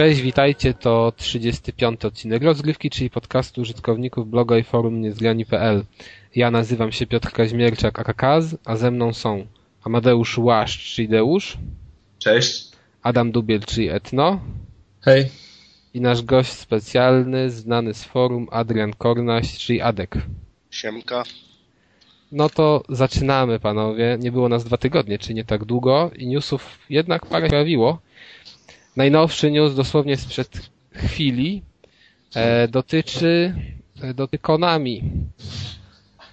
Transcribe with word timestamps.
Cześć, 0.00 0.20
witajcie, 0.20 0.74
to 0.74 1.12
35 1.16 2.04
odcinek 2.04 2.42
rozgrywki, 2.42 2.90
czyli 2.90 3.10
podcastu 3.10 3.60
użytkowników 3.60 4.30
bloga 4.30 4.58
i 4.58 4.62
forum 4.62 5.00
niezgrani.pl. 5.00 5.84
Ja 6.36 6.50
nazywam 6.50 6.92
się 6.92 7.06
Piotr 7.06 7.32
Kaźmierczak, 7.32 7.98
Akakaz, 7.98 8.56
a 8.64 8.76
ze 8.76 8.90
mną 8.90 9.12
są 9.12 9.46
Amadeusz 9.84 10.38
Łaszcz, 10.38 10.94
czyli 10.94 11.08
Deusz. 11.08 11.58
Cześć. 12.18 12.68
Adam 13.02 13.32
Dubiel, 13.32 13.60
czyli 13.60 13.88
Etno. 13.88 14.40
Hej. 15.00 15.26
I 15.94 16.00
nasz 16.00 16.22
gość 16.22 16.52
specjalny, 16.52 17.50
znany 17.50 17.94
z 17.94 18.04
forum, 18.04 18.48
Adrian 18.50 18.92
Kornaś, 18.92 19.58
czyli 19.58 19.80
Adek. 19.80 20.16
Siemka. 20.70 21.22
No 22.32 22.48
to 22.48 22.82
zaczynamy, 22.88 23.58
panowie. 23.58 24.16
Nie 24.20 24.32
było 24.32 24.48
nas 24.48 24.64
dwa 24.64 24.76
tygodnie, 24.76 25.18
czy 25.18 25.34
nie 25.34 25.44
tak 25.44 25.64
długo 25.64 26.10
i 26.16 26.26
newsów 26.26 26.78
jednak 26.90 27.26
parę 27.26 27.48
pojawiło. 27.48 27.98
Najnowszy 29.00 29.50
news 29.50 29.74
dosłownie 29.74 30.16
sprzed 30.16 30.70
chwili 30.92 31.62
e, 32.34 32.68
dotyczy, 32.68 33.54
e, 34.02 34.14
dotyczy 34.14 34.42
Konami. 34.42 35.02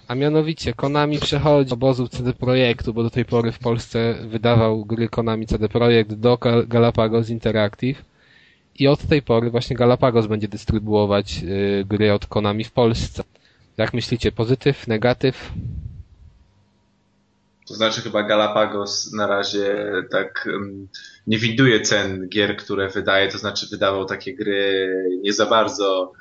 A 0.08 0.14
mianowicie 0.14 0.72
Konami 0.72 1.18
przechodzi 1.18 1.72
obozu 1.72 2.08
CD 2.08 2.32
Projektu, 2.32 2.94
bo 2.94 3.02
do 3.02 3.10
tej 3.10 3.24
pory 3.24 3.52
w 3.52 3.58
Polsce 3.58 4.14
wydawał 4.28 4.84
gry 4.84 5.08
Konami 5.08 5.46
CD 5.46 5.68
Projekt 5.68 6.12
do 6.12 6.38
Galapagos 6.66 7.28
Interactive 7.30 8.04
i 8.78 8.88
od 8.88 9.02
tej 9.02 9.22
pory 9.22 9.50
właśnie 9.50 9.76
Galapagos 9.76 10.26
będzie 10.26 10.48
dystrybuować 10.48 11.42
y, 11.42 11.84
gry 11.88 12.12
od 12.12 12.26
Konami 12.26 12.64
w 12.64 12.72
Polsce. 12.72 13.22
Jak 13.76 13.94
myślicie, 13.94 14.32
pozytyw, 14.32 14.86
negatyw? 14.88 15.52
To 17.68 17.74
znaczy 17.74 18.00
chyba 18.00 18.22
Galapagos 18.22 19.12
na 19.12 19.26
razie 19.26 19.92
tak 20.10 20.48
nie 21.26 21.38
widuje 21.38 21.80
cen 21.80 22.28
gier, 22.28 22.56
które 22.56 22.88
wydaje, 22.88 23.28
to 23.28 23.38
znaczy 23.38 23.66
wydawał 23.70 24.04
takie 24.04 24.34
gry 24.34 24.88
nie 25.22 25.32
za 25.32 25.46
bardzo 25.46 26.12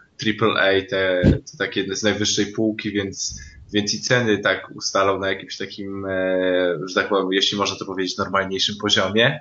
AAA, 0.41 0.81
te, 0.89 1.21
te 1.23 1.57
takie 1.57 1.95
z 1.95 2.03
najwyższej 2.03 2.45
półki, 2.45 2.91
więc, 2.91 3.41
więc 3.73 3.93
i 3.93 4.01
ceny 4.01 4.37
tak 4.37 4.71
ustalą 4.75 5.19
na 5.19 5.29
jakimś 5.29 5.57
takim, 5.57 6.05
e, 6.05 6.79
że 6.85 6.95
tak 6.95 7.09
powiem, 7.09 7.33
jeśli 7.33 7.57
można 7.57 7.77
to 7.77 7.85
powiedzieć, 7.85 8.17
normalniejszym 8.17 8.75
poziomie. 8.81 9.39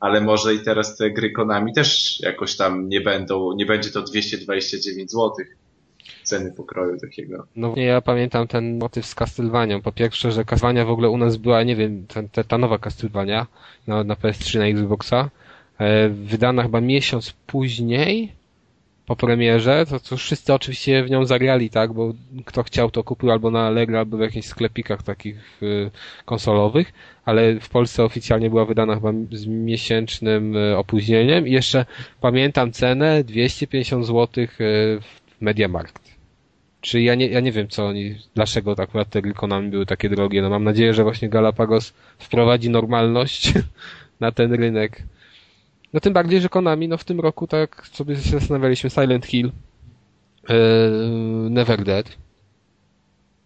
Ale 0.00 0.20
może 0.20 0.54
i 0.54 0.60
teraz 0.60 0.96
te 0.96 1.10
gry 1.10 1.30
Konami 1.30 1.72
też 1.72 2.20
jakoś 2.20 2.56
tam 2.56 2.88
nie 2.88 3.00
będą, 3.00 3.52
nie 3.52 3.66
będzie 3.66 3.90
to 3.90 4.02
229 4.02 5.10
złotych 5.10 5.56
ceny 6.30 6.52
pokroju 6.52 6.98
takiego. 7.00 7.46
No 7.56 7.74
ja 7.76 8.00
pamiętam 8.00 8.48
ten 8.48 8.78
motyw 8.78 9.06
z 9.06 9.14
Castlevanią. 9.14 9.82
Po 9.82 9.92
pierwsze, 9.92 10.32
że 10.32 10.44
Castlevania 10.44 10.84
w 10.84 10.90
ogóle 10.90 11.10
u 11.10 11.18
nas 11.18 11.36
była, 11.36 11.62
nie 11.62 11.76
wiem, 11.76 12.06
ta, 12.32 12.44
ta 12.44 12.58
nowa 12.58 12.78
Castlevania 12.78 13.46
na, 13.86 14.04
na 14.04 14.14
PS3, 14.14 14.58
na 14.58 14.66
Xboxa, 14.66 15.30
e, 15.78 16.08
wydana 16.08 16.62
chyba 16.62 16.80
miesiąc 16.80 17.32
później 17.46 18.32
po 19.10 19.16
premierze, 19.16 19.86
to, 19.86 20.00
to 20.00 20.16
wszyscy 20.16 20.54
oczywiście 20.54 21.04
w 21.04 21.10
nią 21.10 21.24
zagrali, 21.24 21.70
tak, 21.70 21.92
bo 21.92 22.12
kto 22.44 22.62
chciał 22.62 22.90
to 22.90 23.04
kupił 23.04 23.30
albo 23.30 23.50
na 23.50 23.66
Allegro, 23.66 23.98
albo 23.98 24.16
w 24.16 24.20
jakichś 24.20 24.46
sklepikach 24.46 25.02
takich 25.02 25.62
y, 25.62 25.90
konsolowych, 26.24 26.92
ale 27.24 27.60
w 27.60 27.68
Polsce 27.68 28.04
oficjalnie 28.04 28.50
była 28.50 28.64
wydana 28.64 28.94
chyba 28.94 29.12
z 29.32 29.46
miesięcznym 29.46 30.56
y, 30.56 30.76
opóźnieniem 30.76 31.48
i 31.48 31.52
jeszcze 31.52 31.84
pamiętam 32.20 32.72
cenę 32.72 33.24
250 33.24 34.06
zł 34.06 34.44
y, 34.44 34.46
w 35.00 35.40
Mediamarkt. 35.40 36.09
Czy 36.80 37.00
ja 37.02 37.14
nie, 37.14 37.26
ja 37.26 37.40
nie 37.40 37.52
wiem, 37.52 37.68
co 37.68 37.86
oni, 37.86 38.14
dlaczego 38.34 38.74
tak 38.74 38.88
akurat 38.88 39.10
te 39.10 39.22
Konami 39.22 39.70
były 39.70 39.86
takie 39.86 40.08
drogie. 40.08 40.42
No 40.42 40.50
mam 40.50 40.64
nadzieję, 40.64 40.94
że 40.94 41.02
właśnie 41.02 41.28
Galapagos 41.28 41.92
wprowadzi 42.18 42.70
normalność 42.70 43.52
na 44.20 44.32
ten 44.32 44.52
rynek. 44.52 45.02
No 45.92 46.00
tym 46.00 46.12
bardziej, 46.12 46.40
że 46.40 46.48
Konami, 46.48 46.88
no 46.88 46.96
w 46.96 47.04
tym 47.04 47.20
roku, 47.20 47.46
tak 47.46 47.86
sobie 47.92 48.16
zastanawialiśmy, 48.16 48.90
Silent 48.90 49.26
Hill, 49.26 49.50
yy, 50.48 50.54
Never 51.50 51.84
Dead. 51.84 52.16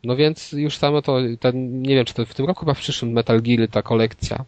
No 0.05 0.17
więc 0.17 0.53
już 0.53 0.77
samo 0.77 1.03
to, 1.03 1.19
ten, 1.41 1.83
nie 1.83 1.95
wiem, 1.95 2.05
czy 2.05 2.15
to 2.15 2.27
w 2.27 2.35
tym 2.35 2.47
roku, 2.47 2.61
chyba 2.61 2.75
w 2.75 2.79
przyszłym 2.79 3.13
Metal 3.13 3.43
Gear 3.43 3.69
ta 3.69 3.83
kolekcja 3.83 4.45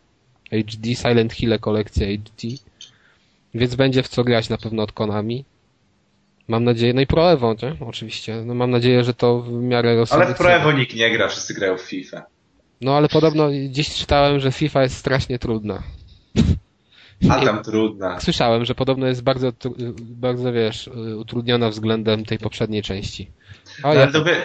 HD, 0.51 0.95
Silent 0.95 1.33
Hill 1.33 1.59
kolekcja 1.61 2.07
HD. 2.07 2.57
Więc 3.55 3.75
będzie 3.75 4.03
w 4.03 4.09
co 4.09 4.25
grać 4.25 4.49
na 4.49 4.59
pewno 4.59 4.83
od 4.83 4.93
Konami. 4.93 5.45
Mam 6.49 6.65
nadzieję, 6.65 6.95
no 6.95 7.01
i 7.01 7.07
Pro 7.07 7.33
Evo, 7.33 7.55
nie? 7.63 7.87
Oczywiście. 7.87 8.43
No 8.45 8.55
mam 8.55 8.71
nadzieję, 8.71 9.05
że 9.05 9.15
to 9.15 9.41
w 9.41 9.53
miarę 9.53 9.97
rozsądnie. 9.97 10.27
Ale 10.27 10.35
w 10.35 10.39
Pro 10.39 10.53
Evo 10.53 10.73
nikt 10.73 10.95
nie 10.95 11.11
gra, 11.11 11.29
wszyscy 11.29 11.55
grają 11.55 11.79
w 11.79 11.83
FIFA. 11.83 12.23
No 12.81 12.97
ale 12.97 13.09
podobno 13.09 13.49
gdzieś 13.69 13.95
czytałem, 13.95 14.41
że 14.41 14.53
FIFA 14.53 14.83
jest 14.83 14.97
strasznie 14.97 15.39
trudna. 15.39 15.83
A 17.31 17.45
tam 17.45 17.63
trudna. 17.63 18.21
Słyszałem, 18.21 18.65
że 18.65 18.75
podobno 18.75 19.07
jest 19.07 19.23
bardzo, 19.23 19.53
bardzo 20.01 20.53
wiesz, 20.53 20.91
utrudniona 21.19 21.71
względem 21.71 22.25
tej 22.25 22.39
poprzedniej 22.39 22.83
części. 22.83 23.31
O, 23.83 23.89
no, 23.89 23.95
ja... 23.95 24.07
to 24.07 24.21
by... 24.21 24.37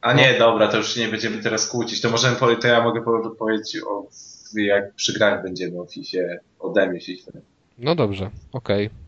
A 0.00 0.12
nie, 0.12 0.38
dobra, 0.38 0.68
to 0.68 0.76
już 0.76 0.96
nie 0.96 1.08
będziemy 1.08 1.42
teraz 1.42 1.68
kłócić. 1.68 2.00
To 2.00 2.10
możemy 2.10 2.36
to 2.36 2.68
ja 2.68 2.84
mogę 2.84 3.02
powiedzieć 3.38 3.82
o 3.88 4.06
jak 4.54 4.94
przy 4.94 5.12
grach 5.12 5.42
będziemy 5.42 5.80
o 5.80 5.86
FIFA, 5.86 6.18
ode 6.58 6.86
mnie 6.86 7.00
FIFA. 7.00 7.32
No 7.78 7.94
dobrze, 7.94 8.30
okej. 8.52 8.86
Okay. 8.86 9.05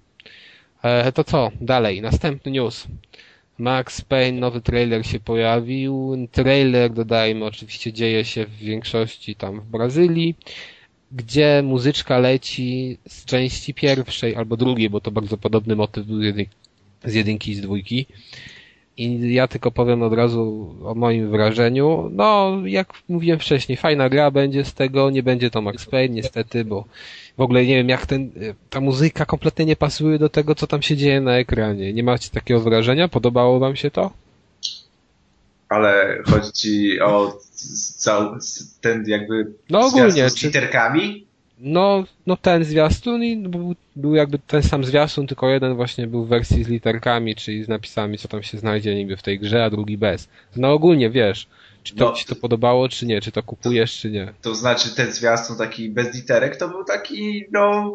E, 0.83 1.13
to 1.13 1.25
co? 1.25 1.51
Dalej. 1.61 2.03
Następny 2.03 2.53
news. 2.53 2.87
Max 3.59 4.01
Payne, 4.01 4.41
nowy 4.41 4.61
trailer 4.61 5.07
się 5.07 5.21
pojawił. 5.21 6.29
Trailer, 6.33 6.93
dodajmy, 6.93 7.45
oczywiście 7.45 7.93
dzieje 7.93 8.25
się 8.25 8.47
w 8.47 8.57
większości 8.57 9.35
tam 9.35 9.61
w 9.61 9.65
Brazylii, 9.65 10.35
gdzie 11.13 11.63
muzyczka 11.65 12.19
leci 12.19 12.99
z 13.09 13.25
części 13.25 13.75
pierwszej 13.75 14.37
albo 14.37 14.57
drugiej, 14.57 14.91
bo 14.91 15.01
to 15.01 15.11
bardzo 15.11 15.39
podobny 15.39 15.77
motyw 15.77 16.07
z 17.05 17.15
jedynki 17.15 17.51
i 17.51 17.55
z 17.55 17.61
dwójki. 17.61 18.07
I 18.99 19.35
ja 19.35 19.49
tylko 19.49 19.71
powiem 19.71 20.03
od 20.03 20.13
razu 20.13 20.75
o 20.85 20.95
moim 20.95 21.31
wrażeniu. 21.31 22.11
No, 22.13 22.59
jak 22.65 22.89
mówiłem 23.09 23.39
wcześniej, 23.39 23.79
fajna 23.79 24.09
gra 24.09 24.31
będzie 24.31 24.65
z 24.65 24.75
tego, 24.75 25.11
nie 25.11 25.23
będzie 25.23 25.51
to 25.51 25.63
Max 25.63 25.87
Payne 25.87 26.15
niestety, 26.15 26.65
bo 26.65 26.85
w 27.37 27.41
ogóle 27.41 27.67
nie 27.67 27.77
wiem, 27.77 27.89
jak 27.89 28.07
ten, 28.07 28.31
ta 28.71 28.81
muzyka 28.81 29.27
kompletnie 29.27 29.65
nie 29.65 29.77
pasuje 29.77 30.19
do 30.19 30.29
tego, 30.29 30.55
co 30.55 30.67
tam 30.67 30.83
się 30.83 30.97
dzieje 30.97 31.21
na 31.21 31.39
ekranie. 31.39 31.93
Nie 31.93 32.03
macie 32.03 32.31
takiego 32.31 32.61
wrażenia? 32.61 33.09
Podobało 33.09 33.59
wam 33.59 33.77
się 33.77 33.91
to? 33.91 34.11
Ale 35.69 36.23
chodzi 36.27 36.53
ci 36.53 37.01
o 37.01 37.39
cały, 37.97 38.39
ten 38.81 39.05
jakby 39.07 39.53
no 39.71 39.87
ogólnie, 39.87 40.31
z 40.31 40.43
literkami? 40.43 41.28
No, 41.61 42.05
no 42.27 42.37
ten 42.37 42.65
zwiastun 42.65 43.25
i 43.25 43.37
był, 43.37 43.75
był 43.97 44.15
jakby 44.15 44.39
ten 44.39 44.63
sam 44.63 44.85
zwiastun, 44.85 45.27
tylko 45.27 45.49
jeden 45.49 45.75
właśnie 45.75 46.07
był 46.07 46.25
w 46.25 46.29
wersji 46.29 46.65
z 46.65 46.69
literkami, 46.69 47.35
czyli 47.35 47.65
z 47.65 47.69
napisami, 47.69 48.19
co 48.19 48.29
tam 48.29 48.43
się 48.43 48.59
znajdzie 48.59 48.95
niby 48.95 49.17
w 49.17 49.23
tej 49.23 49.39
grze, 49.39 49.65
a 49.65 49.71
drugi 49.71 49.99
bez. 49.99 50.29
No 50.57 50.73
ogólnie 50.73 51.11
wiesz, 51.11 51.49
czy 51.83 51.95
to 51.95 52.05
no, 52.05 52.13
ci 52.13 52.25
to 52.25 52.37
podobało, 52.37 52.89
czy 52.89 53.07
nie, 53.07 53.21
czy 53.21 53.33
to 53.33 53.43
kupujesz, 53.43 53.99
czy 54.01 54.11
nie. 54.11 54.33
To 54.43 54.55
znaczy 54.55 54.95
ten 54.95 55.13
zwiastun 55.13 55.57
taki 55.57 55.91
bez 55.91 56.15
literek 56.15 56.57
to 56.57 56.69
był 56.69 56.85
taki, 56.85 57.45
no 57.53 57.93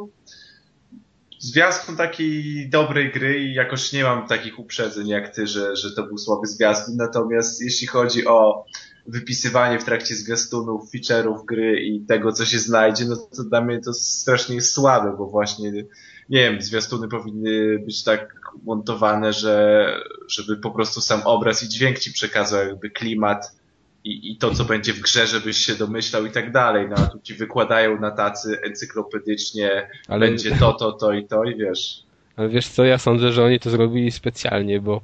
zwiastun 1.40 1.98
takiej 1.98 2.70
dobrej 2.70 3.12
gry 3.12 3.40
i 3.40 3.54
jakoś 3.54 3.94
nie 3.94 4.04
mam 4.04 4.28
takich 4.28 4.60
uprzedzeń 4.60 5.08
jak 5.08 5.36
ty, 5.36 5.48
że, 5.48 5.76
że 5.76 5.96
to 5.96 6.04
był 6.04 6.18
słaby 6.18 6.48
zwiastun, 6.48 6.96
natomiast 6.96 7.62
jeśli 7.62 7.88
chodzi 7.88 8.28
o 8.28 8.66
wypisywanie 9.08 9.80
w 9.80 9.84
trakcie 9.84 10.16
zwiastunów, 10.16 10.92
feature'ów 10.92 11.46
gry 11.46 11.82
i 11.82 12.02
tego, 12.02 12.32
co 12.32 12.46
się 12.46 12.60
znajdzie, 12.60 13.06
no 13.06 13.16
to 13.16 13.44
dla 13.44 13.62
mnie 13.62 13.80
to 13.80 13.94
strasznie 13.94 14.56
jest 14.56 14.74
słabe, 14.74 15.16
bo 15.18 15.26
właśnie, 15.26 15.72
nie 15.72 15.84
wiem, 16.30 16.62
zwiastuny 16.62 17.08
powinny 17.08 17.80
być 17.80 18.04
tak 18.04 18.44
montowane, 18.64 19.34
że, 19.34 19.86
żeby 20.28 20.58
po 20.58 20.72
prostu 20.72 21.02
sam 21.02 21.22
obraz 21.26 21.64
i 21.64 21.70
dźwięk 21.70 22.00
ci 22.00 22.14
przekazał 22.14 22.68
jakby 22.68 22.90
klimat 22.90 23.56
i, 24.04 24.32
i 24.32 24.38
to, 24.38 24.54
co 24.54 24.64
będzie 24.64 24.94
w 24.94 25.00
grze, 25.00 25.28
żebyś 25.28 25.58
się 25.58 25.76
domyślał 25.76 26.26
i 26.26 26.32
tak 26.32 26.52
dalej. 26.52 26.88
No 26.90 26.96
a 26.98 27.06
tu 27.06 27.20
ci 27.20 27.34
wykładają 27.34 28.00
na 28.00 28.12
tacy 28.12 28.62
encyklopedycznie, 28.62 29.90
Ale... 30.08 30.28
będzie 30.28 30.56
to, 30.56 30.74
to, 30.74 30.92
to 30.92 31.14
i 31.14 31.28
to 31.28 31.44
i 31.44 31.56
wiesz. 31.56 32.04
Ale 32.36 32.50
wiesz 32.50 32.68
co, 32.68 32.86
ja 32.86 32.98
sądzę, 32.98 33.32
że 33.32 33.44
oni 33.44 33.60
to 33.60 33.70
zrobili 33.70 34.12
specjalnie, 34.12 34.82
bo 34.82 35.02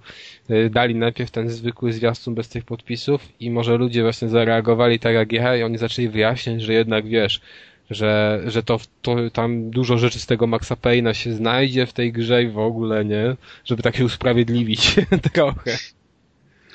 y, 0.50 0.70
dali 0.70 0.96
najpierw 0.96 1.31
ten 1.31 1.50
zwykły 1.50 1.94
zwiastun 1.94 2.36
bez 2.36 2.50
tych 2.50 2.66
podpisów 2.66 3.22
i 3.40 3.52
może 3.52 3.78
ludzie 3.78 4.02
właśnie 4.02 4.30
zareagowali 4.30 5.00
tak 5.00 5.14
jak 5.14 5.31
ja 5.31 5.58
i 5.58 5.64
oni 5.64 5.78
zaczęli 5.78 6.10
wyjaśniać, 6.10 6.62
że 6.62 6.74
jednak 6.74 7.08
wiesz, 7.08 7.42
że, 7.90 8.42
że 8.46 8.64
to, 8.64 8.80
to 9.02 9.16
tam 9.34 9.70
dużo 9.70 9.98
rzeczy 9.98 10.20
z 10.20 10.26
tego 10.26 10.48
Maxa 10.48 10.76
Payne'a 10.76 11.14
się 11.14 11.34
znajdzie 11.34 11.86
w 11.86 11.94
tej 11.94 12.12
grze 12.12 12.44
i 12.44 12.48
w 12.48 12.60
ogóle, 12.60 13.06
nie? 13.06 13.36
Żeby 13.66 13.84
tak 13.84 13.96
się 13.96 14.06
usprawiedliwić 14.06 14.96
trochę. 15.34 15.78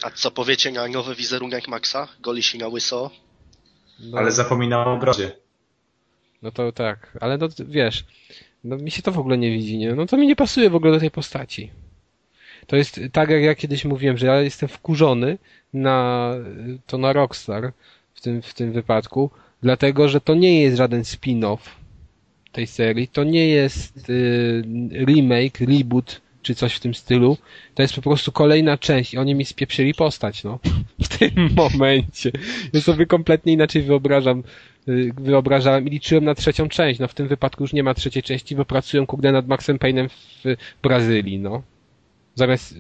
A 0.03 0.11
co 0.11 0.31
powiecie 0.31 0.73
na 0.73 0.89
nowy 0.89 1.15
wizerunek 1.15 1.69
Maxa? 1.69 2.09
Goli 2.21 2.43
się 2.43 2.59
na 2.59 2.69
łyso? 2.69 3.11
No. 4.01 4.19
Ale 4.19 4.33
zapominał 4.33 4.95
o 4.95 4.97
brodzie. 4.97 5.33
No 6.43 6.51
to 6.51 6.73
tak, 6.73 7.19
ale 7.21 7.39
no 7.39 7.49
wiesz, 7.59 8.05
no 8.65 8.77
mi 8.77 8.91
się 8.91 9.03
to 9.03 9.13
w 9.13 9.19
ogóle 9.19 9.39
nie 9.39 9.51
widzi, 9.51 9.79
nie? 9.79 9.95
No 9.95 10.07
to 10.07 10.17
mi 10.17 10.27
nie 10.27 10.37
pasuje 10.37 10.71
w 10.71 10.75
ogóle 10.75 10.93
do 10.93 11.01
tej 11.01 11.11
postaci. 11.11 11.71
To 12.67 12.77
jest 12.77 13.01
tak, 13.13 13.31
jak 13.31 13.43
ja 13.43 13.55
kiedyś 13.55 13.85
mówiłem, 13.85 14.19
że 14.19 14.27
ja 14.27 14.41
jestem 14.41 14.69
wkurzony 14.69 15.39
na 15.73 16.31
to 16.87 16.99
na 16.99 17.13
Rockstar 17.13 17.73
w 18.15 18.21
tym, 18.21 18.43
w 18.43 18.55
tym 18.55 18.73
wypadku, 18.73 19.31
dlatego, 19.63 20.09
że 20.09 20.21
to 20.21 20.35
nie 20.35 20.63
jest 20.63 20.77
żaden 20.77 21.03
spin-off 21.03 21.59
tej 22.55 22.67
serii 22.67 23.09
to 23.09 23.25
nie 23.25 23.49
jest 23.49 24.09
y, 24.11 24.63
remake, 25.07 25.61
reboot 25.61 26.21
czy 26.45 26.55
coś 26.55 26.75
w 26.75 26.81
tym 26.81 26.95
stylu. 26.95 27.37
To 27.75 27.83
jest 27.83 27.95
po 27.95 28.03
prostu 28.03 28.33
kolejna 28.33 28.79
część 28.79 29.15
i 29.15 29.19
oni 29.19 29.35
mi 29.35 29.45
spieprzyli 29.45 29.95
postać, 29.95 30.45
no. 30.45 30.59
W 31.03 31.19
tym 31.19 31.31
momencie. 31.57 32.33
Ja 32.73 32.81
sobie 32.81 33.07
kompletnie 33.07 33.53
inaczej 33.53 33.83
wyobrażam, 33.83 34.43
y, 34.89 35.13
wyobrażałem 35.17 35.89
i 35.89 35.91
liczyłem 35.91 36.25
na 36.25 36.35
trzecią 36.35 36.69
część. 36.69 37.01
No 37.01 37.09
w 37.09 37.15
tym 37.15 37.29
wypadku 37.29 37.65
już 37.65 37.73
nie 37.73 37.83
ma 37.83 37.95
trzeciej 37.95 38.23
części, 38.23 38.57
bo 38.57 38.65
pracują 38.65 39.07
kurde 39.07 39.33
nad 39.33 39.49
Maxem 39.49 39.79
Payne'em 39.79 40.09
w 40.09 40.57
Brazylii, 40.83 41.39
no. 41.39 41.63
Zamiast 42.35 42.75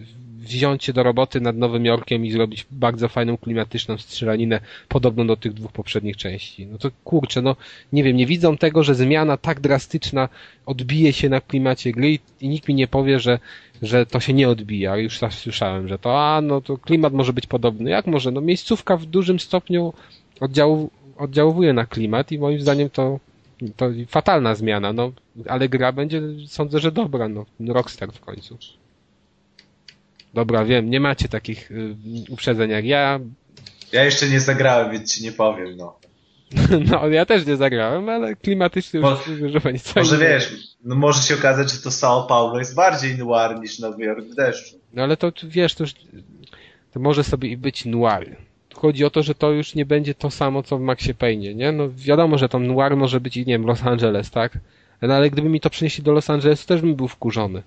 wziąć 0.44 0.84
się 0.84 0.92
do 0.92 1.02
roboty 1.02 1.40
nad 1.40 1.56
Nowym 1.56 1.84
Jorkiem 1.84 2.26
i 2.26 2.30
zrobić 2.30 2.66
bardzo 2.70 3.08
fajną, 3.08 3.36
klimatyczną 3.36 3.98
strzelaninę, 3.98 4.60
podobną 4.88 5.26
do 5.26 5.36
tych 5.36 5.52
dwóch 5.52 5.72
poprzednich 5.72 6.16
części. 6.16 6.66
No 6.66 6.78
to 6.78 6.90
kurczę, 7.04 7.42
no 7.42 7.56
nie 7.92 8.04
wiem, 8.04 8.16
nie 8.16 8.26
widzą 8.26 8.56
tego, 8.56 8.82
że 8.84 8.94
zmiana 8.94 9.36
tak 9.36 9.60
drastyczna 9.60 10.28
odbije 10.66 11.12
się 11.12 11.28
na 11.28 11.40
klimacie 11.40 11.92
gry 11.92 12.18
i, 12.40 12.48
nikt 12.48 12.68
mi 12.68 12.74
nie 12.74 12.88
powie, 12.88 13.20
że, 13.20 13.38
że 13.82 14.06
to 14.06 14.20
się 14.20 14.32
nie 14.32 14.48
odbija. 14.48 14.96
Już 14.96 15.22
raz 15.22 15.34
słyszałem, 15.38 15.88
że 15.88 15.98
to, 15.98 16.20
a 16.20 16.40
no 16.40 16.60
to 16.60 16.78
klimat 16.78 17.12
może 17.12 17.32
być 17.32 17.46
podobny. 17.46 17.90
Jak 17.90 18.06
może? 18.06 18.30
No 18.30 18.40
miejscówka 18.40 18.96
w 18.96 19.06
dużym 19.06 19.40
stopniu 19.40 19.92
oddziału, 20.40 20.90
oddziałuje 21.18 21.72
na 21.72 21.86
klimat 21.86 22.32
i 22.32 22.38
moim 22.38 22.60
zdaniem 22.60 22.90
to 22.90 23.20
to 23.76 23.90
fatalna 24.08 24.54
zmiana, 24.54 24.92
no, 24.92 25.12
ale 25.48 25.68
gra 25.68 25.92
będzie, 25.92 26.22
sądzę, 26.46 26.78
że 26.78 26.92
dobra, 26.92 27.28
no, 27.28 27.46
Rockstar 27.60 28.12
w 28.12 28.20
końcu. 28.20 28.58
Dobra, 30.34 30.64
wiem, 30.64 30.90
nie 30.90 31.00
macie 31.00 31.28
takich 31.28 31.70
y, 31.70 31.94
uprzedzeń 32.30 32.70
jak 32.70 32.84
ja. 32.84 33.20
Ja 33.92 34.04
jeszcze 34.04 34.28
nie 34.28 34.40
zagrałem, 34.40 34.92
więc 34.92 35.14
ci 35.14 35.24
nie 35.24 35.32
powiem, 35.32 35.76
no. 35.76 35.98
No, 36.90 37.08
ja 37.08 37.26
też 37.26 37.46
nie 37.46 37.56
zagrałem, 37.56 38.08
ale 38.08 38.36
klimatycznie 38.36 39.00
Bo- 39.00 39.10
już 39.10 39.28
mówię, 39.28 39.48
że 39.48 39.60
co 39.60 40.00
Może 40.00 40.16
innego. 40.16 40.32
wiesz, 40.32 40.52
no 40.84 40.94
może 40.94 41.22
się 41.22 41.34
okazać, 41.34 41.72
że 41.72 41.78
to 41.78 41.90
São 41.90 42.26
Paulo 42.26 42.58
jest 42.58 42.74
bardziej 42.74 43.18
noir 43.18 43.60
niż 43.60 43.78
Nowy 43.78 44.04
Jork 44.04 44.24
w 44.24 44.34
deszczu. 44.34 44.76
No 44.92 45.02
ale 45.02 45.16
to 45.16 45.32
wiesz, 45.44 45.74
to 45.74 45.84
już 45.84 45.94
to 46.92 47.00
może 47.00 47.24
sobie 47.24 47.48
i 47.48 47.56
być 47.56 47.84
noir. 47.84 48.36
Chodzi 48.74 49.04
o 49.04 49.10
to, 49.10 49.22
że 49.22 49.34
to 49.34 49.50
już 49.50 49.74
nie 49.74 49.86
będzie 49.86 50.14
to 50.14 50.30
samo, 50.30 50.62
co 50.62 50.78
w 50.78 50.80
Maxie 50.80 51.14
Payne, 51.14 51.54
nie? 51.54 51.72
No 51.72 51.84
wiadomo, 51.96 52.38
że 52.38 52.48
tam 52.48 52.66
noir 52.66 52.96
może 52.96 53.20
być, 53.20 53.36
i 53.36 53.40
nie 53.40 53.54
wiem, 53.54 53.66
Los 53.66 53.82
Angeles, 53.82 54.30
tak? 54.30 54.58
No 55.02 55.14
ale 55.14 55.30
gdyby 55.30 55.48
mi 55.48 55.60
to 55.60 55.70
przynieśli 55.70 56.04
do 56.04 56.12
Los 56.12 56.30
Angeles, 56.30 56.66
też 56.66 56.80
bym 56.80 56.94
był 56.94 57.08
wkurzony. 57.08 57.62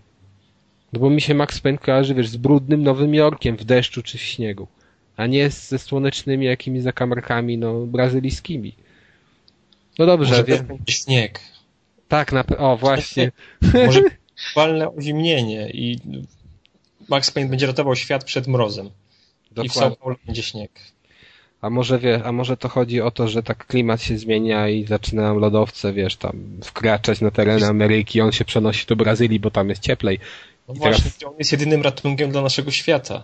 No 0.94 1.00
bo 1.00 1.10
mi 1.10 1.22
się 1.22 1.34
Max 1.34 1.60
Payne 1.60 1.78
kojarzy, 1.78 2.16
wiesz, 2.16 2.28
z 2.30 2.38
brudnym 2.38 2.84
Nowym 2.84 3.16
Jorkiem 3.16 3.58
w 3.58 3.64
deszczu 3.64 4.04
czy 4.04 4.18
w 4.18 4.22
śniegu. 4.22 4.68
A 5.18 5.28
nie 5.28 5.52
z- 5.52 5.68
ze 5.70 5.80
słonecznymi 5.80 6.46
jakimiś 6.46 6.84
zakamarkami, 6.84 7.58
no, 7.58 7.74
brazylijskimi. 7.86 8.76
No 10.00 10.06
dobrze, 10.06 10.32
Może 10.32 10.44
wiem. 10.44 10.68
śnieg. 10.90 11.40
Tak, 12.08 12.32
na, 12.34 12.44
o 12.58 12.78
właśnie. 12.78 13.32
Może 13.86 14.02
walne 14.56 14.96
oziemnienie 14.96 15.70
i 15.70 16.00
Max 17.10 17.32
Payne 17.32 17.50
będzie 17.50 17.68
ratował 17.68 17.96
świat 17.96 18.24
przed 18.24 18.48
mrozem. 18.48 18.86
I 18.88 18.90
w 18.90 19.54
Dokładnie. 19.54 19.82
São 19.82 20.00
Paulo 20.00 20.16
będzie 20.26 20.44
śnieg. 20.44 20.72
A 21.62 21.70
może 21.70 22.00
wie, 22.00 22.22
a 22.24 22.32
może 22.32 22.58
to 22.58 22.70
chodzi 22.70 23.02
o 23.02 23.12
to, 23.12 23.28
że 23.28 23.44
tak 23.44 23.68
klimat 23.68 24.02
się 24.02 24.18
zmienia 24.18 24.70
i 24.70 24.86
zaczynają 24.86 25.40
lodowce, 25.40 25.94
wiesz, 25.94 26.16
tam 26.16 26.60
wkraczać 26.64 27.22
na 27.22 27.32
tereny 27.32 27.66
Ameryki, 27.68 28.22
on 28.22 28.32
się 28.32 28.46
przenosi 28.46 28.86
do 28.86 28.96
Brazylii, 28.96 29.40
bo 29.40 29.52
tam 29.52 29.70
jest 29.70 29.82
cieplej. 29.82 30.20
No 30.68 30.74
teraz- 30.74 31.02
właśnie, 31.02 31.28
on 31.28 31.34
jest 31.40 31.52
jedynym 31.52 31.82
ratunkiem 31.82 32.32
dla 32.32 32.42
naszego 32.42 32.72
świata. 32.72 33.24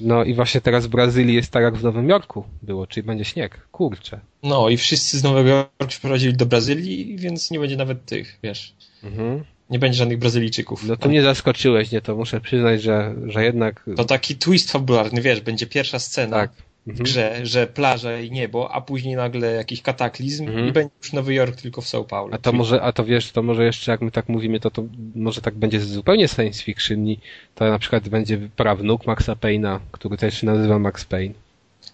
No 0.00 0.24
i 0.24 0.34
właśnie 0.34 0.60
teraz 0.60 0.86
w 0.86 0.88
Brazylii 0.88 1.34
jest 1.34 1.50
tak 1.50 1.62
jak 1.62 1.76
w 1.76 1.82
Nowym 1.82 2.08
Jorku 2.08 2.44
było, 2.62 2.86
czyli 2.86 3.06
będzie 3.06 3.24
śnieg. 3.24 3.68
Kurczę. 3.72 4.20
No 4.42 4.68
i 4.68 4.76
wszyscy 4.76 5.18
z 5.18 5.22
Nowego 5.22 5.48
Jorku 5.48 5.86
przeprowadzili 5.88 6.34
do 6.34 6.46
Brazylii, 6.46 7.16
więc 7.16 7.50
nie 7.50 7.58
będzie 7.60 7.76
nawet 7.76 8.04
tych, 8.04 8.38
wiesz. 8.42 8.74
Mhm. 9.02 9.44
Nie 9.70 9.78
będzie 9.78 9.98
żadnych 9.98 10.18
Brazylijczyków. 10.18 10.84
No 10.84 10.96
to 10.96 11.08
mnie 11.08 11.22
zaskoczyłeś, 11.22 11.90
nie? 11.90 12.00
To 12.00 12.16
muszę 12.16 12.40
przyznać, 12.40 12.82
że, 12.82 13.14
że 13.26 13.44
jednak... 13.44 13.84
To 13.96 14.04
taki 14.04 14.36
twist 14.36 14.72
fabularny, 14.72 15.20
wiesz, 15.20 15.40
będzie 15.40 15.66
pierwsza 15.66 15.98
scena 15.98 16.36
Tak. 16.36 16.50
W 16.86 16.88
Mhm. 16.90 17.04
grze, 17.04 17.40
że 17.42 17.66
plaża 17.66 18.20
i 18.20 18.30
niebo, 18.30 18.72
a 18.72 18.80
później 18.80 19.16
nagle 19.16 19.52
jakiś 19.52 19.82
kataklizm 19.82 20.48
Mhm. 20.48 20.68
i 20.68 20.72
będzie 20.72 20.90
już 21.02 21.12
Nowy 21.12 21.34
Jork 21.34 21.60
tylko 21.60 21.80
w 21.80 21.84
São 21.84 22.04
Paulo. 22.04 22.34
A 22.34 22.38
to 22.38 22.52
może, 22.52 22.82
a 22.82 22.92
to 22.92 23.04
wiesz, 23.04 23.30
to 23.32 23.42
może 23.42 23.64
jeszcze 23.64 23.92
jak 23.92 24.00
my 24.00 24.10
tak 24.10 24.28
mówimy, 24.28 24.60
to 24.60 24.70
to 24.70 24.84
może 25.14 25.40
tak 25.40 25.54
będzie 25.54 25.80
zupełnie 25.80 26.28
science 26.28 26.62
fiction 26.64 27.08
i 27.08 27.18
to 27.54 27.64
na 27.68 27.78
przykład 27.78 28.08
będzie 28.08 28.38
prawnuk 28.56 29.06
Maxa 29.06 29.32
Payne'a, 29.34 29.78
który 29.92 30.16
też 30.16 30.40
się 30.40 30.46
nazywa 30.46 30.78
Max 30.78 31.04
Payne. 31.04 31.34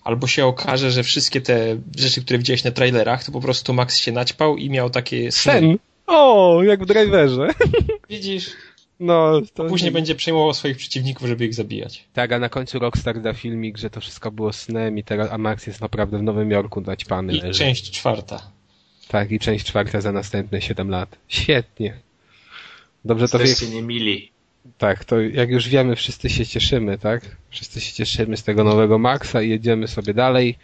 Albo 0.05 0.27
się 0.27 0.47
okaże, 0.47 0.91
że 0.91 1.03
wszystkie 1.03 1.41
te 1.41 1.77
rzeczy, 1.99 2.23
które 2.23 2.39
widziałeś 2.39 2.65
na 2.65 2.71
trailerach, 2.71 3.25
to 3.25 3.33
po 3.33 3.41
prostu 3.41 3.73
Max 3.75 3.97
się 3.99 4.13
naćpał 4.13 4.57
i 4.57 4.71
miał 4.71 4.91
takie 4.91 5.33
sny. 5.33 5.53
Sen! 5.53 5.77
O, 6.07 6.63
jak 6.63 6.83
w 6.83 6.87
driverze. 6.87 7.49
Widzisz? 8.11 8.51
No, 9.03 9.41
to 9.55 9.65
Później 9.65 9.91
będzie 9.91 10.15
przejmował 10.15 10.55
swoich 10.55 10.77
przeciwników, 10.77 11.29
żeby 11.29 11.45
ich 11.47 11.55
zabijać. 11.55 12.05
Tak, 12.13 12.33
a 12.33 12.39
na 12.39 12.49
końcu 12.49 12.79
Rockstar 12.79 13.21
da 13.21 13.33
filmik, 13.33 13.79
że 13.79 13.91
to 13.91 14.01
wszystko 14.01 14.31
było 14.31 14.53
snem 14.53 14.99
i 14.99 15.05
teraz, 15.05 15.29
a 15.33 15.39
Max 15.39 15.67
jest 15.67 15.81
naprawdę 15.81 16.19
w 16.19 16.23
Nowym 16.23 16.51
Jorku 16.51 16.81
naćpany 16.81 17.33
I 17.33 17.41
leży. 17.41 17.59
część 17.59 17.91
czwarta. 17.91 18.51
Tak, 19.09 19.31
i 19.31 19.39
część 19.39 19.67
czwarta 19.67 20.01
za 20.01 20.13
następne 20.13 20.63
7 20.63 20.91
lat. 20.91 21.17
Świetnie. 21.29 22.01
Dobrze 23.05 23.29
to 23.29 23.39
wie, 23.39 23.55
nie 23.73 23.83
mili. 23.83 24.31
tak, 24.79 25.05
to 25.05 25.21
jak 25.21 25.51
już 25.51 25.69
wiemy, 25.69 25.97
wszyscy 25.97 26.31
się 26.31 26.47
cieszymy, 26.47 26.99
tak? 26.99 27.37
Wszyscy 27.51 27.81
się 27.81 27.93
cieszymy 27.93 28.37
z 28.37 28.43
tego 28.43 28.65
nowego 28.65 28.99
Maxa 28.99 29.43
i 29.43 29.49
jedziemy 29.51 29.89
sobie 29.89 30.15
dalej. 30.15 30.59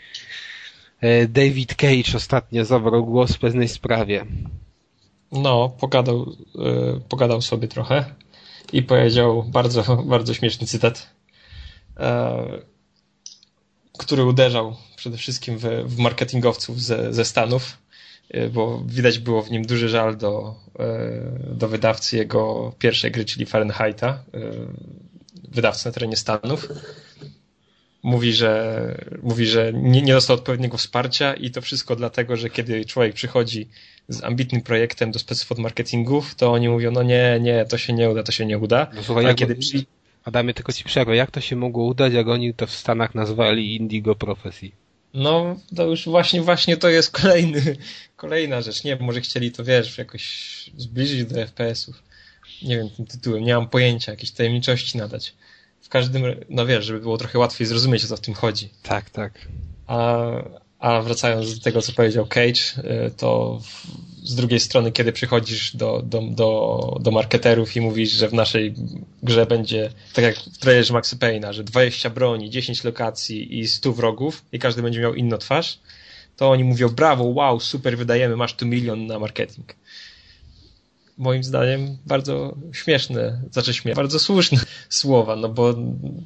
E, 1.01 1.27
David 1.29 1.75
Cage 1.75 2.17
ostatnio 2.17 2.65
zabrał 2.65 3.07
głos 3.07 3.33
w 3.33 3.39
pewnej 3.39 3.69
sprawie. 3.69 4.25
No, 5.33 5.69
pogadał, 5.81 6.33
e, 6.59 7.01
pogadał 7.09 7.43
sobie 7.43 7.69
trochę 7.69 8.05
i 8.73 8.83
powiedział 8.83 9.43
bardzo, 9.43 9.97
bardzo 9.97 10.35
śmieszny 10.35 10.67
cytat, 10.67 11.11
e, 11.97 12.47
który 13.99 14.25
uderzał 14.25 14.77
przede 14.97 15.17
wszystkim 15.17 15.59
w, 15.59 15.65
w 15.85 15.99
marketingowców 15.99 16.83
ze, 16.83 17.15
ze 17.15 17.25
Stanów, 17.25 17.79
e, 18.31 18.49
bo 18.49 18.83
widać 18.87 19.19
było 19.19 19.43
w 19.43 19.51
nim 19.51 19.63
duży 19.63 19.89
żal 19.89 20.17
do, 20.17 20.55
e, 20.79 21.55
do 21.55 21.69
wydawcy 21.69 22.17
jego 22.17 22.73
pierwszej 22.79 23.11
gry, 23.11 23.25
czyli 23.25 23.47
Fahrenheita, 23.47 24.25
wydawcy 25.51 25.87
na 25.87 25.93
terenie 25.93 26.17
Stanów. 26.17 26.69
Mówi, 28.03 28.33
że, 28.33 28.95
mówi, 29.23 29.47
że 29.47 29.73
nie, 29.73 30.03
nie 30.03 30.13
dostał 30.13 30.37
odpowiedniego 30.37 30.77
wsparcia 30.77 31.35
i 31.35 31.51
to 31.51 31.61
wszystko 31.61 31.97
dlatego, 31.97 32.37
że 32.37 32.51
kiedy 32.51 32.85
człowiek 32.85 33.15
przychodzi 33.15 33.69
z 34.09 34.25
ambitnym 34.25 34.63
projektem 34.63 35.11
do 35.11 35.19
speców 35.19 35.53
od 35.53 35.59
marketingów, 35.59 36.35
to 36.35 36.53
oni 36.53 36.69
mówią, 36.69 36.91
no 36.91 37.03
nie, 37.03 37.39
nie, 37.41 37.65
to 37.65 37.79
się 37.79 37.93
nie 37.93 38.11
uda, 38.11 38.23
to 38.23 38.33
się 38.33 38.47
nie 38.47 38.59
uda. 38.59 38.91
No 38.95 39.03
słuchaj, 39.03 39.25
A 39.25 39.29
jak 39.29 39.37
kiedy 39.37 39.55
przy... 39.55 39.85
Adamie, 40.25 40.55
tylko 40.55 40.73
ci 40.73 40.85
przerwę, 40.85 41.17
jak 41.17 41.31
to 41.31 41.41
się 41.41 41.57
mogło 41.57 41.85
udać, 41.85 42.13
jak 42.13 42.29
oni 42.29 42.55
to 42.55 42.67
w 42.67 42.71
Stanach 42.71 43.15
nazwali 43.15 43.77
Indigo 43.77 44.15
Prophecy? 44.15 44.71
No, 45.15 45.57
to 45.77 45.87
już 45.87 46.05
właśnie, 46.05 46.43
właśnie 46.43 46.77
to 46.77 46.89
jest 46.89 47.11
kolejny, 47.11 47.77
kolejna 48.17 48.61
rzecz. 48.61 48.85
Nie 48.85 48.97
wiem, 48.97 49.07
może 49.07 49.21
chcieli 49.21 49.53
to, 49.53 49.65
wiesz, 49.65 49.99
jakoś 49.99 50.25
zbliżyć 50.77 51.25
do 51.25 51.47
FPS-ów. 51.47 52.03
Nie 52.63 52.77
wiem, 52.77 52.91
tym 52.91 53.07
tytułem, 53.07 53.45
nie 53.45 53.55
mam 53.55 53.69
pojęcia, 53.69 54.13
jakiejś 54.13 54.31
tajemniczości 54.31 54.99
nadać. 54.99 55.35
W 55.81 55.89
każdym, 55.89 56.23
no 56.49 56.67
wiesz, 56.67 56.85
żeby 56.85 57.01
było 57.01 57.19
trochę 57.19 57.39
łatwiej 57.39 57.67
zrozumieć, 57.67 58.05
o 58.05 58.07
co 58.07 58.17
w 58.17 58.21
tym 58.21 58.35
chodzi. 58.35 58.69
Tak, 58.83 59.11
tak. 59.11 59.49
A, 59.87 60.29
a 60.79 61.03
wracając 61.03 61.59
do 61.59 61.65
tego, 61.65 61.83
co 61.83 61.93
powiedział 61.93 62.27
Cage, 62.27 62.61
y, 63.07 63.11
to 63.17 63.61
z 64.23 64.35
drugiej 64.35 64.61
strony, 64.61 64.93
kiedy 64.93 65.13
przychodzisz 65.13 65.77
do, 65.77 66.03
do, 66.03 66.23
do, 66.23 66.97
do 67.01 67.11
marketerów 67.11 67.77
i 67.77 67.81
mówisz, 67.81 68.11
że 68.11 68.29
w 68.29 68.33
naszej 68.33 68.75
grze 69.23 69.47
będzie, 69.47 69.91
tak 70.13 70.25
jak 70.25 70.37
w 70.37 70.59
trailerze 70.59 70.93
Maxy 70.93 71.17
Payne'a, 71.17 71.53
że 71.53 71.65
20 71.65 72.11
broni, 72.11 72.51
10 72.51 72.85
lokacji 72.85 73.59
i 73.59 73.69
100 73.69 73.93
wrogów 73.93 74.45
i 74.53 74.59
każdy 74.59 74.83
będzie 74.83 75.01
miał 75.01 75.15
inną 75.15 75.39
twarz, 75.39 75.79
to 76.37 76.51
oni 76.51 76.65
mówią, 76.65 76.89
brawo, 76.89 77.25
wow, 77.25 77.61
super, 77.61 77.99
wydajemy, 77.99 78.37
masz 78.37 78.55
tu 78.55 78.67
milion 78.67 79.07
na 79.07 79.19
marketing. 79.19 79.75
Moim 81.19 81.45
zdaniem 81.45 81.99
bardzo 82.07 82.57
śmieszne, 82.73 83.43
znaczy 83.53 83.75
śmieszne, 83.75 84.03
bardzo 84.03 84.19
słuszne 84.19 84.59
słowa, 84.89 85.37
no 85.37 85.49
bo 85.49 85.75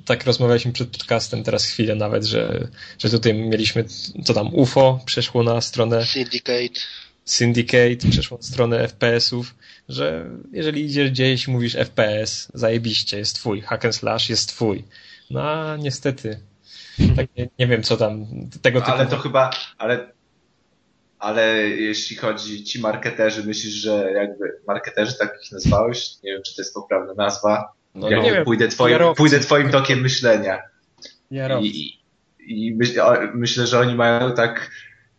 tak 0.04 0.24
rozmawialiśmy 0.24 0.72
przed 0.72 0.88
podcastem 0.88 1.44
teraz 1.44 1.64
chwilę 1.64 1.94
nawet, 1.94 2.24
że, 2.24 2.68
że 2.98 3.10
tutaj 3.10 3.34
mieliśmy, 3.34 3.84
co 4.24 4.34
tam, 4.34 4.54
UFO 4.54 5.00
przeszło 5.06 5.42
na 5.42 5.60
stronę 5.60 6.06
Syndicate. 6.06 6.80
Syndicate, 7.24 8.10
przeszło 8.10 8.36
na 8.36 8.42
stronę 8.42 8.88
FPS-ów, 8.88 9.54
że 9.88 10.30
jeżeli 10.52 10.84
idziesz 10.84 11.10
gdzieś 11.10 11.48
i 11.48 11.50
mówisz 11.50 11.74
FPS, 11.74 12.48
zajebiście, 12.54 13.18
jest 13.18 13.36
twój, 13.36 13.60
hack 13.60 13.84
and 13.84 13.94
slash 13.94 14.30
jest 14.30 14.48
twój. 14.48 14.84
No 15.30 15.42
a 15.42 15.76
niestety, 15.76 16.40
tak 17.16 17.26
nie, 17.36 17.48
nie 17.58 17.66
wiem 17.66 17.82
co 17.82 17.96
tam, 17.96 18.26
tego 18.62 18.80
typu... 18.80 18.92
Ale 18.92 19.06
to 19.06 19.18
chyba, 19.18 19.50
ale, 19.78 20.12
ale 21.22 21.58
jeśli 21.68 22.16
chodzi 22.16 22.64
ci 22.64 22.80
marketerzy, 22.80 23.46
myślisz, 23.46 23.74
że 23.74 24.12
jakby 24.12 24.60
marketerzy 24.66 25.18
tak 25.18 25.38
ich 25.44 25.52
nazwałeś? 25.52 26.10
Nie 26.22 26.32
wiem, 26.32 26.42
czy 26.46 26.56
to 26.56 26.62
jest 26.62 26.74
poprawna 26.74 27.14
nazwa. 27.14 27.72
no, 27.94 28.10
Jak 28.10 28.22
nie 28.22 28.32
wiem, 28.32 28.44
pójdę, 28.44 28.68
twoim, 28.68 28.92
jarowcy. 28.92 29.18
pójdę 29.18 29.40
twoim 29.40 29.70
tokiem 29.70 30.00
myślenia. 30.00 30.62
jarowcy. 31.30 31.66
I, 31.66 32.00
i 32.38 32.74
myśl, 32.74 33.00
myślę, 33.34 33.66
że 33.66 33.78
oni 33.78 33.94
mają 33.94 34.34
tak 34.34 34.70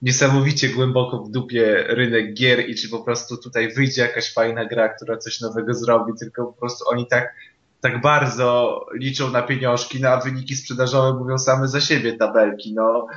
niesamowicie 0.01 0.69
głęboko 0.69 1.17
w 1.23 1.31
dupie 1.31 1.83
rynek 1.87 2.33
gier 2.33 2.69
i 2.69 2.75
czy 2.75 2.89
po 2.89 2.99
prostu 3.03 3.37
tutaj 3.37 3.73
wyjdzie 3.73 4.01
jakaś 4.01 4.33
fajna 4.33 4.65
gra, 4.65 4.89
która 4.89 5.17
coś 5.17 5.41
nowego 5.41 5.73
zrobi, 5.73 6.13
tylko 6.19 6.45
po 6.45 6.53
prostu 6.53 6.85
oni 6.89 7.07
tak, 7.07 7.33
tak 7.81 8.01
bardzo 8.01 8.79
liczą 8.93 9.29
na 9.31 9.41
pieniążki, 9.41 10.01
no 10.01 10.09
a 10.09 10.21
wyniki 10.21 10.55
sprzedażowe 10.55 11.19
mówią 11.19 11.37
same 11.37 11.67
za 11.67 11.81
siebie 11.81 12.13
tabelki, 12.13 12.73
no 12.73 13.07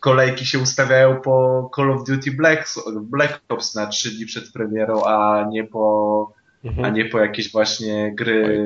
kolejki 0.00 0.46
się 0.46 0.58
ustawiają 0.58 1.20
po 1.20 1.70
Call 1.76 1.90
of 1.90 2.04
Duty 2.04 2.30
Black, 2.32 2.74
Black 3.02 3.40
Ops 3.48 3.74
na 3.74 3.86
trzy 3.86 4.10
dni 4.10 4.26
przed 4.26 4.52
premierą, 4.52 5.04
a 5.04 5.46
nie 5.50 5.64
po 5.64 6.38
Mhm. 6.64 6.84
a 6.84 6.88
nie 6.88 7.04
po 7.04 7.18
jakieś 7.18 7.52
właśnie 7.52 8.12
gry, 8.14 8.64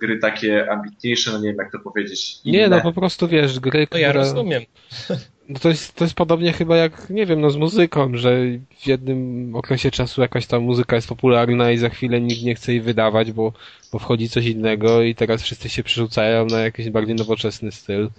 gry 0.00 0.18
takie 0.18 0.70
ambitniejsze, 0.70 1.32
no 1.32 1.38
nie 1.38 1.48
wiem 1.48 1.56
jak 1.56 1.72
to 1.72 1.78
powiedzieć. 1.78 2.38
Inne. 2.44 2.58
Nie, 2.58 2.68
no 2.68 2.80
po 2.80 2.92
prostu 2.92 3.28
wiesz, 3.28 3.60
gry, 3.60 3.86
które... 3.86 4.00
No 4.00 4.06
ja 4.06 4.12
rozumiem. 4.12 4.62
No 5.48 5.58
to 5.58 5.68
jest, 5.68 5.94
to 5.94 6.04
jest 6.04 6.14
podobnie 6.14 6.52
chyba 6.52 6.76
jak, 6.76 7.10
nie 7.10 7.26
wiem, 7.26 7.40
no 7.40 7.50
z 7.50 7.56
muzyką, 7.56 8.16
że 8.16 8.36
w 8.78 8.86
jednym 8.86 9.50
okresie 9.56 9.90
czasu 9.90 10.20
jakaś 10.20 10.46
tam 10.46 10.62
muzyka 10.62 10.96
jest 10.96 11.08
popularna 11.08 11.70
i 11.70 11.78
za 11.78 11.88
chwilę 11.88 12.20
nikt 12.20 12.42
nie 12.42 12.54
chce 12.54 12.72
jej 12.72 12.80
wydawać, 12.80 13.32
bo, 13.32 13.52
bo 13.92 13.98
wchodzi 13.98 14.28
coś 14.28 14.46
innego 14.46 15.02
i 15.02 15.14
teraz 15.14 15.42
wszyscy 15.42 15.68
się 15.68 15.82
przerzucają 15.82 16.46
na 16.46 16.60
jakiś 16.60 16.90
bardziej 16.90 17.14
nowoczesny 17.14 17.72
styl 17.72 18.10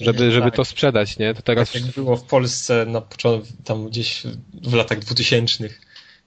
żeby, 0.00 0.32
żeby 0.32 0.46
tak. 0.46 0.56
to 0.56 0.64
sprzedać, 0.64 1.18
nie? 1.18 1.34
To 1.34 1.42
teraz... 1.42 1.72
Tak 1.72 1.82
jak 1.82 1.94
było 1.94 2.16
w 2.16 2.24
Polsce 2.24 2.86
na 2.86 3.00
początku, 3.00 3.52
tam 3.64 3.88
gdzieś 3.88 4.22
w 4.62 4.74
latach 4.74 4.98
dwutysięcznych, 4.98 5.80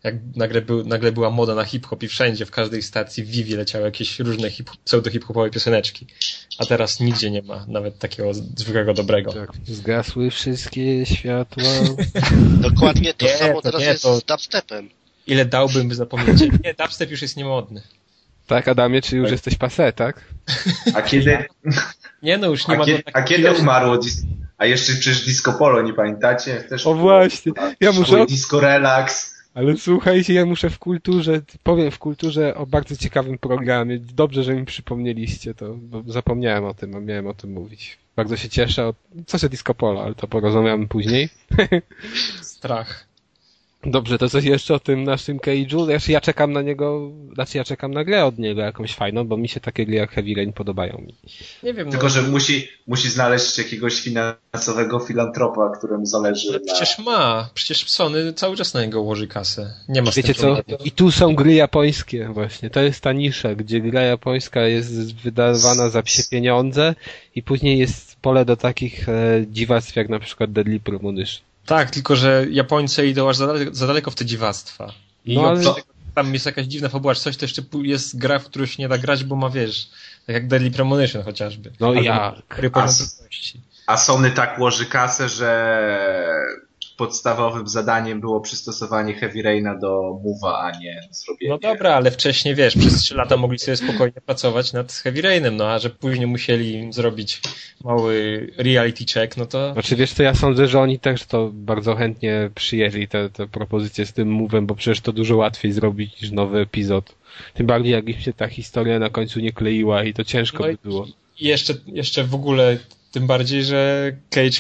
jak 0.04 0.16
nagle, 0.36 0.62
był, 0.62 0.86
nagle 0.86 1.12
była 1.12 1.30
moda 1.30 1.56
na 1.56 1.64
hip-hop 1.64 2.04
i 2.04 2.08
wszędzie, 2.08 2.46
w 2.46 2.52
każdej 2.52 2.82
stacji 2.82 3.24
w 3.24 3.28
Vivi 3.28 3.56
leciały 3.56 3.86
jakieś 3.86 4.20
różne 4.20 4.50
hip, 4.50 4.70
pseudo-hip-hopowe 4.86 5.50
pioseneczki. 5.50 6.08
A 6.58 6.66
teraz 6.66 7.00
nigdzie 7.00 7.32
nie 7.32 7.42
ma 7.42 7.66
nawet 7.68 8.00
takiego 8.00 8.34
zwykłego 8.34 8.94
dobrego. 8.94 9.34
Tak, 9.34 9.50
zgasły 9.66 10.32
wszystkie 10.32 11.06
światła. 11.06 11.64
Dokładnie 12.70 13.14
to 13.14 13.26
nie, 13.26 13.38
samo 13.38 13.54
to 13.54 13.62
teraz 13.62 13.82
nie, 13.82 13.88
jest 13.88 14.04
to... 14.04 14.16
z 14.16 14.24
dubstepem. 14.24 14.90
Ile 15.28 15.46
dałbym, 15.46 15.90
by 15.90 15.96
zapomnieć. 15.96 16.42
Nie, 16.64 16.74
dubstep 16.74 17.12
już 17.12 17.22
jest 17.22 17.38
niemodny. 17.38 17.82
Tak, 18.48 18.68
Adamie, 18.68 19.02
czy 19.02 19.18
już 19.18 19.26
tak. 19.26 19.32
jesteś 19.32 19.56
pase, 19.56 19.94
tak? 19.94 20.26
A 20.94 21.02
kiedy... 21.02 21.46
Nie 22.24 22.38
no, 22.38 22.48
już 22.48 22.68
nie 22.68 22.76
a 22.76 22.78
ma... 22.78 22.86
Kiedy, 22.86 23.04
a 23.14 23.22
kiedy 23.22 23.52
umarło 23.52 24.00
A 24.58 24.66
jeszcze 24.66 24.94
przecież 24.94 25.26
Disco 25.26 25.54
Polo, 25.54 25.82
nie 25.82 25.94
pamiętacie? 25.94 26.64
Też 26.70 26.88
o 26.88 26.94
właśnie, 26.94 27.52
ja 27.80 27.92
muszę... 27.92 28.26
Disco 28.26 28.60
Relax. 28.60 29.38
Ale 29.54 29.78
słuchajcie, 29.78 30.34
ja 30.34 30.46
muszę 30.46 30.70
w 30.70 30.80
kulturze, 30.80 31.42
powiem 31.64 31.92
w 31.92 32.00
kulturze 32.00 32.56
o 32.56 32.66
bardzo 32.66 32.96
ciekawym 32.96 33.38
programie. 33.38 34.00
Dobrze, 34.00 34.44
że 34.44 34.54
mi 34.54 34.66
przypomnieliście 34.66 35.54
to, 35.54 35.74
bo 35.74 36.04
zapomniałem 36.08 36.66
o 36.66 36.74
tym, 36.74 36.96
a 36.96 37.00
miałem 37.00 37.28
o 37.28 37.34
tym 37.34 37.52
mówić. 37.52 37.98
Bardzo 38.16 38.38
się 38.38 38.50
cieszę. 38.50 38.94
Co 39.28 39.38
się 39.38 39.50
Disco 39.50 39.74
Polo, 39.74 40.04
ale 40.04 40.16
to 40.16 40.28
porozmawiamy 40.28 40.88
później. 40.88 41.30
Strach. 42.42 43.08
Dobrze, 43.86 44.18
to 44.18 44.30
coś 44.30 44.44
jeszcze 44.44 44.74
o 44.74 44.80
tym 44.80 45.04
naszym 45.04 45.40
Cage'u? 45.40 45.86
Znaczy 45.86 46.12
ja 46.12 46.22
czekam 46.22 46.54
na 46.54 46.62
niego, 46.62 47.12
znaczy 47.34 47.58
ja 47.58 47.64
czekam 47.64 47.94
na 47.94 48.04
grę 48.04 48.26
od 48.26 48.40
niego 48.40 48.62
jakąś 48.62 48.94
fajną, 48.94 49.24
bo 49.24 49.38
mi 49.38 49.48
się 49.48 49.60
takie 49.60 49.86
gry 49.86 49.96
jak 49.96 50.12
Heavy 50.12 50.34
Rain 50.36 50.54
podobają 50.54 50.98
mi. 51.08 51.16
Nie 51.64 51.74
wiem. 51.74 51.92
Tylko, 51.92 52.06
no... 52.06 52.10
że 52.10 52.22
musi, 52.22 52.68
musi 52.88 53.10
znaleźć 53.10 53.58
jakiegoś 53.58 54.02
finansowego 54.02 55.00
filantropa, 55.00 55.78
któremu 55.78 56.06
zależy. 56.06 56.50
Ale 56.50 56.60
na... 56.60 56.74
przecież 56.74 57.00
ma, 57.00 57.50
przecież 57.54 57.90
Sony 57.90 58.34
cały 58.34 58.58
czas 58.58 58.74
na 58.74 58.82
niego 58.82 59.02
ułoży 59.02 59.28
kasę. 59.28 59.74
Nie 59.90 60.02
ma 60.02 60.12
Wiecie 60.12 60.34
co? 60.34 60.58
I 60.86 60.92
tu 60.92 61.12
są 61.12 61.36
gry 61.36 61.54
japońskie 61.54 62.30
właśnie. 62.34 62.70
To 62.70 62.80
jest 62.80 63.02
ta 63.02 63.14
nisza, 63.14 63.56
gdzie 63.56 63.82
gra 63.82 64.02
japońska 64.02 64.62
jest 64.62 65.16
wydawana 65.16 65.90
za 65.90 66.04
psie 66.04 66.24
pieniądze 66.32 66.96
i 67.36 67.44
później 67.44 67.80
jest 67.80 68.16
pole 68.16 68.46
do 68.46 68.58
takich 68.58 69.10
e, 69.10 69.46
dziwactw 69.48 69.96
jak 69.96 70.10
na 70.10 70.20
przykład 70.20 70.52
Deadly 70.52 70.80
Premonition. 70.80 71.47
Tak, 71.68 71.92
tylko 71.92 72.16
że 72.16 72.46
Japońcy 72.50 73.08
idą 73.08 73.30
aż 73.30 73.38
za 73.38 73.48
daleko, 73.48 73.76
za 73.76 73.88
daleko 73.88 74.12
w 74.12 74.16
te 74.16 74.26
dziwactwa. 74.26 74.94
I 75.26 75.36
no, 75.36 75.50
ale... 75.50 75.62
tam 76.16 76.34
jest 76.34 76.46
jakaś 76.46 76.66
dziwna 76.66 76.90
fabuła, 76.90 77.16
coś 77.16 77.38
to 77.38 77.46
jeszcze 77.46 77.62
jest 77.84 78.18
gra, 78.18 78.40
w 78.40 78.46
którą 78.46 78.66
się 78.66 78.84
nie 78.84 78.90
da 78.90 78.98
grać, 78.98 79.24
bo 79.24 79.36
ma, 79.36 79.50
wiesz, 79.50 79.90
tak 80.28 80.34
jak 80.34 80.48
Deadly 80.48 80.72
Premonition 80.72 81.24
chociażby. 81.24 81.72
No 81.80 81.94
ja. 81.94 82.36
A, 82.74 83.94
a 83.94 83.98
Sony 83.98 84.32
tak 84.32 84.60
łoży 84.60 84.86
kasę, 84.86 85.30
że 85.30 85.90
podstawowym 86.98 87.68
zadaniem 87.68 88.22
było 88.22 88.42
przystosowanie 88.42 89.14
Heavy 89.14 89.42
Raina 89.42 89.76
do 89.76 90.20
Move'a, 90.26 90.54
a 90.54 90.72
nie 90.80 91.02
zrobienie... 91.12 91.50
No 91.50 91.58
dobra, 91.58 91.94
ale 91.94 92.12
wcześniej, 92.12 92.56
wiesz, 92.56 92.78
przez 92.78 93.00
3 93.00 93.16
lata 93.16 93.38
mogli 93.38 93.60
sobie 93.60 93.78
spokojnie 93.78 94.22
pracować 94.26 94.74
nad 94.74 94.94
Heavy 94.94 95.22
Rainem, 95.22 95.56
no 95.56 95.72
a 95.72 95.80
że 95.80 95.90
później 95.90 96.28
musieli 96.28 96.94
zrobić 96.94 97.42
mały 97.84 98.48
reality 98.58 99.06
check, 99.14 99.38
no 99.38 99.46
to... 99.46 99.74
Znaczy 99.74 99.96
wiesz 99.96 100.14
co, 100.14 100.24
ja 100.24 100.36
sądzę, 100.36 100.68
że 100.68 100.80
oni 100.80 101.00
też 101.00 101.26
to 101.26 101.50
bardzo 101.54 101.96
chętnie 101.96 102.50
przyjęli, 102.56 103.08
te, 103.08 103.30
te 103.30 103.48
propozycje 103.48 104.06
z 104.06 104.14
tym 104.14 104.40
Move'em, 104.40 104.66
bo 104.66 104.76
przecież 104.76 105.02
to 105.02 105.12
dużo 105.12 105.38
łatwiej 105.38 105.72
zrobić 105.72 106.22
niż 106.22 106.32
nowy 106.32 106.60
epizod. 106.60 107.16
Tym 107.54 107.66
bardziej 107.68 107.92
jak 107.92 108.10
im 108.10 108.20
się 108.20 108.34
ta 108.34 108.48
historia 108.48 109.00
na 109.00 109.10
końcu 109.10 109.40
nie 109.40 109.52
kleiła 109.52 110.04
i 110.04 110.14
to 110.14 110.24
ciężko 110.24 110.64
no 110.64 110.70
by 110.70 110.78
było. 110.84 111.08
I 111.40 111.48
jeszcze, 111.48 111.74
jeszcze 111.88 112.24
w 112.24 112.36
ogóle 112.36 112.78
tym 113.12 113.28
bardziej, 113.28 113.64
że 113.64 114.12
Cage 114.30 114.60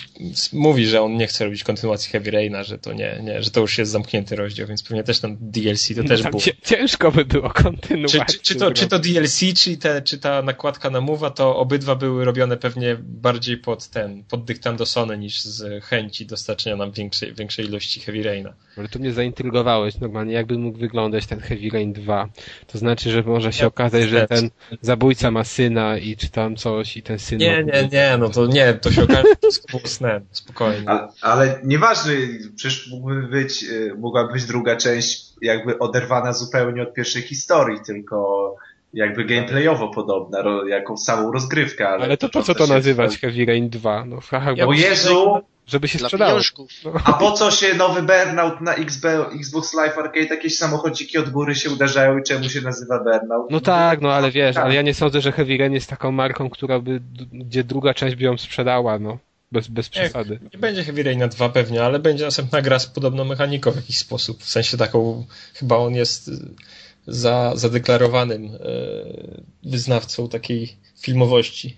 mówi, 0.54 0.86
że 0.86 1.02
on 1.02 1.18
nie 1.18 1.28
chce 1.28 1.46
robić 1.46 1.64
kontynuacji 1.64 2.12
Heavy 2.12 2.32
Raina, 2.32 2.64
że 2.64 2.78
to 2.78 2.94
nie, 2.94 3.20
nie, 3.24 3.44
że 3.44 3.52
to 3.52 3.62
już 3.62 3.78
jest 3.78 3.92
zamknięty 3.92 4.36
rozdział, 4.36 4.68
więc 4.68 4.84
pewnie 4.84 5.04
też 5.04 5.20
tam 5.20 5.38
DLC 5.42 5.88
to 5.96 6.04
też 6.04 6.24
było. 6.24 6.42
Ciężko 6.64 7.12
by 7.12 7.26
było 7.26 7.50
kontynuować. 7.50 8.28
Czy, 8.28 8.34
czy, 8.34 8.40
czy, 8.40 8.56
to, 8.56 8.72
czy 8.72 8.88
to 8.88 9.00
DLC, 9.00 9.40
czy, 9.56 9.78
te, 9.78 10.02
czy 10.02 10.18
ta 10.18 10.42
nakładka 10.42 10.90
na 10.90 11.02
Mowa, 11.02 11.30
to 11.30 11.58
obydwa 11.58 11.96
były 11.96 12.26
robione 12.26 12.58
pewnie 12.58 12.98
bardziej 13.00 13.58
pod 13.58 13.88
ten, 13.88 14.24
pod 14.24 14.46
dyktando 14.46 14.86
Sony 14.86 15.18
niż 15.18 15.42
z 15.42 15.84
chęci 15.84 16.26
dostarczenia 16.26 16.76
nam 16.76 16.92
większej, 16.92 17.34
większej 17.34 17.66
ilości 17.66 18.00
Heavy 18.00 18.24
Raina. 18.24 18.54
Ale 18.78 18.88
tu 18.88 19.00
mnie 19.00 19.14
zaintrygowałeś 19.14 19.98
normalnie, 19.98 20.34
jakby 20.34 20.58
mógł 20.58 20.78
wyglądać 20.78 21.26
ten 21.26 21.40
Heavy 21.40 21.70
Rain 21.74 21.94
2. 21.94 22.30
To 22.68 22.78
znaczy, 22.78 23.12
że 23.12 23.24
może 23.24 23.54
się 23.54 23.62
ja, 23.62 23.68
okazać, 23.68 24.10
że 24.10 24.28
ten 24.28 24.50
zabójca 24.82 25.32
ma 25.32 25.44
syna 25.44 25.98
i 25.98 26.18
czy 26.18 26.30
tam 26.30 26.56
coś 26.56 26.98
i 26.98 27.04
ten 27.04 27.20
syn... 27.20 27.40
Nie, 27.40 27.64
nie, 27.64 27.90
nie, 27.92 28.18
no 28.20 28.30
to 28.38 28.46
nie, 28.46 28.74
to 28.74 28.92
się 28.92 29.04
okaże, 29.04 29.24
że 29.44 29.60
to 29.60 29.68
było 29.78 29.82
snem, 29.86 30.26
spokojnie. 30.32 30.90
Ale, 30.90 31.08
ale 31.22 31.60
nieważne, 31.64 32.14
przecież 32.56 32.90
mógłby 32.92 33.22
być, 33.22 33.64
y, 33.64 33.96
mogłaby 33.98 34.34
być 34.34 34.46
druga 34.46 34.76
część 34.76 35.28
jakby 35.42 35.80
oderwana 35.80 36.34
zupełnie 36.34 36.84
od 36.84 36.94
pierwszej 36.94 37.22
historii, 37.22 37.80
tylko 37.86 38.56
jakby 38.94 39.26
gameplayowo 39.26 39.88
podobna, 39.88 40.44
jaką 40.68 40.98
samą 40.98 41.32
rozgrywkę. 41.32 41.90
Ale, 41.90 42.04
ale 42.04 42.18
to 42.18 42.30
po 42.30 42.44
co 42.44 42.56
to 42.56 42.68
nazywać 42.68 43.18
Heavy 43.18 43.46
Rain 43.46 43.70
2? 43.70 44.06
No, 44.06 44.20
haha, 44.22 44.52
ja, 44.56 44.66
bo 44.66 44.74
Jezu! 44.74 45.42
Żeby 45.68 45.88
się 45.88 46.00
sprzedało. 46.00 46.40
No. 46.86 46.92
A 47.04 47.14
po 47.14 47.32
co 47.32 47.52
się 47.52 47.74
nowy 47.74 48.02
Burnout 48.02 48.62
na 48.62 48.76
Xbox 49.40 49.74
Live 49.74 49.98
Arcade, 49.98 50.28
jakieś 50.36 50.58
samochodziki 50.58 51.18
od 51.18 51.30
góry 51.30 51.56
się 51.56 51.70
uderzają 51.70 52.18
i 52.18 52.24
czemu 52.24 52.50
się 52.50 52.62
nazywa 52.62 53.04
Burnout? 53.04 53.52
No 53.52 53.60
tak, 53.60 54.02
no 54.02 54.14
ale 54.14 54.32
wiesz, 54.32 54.58
ale 54.58 54.76
ja 54.76 54.82
nie 54.82 54.94
sądzę, 54.94 55.22
że 55.22 55.32
Heavy 55.32 55.58
Rain 55.58 55.74
jest 55.74 55.90
taką 55.90 56.12
marką, 56.12 56.50
która 56.50 56.80
by, 56.80 57.02
gdzie 57.32 57.64
druga 57.64 57.94
część 57.94 58.16
by 58.16 58.24
ją 58.24 58.38
sprzedała, 58.38 59.00
no. 59.00 59.18
Bez, 59.52 59.68
bez 59.68 59.90
przesady. 59.90 60.40
Nie, 60.42 60.50
nie 60.54 60.60
będzie 60.60 60.84
Heavy 60.84 61.04
Rain 61.04 61.20
na 61.20 61.28
2 61.28 61.50
pewnie, 61.50 61.84
ale 61.84 62.00
będzie 62.00 62.26
następna 62.26 62.62
gra 62.62 62.80
z 62.80 62.88
podobną 62.88 63.26
mechaniką 63.26 63.72
w 63.72 63.76
jakiś 63.76 63.98
sposób. 63.98 64.44
W 64.44 64.50
sensie 64.50 64.78
taką, 64.78 65.26
chyba 65.54 65.78
on 65.78 65.96
jest 65.96 66.32
za, 67.08 67.52
zadeklarowanym 67.56 68.46
e, 68.46 68.50
wyznawcą 69.64 70.30
takiej 70.30 70.76
filmowości 71.00 71.78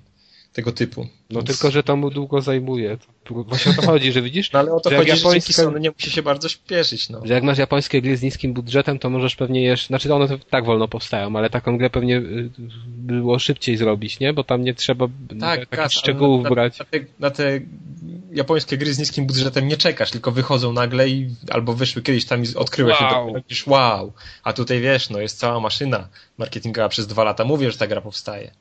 tego 0.53 0.71
typu. 0.71 1.07
No 1.29 1.39
Więc... 1.39 1.49
tylko, 1.49 1.71
że 1.71 1.83
to 1.83 1.95
mu 1.95 2.09
długo 2.09 2.41
zajmuje. 2.41 2.97
Właśnie 3.29 3.71
o 3.71 3.75
to 3.75 3.81
chodzi, 3.81 4.11
że 4.11 4.21
widzisz? 4.21 4.51
No 4.51 4.59
ale 4.59 4.71
o 4.71 4.79
to 4.79 4.89
chodzi, 4.89 5.09
japońska... 5.09 5.53
że 5.53 5.63
Sony 5.63 5.79
nie 5.79 5.91
musi 5.91 6.11
się 6.11 6.23
bardzo 6.23 6.49
śpieszyć. 6.49 7.09
No. 7.09 7.21
Że 7.25 7.33
jak 7.33 7.43
masz 7.43 7.57
japońskie 7.57 8.01
gry 8.01 8.17
z 8.17 8.21
niskim 8.21 8.53
budżetem, 8.53 8.99
to 8.99 9.09
możesz 9.09 9.35
pewnie 9.35 9.63
jeszcze... 9.63 9.87
Znaczy 9.87 10.13
one 10.13 10.39
tak 10.49 10.65
wolno 10.65 10.87
powstają, 10.87 11.35
ale 11.35 11.49
taką 11.49 11.77
grę 11.77 11.89
pewnie 11.89 12.17
y, 12.17 12.49
było 12.87 13.39
szybciej 13.39 13.77
zrobić, 13.77 14.19
nie? 14.19 14.33
Bo 14.33 14.43
tam 14.43 14.63
nie 14.63 14.73
trzeba 14.73 15.07
tak, 15.39 15.59
takich 15.59 15.69
kas, 15.69 15.93
szczegółów 15.93 16.43
na, 16.43 16.49
brać. 16.49 16.79
Na 16.79 16.85
te, 16.85 16.99
na 17.19 17.31
te 17.31 17.59
japońskie 18.33 18.77
gry 18.77 18.93
z 18.93 18.99
niskim 18.99 19.25
budżetem 19.25 19.67
nie 19.67 19.77
czekasz, 19.77 20.11
tylko 20.11 20.31
wychodzą 20.31 20.73
nagle 20.73 21.09
i 21.09 21.29
albo 21.49 21.73
wyszły 21.73 22.01
kiedyś 22.01 22.25
tam 22.25 22.43
i 22.43 22.55
odkryłeś 22.55 23.01
wow. 23.01 23.33
się 23.49 23.55
to, 23.65 23.71
wow. 23.71 24.13
A 24.43 24.53
tutaj 24.53 24.81
wiesz, 24.81 25.09
no 25.09 25.19
jest 25.19 25.39
cała 25.39 25.59
maszyna 25.59 26.07
marketingowa 26.37 26.89
przez 26.89 27.07
dwa 27.07 27.23
lata. 27.23 27.43
Mówię, 27.43 27.71
że 27.71 27.77
ta 27.77 27.87
gra 27.87 28.01
powstaje. 28.01 28.51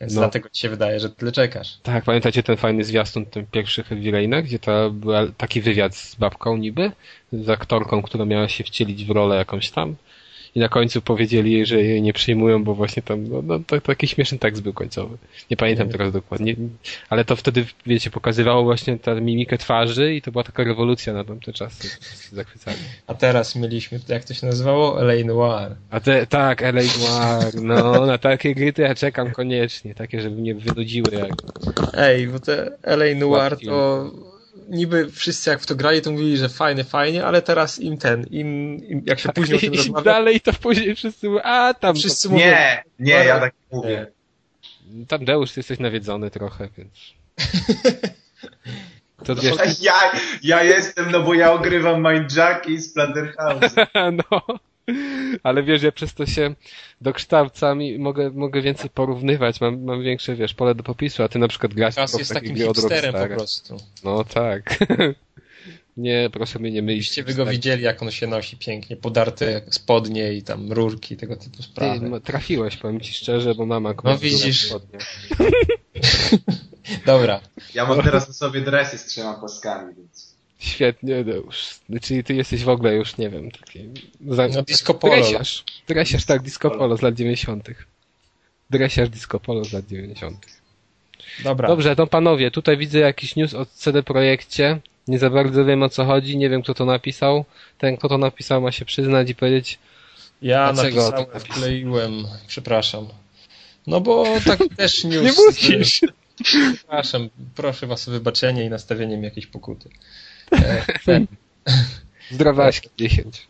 Więc 0.00 0.14
no. 0.14 0.20
dlatego 0.20 0.48
ci 0.48 0.62
się 0.62 0.68
wydaje, 0.68 1.00
że 1.00 1.10
tyle 1.10 1.32
czekasz. 1.32 1.78
Tak, 1.82 2.04
pamiętacie 2.04 2.42
ten 2.42 2.56
fajny 2.56 2.84
zwiastun, 2.84 3.26
ten 3.26 3.46
pierwszy 3.46 3.84
Heavy 3.84 4.10
Rain, 4.10 4.34
gdzie 4.44 4.58
to 4.58 4.90
był 4.90 5.32
taki 5.36 5.60
wywiad 5.60 5.96
z 5.96 6.14
babką 6.14 6.56
niby, 6.56 6.92
z 7.32 7.48
aktorką, 7.48 8.02
która 8.02 8.24
miała 8.24 8.48
się 8.48 8.64
wcielić 8.64 9.04
w 9.04 9.10
rolę 9.10 9.36
jakąś 9.36 9.70
tam 9.70 9.96
i 10.54 10.60
na 10.60 10.68
końcu 10.68 11.02
powiedzieli 11.02 11.52
jej, 11.52 11.66
że 11.66 11.82
jej 11.82 12.02
nie 12.02 12.12
przyjmują, 12.12 12.64
bo 12.64 12.74
właśnie 12.74 13.02
tam, 13.02 13.28
no, 13.28 13.42
no 13.42 13.58
to, 13.66 13.80
to 13.80 13.92
jakiś 13.92 14.14
śmieszny 14.14 14.38
tekst 14.38 14.62
był 14.62 14.72
końcowy. 14.72 15.16
Nie 15.50 15.56
pamiętam 15.56 15.88
teraz 15.88 16.12
dokładnie, 16.12 16.56
ale 17.08 17.24
to 17.24 17.36
wtedy, 17.36 17.66
wiecie, 17.86 18.10
pokazywało 18.10 18.62
właśnie 18.62 18.98
tę 18.98 19.20
mimikę 19.20 19.58
twarzy 19.58 20.14
i 20.14 20.22
to 20.22 20.32
była 20.32 20.44
taka 20.44 20.64
rewolucja 20.64 21.12
na 21.12 21.24
tamte 21.24 21.52
czasy. 21.52 21.88
Zachwycali. 22.32 22.76
A 23.06 23.14
teraz 23.14 23.56
mieliśmy, 23.56 24.00
jak 24.08 24.24
to 24.24 24.34
się 24.34 24.46
nazywało? 24.46 25.02
LA 25.02 25.24
Noir. 25.24 25.76
A 25.90 26.00
te, 26.00 26.26
tak, 26.26 26.60
LA 26.60 26.70
Noir, 26.72 27.54
no, 27.62 28.06
na 28.06 28.18
takie 28.18 28.54
gry 28.54 28.72
to 28.72 28.82
ja 28.82 28.94
czekam 28.94 29.30
koniecznie, 29.30 29.94
takie, 29.94 30.20
żeby 30.20 30.36
mnie 30.36 30.54
wynudziły 30.54 31.08
jak... 31.12 31.32
Ej, 31.94 32.28
bo 32.28 32.40
te 32.40 32.70
LA 32.82 33.14
Noir 33.18 33.56
to 33.66 34.10
niby 34.68 35.10
wszyscy 35.10 35.50
jak 35.50 35.60
w 35.60 35.66
to 35.66 35.74
grali, 35.74 36.02
to 36.02 36.10
mówili, 36.10 36.36
że 36.36 36.48
fajnie, 36.48 36.84
fajnie, 36.84 37.26
ale 37.26 37.42
teraz 37.42 37.78
im 37.78 37.98
ten, 37.98 38.24
im, 38.30 38.78
im 38.88 39.02
jak 39.06 39.18
się 39.18 39.28
później 39.28 39.56
o 39.58 39.60
tym 39.60 39.72
I 39.74 39.76
rozmawia, 39.76 40.04
dalej 40.04 40.40
to 40.40 40.52
później 40.52 40.94
wszyscy 40.94 41.28
mówią, 41.28 41.42
a 41.42 41.74
tam, 41.74 41.96
wszyscy 41.96 42.28
mówią, 42.28 42.44
Nie, 42.44 42.84
nie, 42.98 43.12
ja 43.12 43.40
tak 43.40 43.54
nie 43.72 43.78
mówię. 43.78 44.06
tam 45.08 45.24
Deusz, 45.24 45.52
ty 45.52 45.60
jesteś 45.60 45.78
nawiedzony 45.78 46.30
trochę, 46.30 46.68
więc... 46.78 47.14
To 49.24 49.34
wiesz, 49.34 49.80
Ja, 49.80 50.12
ja 50.42 50.62
jestem, 50.62 51.10
no 51.10 51.22
bo 51.22 51.34
ja 51.34 51.52
ogrywam 51.52 52.12
Mindjacki 52.12 52.72
i 52.72 52.82
Splatterhouse. 52.82 53.74
no. 54.30 54.58
Ale 55.42 55.62
wiesz, 55.62 55.82
ja 55.82 55.92
przez 55.92 56.14
to 56.14 56.26
się 56.26 56.54
dokształcam 57.00 57.82
i 57.82 57.98
mogę, 57.98 58.30
mogę 58.30 58.62
więcej 58.62 58.90
porównywać, 58.90 59.60
mam, 59.60 59.82
mam 59.82 60.02
większe, 60.02 60.34
wiesz, 60.34 60.54
pole 60.54 60.74
do 60.74 60.82
popisu, 60.82 61.22
a 61.22 61.28
ty 61.28 61.38
na 61.38 61.48
przykład 61.48 61.74
grasz 61.74 61.94
teraz 61.94 62.12
po 62.12 62.18
jest 62.18 62.34
takim 62.34 62.56
hipsterem 62.56 63.14
po 63.14 63.34
prostu. 63.34 63.76
No 64.04 64.24
tak. 64.24 64.78
nie, 65.96 66.30
proszę 66.32 66.58
mnie 66.58 66.70
nie 66.70 66.82
mylić. 66.82 67.06
Byście 67.06 67.22
wy 67.22 67.34
go 67.34 67.46
widzieli, 67.46 67.82
jak 67.82 68.02
on 68.02 68.10
się 68.10 68.26
nosi 68.26 68.56
pięknie, 68.56 68.96
podarte 68.96 69.62
spodnie 69.70 70.32
i 70.32 70.42
tam 70.42 70.72
rurki, 70.72 71.16
tego 71.16 71.36
typu 71.36 71.56
Ty, 71.56 71.62
sprawy. 71.62 72.08
no, 72.08 72.20
trafiłeś, 72.20 72.76
powiem 72.76 73.00
ci 73.00 73.14
szczerze, 73.14 73.54
bo 73.54 73.66
mama 73.66 73.94
No 74.04 74.18
widzisz. 74.18 74.68
Spodnie. 74.68 74.98
Dobra, 77.06 77.40
Ja 77.74 77.86
mam 77.86 78.02
teraz 78.02 78.28
na 78.28 78.34
sobie 78.34 78.60
dresy 78.60 78.98
z 78.98 79.04
trzema 79.04 79.34
paskami, 79.34 79.94
więc... 79.94 80.33
Świetnie, 80.58 81.24
Deusz. 81.24 81.80
Czyli 82.02 82.24
ty 82.24 82.34
jesteś 82.34 82.64
w 82.64 82.68
ogóle 82.68 82.94
już, 82.94 83.16
nie 83.16 83.30
wiem, 83.30 83.50
taki... 83.50 83.88
Za... 84.28 84.48
no 84.48 84.62
disco 84.62 84.94
polo. 84.94 85.14
Dresiarz. 85.14 85.64
Dresiarz, 85.88 86.24
tak, 86.24 86.42
disco 86.42 86.70
polo 86.70 86.96
z 86.96 87.02
lat 87.02 87.14
90. 87.14 87.68
Dresiarz 88.70 89.08
disco 89.08 89.40
polo 89.40 89.64
z 89.64 89.72
lat 89.72 89.86
90. 89.86 90.46
Dobra, 91.44 91.68
Dobrze, 91.68 91.96
to 91.96 92.06
panowie, 92.06 92.50
tutaj 92.50 92.76
widzę 92.76 92.98
jakiś 92.98 93.36
news 93.36 93.54
o 93.54 93.66
CD 93.66 94.02
Projekcie. 94.02 94.80
Nie 95.08 95.18
za 95.18 95.30
bardzo 95.30 95.64
wiem 95.64 95.82
o 95.82 95.88
co 95.88 96.04
chodzi, 96.04 96.36
nie 96.36 96.50
wiem 96.50 96.62
kto 96.62 96.74
to 96.74 96.84
napisał. 96.84 97.44
Ten 97.78 97.96
kto 97.96 98.08
to 98.08 98.18
napisał 98.18 98.60
ma 98.60 98.72
się 98.72 98.84
przyznać 98.84 99.30
i 99.30 99.34
powiedzieć, 99.34 99.78
ja 100.42 100.72
Dlaczego 100.72 100.96
napisałem, 100.96 101.26
to 101.26 101.32
napisał? 101.32 101.56
wkleiłem, 101.56 102.12
przepraszam. 102.46 103.08
No 103.86 104.00
bo 104.00 104.24
tak 104.44 104.58
też 104.76 105.04
news... 105.04 105.22
nie 105.22 105.44
musisz! 105.44 106.00
Przepraszam, 106.44 107.28
proszę 107.54 107.86
was 107.86 108.08
o 108.08 108.10
wybaczenie 108.10 108.64
i 108.64 108.70
nastawienie 108.70 109.16
mi 109.16 109.24
jakiejś 109.24 109.46
pokuty. 109.46 109.88
Zdrowaśki 112.30 112.88
10. 112.98 113.46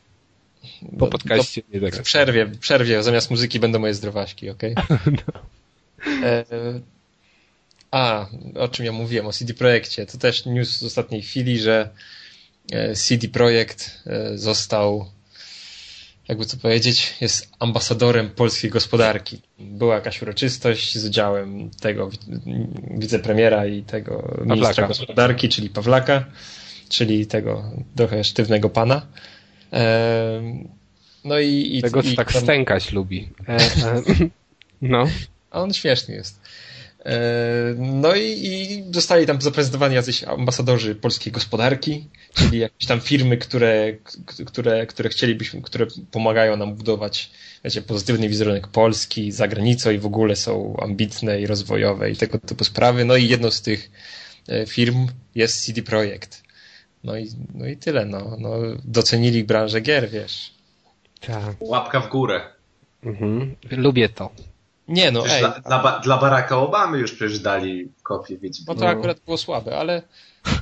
Po 0.90 0.96
do- 0.96 1.06
podcaście 1.06 1.62
nie 1.74 1.80
W 1.80 1.90
tak. 1.90 2.02
przerwie, 2.02 2.46
w 2.46 2.58
przerwie 2.58 3.02
zamiast 3.02 3.30
muzyki 3.30 3.60
będą 3.60 3.78
moje 3.78 3.94
zdrowaśki, 3.94 4.50
okej? 4.50 4.74
E, 6.24 6.44
A, 7.90 8.26
o 8.58 8.68
czym 8.68 8.84
ja 8.86 8.92
mówiłem, 8.92 9.26
o 9.26 9.32
CD 9.32 9.54
Projekcie. 9.54 10.06
To 10.06 10.18
też 10.18 10.46
news 10.46 10.76
z 10.78 10.82
ostatniej 10.82 11.22
chwili, 11.22 11.58
że 11.58 11.90
e, 12.72 12.94
CD 12.94 13.28
Projekt 13.28 14.02
e, 14.06 14.38
został, 14.38 15.10
jakby 16.28 16.44
co 16.44 16.56
powiedzieć, 16.56 17.14
jest 17.20 17.48
ambasadorem 17.58 18.30
polskiej 18.30 18.70
gospodarki. 18.70 19.40
Była 19.58 19.94
jakaś 19.94 20.22
uroczystość 20.22 20.98
z 20.98 21.04
udziałem 21.04 21.70
tego 21.70 22.10
wi- 22.10 22.18
wicepremiera 22.90 23.66
i 23.66 23.82
tego 23.82 24.36
ministra 24.46 24.88
gospodarki, 24.88 25.48
czyli 25.48 25.70
Pawlaka, 25.70 26.24
czyli 26.94 27.26
tego 27.26 27.64
trochę 27.96 28.24
sztywnego 28.24 28.70
pana. 28.70 29.06
No 31.24 31.38
i, 31.38 31.76
i, 31.78 31.82
Tego 31.82 32.02
co 32.02 32.14
tak 32.16 32.32
tam- 32.32 32.42
stękać 32.42 32.92
lubi. 32.92 33.28
E, 33.48 33.56
e, 33.56 34.02
no. 34.82 35.08
a 35.50 35.60
on 35.60 35.72
śmieszny 35.72 36.14
jest. 36.14 36.40
E, 37.04 37.20
No 37.78 38.14
i, 38.14 38.22
i 38.22 38.84
zostali 38.94 39.26
tam 39.26 39.40
zaprezentowani 39.42 39.94
jacyś 39.94 40.24
ambasadorzy 40.24 40.94
polskiej 40.94 41.32
gospodarki, 41.32 42.08
czyli 42.34 42.58
jakieś 42.58 42.88
tam 42.88 43.00
firmy, 43.00 43.36
które, 43.36 43.92
które, 44.46 44.86
które 44.86 45.08
chcielibyśmy, 45.10 45.62
które 45.62 45.86
pomagają 46.10 46.56
nam 46.56 46.74
budować 46.74 47.30
wiecie, 47.64 47.82
pozytywny 47.82 48.28
wizerunek 48.28 48.68
Polski 48.68 49.32
za 49.32 49.48
granicą 49.48 49.90
i 49.90 49.98
w 49.98 50.06
ogóle 50.06 50.36
są 50.36 50.76
ambitne 50.82 51.40
i 51.40 51.46
rozwojowe 51.46 52.10
i 52.10 52.16
tego 52.16 52.38
typu 52.38 52.64
sprawy. 52.64 53.04
No 53.04 53.16
i 53.16 53.28
jedną 53.28 53.50
z 53.50 53.62
tych 53.62 53.90
firm 54.66 55.06
jest 55.34 55.64
CD 55.64 55.82
Projekt. 55.82 56.43
No 57.04 57.16
i, 57.16 57.28
no 57.54 57.66
i 57.66 57.76
tyle, 57.76 58.04
no. 58.06 58.36
no. 58.38 58.50
Docenili 58.84 59.44
branżę 59.44 59.80
gier, 59.80 60.10
wiesz. 60.10 60.54
Tak. 61.20 61.56
Łapka 61.60 62.00
w 62.00 62.08
górę. 62.08 62.40
Mhm. 63.04 63.54
Lubię 63.70 64.08
to. 64.08 64.30
Nie 64.88 65.10
no, 65.10 65.22
Przecież 65.22 65.42
ej, 65.44 65.50
dla, 65.50 65.60
dla, 65.60 65.78
Ba- 65.82 65.98
dla 66.00 66.18
Baracka 66.18 66.58
Obamy 66.58 66.98
już 66.98 67.12
przecież 67.12 67.38
dali 67.38 67.88
kopię, 68.02 68.38
wiecie. 68.38 68.62
no 68.68 68.74
to 68.74 68.80
No. 68.80 68.86
akurat 68.88 69.20
było 69.20 69.38
słabe, 69.38 69.78
ale... 69.78 70.02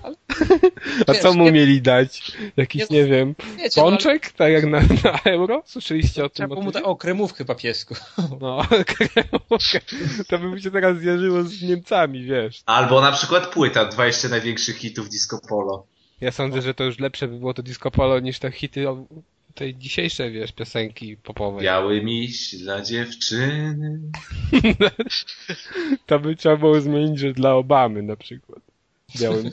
ale 0.03 0.15
A 1.07 1.13
wiesz, 1.13 1.23
co 1.23 1.33
mu 1.35 1.45
nie- 1.45 1.53
mieli 1.53 1.83
dać? 1.83 2.33
Jakiś, 2.57 2.91
Nie- 2.91 2.97
nie 2.99 3.05
wiem, 3.07 3.35
wiecie, 3.57 3.81
no, 3.81 3.83
ale- 3.83 3.93
pączek? 3.93 4.33
Tak 4.33 4.53
jak 4.53 4.65
na, 4.67 4.81
na 4.81 5.19
euro? 5.25 5.63
Słyszeliście 5.67 6.25
o 6.25 6.29
tym? 6.29 6.49
Trzeba 6.49 6.63
mu 6.63 6.73
dać, 6.73 6.83
o, 6.85 6.97
kremówkę 6.97 7.45
papiesku. 7.45 7.95
No, 8.41 8.63
kremówkę. 8.97 9.81
to 10.29 10.39
by 10.39 10.47
mi 10.49 10.63
się 10.63 10.71
teraz 10.71 10.99
zjarzyło 10.99 11.43
z 11.43 11.63
Niemcami, 11.63 12.25
wiesz. 12.25 12.63
Albo 12.67 13.01
na 13.01 13.13
przykład 13.13 13.47
płyta, 13.47 13.85
20 13.85 14.29
największych 14.29 14.77
hitów 14.77 15.09
disco 15.09 15.41
polo. 15.49 15.87
Ja 16.23 16.33
sądzę, 16.33 16.63
że 16.63 16.75
to 16.75 16.85
już 16.85 16.99
lepsze 16.99 17.29
by 17.29 17.39
było 17.39 17.55
to 17.55 17.63
disco 17.63 17.91
polo 17.91 18.21
niż 18.21 18.39
te 18.39 18.51
hity 18.51 18.89
o 18.89 19.05
tej 19.55 19.75
dzisiejszej, 19.75 20.33
wiesz, 20.33 20.53
piosenki 20.53 21.17
popowej. 21.17 21.65
Biały 21.65 22.03
miś 22.03 22.55
dla 22.57 22.81
dziewczyny. 22.81 24.01
To 26.07 26.19
by 26.19 26.37
trzeba 26.37 26.57
było 26.57 26.81
zmienić, 26.81 27.19
że 27.19 27.33
dla 27.33 27.55
Obamy 27.55 28.03
na 28.03 28.17
przykład. 28.17 28.59
Białym. 29.21 29.51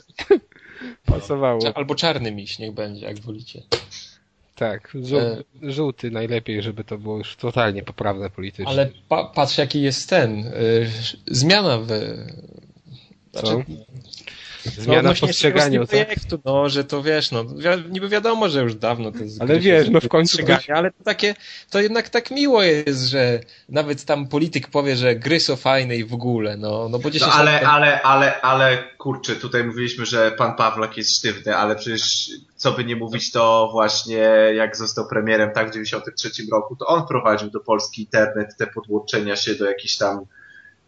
Pasowało. 1.06 1.60
Albo 1.74 1.94
czarny 1.94 2.32
miś, 2.32 2.58
niech 2.58 2.72
będzie, 2.72 3.06
jak 3.06 3.20
wolicie. 3.20 3.62
Tak, 4.54 4.96
żół, 5.02 5.20
żółty 5.62 6.10
najlepiej, 6.10 6.62
żeby 6.62 6.84
to 6.84 6.98
było 6.98 7.18
już 7.18 7.36
totalnie 7.36 7.82
poprawne 7.82 8.30
politycznie. 8.30 8.72
Ale 8.72 8.90
pa, 9.08 9.24
patrz, 9.24 9.58
jaki 9.58 9.82
jest 9.82 10.10
ten. 10.10 10.46
Y, 10.46 10.90
zmiana 11.26 11.78
w. 11.78 11.88
Co? 13.32 13.62
Zmiana 14.64 15.14
w 15.14 15.20
postrzeganiu, 15.20 15.72
tego 15.72 15.86
co? 15.86 15.90
projektu, 15.90 16.38
no, 16.44 16.68
że 16.68 16.84
to 16.84 17.02
wiesz, 17.02 17.30
no, 17.30 17.44
wi- 17.44 17.90
niby 17.90 18.08
wiadomo, 18.08 18.48
że 18.48 18.62
już 18.62 18.74
dawno 18.74 19.12
to 19.12 19.18
jest. 19.18 19.42
Ale 19.42 19.60
wiesz, 19.60 19.88
no 19.90 20.00
w 20.00 20.08
końcu 20.08 20.36
postrzeganie, 20.36 20.78
ale 20.78 20.90
to 20.90 21.04
takie, 21.04 21.34
to 21.70 21.80
jednak 21.80 22.08
tak 22.08 22.30
miło 22.30 22.62
jest, 22.62 23.08
że 23.08 23.40
nawet 23.68 24.04
tam 24.04 24.28
polityk 24.28 24.68
powie, 24.68 24.96
że 24.96 25.16
gry 25.16 25.40
są 25.40 25.56
fajne 25.56 25.96
i 25.96 26.04
w 26.04 26.14
ogóle, 26.14 26.56
no, 26.56 26.88
no 26.88 26.98
bo 26.98 27.10
10 27.10 27.32
No 27.32 27.38
ale, 27.38 27.52
lat 27.52 27.64
ale, 27.64 28.02
ale, 28.02 28.40
ale 28.40 28.78
kurczę, 28.98 29.36
tutaj 29.36 29.64
mówiliśmy, 29.64 30.06
że 30.06 30.32
pan 30.32 30.56
Pawlak 30.56 30.96
jest 30.96 31.16
sztywny, 31.16 31.56
ale 31.56 31.76
przecież 31.76 32.30
co 32.56 32.72
by 32.72 32.84
nie 32.84 32.96
mówić, 32.96 33.32
to 33.32 33.68
właśnie 33.72 34.18
jak 34.54 34.76
został 34.76 35.06
premierem 35.08 35.50
tak 35.54 35.68
w 35.68 35.72
93 35.72 36.30
roku, 36.52 36.76
to 36.76 36.86
on 36.86 37.06
prowadził 37.06 37.50
do 37.50 37.60
Polski 37.60 38.02
internet, 38.02 38.56
te 38.58 38.66
podłączenia 38.66 39.36
się 39.36 39.54
do 39.54 39.66
jakichś 39.66 39.96
tam 39.96 40.26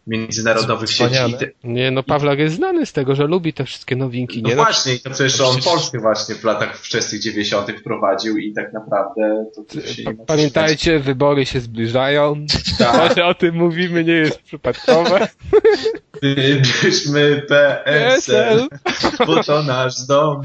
międzynarodowych 0.06 0.90
sieci. 0.90 1.04
Wspaniale. 1.04 1.32
I 1.32 1.34
te, 1.38 1.46
Nie, 1.64 1.90
no 1.90 2.02
Pawlak 2.02 2.38
jest 2.38 2.54
znany 2.56 2.86
z 2.86 2.92
tego, 2.92 3.14
że 3.14 3.26
lubi 3.26 3.52
te 3.52 3.64
wszystkie 3.64 3.96
nowinki, 3.96 4.42
no 4.42 4.48
nie? 4.48 4.56
właśnie, 4.56 4.94
i 4.94 5.00
to 5.00 5.10
przecież 5.10 5.38
No 5.38 5.44
on 5.46 5.50
przecież- 5.56 5.72
Polskę 5.72 5.98
właśnie 5.98 6.34
w 6.34 6.44
latach 6.44 6.76
wczesnych 6.78 7.20
90. 7.20 7.82
prowadził 7.84 8.38
i 8.38 8.52
tak 8.52 8.72
naprawdę 8.72 9.44
to, 9.54 9.62
to 9.62 10.24
Pamiętajcie, 10.26 10.98
wybory 10.98 11.46
się 11.46 11.60
zbliżają. 11.60 12.46
Tak, 12.78 13.14
To, 13.14 13.26
o 13.26 13.34
tym 13.34 13.54
mówimy, 13.54 14.04
nie 14.04 14.12
jest 14.12 14.38
przypadkowe. 14.42 15.28
wybierzmy 16.22 17.42
PSL, 17.48 18.68
bo 19.26 19.44
to 19.44 19.62
nasz 19.62 20.06
dom, 20.06 20.42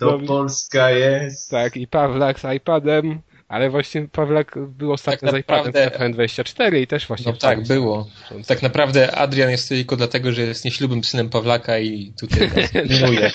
to. 0.00 0.18
Polska 0.26 0.90
jest. 0.90 1.50
Tak, 1.50 1.76
i 1.76 1.86
Pawlak 1.86 2.40
z 2.40 2.44
iPadem, 2.56 3.20
ale 3.50 3.70
właśnie 3.70 4.08
Pawlak 4.08 4.54
był 4.68 4.92
ostatnio 4.92 5.30
Tak 5.30 5.36
z 5.36 5.40
iPadem 5.40 5.64
naprawdę- 5.72 5.90
w 5.90 6.16
TFN24 6.16 6.80
i 6.80 6.86
też 6.86 7.06
właśnie... 7.06 7.32
No 7.32 7.38
tak, 7.38 7.62
było. 7.66 8.08
Tak 8.46 8.62
naprawdę 8.62 9.14
Adrian 9.16 9.50
jest 9.50 9.68
tylko 9.68 9.96
dlatego, 9.96 10.32
że 10.32 10.42
jest 10.42 10.64
nieślubnym 10.64 11.04
synem 11.04 11.28
Pawlaka 11.30 11.78
i 11.78 12.12
tutaj 12.20 12.50
nas 12.56 12.70
pilnuje. 12.88 13.30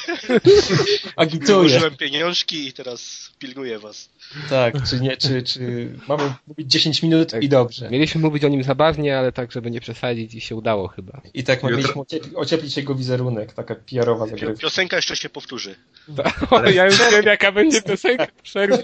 Agituje. 1.16 1.58
Użyłem 1.76 1.98
pieniążki 1.98 2.68
i 2.68 2.74
teraz 2.74 3.30
pilnuję 3.40 3.80
was. 3.80 4.10
Tak, 4.50 4.76
czy 4.90 5.00
nie, 5.00 5.18
czy, 5.18 5.44
czy 5.44 5.90
mamy 6.08 6.34
mówić 6.48 6.72
10 6.72 7.04
minut 7.04 7.32
Tak. 7.32 7.44
i 7.44 7.50
dobrze. 7.50 7.90
Mieliśmy 7.90 8.22
mówić 8.22 8.44
o 8.44 8.48
nim 8.48 8.64
zabawnie, 8.64 9.18
ale 9.18 9.32
tak, 9.32 9.52
żeby 9.52 9.72
nie 9.72 9.82
przesadzić 9.82 10.34
i 10.34 10.42
się 10.42 10.56
udało 10.56 10.88
chyba. 10.88 11.22
I 11.34 11.44
tak 11.44 11.64
Jutro- 11.64 11.78
mieliśmy 11.78 12.02
ociepli, 12.02 12.36
ocieplić 12.36 12.78
jego 12.78 12.96
wizerunek, 12.96 13.54
taka 13.54 13.76
PR-owa 13.76 14.28
zagrywka. 14.28 14.62
Piosenka 14.62 14.96
jeszcze 14.96 15.16
się 15.16 15.30
powtórzy. 15.30 15.76
O, 16.52 16.70
ja 16.70 16.86
już 16.86 16.98
wiem, 17.12 17.26
jaka 17.26 17.52
będzie 17.52 17.82
piosenka 17.82 18.26
w 18.26 18.42
przerwie. 18.42 18.78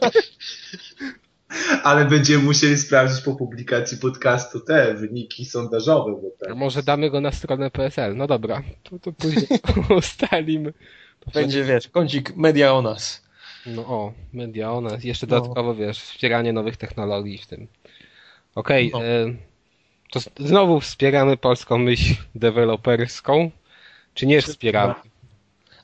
Ale 1.83 2.05
będziemy 2.05 2.43
musieli 2.43 2.77
sprawdzić 2.77 3.21
po 3.21 3.35
publikacji 3.35 3.97
podcastu 3.97 4.59
te 4.59 4.93
wyniki 4.93 5.45
sondażowe, 5.45 6.11
bo 6.11 6.27
A 6.41 6.45
tak. 6.45 6.55
Może 6.55 6.83
damy 6.83 7.09
go 7.09 7.21
na 7.21 7.31
stronę 7.31 7.71
PSL. 7.71 8.15
No 8.15 8.27
dobra, 8.27 8.61
to, 8.83 8.99
to 8.99 9.11
później 9.11 9.47
ustalimy. 9.99 10.73
Będzie, 11.33 11.63
wiesz, 11.63 11.87
kącik 11.87 12.35
media 12.35 12.73
o 12.73 12.81
nas. 12.81 13.23
No 13.65 13.81
o, 13.81 14.13
media 14.33 14.71
o 14.71 14.81
nas. 14.81 15.03
Jeszcze 15.03 15.27
No. 15.27 15.39
dodatkowo, 15.39 15.75
wiesz, 15.75 15.99
wspieranie 16.01 16.53
nowych 16.53 16.77
technologii 16.77 17.37
w 17.37 17.47
tym. 17.47 17.67
Okej, 18.55 18.91
No. 18.93 19.03
e, 19.05 19.33
to 20.11 20.19
znowu 20.39 20.79
wspieramy 20.79 21.37
polską 21.37 21.77
myśl 21.77 22.13
deweloperską. 22.35 23.51
Czy 24.13 24.25
nie 24.27 24.41
wspieramy? 24.41 24.93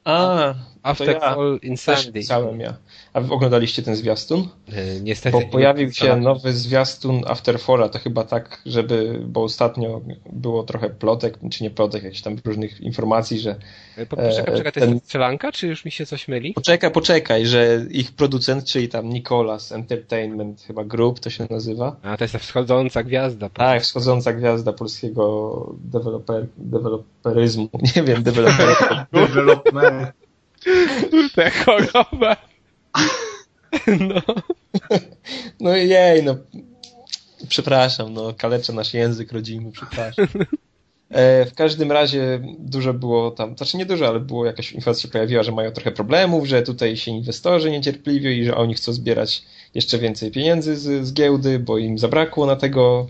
A, 0.03 0.53
After 0.87 1.07
to 1.07 1.11
ja 1.11 1.19
All 1.35 1.59
Insanity. 1.61 2.11
pisałem 2.11 2.59
ja. 2.59 2.73
A 3.13 3.21
wy 3.21 3.33
oglądaliście 3.33 3.81
ten 3.83 3.95
zwiastun? 3.95 4.47
E, 4.69 4.99
Niestety. 5.01 5.37
Bo 5.45 5.51
pojawił 5.51 5.87
się 5.87 6.01
pisałem. 6.01 6.23
nowy 6.23 6.53
zwiastun 6.53 7.21
Afterfalla, 7.27 7.89
to 7.89 7.99
chyba 7.99 8.23
tak, 8.23 8.61
żeby, 8.65 9.19
bo 9.25 9.43
ostatnio 9.43 10.01
było 10.33 10.63
trochę 10.63 10.89
plotek, 10.89 11.37
czy 11.51 11.63
nie 11.63 11.69
plotek, 11.69 12.03
jakichś 12.03 12.21
tam 12.21 12.35
różnych 12.45 12.81
informacji, 12.81 13.39
że 13.39 13.55
E, 13.97 14.05
po- 14.05 14.15
Poczekaj, 14.15 14.39
e, 14.41 14.45
poczekaj, 14.51 14.71
to 14.71 14.79
ten- 14.79 14.93
jest 14.93 15.05
strzelanka, 15.05 15.51
czy 15.51 15.67
już 15.67 15.85
mi 15.85 15.91
się 15.91 16.05
coś 16.05 16.27
myli? 16.27 16.53
poczekaj, 16.53 16.91
poczekaj, 16.91 17.45
że 17.45 17.85
ich 17.91 18.11
producent, 18.11 18.65
czyli 18.65 18.89
tam 18.89 19.09
Nicolas 19.09 19.71
Entertainment 19.71 20.61
chyba 20.61 20.83
Group 20.83 21.19
to 21.19 21.29
się 21.29 21.47
nazywa, 21.49 21.95
A, 22.03 22.17
to 22.17 22.23
jest 22.23 22.31
ta 22.33 22.39
wschodząca 22.39 23.03
gwiazda. 23.03 23.49
tak, 23.49 23.81
wschodząca 23.81 24.33
gwiazda 24.33 24.73
polskiego 24.73 25.75
deweloper, 25.79 26.45
deweloperyzmu, 26.57 27.69
nie 27.95 28.03
wiem, 28.03 28.23
deweloperyzmu. 28.23 28.87
Development. 29.13 30.11
Tę 31.35 31.51
chorobę. 31.51 32.35
No. 33.87 34.21
No 35.59 35.75
jej, 35.75 36.23
no. 36.23 36.35
Przepraszam, 37.49 38.13
no 38.13 38.33
kaleczę 38.33 38.73
nasz 38.73 38.93
język 38.93 39.31
rodzimy, 39.31 39.71
przepraszam. 39.71 40.27
E, 41.09 41.45
w 41.45 41.53
każdym 41.53 41.91
razie 41.91 42.39
dużo 42.59 42.93
było 42.93 43.31
tam, 43.31 43.57
znaczy 43.57 43.77
nie 43.77 43.85
dużo, 43.85 44.07
ale 44.07 44.19
było 44.19 44.45
jakaś 44.45 44.71
informacja 44.71 45.09
pojawiła, 45.09 45.43
że 45.43 45.51
mają 45.51 45.71
trochę 45.71 45.91
problemów, 45.91 46.47
że 46.47 46.61
tutaj 46.61 46.97
się 46.97 47.11
inwestorzy 47.11 47.71
niecierpliwią 47.71 48.29
i 48.29 48.45
że 48.45 48.55
oni 48.55 48.73
chcą 48.73 48.93
zbierać 48.93 49.43
jeszcze 49.73 49.97
więcej 49.97 50.31
pieniędzy 50.31 50.77
z, 50.77 51.07
z 51.07 51.13
giełdy, 51.13 51.59
bo 51.59 51.77
im 51.77 51.97
zabrakło 51.97 52.45
na 52.45 52.55
tego, 52.55 53.07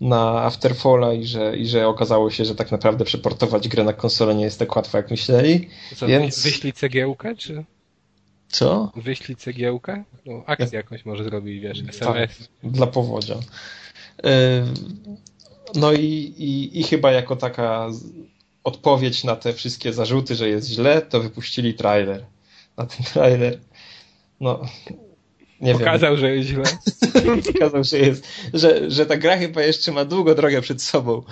na 0.00 0.42
Afterfalla 0.42 1.12
i 1.12 1.24
że, 1.26 1.56
i 1.56 1.66
że 1.66 1.88
okazało 1.88 2.30
się, 2.30 2.44
że 2.44 2.54
tak 2.54 2.72
naprawdę 2.72 3.04
przeportować 3.04 3.68
grę 3.68 3.84
na 3.84 3.92
konsolę 3.92 4.34
nie 4.34 4.44
jest 4.44 4.58
tak 4.58 4.76
łatwo, 4.76 4.96
jak 4.98 5.10
myśleli. 5.10 5.68
Co, 5.96 6.06
Więc- 6.06 6.42
Wyślij 6.42 6.72
cegiełkę, 6.72 7.36
czy 7.36 7.64
Co? 8.48 8.92
wyślij 8.96 9.36
cegiełkę? 9.36 10.04
No, 10.26 10.42
akcję 10.46 10.76
jakąś 10.78 11.04
może 11.04 11.24
zrobić, 11.24 11.60
wiesz, 11.62 11.78
Tak, 11.82 11.88
SMS. 12.16 12.48
dla 12.62 12.86
powodzia. 12.86 13.34
E, 14.24 14.64
No 15.74 15.92
i, 15.92 16.04
i, 16.38 16.80
i 16.80 16.82
chyba 16.82 17.10
jako 17.12 17.36
taka 17.36 17.88
odpowiedź 18.64 19.24
na 19.24 19.36
te 19.36 19.52
wszystkie 19.52 19.92
zarzuty, 19.92 20.34
że 20.34 20.48
jest 20.48 20.68
źle, 20.68 21.02
to 21.02 21.20
wypuścili 21.20 21.74
trailer. 21.74 22.24
Na 22.76 22.86
ten 22.86 23.04
trailer, 23.06 23.60
no, 24.40 24.60
nie 25.60 25.72
Pokazał, 25.72 26.16
że 26.16 26.36
jest 26.36 26.48
źle. 26.48 26.62
wiem, 27.24 27.42
pokazał, 27.52 27.84
że 27.84 27.98
jest, 27.98 28.26
że, 28.54 28.90
że 28.90 29.06
ta 29.06 29.16
gra 29.16 29.36
chyba 29.38 29.62
jeszcze 29.62 29.92
ma 29.92 30.04
długą 30.04 30.34
drogę 30.34 30.60
przed 30.60 30.82
sobą 30.82 31.22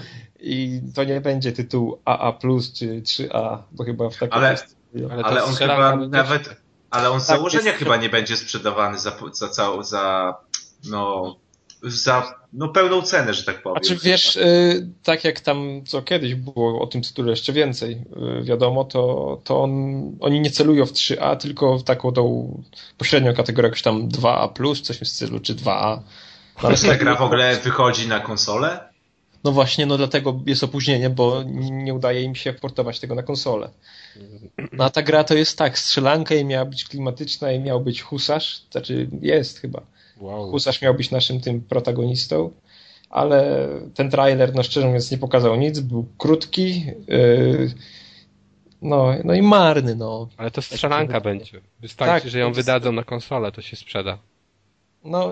i 0.40 0.80
to 0.94 1.04
nie 1.04 1.20
będzie 1.20 1.52
tytuł 1.52 1.98
AA+, 2.04 2.38
czy 2.74 3.02
3A, 3.02 3.58
bo 3.72 3.84
chyba 3.84 4.10
w 4.10 4.16
takim 4.16 4.32
Ale- 4.38 4.56
Ale, 5.10 5.22
to 5.22 5.26
Ale 5.28 5.44
on 5.44 5.54
chyba 5.54 5.96
nawet, 5.96 6.56
ale 6.90 7.10
on 7.10 7.20
z 7.20 7.26
Tak, 7.26 7.36
założenia 7.36 7.64
jest- 7.66 7.78
chyba 7.78 7.96
nie 7.96 8.08
będzie 8.08 8.36
sprzedawany 8.36 8.98
za, 8.98 9.12
za 9.32 9.48
całą, 9.48 9.82
za, 9.82 10.34
no, 10.90 11.36
za, 11.82 12.34
no 12.52 12.68
pełną 12.68 13.02
cenę, 13.02 13.34
że 13.34 13.44
tak 13.44 13.62
powiem. 13.62 13.84
Znaczy 13.84 14.00
wiesz, 14.02 14.36
y, 14.36 14.88
tak 15.02 15.24
jak 15.24 15.40
tam 15.40 15.82
co 15.86 16.02
kiedyś 16.02 16.34
było 16.34 16.80
o 16.80 16.86
tym 16.86 17.02
tytule 17.02 17.30
jeszcze 17.30 17.52
więcej 17.52 18.02
y, 18.40 18.44
wiadomo, 18.44 18.84
to, 18.84 19.40
to 19.44 19.62
on, 19.62 19.72
oni 20.20 20.40
nie 20.40 20.50
celują 20.50 20.86
w 20.86 20.92
3A, 20.92 21.36
tylko 21.36 21.78
w 21.78 21.84
taką 21.84 22.12
tą 22.12 22.52
pośrednią 22.98 23.34
kategorię, 23.34 23.66
jakoś 23.66 23.82
tam 23.82 24.08
2A+, 24.08 24.82
coś 24.82 24.98
w 24.98 25.08
stylu, 25.08 25.40
czy 25.40 25.54
2A. 25.54 25.98
Ale 26.56 26.76
ta 26.88 26.94
gra 26.94 27.14
w 27.14 27.22
ogóle 27.22 27.56
wychodzi 27.56 28.08
na 28.08 28.20
konsolę? 28.20 28.88
No 29.44 29.52
właśnie, 29.52 29.86
no 29.86 29.96
dlatego 29.96 30.40
jest 30.46 30.64
opóźnienie, 30.64 31.10
bo 31.10 31.42
nie 31.70 31.94
udaje 31.94 32.22
im 32.22 32.34
się 32.34 32.52
portować 32.52 33.00
tego 33.00 33.14
na 33.14 33.22
konsolę. 33.22 33.70
No 34.72 34.84
a 34.84 34.90
ta 34.90 35.02
gra 35.02 35.24
to 35.24 35.34
jest 35.34 35.58
tak, 35.58 35.78
strzelanka 35.78 36.34
i 36.34 36.44
miała 36.44 36.64
być 36.64 36.84
klimatyczna 36.84 37.52
i 37.52 37.60
miał 37.60 37.80
być 37.80 38.02
husarz, 38.02 38.62
znaczy 38.70 39.08
jest 39.22 39.60
chyba. 39.60 39.82
Wow. 40.20 40.50
Husarz 40.50 40.82
miał 40.82 40.94
być 40.94 41.10
naszym 41.10 41.40
tym 41.40 41.60
protagonistą, 41.60 42.50
ale 43.10 43.68
ten 43.94 44.10
trailer, 44.10 44.54
no 44.54 44.62
szczerze 44.62 44.86
mówiąc, 44.86 45.10
nie 45.10 45.18
pokazał 45.18 45.56
nic, 45.56 45.80
był 45.80 46.06
krótki, 46.18 46.86
yy, 47.08 47.72
no, 48.82 49.14
no 49.24 49.34
i 49.34 49.42
marny, 49.42 49.94
no. 49.94 50.28
Ale 50.36 50.50
to 50.50 50.62
strzelanka 50.62 51.20
będzie. 51.20 51.60
Wystarczy, 51.80 52.22
Tak, 52.22 52.30
że 52.30 52.38
ją 52.38 52.52
wydadzą 52.52 52.92
na 52.92 53.04
konsolę, 53.04 53.52
to 53.52 53.62
się 53.62 53.76
sprzeda. 53.76 54.18
No, 55.04 55.30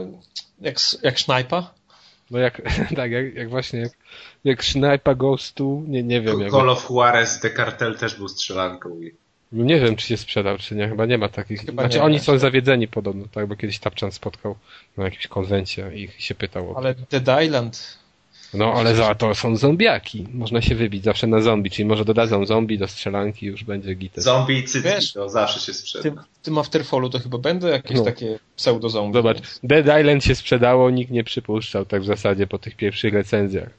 jak, 0.61 0.77
jak 1.03 1.18
sznajpa. 1.18 1.75
No 2.31 2.38
jak, 2.38 2.62
tak, 2.96 3.11
jak, 3.11 3.35
jak 3.35 3.51
właśnie, 3.51 3.81
jak, 3.81 3.92
jak 4.44 4.64
Sniper 4.64 5.16
Ghost 5.16 5.57
2, 5.57 5.66
nie, 5.88 6.03
nie 6.03 6.20
wiem. 6.20 6.40
Jak, 6.40 6.51
Call 6.51 6.70
of 6.70 6.90
Juarez 6.90 7.40
The 7.40 7.51
Cartel 7.51 7.99
też 7.99 8.14
był 8.14 8.29
strzelanką. 8.29 9.01
i- 9.01 9.14
nie 9.53 9.81
wiem, 9.81 9.97
czy 9.97 10.07
się 10.07 10.17
sprzedał, 10.17 10.59
czy 10.59 10.75
nie, 10.75 10.89
chyba 10.89 11.07
nie 11.07 11.19
ma 11.19 11.29
takich. 11.29 11.61
Chyba 11.61 11.83
znaczy 11.83 11.99
nie. 11.99 12.05
oni 12.05 12.21
są 12.21 12.39
zawiedzeni 12.39 12.89
podobno, 12.89 13.25
tak, 13.33 13.47
bo 13.47 13.57
kiedyś 13.57 13.79
Tapczan 13.79 14.13
spotkał 14.13 14.57
na 14.97 15.05
jakimś 15.05 15.27
konwencie 15.27 15.91
i 15.95 16.09
się 16.19 16.35
pytał 16.35 16.71
o 16.71 16.77
Ale 16.79 16.95
Dead 17.11 17.45
Island, 17.45 17.99
No 18.55 18.73
ale 18.77 18.95
za 18.95 19.15
to 19.15 19.35
są 19.35 19.57
zombiaki. 19.57 20.27
Można 20.33 20.63
się 20.63 20.75
wybić 20.75 21.05
zawsze 21.05 21.27
na 21.27 21.41
zombie, 21.41 21.71
czyli 21.71 21.87
może 21.87 22.05
dodadzą 22.05 22.47
zombie 22.47 22.79
do 22.79 22.89
strzelanki 22.89 23.47
i 23.47 23.49
już 23.49 23.65
będzie 23.65 23.95
gites. 23.95 24.25
Zombie 24.25 24.59
i 24.59 24.65
cycki 24.65 24.89
Wiesz, 24.89 25.13
to 25.13 25.29
zawsze 25.29 25.61
się 25.61 25.75
sprzeda. 25.75 26.03
tym, 26.03 26.21
w 26.43 26.45
tym 26.45 26.59
Afterfallu 26.59 27.11
to 27.11 27.19
chyba 27.19 27.39
będą 27.39 27.67
jakieś 27.67 27.97
No. 27.97 28.05
takie 28.05 28.39
pseudo-zombie. 28.57 29.13
Zobacz, 29.19 29.39
Dead 29.63 30.01
Island 30.01 30.25
się 30.25 30.35
sprzedało, 30.35 30.91
nikt 30.91 31.11
nie 31.11 31.25
przypuszczał 31.25 31.85
tak 31.87 32.03
w 32.03 32.07
zasadzie 32.07 32.47
po 32.47 32.59
tych 32.59 32.77
pierwszych 32.77 33.15
recenzjach. 33.15 33.71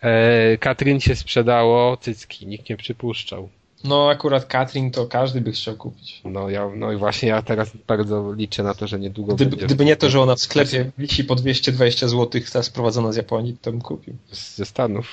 E, 0.00 0.58
Katrin 0.58 1.00
się 1.00 1.16
sprzedało, 1.16 1.96
cycki, 1.96 2.46
nikt 2.46 2.68
nie 2.70 2.76
przypuszczał. 2.76 3.48
No 3.84 4.10
akurat 4.10 4.44
Katrin 4.44 4.90
to 4.90 5.06
każdy 5.06 5.40
by 5.40 5.52
chciał 5.52 5.76
kupić. 5.76 6.20
No, 6.24 6.50
ja, 6.50 6.70
no 6.76 6.92
i 6.92 6.96
właśnie 6.96 7.28
ja 7.28 7.42
teraz 7.42 7.70
bardzo 7.86 8.32
liczę 8.32 8.62
na 8.62 8.74
to, 8.74 8.86
że 8.86 8.98
niedługo 8.98 9.34
Gdyby, 9.34 9.50
będzie 9.50 9.66
gdyby 9.66 9.84
nie 9.84 9.96
to, 9.96 10.10
że 10.10 10.20
ona 10.20 10.34
w 10.34 10.40
sklepie 10.40 10.90
wisi 10.98 11.24
po 11.24 11.34
220 11.34 12.08
zł, 12.08 12.40
ta 12.52 12.62
sprowadzona 12.62 13.12
z 13.12 13.16
Japonii, 13.16 13.56
to 13.62 13.70
bym 13.70 13.80
kupił. 13.80 14.14
ze 14.32 14.64
Stanów. 14.64 15.08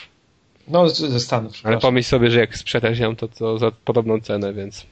No, 0.67 0.89
ze 0.89 1.19
Stanów, 1.19 1.53
Ale 1.63 1.77
pomyśl 1.77 2.09
sobie, 2.09 2.31
że 2.31 2.39
jak 2.39 2.57
sprzedasz 2.57 2.99
ją, 2.99 3.15
to, 3.15 3.27
to 3.27 3.57
za 3.57 3.71
podobną 3.71 4.21
cenę, 4.21 4.53
więc 4.53 4.85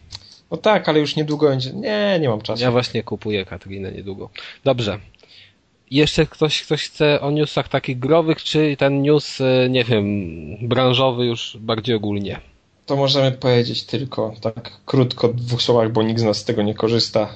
No 0.52 0.58
tak, 0.58 0.90
ale 0.90 1.00
już 1.00 1.16
niedługo 1.16 1.48
będzie. 1.50 1.74
Nie, 1.74 2.18
nie 2.22 2.30
mam 2.30 2.42
czasu. 2.42 2.64
ja 2.64 2.72
właśnie 2.72 3.04
kupuję 3.04 3.46
Katrinę 3.46 3.92
niedługo. 3.92 4.30
Dobrze. 4.64 5.00
Jeszcze 5.92 6.26
ktoś, 6.26 6.64
ktoś 6.64 6.84
chce 6.84 7.22
o 7.22 7.32
newsach 7.32 7.68
takich 7.68 8.00
growych, 8.00 8.44
czy 8.44 8.76
ten 8.78 9.02
news, 9.02 9.42
e, 9.42 9.70
nie 9.70 9.84
wiem, 9.84 10.08
branżowy 10.68 11.26
już 11.26 11.58
bardziej 11.62 11.96
ogólnie? 11.96 12.40
To 12.90 12.96
możemy 12.96 13.32
powiedzieć 13.32 13.84
tylko 13.84 14.34
tak 14.42 14.72
krótko, 14.86 15.28
w 15.28 15.36
dwóch 15.36 15.62
słowach, 15.62 15.92
bo 15.92 16.04
nikt 16.04 16.20
z 16.20 16.24
nas 16.24 16.38
z 16.38 16.44
tego 16.44 16.62
nie 16.62 16.74
korzysta, 16.74 17.30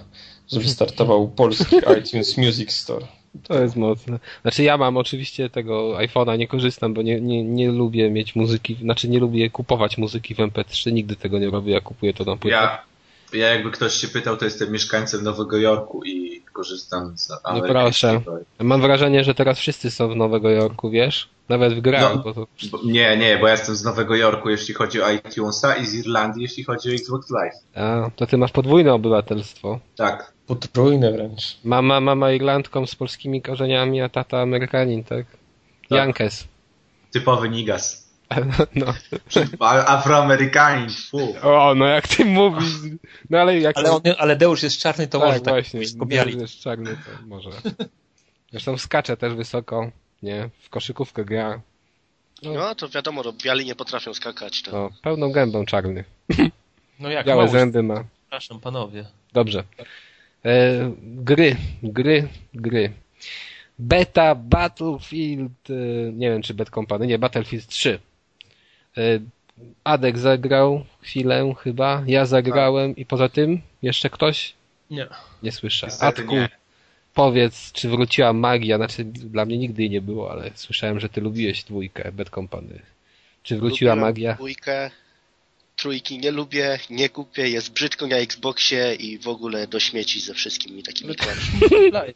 że 0.51 0.59
wystartował 0.59 1.27
polski 1.27 1.75
iTunes 1.99 2.37
Music 2.37 2.71
Store. 2.71 3.05
To 3.43 3.61
jest 3.61 3.75
mocne. 3.75 4.19
Znaczy 4.41 4.63
ja 4.63 4.77
mam 4.77 4.97
oczywiście 4.97 5.49
tego 5.49 5.97
iPhone'a, 5.97 6.37
nie 6.37 6.47
korzystam, 6.47 6.93
bo 6.93 7.01
nie, 7.01 7.21
nie, 7.21 7.43
nie 7.43 7.71
lubię 7.71 8.09
mieć 8.09 8.35
muzyki, 8.35 8.77
znaczy 8.81 9.09
nie 9.09 9.19
lubię 9.19 9.49
kupować 9.49 9.97
muzyki 9.97 10.35
w 10.35 10.37
MP3, 10.37 10.91
nigdy 10.91 11.15
tego 11.15 11.39
nie 11.39 11.49
robię, 11.49 11.73
ja 11.73 11.81
kupuję 11.81 12.13
to 12.13 12.23
na 12.23 12.35
płytę. 12.37 12.55
Ja, 12.55 12.81
ja 13.33 13.47
jakby 13.47 13.71
ktoś 13.71 13.93
się 13.93 14.07
pytał, 14.07 14.37
to 14.37 14.45
jestem 14.45 14.71
mieszkańcem 14.71 15.23
Nowego 15.23 15.57
Jorku 15.57 16.03
i 16.03 16.41
korzystam 16.53 17.17
z 17.17 17.31
amerykańskiego. 17.43 18.21
Mam 18.59 18.81
wrażenie, 18.81 19.23
że 19.23 19.35
teraz 19.35 19.59
wszyscy 19.59 19.91
są 19.91 20.09
w 20.09 20.15
Nowego 20.15 20.49
Jorku, 20.49 20.89
wiesz? 20.89 21.29
Nawet 21.49 21.73
w 21.73 21.81
grach, 21.81 22.15
No. 22.15 22.21
bo 22.23 22.33
to... 22.33 22.47
Bo- 22.71 22.79
Nie, 22.85 23.17
nie, 23.17 23.37
bo 23.37 23.47
ja 23.47 23.51
jestem 23.53 23.75
z 23.75 23.83
Nowego 23.83 24.15
Jorku, 24.15 24.49
jeśli 24.49 24.73
chodzi 24.73 25.01
o 25.01 25.11
iTunesa 25.11 25.75
i 25.75 25.85
z 25.85 25.93
Irlandii, 25.93 26.41
jeśli 26.43 26.63
chodzi 26.63 26.89
o 26.89 26.93
Xbox 26.93 27.29
Live. 27.29 27.53
A, 27.75 28.09
to 28.15 28.25
ty 28.27 28.37
masz 28.37 28.51
podwójne 28.51 28.93
obywatelstwo. 28.93 29.79
Tak. 29.95 30.33
Potrójne 30.47 31.11
wręcz. 31.11 31.57
Mama, 31.63 31.99
mama 32.01 32.31
Irlandką 32.31 32.85
z 32.87 32.95
polskimi 32.95 33.41
korzeniami, 33.41 34.01
a 34.01 34.09
tata 34.09 34.41
Amerykanin, 34.41 35.03
tak? 35.03 35.25
Tak. 35.89 35.97
Jankes. 35.97 36.47
Typowy 37.11 37.49
nigas. 37.49 38.02
No. 38.75 38.93
Afroamerykanin, 39.87 40.89
fu. 40.89 41.35
O, 41.41 41.75
no 41.75 41.85
jak 41.85 42.07
ty 42.07 42.25
mówisz. 42.25 42.73
No 43.29 43.37
ale 43.39 43.59
jak 43.59 43.77
Ale, 43.77 43.91
on, 43.91 44.01
ale 44.17 44.35
Deusz 44.35 44.63
jest 44.63 44.79
czarny, 44.79 45.07
to 45.07 45.19
tak, 45.19 45.27
może 45.27 45.39
tak 45.39 45.53
właśnie, 45.53 45.79
wszystko 45.79 46.05
biali. 46.05 46.39
jest 46.39 46.59
czarny, 46.59 46.89
to 46.91 47.27
może. 47.27 47.49
Zresztą 48.51 48.77
skacze 48.77 49.17
też 49.17 49.33
wysoko, 49.33 49.91
nie? 50.23 50.49
W 50.61 50.69
koszykówkę 50.69 51.25
gra. 51.25 51.61
No 52.43 52.75
to 52.75 52.89
wiadomo, 52.89 53.21
no, 53.25 53.33
biali 53.43 53.65
nie 53.65 53.75
potrafią 53.75 54.13
skakać. 54.13 54.61
To. 54.61 54.71
No, 54.71 54.89
pełną 55.01 55.31
gębą 55.31 55.65
czarny. 55.65 56.03
No 56.99 57.09
jak 57.09 57.25
Białe 57.25 57.43
mało, 57.45 57.51
zęby 57.57 57.83
ma. 57.83 58.03
przepraszam 58.21 58.59
panowie. 58.59 59.05
Dobrze. 59.33 59.63
E, 60.45 60.91
gry, 61.01 61.55
gry, 61.83 62.27
gry. 62.53 62.91
Beta 63.79 64.35
Battlefield, 64.35 65.51
e, 65.69 65.73
nie 66.11 66.29
wiem 66.29 66.41
czy 66.41 66.53
Bad 66.53 66.69
Company, 66.69 67.07
nie, 67.07 67.19
Battlefield 67.19 67.67
3. 67.67 67.99
E, 68.97 69.19
Adek 69.83 70.17
zagrał 70.17 70.85
chwilę 71.01 71.53
chyba, 71.59 72.03
ja 72.07 72.25
zagrałem 72.25 72.95
i 72.95 73.05
poza 73.05 73.29
tym 73.29 73.61
jeszcze 73.81 74.09
ktoś? 74.09 74.53
Nie. 74.89 75.07
Nie 75.43 75.51
słyszę. 75.51 75.87
Niestety 75.87 76.21
Adku, 76.21 76.35
nie. 76.35 76.49
powiedz, 77.13 77.71
czy 77.71 77.89
wróciła 77.89 78.33
magia? 78.33 78.77
Znaczy, 78.77 79.03
dla 79.03 79.45
mnie 79.45 79.57
nigdy 79.57 79.81
jej 79.81 79.89
nie 79.91 80.01
było, 80.01 80.31
ale 80.31 80.51
słyszałem, 80.55 80.99
że 80.99 81.09
ty 81.09 81.21
lubiłeś 81.21 81.63
dwójkę 81.63 82.11
Bad 82.11 82.29
Company. 82.29 82.79
Czy 83.43 83.57
wróciła 83.57 83.91
Lubiłem 83.91 84.09
magia? 84.09 84.33
Dwójkę. 84.33 84.91
trójki 85.75 86.19
nie 86.19 86.31
lubię, 86.31 86.79
nie 86.89 87.09
kupię, 87.09 87.49
jest 87.49 87.73
brzydko 87.73 88.07
na 88.07 88.15
Xboxie 88.15 88.95
i 88.95 89.17
w 89.19 89.27
ogóle 89.27 89.67
do 89.67 89.79
śmieci 89.79 90.19
ze 90.21 90.33
wszystkimi 90.33 90.83
takimi 90.83 91.15
grami. 91.15 91.41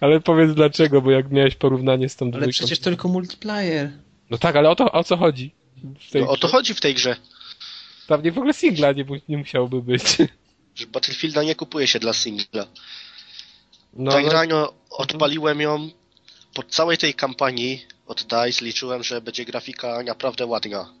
Ale 0.00 0.20
powiedz 0.20 0.54
dlaczego, 0.54 1.02
bo 1.02 1.10
jak 1.10 1.30
miałeś 1.30 1.54
porównanie 1.54 2.08
z 2.08 2.16
tą 2.16 2.24
Ale 2.26 2.32
dwójką... 2.32 2.50
przecież 2.52 2.78
tylko 2.78 3.08
multiplayer. 3.08 3.90
No 4.30 4.38
tak, 4.38 4.56
ale 4.56 4.70
o 4.70 4.76
to 4.76 4.92
o 4.92 5.04
co 5.04 5.16
chodzi? 5.16 5.50
W 6.00 6.10
tej 6.10 6.22
No, 6.22 6.28
o 6.28 6.36
to 6.36 6.48
chodzi 6.48 6.74
w 6.74 6.80
tej 6.80 6.94
grze, 6.94 7.16
Tam 8.06 8.22
nie 8.22 8.32
w 8.32 8.38
ogóle 8.38 8.54
singla 8.54 8.92
nie, 8.92 9.04
nie 9.28 9.38
musiałoby 9.38 9.82
być. 9.82 10.16
że 10.74 10.86
Battlefielda 10.86 11.42
nie 11.42 11.54
kupuje 11.54 11.86
się 11.86 11.98
dla 11.98 12.12
singla. 12.12 12.66
No, 13.92 14.12
tak 14.12 14.24
no, 14.24 14.32
rano 14.32 14.72
odpaliłem 14.90 15.60
ją 15.60 15.90
po 16.54 16.62
całej 16.62 16.98
tej 16.98 17.14
kampanii 17.14 17.86
od 18.06 18.22
DICE 18.22 18.64
liczyłem, 18.64 19.02
że 19.04 19.20
będzie 19.20 19.44
grafika 19.44 20.02
naprawdę 20.02 20.46
ładna. 20.46 20.94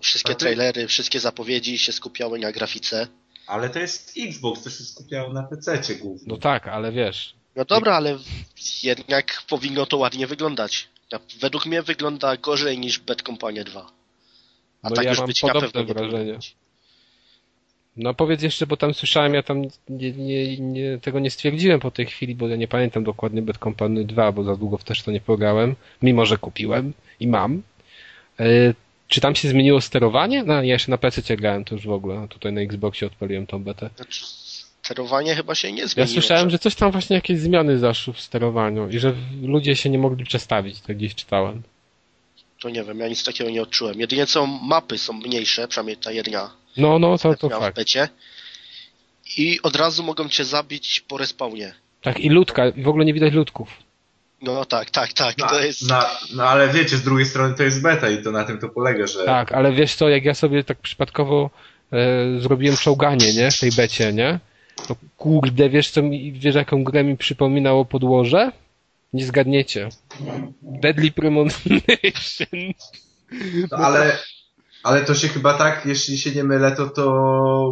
Wszystkie 0.00 0.34
trailery, 0.34 0.86
wszystkie 0.88 1.20
zapowiedzi 1.20 1.78
się 1.78 1.92
skupiały 1.92 2.38
na 2.38 2.52
grafice. 2.52 3.08
Ale 3.46 3.70
to 3.70 3.78
jest 3.78 4.12
Xbox, 4.18 4.62
to 4.62 4.70
się 4.70 4.84
skupiało 4.84 5.32
na 5.32 5.42
PC 5.42 5.94
głównie. 5.94 6.24
no 6.26 6.36
tak, 6.36 6.68
ale 6.68 6.92
wiesz... 6.92 7.34
No 7.56 7.64
dobra, 7.64 7.96
ale 7.96 8.18
jednak 8.82 9.42
powinno 9.48 9.86
to 9.86 9.96
ładnie 9.96 10.26
wyglądać. 10.26 10.88
Według 11.40 11.66
mnie 11.66 11.82
wygląda 11.82 12.36
gorzej 12.36 12.78
niż 12.78 12.98
Bad 12.98 13.22
Company 13.22 13.64
2. 13.64 13.92
A 14.84 14.90
No 14.90 14.96
tak 14.96 15.04
ja 15.04 15.10
już 15.10 15.18
mam 15.18 15.26
być 15.26 15.40
podobne 15.40 15.84
wrażenie. 15.84 16.38
No 17.96 18.14
powiedz 18.14 18.42
jeszcze, 18.42 18.66
bo 18.66 18.76
tam 18.76 18.94
słyszałem, 18.94 19.34
ja 19.34 19.42
tam 19.42 19.62
nie, 19.88 20.12
nie, 20.12 20.56
nie, 20.58 20.98
tego 20.98 21.20
nie 21.20 21.30
stwierdziłem 21.30 21.80
po 21.80 21.90
tej 21.90 22.06
chwili, 22.06 22.34
bo 22.34 22.48
ja 22.48 22.56
nie 22.56 22.68
pamiętam 22.68 23.04
dokładnie 23.04 23.42
Bad 23.42 23.58
Company 23.58 24.04
2, 24.04 24.32
bo 24.32 24.44
za 24.44 24.56
długo 24.56 24.78
też 24.78 25.02
to 25.02 25.10
nie 25.10 25.20
pograłem, 25.20 25.74
mimo 26.02 26.26
że 26.26 26.38
kupiłem 26.38 26.92
i 27.20 27.26
mam. 27.28 27.62
E, 28.40 28.44
czy 29.08 29.20
tam 29.20 29.34
się 29.34 29.48
zmieniło 29.48 29.80
sterowanie? 29.80 30.44
No 30.44 30.54
ja 30.54 30.62
jeszcze 30.62 30.90
na 30.90 30.98
PC 30.98 31.36
grałem 31.36 31.64
to 31.64 31.74
już 31.74 31.86
w 31.86 31.90
ogóle, 31.90 32.18
a 32.18 32.28
tutaj 32.28 32.52
na 32.52 32.60
Xboxie 32.60 33.06
odpaliłem 33.06 33.46
tą 33.46 33.64
betę. 33.64 33.90
Znaczy, 33.96 34.24
sterowanie 34.82 35.34
chyba 35.34 35.54
się 35.54 35.72
nie 35.72 35.80
Ja 35.80 35.86
zmieniło. 35.88 36.12
słyszałem, 36.12 36.50
że 36.50 36.58
coś 36.58 36.74
tam 36.74 36.92
właśnie 36.92 37.16
jakieś 37.16 37.38
zmiany 37.38 37.78
zaszły 37.78 38.14
w 38.14 38.20
sterowaniu 38.20 38.88
i 38.90 38.98
że 38.98 39.14
ludzie 39.42 39.76
się 39.76 39.90
nie 39.90 39.98
mogli 39.98 40.24
przestawić, 40.24 40.80
tak 40.80 40.96
gdzieś 40.96 41.14
czytałem. 41.14 41.62
To 42.64 42.70
nie 42.70 42.84
wiem, 42.84 42.98
ja 42.98 43.08
nic 43.08 43.24
takiego 43.24 43.50
nie 43.50 43.62
odczułem. 43.62 44.00
Jedynie 44.00 44.26
co 44.26 44.46
mapy 44.46 44.98
są 44.98 45.12
mniejsze, 45.12 45.68
przynajmniej 45.68 45.96
ta 45.96 46.12
jedna 46.12 46.50
No, 46.76 46.98
no, 46.98 47.18
to, 47.18 47.34
to 47.34 47.48
miała 47.48 47.60
w 47.60 47.64
fakt. 47.64 47.76
becie. 47.76 48.08
I 49.36 49.62
od 49.62 49.76
razu 49.76 50.02
mogą 50.02 50.28
cię 50.28 50.44
zabić 50.44 51.00
po 51.08 51.18
respawnie. 51.18 51.74
Tak, 52.02 52.20
i 52.20 52.30
ludka, 52.30 52.68
i 52.68 52.82
w 52.82 52.88
ogóle 52.88 53.04
nie 53.04 53.14
widać 53.14 53.32
ludków. 53.32 53.68
No 54.42 54.64
tak, 54.64 54.90
tak, 54.90 55.12
tak, 55.12 55.38
No, 55.38 55.48
to 55.48 55.60
jest... 55.64 55.88
no, 55.88 56.00
no 56.34 56.44
ale 56.44 56.68
wiecie, 56.68 56.96
z 56.96 57.02
drugiej 57.02 57.26
strony 57.26 57.54
to 57.54 57.62
jest 57.62 57.82
beta 57.82 58.10
i 58.10 58.22
to 58.22 58.30
na 58.30 58.44
tym 58.44 58.58
to 58.58 58.68
polega, 58.68 59.06
że 59.06 59.24
Tak, 59.24 59.52
ale 59.52 59.72
wiesz 59.72 59.94
co, 59.94 60.08
jak 60.08 60.24
ja 60.24 60.34
sobie 60.34 60.64
tak 60.64 60.78
przypadkowo 60.78 61.50
e, 61.92 62.40
zrobiłem 62.40 62.76
czołganie, 62.76 63.34
nie, 63.34 63.50
w 63.50 63.60
tej 63.60 63.70
becie, 63.72 64.12
nie? 64.12 64.38
To 64.88 64.96
kurde, 65.16 65.68
wiesz 65.70 65.90
co 65.90 66.02
mi, 66.02 66.32
wiesz 66.32 66.54
jaką 66.54 66.84
grę 66.84 67.04
mi 67.04 67.16
przypominało 67.16 67.84
podłoże? 67.84 68.52
Nie 69.14 69.26
zgadniecie. 69.26 69.88
Deadly 70.62 71.10
Premonition. 71.10 72.48
No, 73.70 73.76
ale, 73.76 74.18
ale 74.82 75.04
to 75.04 75.14
się 75.14 75.28
chyba 75.28 75.54
tak, 75.58 75.86
jeśli 75.86 76.18
się 76.18 76.30
nie 76.30 76.44
mylę, 76.44 76.72
to, 76.76 76.86
to 76.90 77.02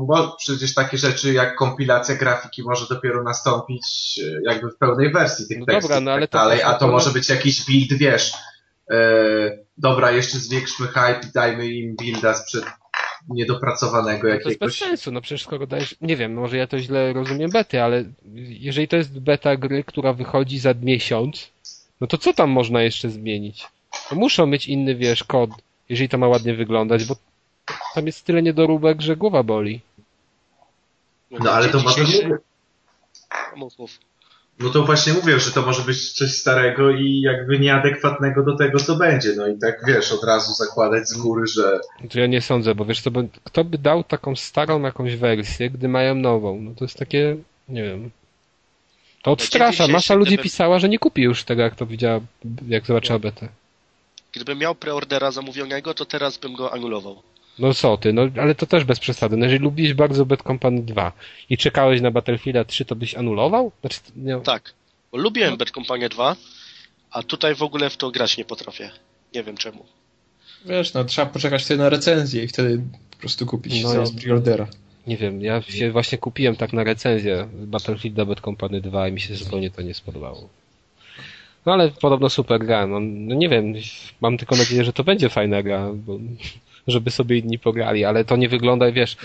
bo 0.06 0.36
przecież 0.38 0.74
takie 0.74 0.98
rzeczy 0.98 1.32
jak 1.32 1.54
kompilacja 1.56 2.14
grafiki 2.14 2.62
może 2.62 2.86
dopiero 2.94 3.22
nastąpić 3.22 4.20
e, 4.24 4.40
jakby 4.52 4.70
w 4.70 4.76
pełnej 4.78 5.12
wersji 5.12 5.48
tych 5.48 5.58
No 5.58 5.66
tekstów 5.66 5.82
dobra, 5.90 6.00
no 6.00 6.10
ale 6.12 6.20
i 6.24 6.28
tak 6.28 6.30
to- 6.30 6.38
dalej, 6.38 6.62
a 6.62 6.74
to 6.74 6.88
może 6.88 7.10
być 7.10 7.28
jakiś 7.28 7.66
build, 7.66 7.92
wiesz, 7.92 8.32
e, 8.90 8.96
dobra, 9.78 10.10
jeszcze 10.10 10.38
zwiększmy 10.38 10.86
hype 10.86 11.20
i 11.28 11.32
dajmy 11.34 11.66
im 11.66 11.96
builda 11.96 12.34
sprzed 12.34 12.64
niedopracowanego 13.28 14.28
No 14.28 14.34
to 14.34 14.34
jest 14.34 14.44
bez 14.44 14.52
jakiegoś. 14.52 14.78
sensu, 14.78 15.12
no 15.12 15.20
przecież 15.20 15.42
skoro 15.42 15.66
dajesz, 15.66 15.94
nie 16.00 16.16
wiem, 16.16 16.34
może 16.34 16.56
ja 16.56 16.66
to 16.66 16.78
źle 16.78 17.12
rozumiem 17.12 17.50
bety, 17.50 17.82
ale 17.82 18.04
jeżeli 18.34 18.88
to 18.88 18.96
jest 18.96 19.18
beta 19.20 19.56
gry, 19.56 19.84
która 19.84 20.12
wychodzi 20.12 20.58
za 20.58 20.74
miesiąc, 20.82 21.50
no 22.00 22.06
to 22.06 22.18
co 22.18 22.32
tam 22.32 22.50
można 22.50 22.82
jeszcze 22.82 23.10
zmienić? 23.10 23.66
No 24.12 24.18
muszą 24.18 24.46
mieć 24.46 24.66
inny, 24.68 24.94
wiesz, 24.94 25.24
kod, 25.24 25.50
jeżeli 25.88 26.08
to 26.08 26.18
ma 26.18 26.28
ładnie 26.28 26.54
wyglądać, 26.54 27.04
bo 27.04 27.16
tam 27.94 28.06
jest 28.06 28.24
tyle 28.24 28.42
niedoróbek, 28.42 29.00
że 29.00 29.16
głowa 29.16 29.42
boli. 29.42 29.80
No 31.30 31.52
ale 31.52 31.68
to 31.68 31.80
może 31.82 32.04
Dzisiejszy- 32.04 32.38
Mów, 33.56 33.78
mów. 33.78 33.98
No 34.62 34.70
to 34.70 34.82
właśnie 34.84 35.12
mówię, 35.12 35.40
że 35.40 35.50
to 35.50 35.62
może 35.62 35.82
być 35.82 36.12
coś 36.12 36.32
starego 36.32 36.90
i 36.90 37.20
jakby 37.20 37.58
nieadekwatnego 37.58 38.42
do 38.42 38.56
tego, 38.56 38.78
co 38.80 38.96
będzie. 38.96 39.32
No 39.36 39.48
i 39.48 39.58
tak 39.58 39.82
wiesz, 39.86 40.12
od 40.12 40.24
razu 40.24 40.52
zakładać 40.54 41.08
z 41.08 41.16
góry, 41.16 41.46
że 41.46 41.80
To 42.12 42.18
ja 42.20 42.26
nie 42.26 42.40
sądzę, 42.40 42.74
bo 42.74 42.84
wiesz 42.84 43.00
co, 43.00 43.10
bo 43.10 43.22
kto 43.44 43.64
by 43.64 43.78
dał 43.78 44.04
taką 44.04 44.36
starą 44.36 44.82
jakąś 44.82 45.16
wersję, 45.16 45.70
gdy 45.70 45.88
mają 45.88 46.14
nową? 46.14 46.60
No 46.60 46.70
to 46.78 46.84
jest 46.84 46.98
takie, 46.98 47.36
nie 47.68 47.82
wiem. 47.82 48.10
To 49.22 49.30
odstrasza. 49.30 49.70
dzisiejszy 49.72 49.92
Masa 49.92 50.14
ludzi 50.14 50.28
gdyby- 50.28 50.42
pisała, 50.42 50.78
że 50.78 50.88
nie 50.88 50.98
kupi 50.98 51.22
już 51.22 51.44
tego, 51.44 51.62
jak 51.62 51.74
to 51.74 51.86
widziała, 51.86 52.20
jak 52.68 52.86
zobaczyła 52.86 53.18
betę. 53.18 53.48
Gdybym 54.32 54.58
miał 54.58 54.74
preordera 54.74 55.30
zamówionego, 55.30 55.94
to 55.94 56.04
teraz 56.04 56.38
bym 56.38 56.54
go 56.54 56.72
anulował. 56.72 57.22
No 57.58 57.74
co 57.74 57.96
ty, 57.96 58.12
no 58.12 58.22
ale 58.40 58.54
to 58.54 58.66
też 58.66 58.84
bez 58.84 59.00
przesady. 59.00 59.36
No, 59.36 59.44
jeżeli 59.44 59.64
lubisz 59.64 59.94
bardzo 59.94 60.26
Bad 60.26 60.42
Company 60.42 60.82
2 60.82 61.12
i 61.50 61.56
czekałeś 61.56 62.00
na 62.00 62.10
Battlefielda 62.10 62.64
3, 62.64 62.84
to 62.84 62.96
byś 62.96 63.14
anulował? 63.14 63.72
Znaczy, 63.80 64.00
nie, 64.16 64.40
Tak, 64.40 64.74
bo 65.12 65.18
lubiłem 65.18 65.56
Bad 65.56 65.70
Company 65.70 66.08
2, 66.08 66.36
a 67.10 67.22
tutaj 67.22 67.54
w 67.54 67.62
ogóle 67.62 67.90
w 67.90 67.96
to 67.96 68.10
grać 68.10 68.36
nie 68.36 68.44
potrafię. 68.44 68.90
Nie 69.34 69.42
wiem 69.42 69.56
czemu. 69.56 69.84
Wiesz, 70.64 70.94
no 70.94 71.04
trzeba 71.04 71.26
poczekać 71.26 71.64
wtedy 71.64 71.78
na 71.82 71.88
recenzję 71.88 72.44
i 72.44 72.48
wtedy 72.48 72.82
po 73.10 73.16
prostu 73.16 73.46
kupić 73.46 73.82
No 73.82 73.88
no, 73.94 74.00
ja- 74.00 74.06
z 74.06 74.12
preordera. 74.22 74.66
nie 75.06 75.16
wiem, 75.16 75.42
ja 75.42 75.62
się 75.62 75.90
właśnie 75.92 76.18
kupiłem 76.18 76.56
tak 76.56 76.72
na 76.72 76.84
recenzję 76.84 77.48
Battlefielda 77.52 78.24
Bad 78.24 78.40
Company 78.40 78.80
2 78.80 79.08
i 79.08 79.12
mi 79.12 79.20
się 79.20 79.34
zupełnie 79.34 79.70
to 79.70 79.82
nie 79.82 79.94
spodobało. 79.94 80.48
No 81.66 81.72
ale 81.72 81.90
podobno 81.90 82.30
super 82.30 82.60
gra. 82.66 82.86
No, 82.86 83.00
no 83.00 83.34
nie 83.34 83.48
wiem, 83.48 83.74
mam 84.20 84.38
tylko 84.38 84.56
nadzieję, 84.56 84.84
że 84.84 84.92
to 84.92 85.04
będzie 85.04 85.28
fajna 85.28 85.62
gra, 85.62 85.90
bo, 85.94 86.18
żeby 86.86 87.10
sobie 87.10 87.38
inni 87.38 87.58
pograli, 87.58 88.04
ale 88.04 88.24
to 88.24 88.36
nie 88.36 88.48
wygląda, 88.48 88.92
wiesz, 88.92 89.16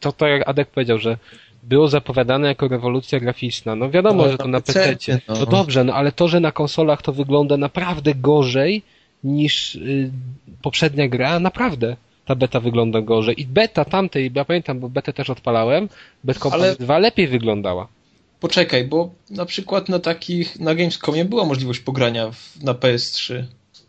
to 0.00 0.12
tak 0.12 0.30
jak 0.30 0.48
Adek 0.48 0.68
powiedział, 0.68 0.98
że 0.98 1.16
było 1.62 1.88
zapowiadane 1.88 2.48
jako 2.48 2.68
rewolucja 2.68 3.20
graficzna. 3.20 3.76
No 3.76 3.90
wiadomo, 3.90 4.22
No, 4.24 4.30
że 4.32 4.38
to 4.38 4.48
na 4.48 4.60
PC-cie, 4.60 5.12
PC. 5.12 5.20
no. 5.28 5.34
No 5.40 5.46
dobrze, 5.46 5.84
no 5.84 5.94
ale 5.94 6.12
to, 6.12 6.28
że 6.28 6.40
na 6.40 6.52
konsolach 6.52 7.02
to 7.02 7.12
wygląda 7.12 7.56
naprawdę 7.56 8.14
gorzej 8.14 8.82
niż 9.24 9.74
y, 9.74 10.10
poprzednia 10.62 11.08
gra, 11.08 11.40
naprawdę. 11.40 11.96
Ta 12.24 12.34
beta 12.34 12.60
wygląda 12.60 13.00
gorzej. 13.00 13.40
I 13.40 13.46
beta 13.46 13.84
tamtej, 13.84 14.30
ja 14.34 14.44
pamiętam, 14.44 14.80
bo 14.80 14.88
betę 14.88 15.12
też 15.12 15.30
odpalałem, 15.30 15.88
Company 16.38 16.64
Ale- 16.64 16.76
2 16.76 16.98
lepiej 16.98 17.28
wyglądała. 17.28 17.88
Poczekaj, 18.40 18.84
bo 18.84 19.10
na 19.30 19.46
przykład 19.46 19.88
na 19.88 19.98
takich, 19.98 20.60
na 20.60 20.74
Gamescomie 20.74 21.24
była 21.24 21.44
możliwość 21.44 21.80
pogrania 21.80 22.30
w, 22.30 22.62
na 22.62 22.74
PS3. 22.74 23.42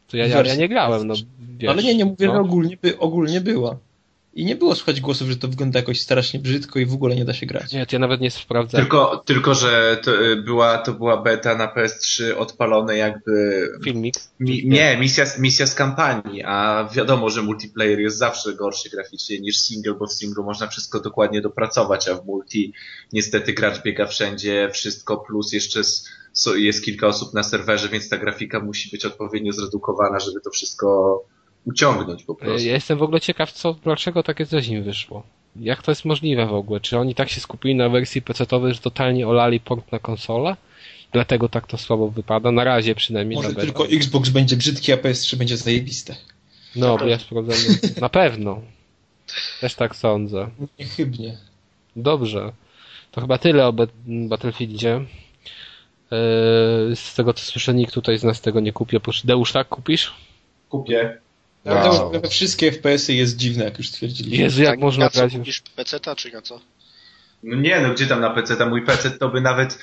To 0.08 0.18
ja, 0.18 0.28
ja, 0.28 0.42
ja 0.44 0.56
nie 0.56 0.70
grałem, 0.70 1.08
no 1.08 1.14
wiesz, 1.58 1.72
Ale 1.72 1.84
nie, 1.84 1.96
nie 1.96 2.06
mówię, 2.06 2.28
no. 2.28 2.34
że 2.34 2.40
ogólnie, 2.40 2.78
by, 2.82 2.98
ogólnie 3.00 3.42
była. 3.42 3.78
I 4.34 4.46
nie 4.46 4.56
było 4.56 4.76
słychać 4.76 5.02
głosów, 5.02 5.30
że 5.30 5.38
to 5.38 5.48
wygląda 5.48 5.80
jakoś 5.80 6.02
strasznie 6.02 6.40
brzydko 6.40 6.80
i 6.80 6.86
w 6.86 6.94
ogóle 6.94 7.16
nie 7.16 7.26
da 7.26 7.34
się 7.34 7.46
grać. 7.46 7.74
Nie, 7.74 7.86
to 7.86 7.96
ja 7.96 8.00
nawet 8.00 8.22
nie 8.22 8.32
sprawdzałem. 8.32 8.86
tylko, 8.86 9.24
tylko 9.26 9.56
że 9.56 9.98
to 10.04 10.24
y, 10.26 10.36
była, 10.36 10.78
to 10.78 10.94
była 10.94 11.22
beta 11.22 11.56
na 11.56 11.68
PS3 11.74 12.24
odpalone 12.38 12.98
jakby 12.98 13.62
Filmik. 13.84 14.16
Mi, 14.40 14.68
nie, 14.68 14.98
misja, 14.98 15.26
misja 15.40 15.68
z 15.68 15.76
kampanii, 15.76 16.44
a 16.46 16.90
wiadomo, 16.96 17.30
że 17.30 17.42
multiplayer 17.42 18.00
jest 18.00 18.18
zawsze 18.18 18.54
gorszy 18.54 18.90
graficznie 18.90 19.40
niż 19.40 19.58
single, 19.58 19.94
bo 19.94 20.08
w 20.08 20.14
singlu 20.14 20.44
można 20.44 20.68
wszystko 20.68 21.00
dokładnie 21.00 21.42
dopracować, 21.42 22.08
a 22.08 22.16
w 22.16 22.26
multi 22.26 22.74
niestety 23.14 23.54
gracz 23.54 23.82
biega 23.84 24.06
wszędzie, 24.06 24.70
wszystko 24.74 25.18
plus 25.18 25.54
jeszcze 25.54 25.80
s- 25.80 26.06
so, 26.38 26.56
jest 26.56 26.86
kilka 26.86 27.08
osób 27.08 27.34
na 27.34 27.44
serwerze, 27.44 27.90
więc 27.90 28.10
ta 28.10 28.18
grafika 28.18 28.60
musi 28.60 28.90
być 28.90 29.06
odpowiednio 29.06 29.54
zredukowana, 29.54 30.20
żeby 30.20 30.42
to 30.42 30.50
wszystko 30.50 31.24
uciągnąć 31.66 32.24
po 32.24 32.34
Ja 32.42 32.46
prostu. 32.46 32.68
jestem 32.68 32.98
w 32.98 33.04
ogóle 33.04 33.22
ciekaw, 33.22 33.52
co, 33.52 33.74
dlaczego 33.84 34.24
takie 34.24 34.46
coś 34.46 34.68
im 34.68 34.84
wyszło. 34.84 35.24
Jak 35.56 35.84
to 35.84 35.92
jest 35.92 36.06
możliwe 36.06 36.46
w 36.46 36.54
ogóle? 36.54 36.80
Czy 36.80 36.98
oni 36.98 37.16
tak 37.16 37.30
się 37.30 37.42
skupili 37.42 37.76
na 37.76 37.90
wersji 37.90 38.22
PC-owej, 38.22 38.74
że 38.74 38.80
totalnie 38.80 39.28
olali 39.28 39.60
port 39.60 39.92
na 39.92 40.00
konsolę? 40.00 40.56
Dlatego 41.12 41.50
tak 41.50 41.68
to 41.68 41.78
słabo 41.78 42.10
wypada, 42.10 42.52
na 42.52 42.64
razie 42.64 42.96
przynajmniej 42.96 43.36
Może 43.36 43.50
beta. 43.50 43.62
tylko 43.62 43.88
Xbox 43.88 44.30
będzie 44.30 44.58
brzydki, 44.58 44.92
a 44.94 44.98
PS3 44.98 45.36
będzie 45.36 45.58
zajebiste. 45.58 46.16
No, 46.76 46.98
bo 46.98 47.06
ja 47.06 47.20
sprawdzam. 47.20 47.58
Na 48.02 48.10
pewno. 48.10 48.62
Też 49.62 49.76
tak 49.76 49.96
sądzę. 49.96 50.50
Niechybnie. 50.80 51.38
Dobrze. 51.96 52.52
To 53.12 53.22
chyba 53.22 53.38
tyle 53.38 53.68
o 53.68 53.74
Bat- 53.74 53.90
Battlefieldzie. 54.28 55.02
Eee, 56.12 56.96
Z 56.96 57.16
tego 57.16 57.34
co 57.34 57.46
słyszę, 57.46 57.74
nikt 57.74 57.94
tutaj 57.94 58.18
z 58.18 58.24
nas 58.24 58.42
tego 58.42 58.60
nie 58.60 58.74
kupi. 58.74 58.98
Oprócz 58.98 59.26
Deusz, 59.26 59.52
tak 59.52 59.68
kupisz? 59.68 60.14
Kupię. 60.70 61.18
Wow. 61.66 62.12
we 62.12 62.30
wszystkie 62.30 62.72
FPS-y 62.72 63.14
jest 63.14 63.38
dziwne, 63.38 63.64
jak 63.66 63.78
już 63.78 63.90
stwierdziliśmy. 63.90 64.44
Jezu, 64.44 64.62
jak 64.64 64.72
Tak, 64.72 64.80
można 64.80 65.06
na 65.06 65.10
co 65.10 65.20
grać 65.20 65.34
kupisz 65.34 65.62
PC-ta, 65.76 66.16
czy 66.16 66.32
na 66.32 66.42
co? 66.42 66.60
No 67.44 67.56
nie, 67.56 67.82
no 67.82 67.94
gdzie 67.94 68.08
tam 68.08 68.22
na 68.22 68.30
PC, 68.30 68.56
tam 68.56 68.70
mój 68.70 68.82
PC 68.86 69.12
to 69.12 69.30
by 69.30 69.42
nawet 69.42 69.80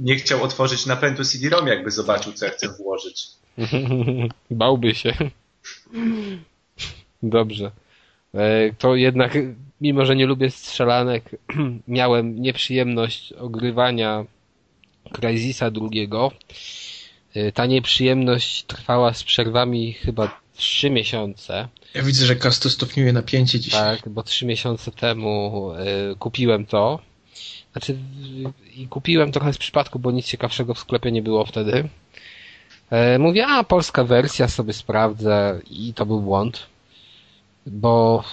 nie 0.00 0.16
chciał 0.16 0.42
otworzyć 0.42 0.86
napędu 0.86 1.24
CD-ROM, 1.24 1.66
jakby 1.66 1.90
zobaczył, 1.90 2.32
co 2.32 2.46
ja 2.46 2.50
chcę 2.50 2.68
włożyć. 2.68 3.26
Bałby 4.50 4.94
się. 4.94 5.14
Dobrze. 7.22 7.70
E, 8.34 8.72
to 8.78 8.94
jednak, 8.94 9.38
mimo 9.80 10.04
że 10.04 10.16
nie 10.16 10.26
lubię 10.26 10.50
strzelanek, 10.50 11.24
miałem 11.88 12.42
nieprzyjemność 12.42 13.32
ogrywania 13.32 14.24
Crysisa 15.12 15.70
drugiego. 15.70 16.32
E, 17.34 17.52
ta 17.52 17.66
nieprzyjemność 17.66 18.64
trwała 18.64 19.14
z 19.14 19.24
przerwami 19.24 19.92
chyba 19.92 20.40
trzy 20.56 20.90
miesiące. 20.90 21.68
Ja 21.94 22.02
widzę, 22.02 22.26
że 22.26 22.36
Kasto 22.36 22.70
stopniuje 22.70 23.12
napięcie 23.12 23.60
dzisiaj. 23.60 23.96
Tak, 23.96 24.08
bo 24.08 24.22
trzy 24.22 24.46
miesiące 24.46 24.90
temu 24.92 25.70
y, 26.12 26.16
kupiłem 26.16 26.66
to. 26.66 26.98
Znaczy, 27.72 27.96
i 28.76 28.88
kupiłem 28.88 29.32
trochę 29.32 29.52
z 29.52 29.58
przypadku, 29.58 29.98
bo 29.98 30.10
nic 30.10 30.26
ciekawszego 30.26 30.74
w 30.74 30.78
sklepie 30.78 31.12
nie 31.12 31.22
było 31.22 31.44
wtedy. 31.44 31.88
E, 32.90 33.18
mówię, 33.18 33.46
a 33.46 33.64
polska 33.64 34.04
wersja 34.04 34.48
sobie 34.48 34.72
sprawdzę 34.72 35.60
i 35.70 35.94
to 35.94 36.06
był 36.06 36.20
błąd. 36.20 36.66
Bo 37.66 38.24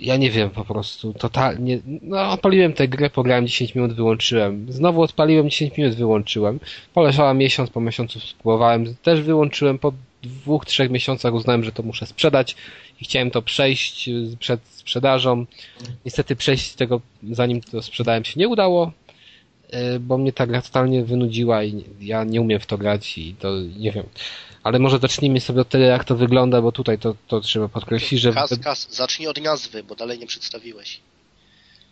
ja 0.00 0.16
nie 0.16 0.30
wiem 0.30 0.50
po 0.50 0.64
prostu, 0.64 1.12
totalnie, 1.12 1.78
no 2.02 2.30
odpaliłem 2.30 2.72
tę 2.72 2.88
grę, 2.88 3.10
pograłem 3.10 3.46
10 3.46 3.74
minut, 3.74 3.92
wyłączyłem. 3.92 4.72
Znowu 4.72 5.02
odpaliłem 5.02 5.50
10 5.50 5.76
minut, 5.78 5.94
wyłączyłem. 5.94 6.60
Poleżała 6.94 7.34
miesiąc, 7.34 7.70
po 7.70 7.80
miesiącu 7.80 8.20
spróbowałem, 8.20 8.94
też 9.02 9.22
wyłączyłem, 9.22 9.78
po 9.78 9.92
dwóch, 10.22 10.66
trzech 10.66 10.90
miesiącach 10.90 11.34
uznałem, 11.34 11.64
że 11.64 11.72
to 11.72 11.82
muszę 11.82 12.06
sprzedać 12.06 12.56
i 13.00 13.04
chciałem 13.04 13.30
to 13.30 13.42
przejść 13.42 14.10
przed 14.38 14.60
sprzedażą. 14.66 15.46
Niestety 16.04 16.36
przejść 16.36 16.74
tego, 16.74 17.00
zanim 17.30 17.60
to 17.60 17.82
sprzedałem 17.82 18.24
się 18.24 18.40
nie 18.40 18.48
udało, 18.48 18.92
e, 19.70 19.98
bo 19.98 20.18
mnie 20.18 20.32
ta 20.32 20.46
gra 20.46 20.62
totalnie 20.62 21.04
wynudziła 21.04 21.64
i 21.64 21.84
ja 22.00 22.24
nie 22.24 22.40
umiem 22.40 22.60
w 22.60 22.66
to 22.66 22.78
grać 22.78 23.18
i 23.18 23.34
to 23.34 23.48
nie 23.78 23.92
wiem. 23.92 24.04
Ale 24.68 24.78
może 24.78 24.98
zacznijmy 24.98 25.40
sobie 25.40 25.60
od 25.60 25.68
tego, 25.68 25.84
jak 25.84 26.04
to 26.04 26.16
wygląda, 26.16 26.62
bo 26.62 26.72
tutaj 26.72 26.98
to, 26.98 27.14
to 27.28 27.40
trzeba 27.40 27.68
podkreślić, 27.68 28.20
że... 28.20 28.32
Kas, 28.32 28.58
kas, 28.58 28.94
zacznij 28.94 29.28
od 29.28 29.40
nazwy, 29.42 29.82
bo 29.82 29.94
dalej 29.94 30.18
nie 30.18 30.26
przedstawiłeś. 30.26 31.00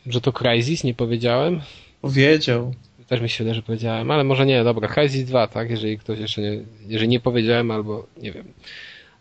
Że 0.06 0.20
to 0.20 0.32
Crysis, 0.32 0.84
nie 0.84 0.94
powiedziałem? 0.94 1.60
Powiedział. 2.00 2.74
Też 3.06 3.20
mi 3.20 3.28
się 3.28 3.44
wydaje, 3.44 3.54
że 3.54 3.62
powiedziałem, 3.62 4.10
ale 4.10 4.24
może 4.24 4.46
nie, 4.46 4.64
dobra, 4.64 4.88
Crysis 4.88 5.24
2, 5.24 5.46
tak? 5.46 5.70
Jeżeli 5.70 5.98
ktoś 5.98 6.18
jeszcze 6.18 6.40
nie, 6.42 6.60
jeżeli 6.86 7.08
nie 7.08 7.20
powiedziałem, 7.20 7.70
albo 7.70 8.06
nie 8.16 8.32
wiem. 8.32 8.52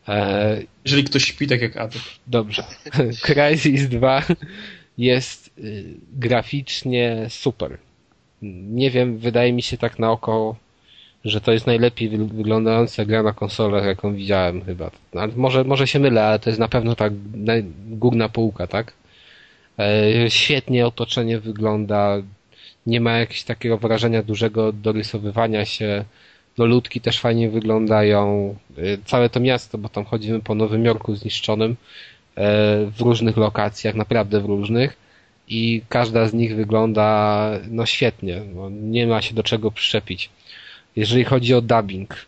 E... 0.08 0.62
Jeżeli 0.86 1.04
ktoś 1.04 1.24
śpi 1.24 1.48
tak 1.48 1.62
jak 1.62 1.78
Adek. 1.78 2.02
Dobrze. 2.28 2.63
Crysis 3.26 3.88
2 3.88 4.24
jest 4.98 5.52
y, 5.58 5.84
graficznie 6.13 7.28
super. 7.30 7.78
Nie 8.41 8.91
wiem, 8.91 9.18
wydaje 9.18 9.54
mi 9.54 9.62
się 9.62 9.78
tak 9.78 10.00
na 10.00 10.12
oko 10.12 10.56
że 11.26 11.42
to 11.42 11.52
jest 11.52 11.68
najlepiej 11.68 12.10
wyglądająca 12.10 13.06
gra 13.06 13.24
na 13.24 13.34
konsolach, 13.34 13.86
jaką 13.86 14.16
widziałem 14.16 14.66
chyba. 14.66 14.92
może, 15.36 15.64
może 15.64 15.88
się 15.88 16.00
mylę, 16.00 16.24
ale 16.26 16.40
to 16.40 16.50
jest 16.50 16.60
na 16.60 16.68
pewno 16.68 16.96
tak 16.96 17.14
górna 17.88 18.30
półka, 18.30 18.68
tak? 18.68 18.94
E, 19.80 20.30
świetnie 20.30 20.88
otoczenie 20.88 21.40
wygląda, 21.40 22.18
nie 22.86 23.02
ma 23.02 23.18
jakiegoś 23.18 23.44
takiego 23.44 23.78
wrażenia 23.78 24.24
dużego 24.24 24.72
dorysowywania 24.72 25.66
się, 25.66 26.06
no 26.58 26.66
ludki 26.66 27.02
też 27.02 27.20
fajnie 27.20 27.50
wyglądają, 27.50 28.56
e, 28.78 28.98
całe 29.06 29.30
to 29.30 29.40
miasto, 29.40 29.78
bo 29.78 29.90
tam 29.90 30.06
chodzimy 30.06 30.40
po 30.40 30.56
Nowym 30.56 30.86
Jorku 30.86 31.16
zniszczonym, 31.16 31.72
e, 31.72 31.76
w 32.86 33.02
różnych 33.02 33.38
lokacjach, 33.38 33.96
naprawdę 33.96 34.42
w 34.42 34.46
różnych 34.46 34.98
i 35.48 35.82
każda 35.90 36.28
z 36.28 36.34
nich 36.34 36.56
wygląda 36.56 37.50
no 37.70 37.86
świetnie, 37.86 38.42
no, 38.56 38.70
nie 38.70 39.08
ma 39.08 39.22
się 39.22 39.36
do 39.36 39.44
czego 39.44 39.72
przyczepić. 39.72 40.30
Jeżeli 40.96 41.24
chodzi 41.24 41.54
o 41.54 41.62
dubbing, 41.62 42.26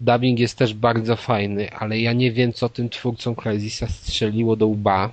dubbing 0.00 0.38
jest 0.38 0.58
też 0.58 0.74
bardzo 0.74 1.16
fajny, 1.16 1.70
ale 1.70 2.00
ja 2.00 2.12
nie 2.12 2.32
wiem, 2.32 2.52
co 2.52 2.68
tym 2.68 2.88
twórcom 2.88 3.34
Crysisa 3.34 3.86
strzeliło 3.88 4.56
do 4.56 4.66
łba. 4.66 5.12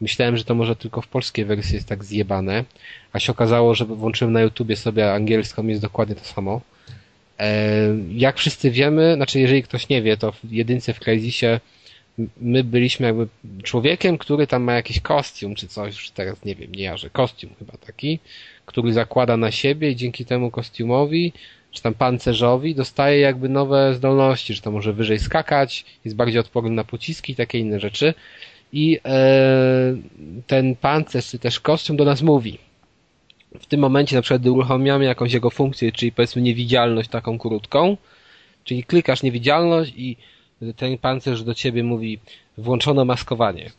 Myślałem, 0.00 0.36
że 0.36 0.44
to 0.44 0.54
może 0.54 0.76
tylko 0.76 1.00
w 1.00 1.08
polskiej 1.08 1.44
wersji 1.44 1.74
jest 1.74 1.88
tak 1.88 2.04
zjebane, 2.04 2.64
a 3.12 3.18
się 3.18 3.32
okazało, 3.32 3.74
że 3.74 3.84
włączyłem 3.84 4.32
na 4.32 4.40
YouTubie 4.40 4.76
sobie 4.76 5.12
angielską, 5.12 5.66
jest 5.66 5.82
dokładnie 5.82 6.14
to 6.14 6.24
samo. 6.24 6.60
E, 7.38 7.70
jak 8.10 8.38
wszyscy 8.38 8.70
wiemy, 8.70 9.14
znaczy 9.14 9.40
jeżeli 9.40 9.62
ktoś 9.62 9.88
nie 9.88 10.02
wie, 10.02 10.16
to 10.16 10.32
w 10.32 10.52
jedynce 10.52 10.94
w 10.94 11.00
Crysisie 11.00 11.60
my 12.40 12.64
byliśmy 12.64 13.06
jakby 13.06 13.28
człowiekiem, 13.62 14.18
który 14.18 14.46
tam 14.46 14.62
ma 14.62 14.74
jakiś 14.74 15.00
kostium 15.00 15.54
czy 15.54 15.68
coś, 15.68 15.94
już 15.94 16.10
teraz 16.10 16.44
nie 16.44 16.54
wiem, 16.54 16.74
nie 16.74 16.84
jarzę, 16.84 17.10
kostium 17.10 17.52
chyba 17.58 17.72
taki, 17.86 18.18
który 18.66 18.92
zakłada 18.92 19.36
na 19.36 19.50
siebie 19.50 19.90
i 19.90 19.96
dzięki 19.96 20.24
temu 20.24 20.50
kostiumowi 20.50 21.32
czy 21.74 21.82
tam 21.82 21.94
pancerzowi 21.94 22.74
dostaje 22.74 23.20
jakby 23.20 23.48
nowe 23.48 23.94
zdolności, 23.94 24.54
że 24.54 24.62
to 24.62 24.70
może 24.70 24.92
wyżej 24.92 25.18
skakać, 25.18 25.84
jest 26.04 26.16
bardziej 26.16 26.38
odporny 26.38 26.70
na 26.70 26.84
pociski 26.84 27.32
i 27.32 27.36
takie 27.36 27.58
inne 27.58 27.80
rzeczy. 27.80 28.14
I 28.72 28.98
e, 29.04 29.96
ten 30.46 30.76
pancerz, 30.76 31.26
czy 31.30 31.38
też 31.38 31.60
kostium 31.60 31.96
do 31.96 32.04
nas 32.04 32.22
mówi. 32.22 32.58
W 33.60 33.66
tym 33.66 33.80
momencie 33.80 34.16
na 34.16 34.22
przykład 34.22 34.40
gdy 34.40 34.52
uruchamiamy 34.52 35.04
jakąś 35.04 35.32
jego 35.32 35.50
funkcję, 35.50 35.92
czyli 35.92 36.12
powiedzmy 36.12 36.42
niewidzialność 36.42 37.10
taką 37.10 37.38
krótką, 37.38 37.96
czyli 38.64 38.84
klikasz 38.84 39.22
niewidzialność 39.22 39.92
i 39.96 40.16
ten 40.76 40.98
pancerz 40.98 41.42
do 41.42 41.54
ciebie 41.54 41.84
mówi 41.84 42.18
włączono 42.58 43.04
maskowanie. 43.04 43.70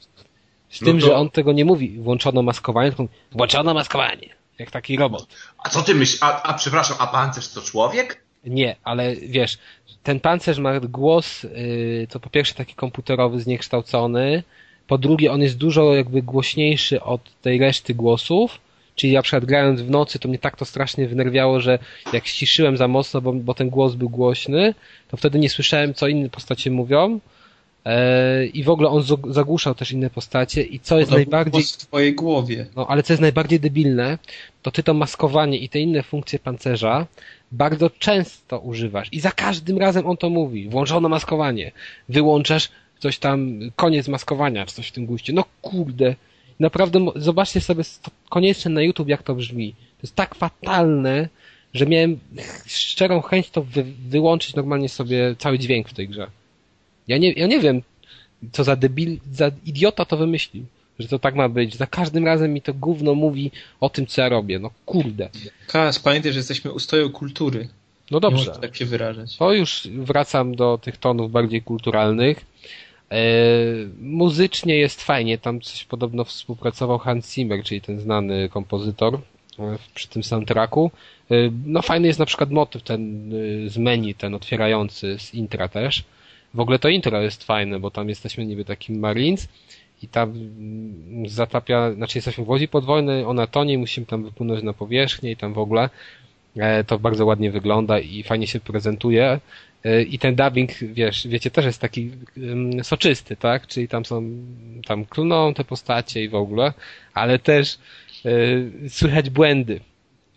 Z 0.70 0.82
no 0.82 0.86
tym, 0.86 1.00
to... 1.00 1.06
że 1.06 1.16
on 1.16 1.30
tego 1.30 1.54
nie 1.54 1.66
mówi 1.66 1.90
włączono 1.90 2.42
maskowanie, 2.42 2.92
tylko 2.92 3.08
włączono 3.32 3.74
maskowanie. 3.74 4.30
Jak 4.60 4.72
taki 4.72 4.98
robot. 4.98 5.28
A 5.58 5.70
co 5.70 5.82
ty 5.82 5.96
myślisz? 5.96 6.24
A, 6.24 6.44
a 6.44 6.54
przepraszam, 6.54 6.98
a 7.00 7.08
pancerz 7.08 7.50
to 7.50 7.62
człowiek? 7.62 8.26
Nie, 8.46 8.76
ale 8.84 9.16
wiesz, 9.16 9.58
ten 10.04 10.20
pancerz 10.20 10.58
ma 10.58 10.80
głos, 10.80 11.44
yy, 11.44 12.08
to 12.10 12.20
po 12.20 12.30
pierwsze 12.30 12.54
taki 12.54 12.74
komputerowy, 12.74 13.40
zniekształcony, 13.40 14.44
po 14.88 14.98
drugie 14.98 15.32
on 15.32 15.42
jest 15.42 15.58
dużo 15.58 15.96
jakby 15.96 16.22
głośniejszy 16.22 17.02
od 17.02 17.42
tej 17.42 17.60
reszty 17.60 17.94
głosów, 17.94 18.60
czyli 18.96 19.14
na 19.14 19.22
przykład 19.22 19.46
grając 19.46 19.82
w 19.82 19.90
nocy 19.90 20.20
to 20.20 20.28
mnie 20.28 20.40
tak 20.40 20.58
to 20.58 20.66
strasznie 20.66 21.08
wynerwiało, 21.08 21.60
że 21.60 21.80
jak 22.14 22.28
ściszyłem 22.28 22.78
za 22.78 22.88
mocno, 22.88 23.22
bo, 23.22 23.34
bo 23.34 23.54
ten 23.54 23.70
głos 23.70 23.96
był 23.96 24.10
głośny, 24.10 24.74
to 25.08 25.18
wtedy 25.18 25.40
nie 25.40 25.50
słyszałem 25.50 25.94
co 25.94 26.08
inne 26.08 26.30
postacie 26.30 26.72
mówią, 26.72 27.20
I 28.54 28.64
w 28.64 28.70
ogóle 28.70 28.90
on 28.90 29.04
zagłuszał 29.30 29.76
też 29.76 29.92
inne 29.92 30.10
postacie 30.10 30.64
i 30.64 30.80
co 30.80 31.00
jest 31.00 31.12
najbardziej... 31.12 31.64
w 31.64 31.78
twojej 31.78 32.16
głowie. 32.16 32.66
No, 32.76 32.88
ale 32.88 33.04
co 33.04 33.14
jest 33.14 33.22
najbardziej 33.22 33.60
debilne, 33.60 34.18
to 34.62 34.72
ty 34.72 34.84
to 34.84 34.94
maskowanie 34.94 35.58
i 35.58 35.70
te 35.70 35.80
inne 35.80 36.04
funkcje 36.04 36.40
pancerza 36.40 37.08
bardzo 37.52 37.90
często 37.90 38.60
używasz 38.60 39.08
i 39.12 39.20
za 39.20 39.32
każdym 39.32 39.78
razem 39.78 40.08
on 40.08 40.18
to 40.18 40.30
mówi. 40.30 40.70
Włączono 40.70 41.10
maskowanie. 41.10 41.72
Wyłączasz 42.10 42.70
coś 43.00 43.20
tam, 43.20 43.60
koniec 43.76 44.08
maskowania, 44.08 44.66
czy 44.66 44.76
coś 44.76 44.88
w 44.88 44.92
tym 44.92 45.06
guście. 45.06 45.34
No 45.34 45.46
kurde. 45.62 46.16
Naprawdę 46.60 47.06
zobaczcie 47.16 47.62
sobie 47.62 47.84
koniecznie 48.30 48.72
na 48.72 48.82
YouTube, 48.82 49.08
jak 49.08 49.24
to 49.24 49.36
brzmi. 49.36 49.72
To 49.72 50.04
jest 50.04 50.16
tak 50.16 50.36
fatalne, 50.36 51.30
że 51.74 51.86
miałem 51.86 52.20
szczerą 52.66 53.22
chęć 53.22 53.50
to 53.50 53.64
wy 53.64 53.84
wyłączyć 54.10 54.56
normalnie 54.56 54.90
sobie 54.90 55.36
cały 55.38 55.60
dźwięk 55.60 55.90
w 55.90 55.94
tej 55.94 56.08
grze. 56.08 56.28
Ja 57.08 57.18
nie, 57.18 57.32
ja 57.32 57.48
nie 57.48 57.60
wiem, 57.60 57.82
co 58.52 58.64
za 58.64 58.76
debil, 58.76 59.18
za 59.32 59.52
idiota 59.66 60.06
to 60.06 60.18
wymyślił. 60.18 60.66
Że 61.00 61.08
to 61.08 61.20
tak 61.20 61.36
ma 61.36 61.50
być. 61.50 61.76
Za 61.76 61.88
każdym 61.88 62.26
razem 62.26 62.54
mi 62.54 62.62
to 62.62 62.74
gówno 62.74 63.16
mówi 63.16 63.52
o 63.80 63.90
tym, 63.90 64.08
co 64.08 64.22
ja 64.22 64.30
robię. 64.30 64.60
No 64.60 64.72
kurde. 64.86 65.30
Kas, 65.68 66.00
pamiętaj, 66.00 66.34
że 66.34 66.40
jesteśmy 66.40 66.72
ustoją 66.72 67.10
kultury. 67.10 67.68
No 68.12 68.20
dobrze. 68.20 68.52
Nie 68.52 68.60
tak 68.60 68.76
się 68.76 68.86
wyrażać. 68.86 69.38
To 69.38 69.54
już 69.54 69.88
wracam 69.98 70.56
do 70.56 70.80
tych 70.82 70.98
tonów 70.98 71.32
bardziej 71.32 71.62
kulturalnych. 71.62 72.46
E, 73.12 73.24
muzycznie 74.02 74.78
jest 74.78 75.02
fajnie. 75.02 75.38
Tam 75.38 75.62
coś 75.62 75.84
podobno 75.84 76.24
współpracował 76.24 76.98
Hans 76.98 77.34
Zimmer, 77.34 77.64
czyli 77.64 77.82
ten 77.82 78.00
znany 78.00 78.50
kompozytor 78.50 79.16
e, 79.60 79.78
przy 79.96 80.08
tym 80.08 80.24
soundtracku. 80.24 80.92
E, 81.32 81.36
no 81.66 81.82
fajny 81.82 82.08
jest 82.08 82.20
na 82.20 82.26
przykład 82.26 82.52
motyw 82.52 82.84
ten 82.84 83.32
z 83.68 83.78
menu, 83.78 84.16
ten 84.16 84.34
otwierający 84.36 85.20
z 85.20 85.34
intra 85.34 85.68
też 85.68 86.04
w 86.56 86.60
ogóle 86.60 86.80
to 86.80 86.90
intro 86.90 87.22
jest 87.22 87.44
fajne, 87.44 87.80
bo 87.80 87.92
tam 87.92 88.10
jesteśmy 88.10 88.46
niby 88.46 88.66
takim 88.66 89.00
Marines 89.00 89.48
i 90.02 90.08
tam 90.08 90.34
zatapia, 91.26 91.94
znaczy 91.94 92.18
jesteśmy 92.18 92.46
w 92.46 92.50
łodzi 92.50 92.68
podwojnej, 92.68 93.24
ona 93.24 93.48
tonie 93.48 93.74
i 93.74 93.78
musimy 93.78 94.06
tam 94.06 94.24
wypłynąć 94.24 94.64
na 94.64 94.74
powierzchnię 94.74 95.32
i 95.32 95.38
tam 95.38 95.54
w 95.54 95.58
ogóle 95.58 95.90
e, 96.58 96.84
to 96.84 97.00
bardzo 97.00 97.26
ładnie 97.26 97.52
wygląda 97.52 98.00
i 98.00 98.24
fajnie 98.24 98.48
się 98.48 98.60
prezentuje. 98.60 99.40
E, 99.84 100.04
I 100.04 100.20
ten 100.20 100.36
dubbing, 100.36 100.72
wiesz, 100.80 101.28
wiecie, 101.28 101.52
też 101.52 101.66
jest 101.66 101.82
taki 101.82 102.12
soczysty, 102.84 103.36
tak? 103.36 103.68
Czyli 103.68 103.88
tam 103.88 104.06
są, 104.06 104.24
tam 104.88 105.06
kluną 105.06 105.54
te 105.54 105.64
postacie 105.64 106.24
i 106.24 106.30
w 106.30 106.36
ogóle, 106.36 106.74
ale 107.14 107.40
też 107.40 107.78
e, 108.26 108.90
słychać 108.90 109.30
błędy 109.30 109.80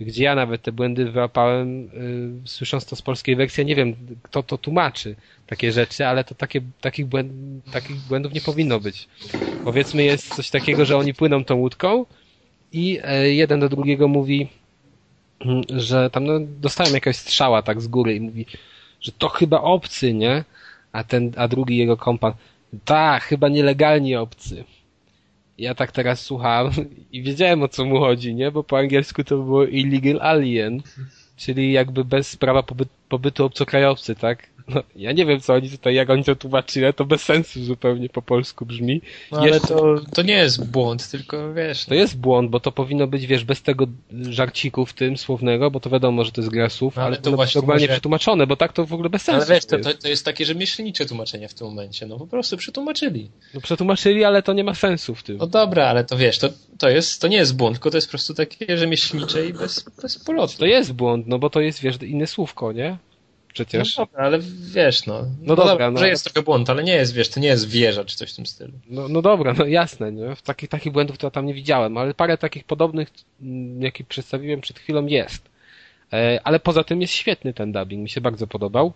gdzie 0.00 0.24
ja 0.24 0.34
nawet 0.34 0.62
te 0.62 0.72
błędy 0.72 1.10
wyłapałem, 1.10 1.82
yy, 1.82 2.48
słysząc 2.48 2.86
to 2.86 2.96
z 2.96 3.02
polskiej 3.02 3.36
wersji, 3.36 3.64
nie 3.64 3.74
wiem, 3.74 3.94
kto 4.22 4.42
to 4.42 4.58
tłumaczy 4.58 5.16
takie 5.46 5.72
rzeczy, 5.72 6.06
ale 6.06 6.24
to 6.24 6.34
takie, 6.34 6.60
takich, 6.80 7.06
błęd, 7.06 7.32
takich 7.72 7.96
błędów 7.96 8.32
nie 8.32 8.40
powinno 8.40 8.80
być. 8.80 9.08
Powiedzmy 9.64 10.02
jest 10.02 10.34
coś 10.34 10.50
takiego, 10.50 10.84
że 10.84 10.96
oni 10.96 11.14
płyną 11.14 11.44
tą 11.44 11.54
łódką 11.54 12.06
i 12.72 12.90
yy, 12.90 13.34
jeden 13.34 13.60
do 13.60 13.68
drugiego 13.68 14.08
mówi, 14.08 14.48
yy, 15.44 15.80
że 15.80 16.10
tam 16.10 16.24
no, 16.24 16.32
dostałem 16.40 16.94
jakaś 16.94 17.16
strzała 17.16 17.62
tak 17.62 17.80
z 17.80 17.88
góry 17.88 18.14
i 18.14 18.20
mówi, 18.20 18.46
że 19.00 19.12
to 19.12 19.28
chyba 19.28 19.60
obcy, 19.60 20.14
nie? 20.14 20.44
A 20.92 21.04
ten, 21.04 21.32
a 21.36 21.48
drugi 21.48 21.76
jego 21.76 21.96
kompan, 21.96 22.32
tak, 22.84 23.22
chyba 23.22 23.48
nielegalnie 23.48 24.20
obcy. 24.20 24.64
Ja 25.58 25.74
tak 25.74 25.92
teraz 25.92 26.20
słucham 26.20 26.70
i 27.12 27.22
wiedziałem 27.22 27.62
o 27.62 27.68
co 27.68 27.84
mu 27.84 27.98
chodzi, 27.98 28.34
nie? 28.34 28.50
Bo 28.50 28.64
po 28.64 28.78
angielsku 28.78 29.24
to 29.24 29.36
było 29.38 29.64
illegal 29.64 30.20
alien, 30.20 30.82
czyli 31.36 31.72
jakby 31.72 32.04
bez 32.04 32.36
prawa 32.36 32.62
pobytu, 32.62 32.90
pobytu 33.08 33.44
obcokrajowcy, 33.44 34.14
tak? 34.14 34.46
No, 34.68 34.82
ja 34.96 35.12
nie 35.12 35.26
wiem 35.26 35.40
co 35.40 35.54
oni 35.54 35.70
tutaj, 35.70 35.94
jak 35.94 36.10
oni 36.10 36.24
to 36.24 36.36
tłumaczyli, 36.36 36.94
to 36.96 37.04
bez 37.04 37.22
sensu 37.22 37.64
zupełnie 37.64 38.08
po 38.08 38.22
polsku 38.22 38.66
brzmi. 38.66 39.00
No, 39.32 39.38
ale 39.38 39.48
Jeszcze... 39.48 39.68
to, 39.68 39.94
to 40.14 40.22
nie 40.22 40.34
jest 40.34 40.70
błąd, 40.70 41.10
tylko 41.10 41.54
wiesz. 41.54 41.84
To 41.84 41.94
no. 41.94 42.00
jest 42.00 42.18
błąd, 42.18 42.50
bo 42.50 42.60
to 42.60 42.72
powinno 42.72 43.06
być, 43.06 43.26
wiesz, 43.26 43.44
bez 43.44 43.62
tego 43.62 43.86
żarciku 44.22 44.86
w 44.86 44.92
tym 44.92 45.16
słownego, 45.16 45.70
bo 45.70 45.80
to 45.80 45.90
wiadomo, 45.90 46.24
że 46.24 46.32
to 46.32 46.40
jest 46.40 46.50
gra 46.50 46.68
słów, 46.68 46.96
no, 46.96 47.02
ale, 47.02 47.16
ale 47.16 47.22
to 47.22 47.32
właśnie 47.32 47.58
normalnie 47.58 47.84
może... 47.84 47.92
przetłumaczone, 47.92 48.46
bo 48.46 48.56
tak 48.56 48.72
to 48.72 48.86
w 48.86 48.92
ogóle 48.92 49.10
bez 49.10 49.22
sensu. 49.22 49.46
Ale 49.46 49.54
wiesz, 49.54 49.64
to, 49.64 49.78
to, 49.78 49.94
to 49.94 50.08
jest 50.08 50.24
takie 50.24 50.44
rzemieślnicze 50.44 51.06
tłumaczenie 51.06 51.48
w 51.48 51.54
tym 51.54 51.66
momencie, 51.66 52.06
no 52.06 52.18
po 52.18 52.26
prostu 52.26 52.56
przetłumaczyli. 52.56 53.30
No 53.54 53.60
przetłumaczyli, 53.60 54.24
ale 54.24 54.42
to 54.42 54.52
nie 54.52 54.64
ma 54.64 54.74
sensu 54.74 55.14
w 55.14 55.22
tym. 55.22 55.36
No 55.36 55.46
dobra, 55.46 55.86
ale 55.86 56.04
to 56.04 56.16
wiesz, 56.16 56.38
to, 56.38 56.48
to 56.78 56.88
jest, 56.88 57.20
to 57.20 57.28
nie 57.28 57.36
jest 57.36 57.56
błąd, 57.56 57.76
tylko 57.76 57.90
to 57.90 57.96
jest 57.96 58.06
po 58.06 58.10
prostu 58.10 58.34
takie 58.34 58.78
rzemieślnicze 58.78 59.46
i 59.46 59.52
bez, 59.52 59.84
bez 60.02 60.18
polotu. 60.18 60.58
To 60.58 60.66
jest 60.66 60.92
błąd, 60.92 61.26
no 61.26 61.38
bo 61.38 61.50
to 61.50 61.60
jest, 61.60 61.80
wiesz, 61.80 61.96
inne 62.02 62.26
słówko, 62.26 62.72
nie? 62.72 62.96
Przecież. 63.54 63.96
No 63.96 64.04
dobra, 64.06 64.24
ale 64.24 64.38
wiesz, 64.74 65.06
no. 65.06 65.22
No, 65.22 65.28
no 65.40 65.56
dobra, 65.56 65.90
no. 65.90 65.98
Że 65.98 66.08
jest 66.08 66.24
trochę 66.24 66.42
błąd, 66.42 66.70
ale 66.70 66.84
nie 66.84 66.92
jest, 66.92 67.14
wiesz, 67.14 67.28
to 67.28 67.40
nie 67.40 67.48
jest 67.48 67.68
wieża 67.68 68.04
czy 68.04 68.16
coś 68.16 68.32
w 68.32 68.36
tym 68.36 68.46
stylu. 68.46 68.72
No, 68.90 69.08
no 69.08 69.22
dobra, 69.22 69.54
no 69.58 69.66
jasne, 69.66 70.12
nie? 70.12 70.36
W 70.36 70.42
takich, 70.42 70.68
takich 70.68 70.92
błędów 70.92 71.18
to 71.18 71.26
ja 71.26 71.30
tam 71.30 71.46
nie 71.46 71.54
widziałem, 71.54 71.96
ale 71.96 72.14
parę 72.14 72.38
takich 72.38 72.64
podobnych, 72.64 73.08
mm, 73.42 73.82
jakie 73.82 74.04
przedstawiłem 74.04 74.60
przed 74.60 74.78
chwilą 74.78 75.06
jest. 75.06 75.48
E, 76.12 76.40
ale 76.44 76.60
poza 76.60 76.84
tym 76.84 77.00
jest 77.00 77.12
świetny 77.12 77.54
ten 77.54 77.72
dubbing, 77.72 78.02
mi 78.02 78.08
się 78.08 78.20
bardzo 78.20 78.46
podobał. 78.46 78.92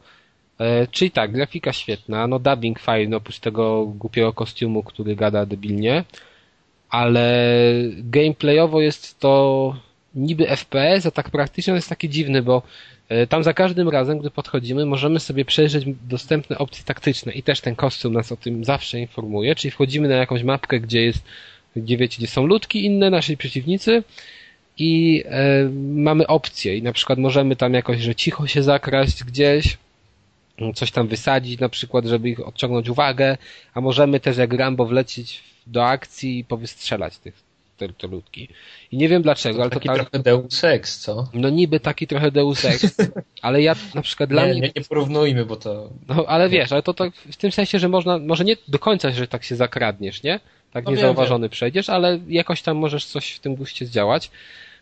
E, 0.59 0.86
czyli 0.86 1.11
tak, 1.11 1.32
grafika 1.32 1.72
świetna, 1.72 2.26
no 2.26 2.38
dubbing 2.38 2.80
fajny, 2.80 3.16
oprócz 3.16 3.38
tego 3.38 3.86
głupiego 3.86 4.32
kostiumu, 4.32 4.82
który 4.82 5.16
gada 5.16 5.46
debilnie, 5.46 6.05
ale 6.90 7.55
gameplayowo 7.98 8.80
jest 8.80 9.18
to 9.18 9.76
niby 10.14 10.46
FPS, 10.46 11.06
a 11.06 11.10
tak 11.10 11.30
praktycznie 11.30 11.74
jest 11.74 11.88
taki 11.88 12.08
dziwny, 12.08 12.42
bo 12.42 12.62
E, 13.12 13.26
tam 13.26 13.44
za 13.44 13.54
każdym 13.54 13.88
razem, 13.88 14.18
gdy 14.18 14.30
podchodzimy, 14.30 14.86
możemy 14.86 15.20
sobie 15.20 15.44
przejrzeć 15.44 15.84
dostępne 16.08 16.58
opcje 16.58 16.84
taktyczne 16.84 17.32
i 17.32 17.42
też 17.42 17.60
ten 17.60 17.76
kostium 17.76 18.12
nas 18.12 18.32
o 18.32 18.36
tym 18.36 18.64
zawsze 18.64 19.00
informuje, 19.00 19.54
czyli 19.54 19.70
wchodzimy 19.70 20.08
na 20.08 20.14
jakąś 20.14 20.42
mapkę, 20.42 20.80
gdzie 20.80 21.02
jest, 21.02 21.24
gdzie 21.76 21.96
wiecie, 21.96 22.18
gdzie 22.18 22.26
są 22.26 22.46
ludki 22.46 22.84
inne, 22.84 23.10
nasi 23.10 23.36
przeciwnicy 23.36 24.02
i 24.78 25.24
e, 25.26 25.68
mamy 25.94 26.26
opcje. 26.26 26.76
I 26.76 26.82
na 26.82 26.92
przykład 26.92 27.18
możemy 27.18 27.56
tam 27.56 27.74
jakoś, 27.74 28.00
że 28.00 28.14
cicho 28.14 28.46
się 28.46 28.62
zakraść 28.62 29.24
gdzieś, 29.24 29.78
coś 30.74 30.90
tam 30.90 31.08
wysadzić 31.08 31.60
na 31.60 31.68
przykład, 31.68 32.04
żeby 32.04 32.30
ich 32.30 32.46
odciągnąć 32.46 32.88
uwagę, 32.88 33.36
a 33.74 33.80
możemy 33.80 34.20
też 34.20 34.36
jak 34.36 34.52
Rambo 34.52 34.86
wlecieć 34.86 35.40
do 35.66 35.86
akcji 35.86 36.38
i 36.38 36.44
powystrzelać 36.44 37.18
tych 37.18 37.51
te, 37.89 38.07
ludki. 38.07 38.49
I 38.93 38.97
nie 38.97 39.09
wiem 39.09 39.22
dlaczego, 39.22 39.57
to 39.57 39.62
ale 39.62 39.70
taki 39.70 39.89
to 39.89 39.95
tak... 39.95 40.11
trochę 40.11 40.24
Deus 40.24 40.64
Ex, 40.64 40.99
co? 40.99 41.28
No 41.35 41.51
niby 41.51 41.80
taki 41.80 42.07
trochę 42.07 42.30
Deus 42.30 42.64
Ex, 42.64 42.97
ale 43.43 43.62
ja 43.62 43.76
na 43.95 44.03
przykład 44.03 44.30
dla 44.30 44.47
nie, 44.47 44.53
mnie... 44.53 44.61
Nie, 44.61 44.70
nie 44.76 44.85
porównujmy, 44.89 45.45
bo 45.45 45.57
to... 45.57 45.91
No 46.09 46.24
ale 46.26 46.49
wiesz, 46.49 46.72
ale 46.72 46.83
to 46.83 46.95
tak 46.95 47.14
w 47.14 47.37
tym 47.37 47.53
sensie, 47.53 47.78
że 47.78 47.89
można, 47.89 48.18
może 48.18 48.45
nie 48.45 48.57
do 48.68 48.78
końca, 48.78 49.11
że 49.11 49.28
tak 49.28 49.45
się 49.45 49.57
zakradniesz, 49.57 50.22
nie? 50.22 50.41
Tak 50.72 50.85
no 50.85 50.91
niezauważony 50.91 51.45
wiem, 51.45 51.51
przejdziesz, 51.51 51.89
ale 51.89 52.18
jakoś 52.28 52.62
tam 52.62 52.76
możesz 52.76 53.05
coś 53.05 53.33
w 53.33 53.39
tym 53.39 53.55
guście 53.55 53.87
zdziałać. 53.87 54.30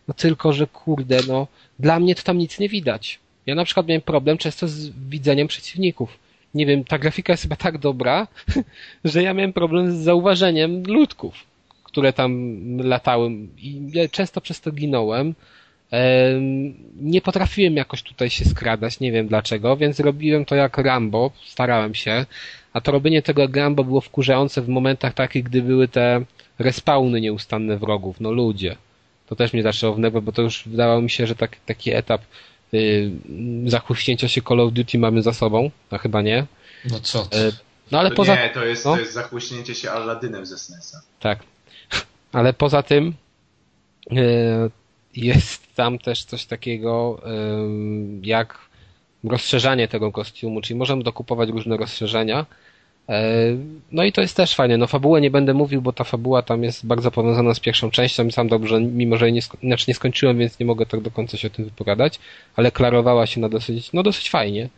No 0.08 0.14
tylko, 0.14 0.52
że 0.52 0.66
kurde, 0.66 1.20
no 1.28 1.46
dla 1.78 2.00
mnie 2.00 2.14
to 2.14 2.22
tam 2.22 2.38
nic 2.38 2.58
nie 2.58 2.68
widać. 2.68 3.18
Ja 3.46 3.54
na 3.54 3.64
przykład 3.64 3.86
miałem 3.86 4.02
problem 4.02 4.38
często 4.38 4.68
z 4.68 4.88
widzeniem 4.88 5.48
przeciwników. 5.48 6.18
Nie 6.54 6.66
wiem, 6.66 6.84
ta 6.84 6.98
grafika 6.98 7.32
jest 7.32 7.42
chyba 7.42 7.56
tak 7.56 7.78
dobra, 7.78 8.26
że 9.04 9.22
ja 9.22 9.34
miałem 9.34 9.52
problem 9.52 9.92
z 9.92 10.04
zauważeniem 10.04 10.82
ludków 10.82 11.49
które 11.90 12.12
tam 12.12 12.52
latały 12.78 13.30
i 13.58 13.82
ja 13.92 14.08
często 14.08 14.40
przez 14.40 14.60
to 14.60 14.72
ginąłem. 14.72 15.34
Nie 16.96 17.20
potrafiłem 17.20 17.76
jakoś 17.76 18.02
tutaj 18.02 18.30
się 18.30 18.44
skradać, 18.44 19.00
nie 19.00 19.12
wiem 19.12 19.28
dlaczego, 19.28 19.76
więc 19.76 20.00
robiłem 20.00 20.44
to 20.44 20.54
jak 20.54 20.78
Rambo, 20.78 21.30
starałem 21.46 21.94
się, 21.94 22.26
a 22.72 22.80
to 22.80 22.92
robienie 22.92 23.22
tego 23.22 23.42
jak 23.42 23.56
Rambo 23.56 23.84
było 23.84 24.00
wkurzające 24.00 24.62
w 24.62 24.68
momentach 24.68 25.14
takich, 25.14 25.42
gdy 25.44 25.62
były 25.62 25.88
te 25.88 26.24
respawny 26.58 27.20
nieustanne 27.20 27.76
wrogów, 27.76 28.20
no 28.20 28.32
ludzie. 28.32 28.76
To 29.26 29.36
też 29.36 29.52
mnie 29.52 29.62
zaczęło 29.62 29.94
wnerwać, 29.94 30.24
bo 30.24 30.32
to 30.32 30.42
już 30.42 30.62
wydawało 30.66 31.02
mi 31.02 31.10
się, 31.10 31.26
że 31.26 31.34
tak, 31.34 31.56
taki 31.66 31.94
etap 31.94 32.22
yy, 32.72 33.10
zachłyśnięcia 33.66 34.28
się 34.28 34.42
Call 34.42 34.60
of 34.60 34.72
Duty 34.72 34.98
mamy 34.98 35.22
za 35.22 35.32
sobą, 35.32 35.70
a 35.90 35.98
chyba 35.98 36.22
nie. 36.22 36.46
No 36.90 37.00
co 37.00 37.26
ty? 37.26 37.52
No 37.90 37.98
ale 37.98 38.10
to 38.10 38.16
poza... 38.16 38.34
Nie, 38.34 38.50
to 38.50 38.64
jest, 38.64 38.84
no? 38.84 38.94
to 38.94 39.00
jest 39.00 39.12
zachłyśnięcie 39.12 39.74
się 39.74 39.90
Aladynem 39.90 40.46
ze 40.46 40.58
SNESa. 40.58 41.02
Tak. 41.20 41.38
Ale 42.32 42.52
poza 42.52 42.82
tym 42.82 43.14
e, 44.10 44.16
jest 45.16 45.74
tam 45.74 45.98
też 45.98 46.24
coś 46.24 46.46
takiego 46.46 47.22
e, 47.24 47.30
jak 48.22 48.58
rozszerzanie 49.24 49.88
tego 49.88 50.12
kostiumu, 50.12 50.60
czyli 50.60 50.78
możemy 50.78 51.02
dokupować 51.02 51.48
różne 51.48 51.76
rozszerzenia. 51.76 52.46
E, 53.08 53.22
no 53.92 54.04
i 54.04 54.12
to 54.12 54.20
jest 54.20 54.36
też 54.36 54.54
fajne. 54.54 54.76
No 54.78 54.86
fabułę 54.86 55.20
nie 55.20 55.30
będę 55.30 55.54
mówił, 55.54 55.82
bo 55.82 55.92
ta 55.92 56.04
fabuła 56.04 56.42
tam 56.42 56.64
jest 56.64 56.86
bardzo 56.86 57.10
powiązana 57.10 57.54
z 57.54 57.60
pierwszą 57.60 57.90
częścią 57.90 58.26
i 58.26 58.32
sam 58.32 58.48
dobrze, 58.48 58.80
mimo 58.80 59.16
że 59.16 59.32
nie, 59.32 59.42
znaczy 59.42 59.84
nie 59.88 59.94
skończyłem, 59.94 60.38
więc 60.38 60.58
nie 60.58 60.66
mogę 60.66 60.86
tak 60.86 61.00
do 61.00 61.10
końca 61.10 61.36
się 61.36 61.48
o 61.48 61.50
tym 61.50 61.64
wypowiadać, 61.64 62.20
ale 62.56 62.72
klarowała 62.72 63.26
się 63.26 63.40
na 63.40 63.48
dosyć, 63.48 63.92
no 63.92 64.02
dosyć 64.02 64.30
fajnie. 64.30 64.68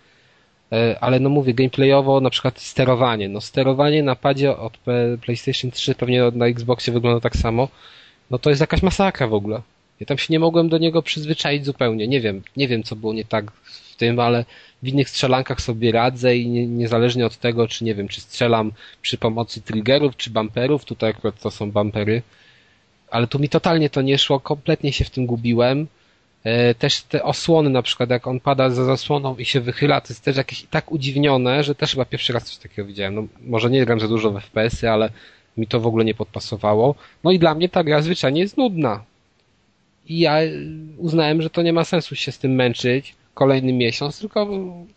Ale 1.01 1.21
no 1.21 1.29
mówię, 1.29 1.55
gameplayowo 1.55 2.21
na 2.21 2.31
przykład 2.31 2.61
sterowanie. 2.61 3.29
No 3.29 3.41
sterowanie 3.41 4.03
na 4.03 4.17
padzie 4.17 4.57
od 4.57 4.79
PlayStation 5.23 5.71
3 5.71 5.95
pewnie 5.95 6.23
na 6.35 6.47
Xboxie 6.47 6.93
wygląda 6.93 7.21
tak 7.21 7.37
samo. 7.37 7.69
No 8.31 8.39
to 8.39 8.51
jest 8.51 8.61
jakaś 8.61 8.83
masakra 8.83 9.27
w 9.27 9.35
ogóle. 9.35 9.61
Ja 10.01 10.07
tam 10.07 10.19
się 10.19 10.27
nie 10.31 10.39
mogłem 10.39 10.69
do 10.69 10.79
niego 10.79 11.03
przyzwyczaić 11.03 11.65
zupełnie. 11.65 12.09
Nie 12.09 12.21
wiem, 12.21 12.43
nie 12.57 12.69
wiem 12.69 12.83
co 12.83 12.97
było 12.97 13.13
nie 13.13 13.25
tak 13.25 13.53
w 13.53 13.97
tym, 13.97 14.21
ale 14.21 14.45
w 14.83 14.89
innych 14.89 15.11
strzelankach 15.11 15.61
sobie 15.61 15.93
radzę 15.93 16.37
i 16.37 16.49
nie, 16.49 16.67
niezależnie 16.67 17.27
od 17.27 17.37
tego, 17.37 17.69
czy 17.69 17.85
nie 17.85 17.95
wiem, 17.95 18.09
czy 18.09 18.21
strzelam 18.21 18.73
przy 19.03 19.19
pomocy 19.19 19.61
triggerów, 19.61 20.17
czy 20.17 20.31
bumperów, 20.31 20.85
tutaj 20.85 21.11
akurat 21.11 21.41
to 21.41 21.51
są 21.51 21.71
bumpery, 21.71 22.23
ale 23.11 23.27
tu 23.27 23.39
mi 23.39 23.49
totalnie 23.49 23.91
to 23.91 24.03
nie 24.03 24.19
szło, 24.19 24.41
kompletnie 24.41 24.93
się 24.93 25.05
w 25.05 25.11
tym 25.11 25.27
gubiłem. 25.27 25.87
E, 26.45 26.75
też 26.75 27.03
te 27.03 27.23
osłony 27.23 27.71
na 27.71 27.83
przykład, 27.83 28.11
jak 28.11 28.27
on 28.27 28.41
pada 28.41 28.71
za 28.71 28.85
zasłoną 28.85 29.37
i 29.37 29.45
się 29.45 29.61
wychyla, 29.61 30.01
to 30.01 30.07
jest 30.09 30.25
też 30.25 30.37
jakieś 30.37 30.63
tak 30.63 30.93
udziwnione, 30.93 31.65
że 31.65 31.75
też 31.75 31.91
chyba 31.91 32.05
pierwszy 32.05 32.33
raz 32.33 32.45
coś 32.45 32.57
takiego 32.57 32.89
widziałem. 32.89 33.15
No, 33.15 33.27
może 33.41 33.71
nie 33.71 33.87
gram 33.87 34.01
za 34.01 34.09
dużo 34.09 34.31
w 34.31 34.41
FPS-y, 34.41 34.91
ale 34.91 35.11
mi 35.57 35.67
to 35.67 35.81
w 35.81 35.87
ogóle 35.87 36.05
nie 36.05 36.15
podpasowało. 36.15 36.95
No 37.25 37.31
i 37.31 37.39
dla 37.39 37.55
mnie 37.55 37.69
ta 37.69 37.85
gra 37.85 38.03
zwyczajnie 38.03 38.41
jest 38.41 38.57
nudna. 38.57 39.05
I 40.09 40.19
ja 40.19 40.39
uznałem, 40.99 41.43
że 41.43 41.51
to 41.51 41.63
nie 41.63 41.73
ma 41.73 41.85
sensu 41.85 42.15
się 42.15 42.33
z 42.33 42.39
tym 42.39 42.55
męczyć 42.55 43.15
kolejny 43.35 43.73
miesiąc, 43.73 44.19
tylko, 44.19 44.49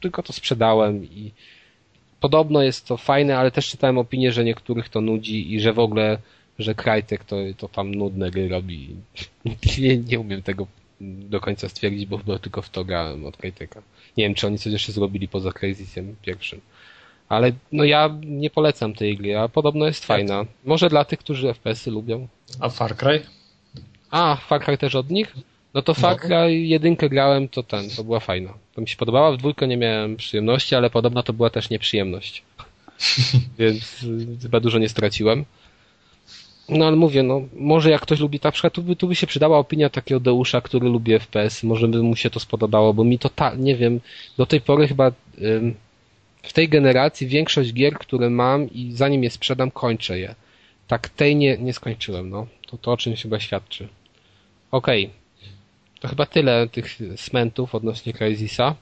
tylko 0.02 0.24
to 0.24 0.34
sprzedałem 0.34 1.06
i 1.06 1.32
podobno 2.20 2.64
jest 2.64 2.88
to 2.88 2.98
fajne, 2.98 3.38
ale 3.38 3.52
też 3.52 3.70
czytałem 3.70 3.98
opinię, 3.98 4.32
że 4.32 4.44
niektórych 4.44 4.90
to 4.90 5.02
nudzi 5.02 5.54
i 5.54 5.60
że 5.60 5.74
w 5.74 5.80
ogóle, 5.80 6.18
że 6.60 6.76
Krajtek 6.76 7.24
to, 7.24 7.36
to 7.58 7.68
tam 7.68 7.96
nudne 7.96 8.32
gry 8.32 8.48
robi. 8.50 8.90
Nie, 9.80 9.98
nie 9.98 10.20
umiem 10.20 10.42
tego 10.42 10.68
do 11.06 11.40
końca 11.40 11.70
stwierdzić, 11.70 12.06
bo 12.06 12.18
chyba 12.18 12.40
tylko 12.40 12.62
w 12.62 12.70
to 12.70 12.86
grałem 12.86 13.26
od 13.26 13.38
Krajteka. 13.38 13.82
Nie 14.18 14.24
wiem, 14.24 14.36
czy 14.36 14.48
oni 14.48 14.58
coś 14.58 14.74
jeszcze 14.74 14.92
zrobili 14.92 15.28
poza 15.28 15.52
Crazysem 15.52 16.16
pierwszym. 16.22 16.62
Ale 17.30 17.52
no 17.72 17.84
ja 17.84 18.18
nie 18.26 18.50
polecam 18.50 18.94
tej 18.94 19.18
gry, 19.18 19.38
a 19.38 19.50
podobno 19.50 19.86
jest 19.86 20.06
fajna. 20.06 20.46
Może 20.66 20.90
dla 20.90 21.06
tych, 21.06 21.20
którzy 21.20 21.54
FPS-y 21.54 21.92
lubią. 21.92 22.28
A 22.60 22.70
Far 22.70 22.96
Cry? 22.98 23.22
A, 24.12 24.36
Far 24.36 24.64
Cry 24.64 24.78
też 24.78 24.96
od 24.96 25.10
nich? 25.10 25.36
No 25.74 25.82
to 25.82 25.94
Far 25.94 26.18
no. 26.22 26.28
Cry 26.28 26.60
jedynkę 26.60 27.10
grałem, 27.10 27.48
to 27.48 27.64
ten, 27.64 27.90
to 27.90 28.04
była 28.04 28.20
fajna. 28.20 28.54
To 28.74 28.82
mi 28.82 28.88
się 28.88 28.98
podobała, 28.98 29.32
w 29.32 29.38
dwójkę 29.38 29.68
nie 29.68 29.78
miałem 29.78 30.18
przyjemności, 30.18 30.76
ale 30.76 30.90
podobno 30.90 31.24
to 31.24 31.34
była 31.34 31.50
też 31.50 31.70
nieprzyjemność. 31.70 32.44
Więc 33.60 34.04
y, 34.04 34.38
chyba 34.42 34.60
dużo 34.60 34.80
nie 34.80 34.90
straciłem. 34.90 35.46
No 36.70 36.86
ale 36.86 36.96
mówię, 36.96 37.24
no 37.24 37.42
może 37.54 37.90
jak 37.90 38.02
ktoś 38.02 38.20
lubi, 38.20 38.40
na 38.44 38.52
przykład 38.52 38.74
tu 38.74 38.84
by, 38.84 38.96
tu 38.96 39.08
by 39.08 39.16
się 39.16 39.28
przydała 39.28 39.58
opinia 39.58 39.90
takiego 39.90 40.20
Deusza, 40.20 40.62
który 40.62 40.90
lubi 40.90 41.20
FPS, 41.20 41.64
może 41.64 41.88
by 41.88 42.04
mu 42.04 42.16
się 42.16 42.30
to 42.30 42.40
spodobało, 42.40 42.94
bo 42.94 43.04
mi 43.04 43.20
to 43.20 43.30
ta, 43.30 43.56
nie 43.56 43.76
wiem, 43.76 44.00
do 44.38 44.46
tej 44.46 44.62
pory 44.62 44.88
chyba 44.88 45.12
ym, 45.42 45.76
w 46.44 46.54
tej 46.54 46.70
generacji 46.70 47.28
większość 47.28 47.74
gier, 47.74 47.94
które 47.94 48.30
mam 48.30 48.70
i 48.72 48.92
zanim 48.92 49.24
je 49.24 49.30
sprzedam, 49.30 49.72
kończę 49.72 50.20
je. 50.20 50.36
Tak 50.88 51.10
tej 51.10 51.36
nie, 51.36 51.58
nie 51.58 51.74
skończyłem, 51.74 52.30
no. 52.30 52.48
To 52.68 52.78
to 52.78 52.92
o 52.92 52.98
czymś 52.98 53.22
chyba 53.22 53.40
świadczy. 53.40 53.88
Okej. 54.72 55.06
Okay. 55.06 55.16
To 56.00 56.08
chyba 56.08 56.26
tyle 56.26 56.68
tych 56.68 56.98
smentów 57.16 57.76
odnośnie 57.76 58.14
Crysisa. 58.14 58.76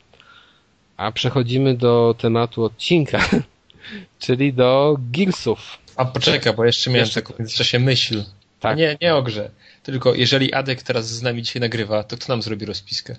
A 0.98 1.12
przechodzimy 1.12 1.74
do 1.78 2.16
tematu 2.18 2.64
odcinka, 2.64 3.30
czyli 4.24 4.54
do 4.54 4.98
Gearsów. 5.12 5.83
A 5.96 6.06
poczekaj, 6.06 6.54
bo 6.54 6.66
jeszcze 6.66 6.89
miałem 6.89 7.06
jeszcze 7.06 7.22
taką 7.22 7.34
w 7.34 7.39
międzyczasie 7.39 7.80
myśl. 7.80 8.24
Tak. 8.60 8.78
Nie, 8.78 8.98
nie 9.02 9.16
o 9.16 9.24
grze. 9.24 9.50
Tylko 9.84 10.14
jeżeli 10.16 10.54
Adek 10.54 10.84
teraz 10.84 11.08
z 11.10 11.22
nami 11.22 11.44
dzisiaj 11.44 11.60
nagrywa, 11.60 12.04
to 12.04 12.18
kto 12.18 12.26
nam 12.34 12.41
zrobi 12.41 12.66
rozpiskę? 12.66 13.16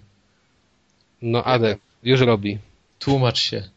No 1.22 1.44
Adek, 1.44 1.78
już 2.02 2.20
robi. 2.20 2.58
Tłumacz 2.98 3.38
się. 3.38 3.68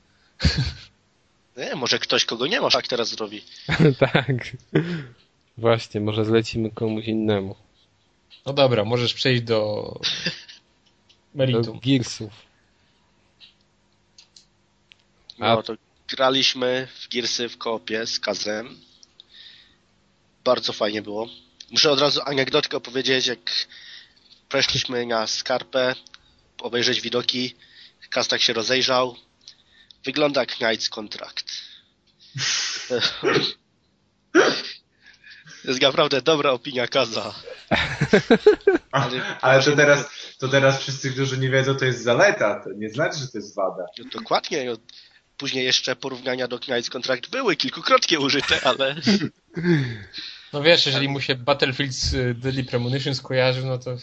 Nie, 1.58 1.76
może 1.76 2.00
ktoś, 2.00 2.26
kogo 2.26 2.48
nie 2.48 2.62
ma, 2.62 2.70
tak 2.70 2.88
teraz 2.88 3.10
zrobi. 3.10 3.44
tak. 4.14 4.28
Właśnie, 5.58 6.02
może 6.02 6.26
zlecimy 6.26 6.72
komuś 6.72 7.06
innemu. 7.06 7.56
No 8.46 8.54
dobra, 8.54 8.86
możesz 8.86 9.14
przejść 9.14 9.42
do 9.44 9.84
Do 9.94 10.00
meritum. 11.36 11.80
Gearsów. 11.80 12.34
A- 15.40 15.56
No 15.56 15.64
to 15.64 15.74
graliśmy 16.08 16.88
w 17.02 17.08
Gearsy 17.14 17.50
w 17.50 17.58
koopie 17.58 18.08
z 18.08 18.20
Kazem. 18.20 18.76
Bardzo 20.48 20.74
fajnie 20.74 21.02
było. 21.02 21.28
Muszę 21.72 21.92
od 21.92 22.00
razu 22.00 22.22
anegdotkę 22.26 22.78
opowiedzieć, 22.78 23.28
jak 23.28 23.40
przeszliśmy 24.50 25.06
na 25.06 25.28
skarpę, 25.28 25.96
obejrzeć 26.62 27.02
widoki. 27.02 27.56
Kaz 28.10 28.28
tak 28.28 28.42
się 28.42 28.54
rozejrzał. 28.54 29.16
Wygląda 30.06 30.42
jak 30.42 30.56
Knights 30.56 30.90
Contract. 30.90 31.52
To 35.64 35.68
jest 35.72 35.82
naprawdę 35.82 36.22
dobra 36.22 36.52
opinia 36.52 36.88
Kaza. 36.88 37.34
Ale, 38.92 39.38
ale 39.42 39.64
to 39.64 39.76
teraz, 39.76 40.10
to 40.40 40.48
teraz 40.48 40.80
wszyscy, 40.80 41.12
którzy 41.12 41.38
nie 41.38 41.50
wiedzą, 41.50 41.76
to 41.76 41.86
jest 41.86 42.04
zaleta. 42.04 42.64
To 42.64 42.70
nie 42.76 42.90
znaczy, 42.90 43.20
że 43.20 43.28
to 43.28 43.38
jest 43.38 43.56
wada. 43.56 43.86
No, 43.98 44.06
dokładnie. 44.14 44.66
no. 44.66 44.78
Później 45.38 45.66
jeszcze 45.66 45.96
porównania 45.96 46.48
do 46.48 46.60
Knights 46.60 46.90
Contract 46.90 47.30
były 47.30 47.56
kilkukrotnie 47.56 48.20
użyte, 48.20 48.60
ale 48.64 48.96
No 50.54 50.64
wiesz, 50.64 50.86
jeżeli 50.86 51.10
mu 51.10 51.22
się 51.22 51.36
Battlefield 51.36 51.94
z 51.94 52.14
y, 52.14 52.34
Deadly 52.34 52.64
Premonition 52.64 53.16
skojarzy, 53.16 53.66
no 53.66 53.78
to 53.78 53.98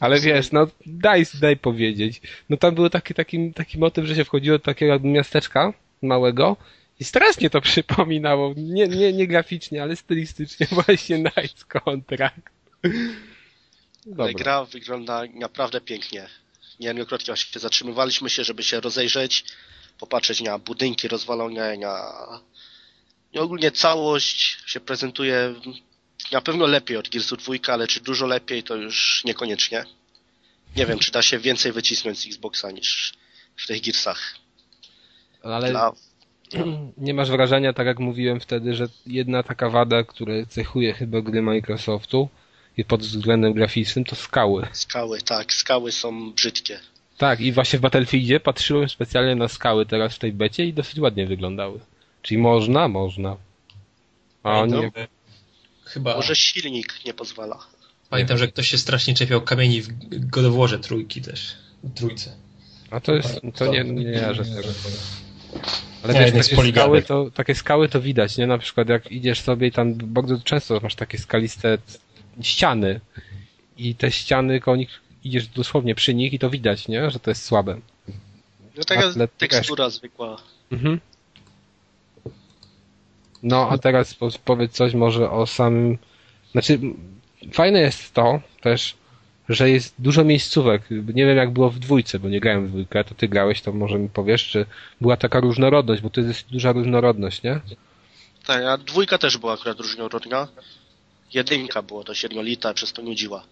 Ale 0.00 0.20
wiesz, 0.20 0.52
no 0.52 0.66
daj, 0.86 1.26
daj 1.40 1.56
powiedzieć. 1.56 2.20
No 2.48 2.56
tam 2.56 2.74
był 2.74 2.90
taki, 2.90 3.14
taki, 3.14 3.52
taki 3.52 3.78
motyw, 3.78 4.04
że 4.04 4.14
się 4.14 4.24
wchodziło 4.24 4.58
do 4.58 4.64
takiego 4.64 4.92
jakby 4.92 5.08
miasteczka 5.08 5.72
małego 6.02 6.56
i 7.00 7.04
strasznie 7.04 7.50
to 7.50 7.60
przypominało. 7.70 8.54
Nie, 8.56 8.88
nie, 8.88 9.12
nie 9.12 9.26
graficznie, 9.26 9.82
ale 9.82 9.96
stylistycznie 9.96 10.66
właśnie 10.84 11.18
Night 11.18 11.64
Contract. 11.64 12.50
Ale 12.84 12.92
Dobra. 14.06 14.32
gra 14.32 14.64
wygląda 14.64 15.22
naprawdę 15.34 15.80
pięknie. 15.80 16.26
Niejednokrotnie 16.80 17.36
się 17.36 17.60
zatrzymywaliśmy 17.60 18.30
się, 18.30 18.44
żeby 18.44 18.62
się 18.62 18.80
rozejrzeć, 18.80 19.44
popatrzeć 19.98 20.40
na 20.40 20.58
budynki 20.58 21.08
rozwalone, 21.08 21.76
na... 21.76 22.12
I 23.32 23.38
ogólnie 23.38 23.70
całość 23.70 24.58
się 24.66 24.80
prezentuje 24.80 25.54
na 26.32 26.40
pewno 26.40 26.66
lepiej 26.66 26.96
od 26.96 27.08
Gearsu 27.08 27.36
2, 27.36 27.54
ale 27.72 27.86
czy 27.86 28.00
dużo 28.00 28.26
lepiej, 28.26 28.62
to 28.62 28.76
już 28.76 29.22
niekoniecznie. 29.24 29.84
Nie 30.76 30.86
wiem, 30.86 30.98
czy 30.98 31.12
da 31.12 31.22
się 31.22 31.38
więcej 31.38 31.72
wycisnąć 31.72 32.18
z 32.18 32.26
Xboxa 32.26 32.70
niż 32.70 33.12
w 33.56 33.66
tych 33.66 33.82
Gearsach. 33.82 34.34
Ale 35.42 35.70
Dla... 35.70 35.92
nie 36.98 37.14
masz 37.14 37.30
wrażenia, 37.30 37.72
tak 37.72 37.86
jak 37.86 37.98
mówiłem 37.98 38.40
wtedy, 38.40 38.74
że 38.74 38.86
jedna 39.06 39.42
taka 39.42 39.70
wada, 39.70 40.02
która 40.02 40.34
cechuje 40.48 40.94
chyba 40.94 41.20
gry 41.20 41.42
Microsoftu 41.42 42.28
i 42.76 42.84
pod 42.84 43.00
względem 43.00 43.52
graficznym, 43.52 44.04
to 44.04 44.16
skały. 44.16 44.66
Skały, 44.72 45.20
tak, 45.20 45.52
skały 45.52 45.92
są 45.92 46.32
brzydkie. 46.32 46.80
Tak, 47.18 47.40
i 47.40 47.52
właśnie 47.52 47.78
w 47.78 47.82
Battlefieldzie 47.82 48.40
patrzyłem 48.40 48.88
specjalnie 48.88 49.34
na 49.34 49.48
skały 49.48 49.86
teraz 49.86 50.14
w 50.14 50.18
tej 50.18 50.32
becie 50.32 50.64
i 50.64 50.72
dosyć 50.72 50.98
ładnie 50.98 51.26
wyglądały. 51.26 51.80
Czyli 52.22 52.38
można, 52.38 52.88
można. 52.88 53.36
A 54.42 54.60
oni, 54.60 54.72
Pamiętam, 54.72 55.02
że 55.02 55.08
chyba 55.84 56.16
Może 56.16 56.36
silnik 56.36 56.94
nie 57.06 57.14
pozwala. 57.14 57.58
pamiętam, 58.10 58.38
że 58.38 58.48
ktoś 58.48 58.68
się 58.68 58.78
strasznie 58.78 59.14
czepiał 59.14 59.40
kamieni 59.42 59.82
w 59.82 59.88
Godoworze 60.30 60.78
trójki 60.78 61.22
też. 61.22 61.54
Trójce. 61.94 62.36
a 62.90 63.00
to 63.00 63.14
jest, 63.14 63.40
to 63.56 63.66
nie, 63.66 63.84
nie 63.84 64.02
jarzę 64.10 64.44
tego. 64.44 64.68
Ale 66.02 66.14
Nie, 66.14 66.32
wiesz, 66.32 66.48
takie 66.48 66.70
skały, 66.72 67.02
to, 67.02 67.30
takie 67.34 67.54
skały 67.54 67.88
to 67.88 68.00
widać, 68.00 68.36
nie? 68.38 68.46
Na 68.46 68.58
przykład 68.58 68.88
jak 68.88 69.12
idziesz 69.12 69.40
sobie 69.40 69.66
i 69.66 69.72
tam 69.72 69.94
bardzo 69.94 70.38
często 70.44 70.80
masz 70.82 70.94
takie 70.94 71.18
skaliste 71.18 71.78
ściany 72.42 73.00
i 73.78 73.94
te 73.94 74.10
ściany 74.12 74.60
koło 74.60 74.76
nich 74.76 75.00
idziesz 75.24 75.46
dosłownie 75.46 75.94
przy 75.94 76.14
nich 76.14 76.32
i 76.32 76.38
to 76.38 76.50
widać, 76.50 76.88
nie? 76.88 77.10
Że 77.10 77.20
to 77.20 77.30
jest 77.30 77.42
słabe. 77.44 77.78
No 78.76 78.84
taka 78.84 79.00
Atlet- 79.10 79.28
tekstura 79.38 79.90
zwykła. 79.90 80.36
Mhm. 80.72 81.00
No, 83.42 83.68
a 83.70 83.78
teraz 83.78 84.14
po- 84.14 84.28
powiedz 84.44 84.72
coś 84.72 84.94
może 84.94 85.30
o 85.30 85.46
samym... 85.46 85.98
Znaczy, 86.52 86.80
fajne 87.52 87.80
jest 87.80 88.14
to 88.14 88.40
też, 88.60 88.94
że 89.48 89.70
jest 89.70 89.94
dużo 89.98 90.24
miejscówek. 90.24 90.82
Nie 90.90 91.26
wiem 91.26 91.36
jak 91.36 91.50
było 91.50 91.70
w 91.70 91.78
dwójce, 91.78 92.18
bo 92.18 92.28
nie 92.28 92.40
grałem 92.40 92.66
w 92.66 92.68
dwójkę, 92.70 93.04
to 93.04 93.14
ty 93.14 93.28
grałeś, 93.28 93.62
to 93.62 93.72
może 93.72 93.98
mi 93.98 94.08
powiesz, 94.08 94.48
czy 94.48 94.66
była 95.00 95.16
taka 95.16 95.40
różnorodność, 95.40 96.02
bo 96.02 96.10
to 96.10 96.20
jest 96.20 96.50
duża 96.50 96.72
różnorodność, 96.72 97.42
nie? 97.42 97.60
Tak, 98.46 98.64
a 98.64 98.78
dwójka 98.78 99.18
też 99.18 99.38
była 99.38 99.52
akurat 99.54 99.80
różnorodna. 99.80 100.48
Jedynka 101.34 101.82
była 101.82 102.04
dość 102.04 102.22
jednolita, 102.22 102.74
przez 102.74 102.92
to 102.92 103.02
nudziła. 103.02 103.44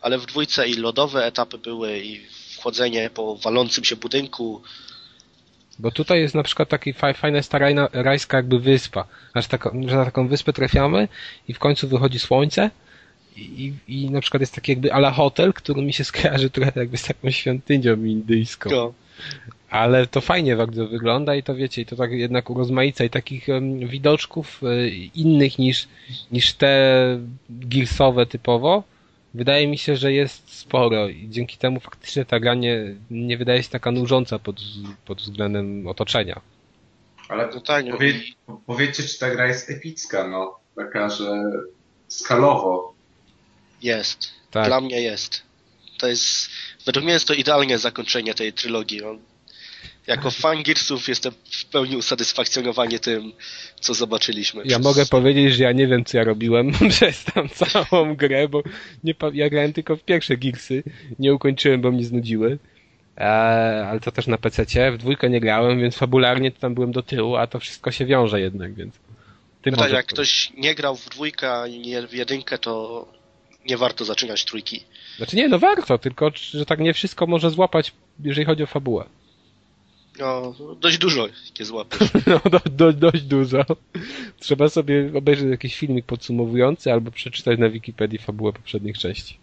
Ale 0.00 0.18
w 0.18 0.26
dwójce 0.26 0.68
i 0.68 0.74
lodowe 0.74 1.26
etapy 1.26 1.58
były, 1.58 1.98
i 1.98 2.20
wchodzenie 2.56 3.10
po 3.14 3.36
walącym 3.36 3.84
się 3.84 3.96
budynku. 3.96 4.62
Bo 5.78 5.90
tutaj 5.90 6.20
jest 6.20 6.34
na 6.34 6.42
przykład 6.42 6.68
taki 6.68 6.92
fa- 6.92 7.12
fajna 7.12 7.36
jest 7.36 7.50
ta 7.50 7.58
rajna, 7.58 7.88
rajska 7.92 8.36
jakby 8.36 8.58
wyspa. 8.60 9.04
Aż 9.34 9.46
taka, 9.46 9.70
że 9.86 9.96
na 9.96 10.04
taką 10.04 10.28
wyspę 10.28 10.52
trafiamy 10.52 11.08
i 11.48 11.54
w 11.54 11.58
końcu 11.58 11.88
wychodzi 11.88 12.18
słońce 12.18 12.70
i, 13.36 13.72
i 13.88 14.10
na 14.10 14.20
przykład 14.20 14.40
jest 14.40 14.54
taki 14.54 14.72
jakby 14.72 14.92
ala 14.92 15.10
hotel, 15.10 15.52
który 15.52 15.82
mi 15.82 15.92
się 15.92 16.04
skojarzy 16.04 16.50
trochę 16.50 16.72
jakby 16.76 16.96
z 16.96 17.04
taką 17.04 17.30
świątynią 17.30 18.04
indyjską. 18.04 18.70
No, 18.70 18.92
Ale 19.70 20.06
to 20.06 20.20
fajnie 20.20 20.56
bardzo 20.56 20.88
wygląda 20.88 21.34
i 21.34 21.42
to 21.42 21.54
wiecie, 21.54 21.82
i 21.82 21.86
to 21.86 21.96
tak 21.96 22.12
jednak 22.12 22.50
urozmaica 22.50 23.04
i 23.04 23.10
takich 23.10 23.48
em, 23.48 23.78
widoczków 23.88 24.60
e, 24.64 24.88
innych 25.14 25.58
niż, 25.58 25.88
niż 26.32 26.52
te 26.54 27.18
Gearsowe 27.50 28.26
typowo. 28.26 28.82
Wydaje 29.34 29.68
mi 29.68 29.78
się, 29.78 29.96
że 29.96 30.12
jest 30.12 30.54
sporo 30.54 31.08
i 31.08 31.28
dzięki 31.30 31.56
temu 31.56 31.80
faktycznie 31.80 32.24
ta 32.24 32.40
gra 32.40 32.54
nie, 32.54 32.94
nie 33.10 33.38
wydaje 33.38 33.62
się 33.62 33.68
taka 33.68 33.90
nużąca 33.90 34.38
pod, 34.38 34.60
pod 35.04 35.18
względem 35.20 35.86
otoczenia. 35.86 36.40
Ale 37.28 37.50
no, 37.54 37.92
powie, 37.92 38.20
powiedzcie, 38.66 39.02
czy 39.02 39.18
ta 39.18 39.30
gra 39.30 39.46
jest 39.46 39.70
epicka, 39.70 40.28
no. 40.28 40.58
Taka, 40.76 41.08
że 41.08 41.42
skalowo. 42.08 42.94
jest. 43.82 44.30
Tak. 44.50 44.66
Dla 44.66 44.80
mnie 44.80 45.00
jest. 45.02 45.42
To 45.98 46.06
jest, 46.06 46.50
według 46.86 47.04
mnie 47.04 47.14
jest 47.14 47.28
to 47.28 47.34
idealne 47.34 47.78
zakończenie 47.78 48.34
tej 48.34 48.52
trylogii. 48.52 49.00
No, 49.02 49.16
jako 50.06 50.30
fan 50.30 50.62
Gearsów 50.62 51.08
jestem 51.08 51.32
w 51.50 51.64
pełni 51.64 51.96
usatysfakcjonowany 51.96 52.98
tym, 52.98 53.32
co 53.80 53.94
zobaczyliśmy. 53.94 54.60
Ja 54.60 54.66
Przez- 54.66 54.84
mogę 54.84 55.06
powiedzieć, 55.06 55.54
że 55.54 55.64
ja 55.64 55.72
nie 55.72 55.86
wiem, 55.86 56.04
co 56.04 56.18
ja 56.18 56.24
robiłem 56.24 56.72
przez 56.90 57.24
tam 57.24 57.48
całą 57.48 58.16
grę, 58.16 58.48
bo 58.48 58.62
nie, 59.04 59.14
ja 59.32 59.50
grałem 59.50 59.72
tylko 59.72 59.96
w 59.96 60.02
pierwsze 60.02 60.36
Gearsy, 60.36 60.82
nie 61.18 61.34
ukończyłem, 61.34 61.80
bo 61.80 61.90
mnie 61.92 62.04
znudziły. 62.04 62.58
Eee, 63.16 63.86
ale 63.86 64.00
to 64.00 64.12
też 64.12 64.26
na 64.26 64.38
PC. 64.38 64.92
W 64.92 64.98
dwójkę 64.98 65.30
nie 65.30 65.40
grałem, 65.40 65.80
więc 65.80 65.96
fabularnie 65.96 66.50
to 66.50 66.60
tam 66.60 66.74
byłem 66.74 66.92
do 66.92 67.02
tyłu, 67.02 67.36
a 67.36 67.46
to 67.46 67.60
wszystko 67.60 67.90
się 67.90 68.06
wiąże 68.06 68.40
jednak, 68.40 68.74
więc. 68.74 68.94
Ty 69.62 69.70
No 69.70 69.76
tak, 69.76 69.92
jak 69.92 70.06
ktoś 70.06 70.52
nie 70.56 70.74
grał 70.74 70.96
w 70.96 71.08
dwójkę, 71.08 71.52
ani 71.52 71.78
nie 71.80 72.06
w 72.06 72.14
jedynkę, 72.14 72.58
to 72.58 73.06
nie 73.68 73.76
warto 73.76 74.04
zaczynać 74.04 74.44
trójki. 74.44 74.84
Znaczy 75.16 75.36
nie, 75.36 75.48
no 75.48 75.58
warto, 75.58 75.98
tylko 75.98 76.30
że 76.34 76.66
tak 76.66 76.80
nie 76.80 76.94
wszystko 76.94 77.26
może 77.26 77.50
złapać, 77.50 77.92
jeżeli 78.24 78.46
chodzi 78.46 78.62
o 78.62 78.66
fabułę. 78.66 79.04
No, 80.18 80.54
dość 80.80 80.98
dużo 80.98 81.28
je 81.58 81.64
złapiesz. 81.64 82.08
No, 82.26 82.40
do, 82.50 82.60
do, 82.70 82.92
dość 82.92 83.22
dużo. 83.22 83.64
Trzeba 84.38 84.68
sobie 84.68 85.10
obejrzeć 85.14 85.50
jakiś 85.50 85.76
filmik 85.76 86.06
podsumowujący 86.06 86.92
albo 86.92 87.10
przeczytać 87.10 87.58
na 87.58 87.68
Wikipedii 87.68 88.18
fabułę 88.18 88.52
poprzednich 88.52 88.98
części. 88.98 89.38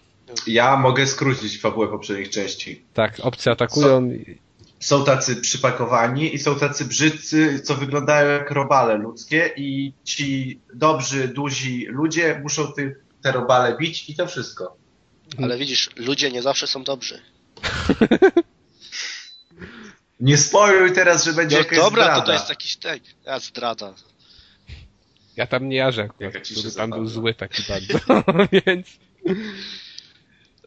Ja 0.48 0.78
mogę 0.78 1.08
skrócić 1.08 1.62
fabułę 1.62 1.88
poprzednich 1.88 2.30
części. 2.30 2.82
Tak, 2.94 3.20
obcy 3.22 3.52
atakują. 3.52 4.12
i- 4.12 4.38
Są 4.80 5.06
tacy 5.06 5.36
przypakowani 5.36 6.36
i 6.36 6.40
są 6.40 6.56
tacy 6.60 6.86
brzydcy, 6.86 7.60
co 7.60 7.76
wyglądają 7.76 8.30
jak 8.30 8.52
robale 8.52 8.98
ludzkie 8.98 9.52
i 9.58 9.94
ci 10.04 10.60
dobrzy, 10.74 11.28
duzi 11.28 11.86
ludzie 11.90 12.40
muszą 12.44 12.74
ty, 12.74 12.96
te 13.22 13.32
robale 13.32 13.78
bić 13.78 14.10
i 14.10 14.16
to 14.16 14.28
wszystko. 14.28 14.76
Ale 15.44 15.58
widzisz, 15.58 15.90
ludzie 15.96 16.32
nie 16.32 16.42
zawsze 16.42 16.68
są 16.68 16.84
dobrzy. 16.84 17.20
Nie 20.20 20.38
spoiluj 20.38 20.94
teraz, 20.94 21.26
że 21.26 21.34
będzie 21.34 21.56
No 21.56 21.62
jakaś 21.62 21.80
dobra, 21.80 22.04
zdrada. 22.04 22.22
to 22.22 22.26
to 22.28 22.34
jest 22.34 22.50
jakiś 22.50 22.76
tak. 22.76 23.00
Ja 23.26 23.40
zdrada. 23.40 23.94
Ja 25.36 25.48
tam 25.48 25.70
nie 25.70 25.78
jarzę 25.78 26.04
akurat, 26.04 26.34
który 26.34 26.72
tam 26.72 26.90
był 26.90 27.08
zły 27.08 27.34
taki 27.34 27.64
bardzo, 27.70 28.00
więc... 28.66 28.88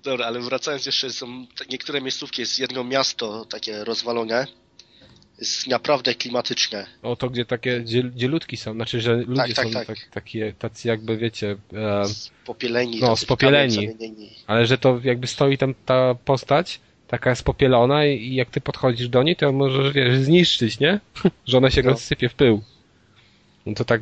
Dobra, 0.03 0.27
ale 0.27 0.41
wracając 0.41 0.87
jeszcze, 0.87 1.11
są 1.11 1.47
niektóre 1.71 2.01
miejscówki, 2.01 2.43
jest 2.43 2.59
jedno 2.59 2.85
miasto 2.85 3.45
takie 3.45 3.85
rozwalone. 3.85 4.47
Jest 5.39 5.67
naprawdę 5.67 6.15
klimatyczne. 6.15 6.87
O 7.03 7.17
to, 7.17 7.31
gdzie 7.31 7.45
takie, 7.45 7.81
gdzie, 7.81 8.03
gdzie 8.03 8.29
ludki 8.29 8.57
są, 8.57 8.75
znaczy, 8.75 9.01
że 9.01 9.17
ludzie 9.17 9.55
tak, 9.55 9.67
są 9.67 9.71
tak. 9.71 9.87
tak, 9.87 9.99
takie, 10.11 10.55
tacy 10.59 10.89
jakby, 10.89 11.17
wiecie, 11.17 11.57
e, 11.73 12.05
Popieleni. 12.45 13.01
No, 13.01 13.17
spopieleni. 13.17 13.89
ale 14.47 14.67
że 14.67 14.79
to 14.79 15.01
jakby 15.05 15.27
stoi 15.27 15.59
tam 15.59 15.75
ta 15.87 16.15
postać, 16.15 16.81
taka 17.13 17.35
spopielona 17.35 18.07
i, 18.07 18.17
i 18.17 18.35
jak 18.35 18.51
ty 18.51 18.61
podchodzisz 18.61 19.09
do 19.09 19.23
niej, 19.23 19.37
to 19.37 19.53
możesz, 19.53 19.93
wiesz, 19.93 20.19
zniszczyć, 20.19 20.81
nie? 20.81 21.01
że 21.49 21.59
ona 21.59 21.71
się 21.71 21.83
No. 21.83 21.91
rozsypie 21.91 22.29
w 22.29 22.35
pył. 22.35 22.63
No 23.67 23.75
to 23.75 23.85
tak, 23.85 24.01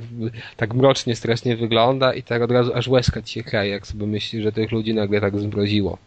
tak 0.57 0.75
mrocznie 0.75 1.17
strasznie 1.17 1.57
wygląda 1.57 2.15
i 2.15 2.23
tak 2.23 2.43
od 2.43 2.51
razu 2.51 2.75
aż 2.75 2.89
łezka 2.89 3.23
ci 3.23 3.33
się 3.35 3.43
kraje, 3.43 3.71
jak 3.71 3.87
sobie 3.87 4.07
myśli, 4.07 4.43
że 4.43 4.53
tych 4.53 4.73
ludzi 4.73 4.95
nagle 4.95 5.21
tak 5.21 5.39
zmroziło. 5.41 5.99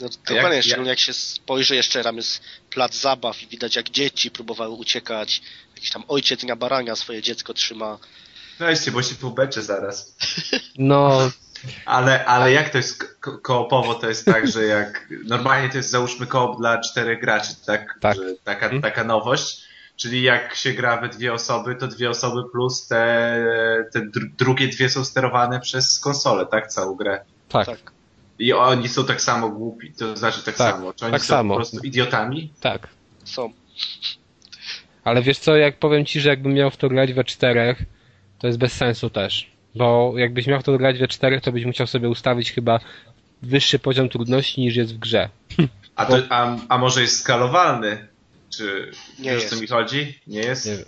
No, 0.00 0.08
dokładnie, 0.28 0.56
jak- 0.56 0.64
szczególnie 0.64 0.90
jak 0.90 0.98
się 0.98 1.12
spojrzy 1.12 1.76
jeszcze 1.76 2.02
tam 2.02 2.16
jest 2.16 2.40
plac 2.70 3.00
zabaw 3.00 3.42
i 3.42 3.46
widać 3.46 3.76
jak 3.76 3.90
dzieci 3.90 4.30
próbowały 4.30 4.74
uciekać. 4.74 5.42
Jakiś 5.74 5.90
tam 5.90 6.02
ojciec 6.08 6.42
na 6.44 6.56
barania 6.56 6.96
swoje 6.96 7.22
dziecko 7.22 7.54
trzyma. 7.54 7.98
Weźcie, 8.58 8.90
bo 8.90 9.02
się 9.02 9.14
półbecze 9.14 9.62
zaraz. 9.62 10.16
No, 10.78 11.30
Ale, 11.86 12.24
ale 12.24 12.52
jak 12.52 12.70
to 12.70 12.78
jest 12.78 13.20
ko- 13.20 13.38
koopowo, 13.38 13.94
to 13.94 14.08
jest 14.08 14.24
tak, 14.24 14.48
że 14.48 14.64
jak 14.64 15.08
normalnie 15.24 15.68
to 15.68 15.76
jest 15.76 15.90
załóżmy 15.90 16.26
koop 16.26 16.58
dla 16.58 16.80
czterech 16.80 17.20
graczy, 17.20 17.52
tak? 17.66 17.98
Tak. 18.00 18.16
Że 18.16 18.22
taka, 18.44 18.64
Mhm. 18.66 18.82
taka 18.82 19.04
nowość. 19.04 19.68
Czyli 19.96 20.22
jak 20.22 20.54
się 20.54 20.72
gra 20.72 21.00
we 21.00 21.08
dwie 21.08 21.32
osoby, 21.32 21.74
to 21.74 21.88
dwie 21.88 22.10
osoby 22.10 22.42
plus 22.52 22.86
te, 22.88 23.44
te 23.92 24.00
dr- 24.00 24.30
drugie 24.38 24.68
dwie 24.68 24.90
są 24.90 25.04
sterowane 25.04 25.60
przez 25.60 26.00
konsolę, 26.00 26.46
tak? 26.46 26.66
Całą 26.68 26.94
grę. 26.94 27.20
tak, 27.48 27.66
Tak. 27.66 27.78
I 28.38 28.52
oni 28.52 28.88
są 28.88 29.04
tak 29.06 29.20
samo 29.20 29.48
głupi, 29.48 29.92
to 29.92 30.16
znaczy 30.16 30.42
tak, 30.42 30.56
Tak, 30.56 30.72
samo. 30.74 30.92
Czy 30.94 31.04
oni 31.04 31.12
tak 31.12 31.20
są 31.22 31.26
samo. 31.26 31.54
po 31.54 31.56
prostu 31.60 31.78
idiotami? 31.78 32.52
tak. 32.60 32.88
Są. 33.24 33.52
Ale 35.04 35.22
wiesz 35.22 35.38
co, 35.38 35.56
jak 35.56 35.78
powiem 35.78 36.04
ci, 36.04 36.20
że 36.20 36.28
jakbym 36.28 36.52
miał 36.54 36.70
w 36.70 36.76
to 36.76 36.88
grać 36.88 37.12
we 37.12 37.24
czterech, 37.24 37.82
to 38.38 38.46
jest 38.46 38.58
bez 38.58 38.72
sensu 38.72 39.10
też. 39.10 39.50
Bo 39.74 40.12
jakbyś 40.16 40.46
miał 40.46 40.62
to 40.62 40.78
grać 40.78 40.98
we 40.98 41.08
czterech, 41.08 41.40
to 41.42 41.52
byś 41.52 41.64
musiał 41.64 41.86
sobie 41.86 42.08
ustawić 42.08 42.52
chyba 42.52 42.80
wyższy 43.42 43.78
poziom 43.78 44.08
trudności 44.08 44.60
niż 44.60 44.76
jest 44.76 44.94
w 44.94 44.98
grze. 44.98 45.28
A, 45.96 46.06
to, 46.06 46.16
a, 46.28 46.56
a 46.68 46.78
może 46.78 47.00
jest 47.02 47.20
skalowalny? 47.20 48.08
Czy 48.50 48.92
Nie 49.18 49.30
wiesz, 49.30 49.42
jest. 49.42 49.54
co 49.54 49.60
mi 49.60 49.66
chodzi? 49.66 50.18
Nie 50.26 50.40
jest? 50.40 50.66
Nie 50.66 50.76
wiem. 50.76 50.84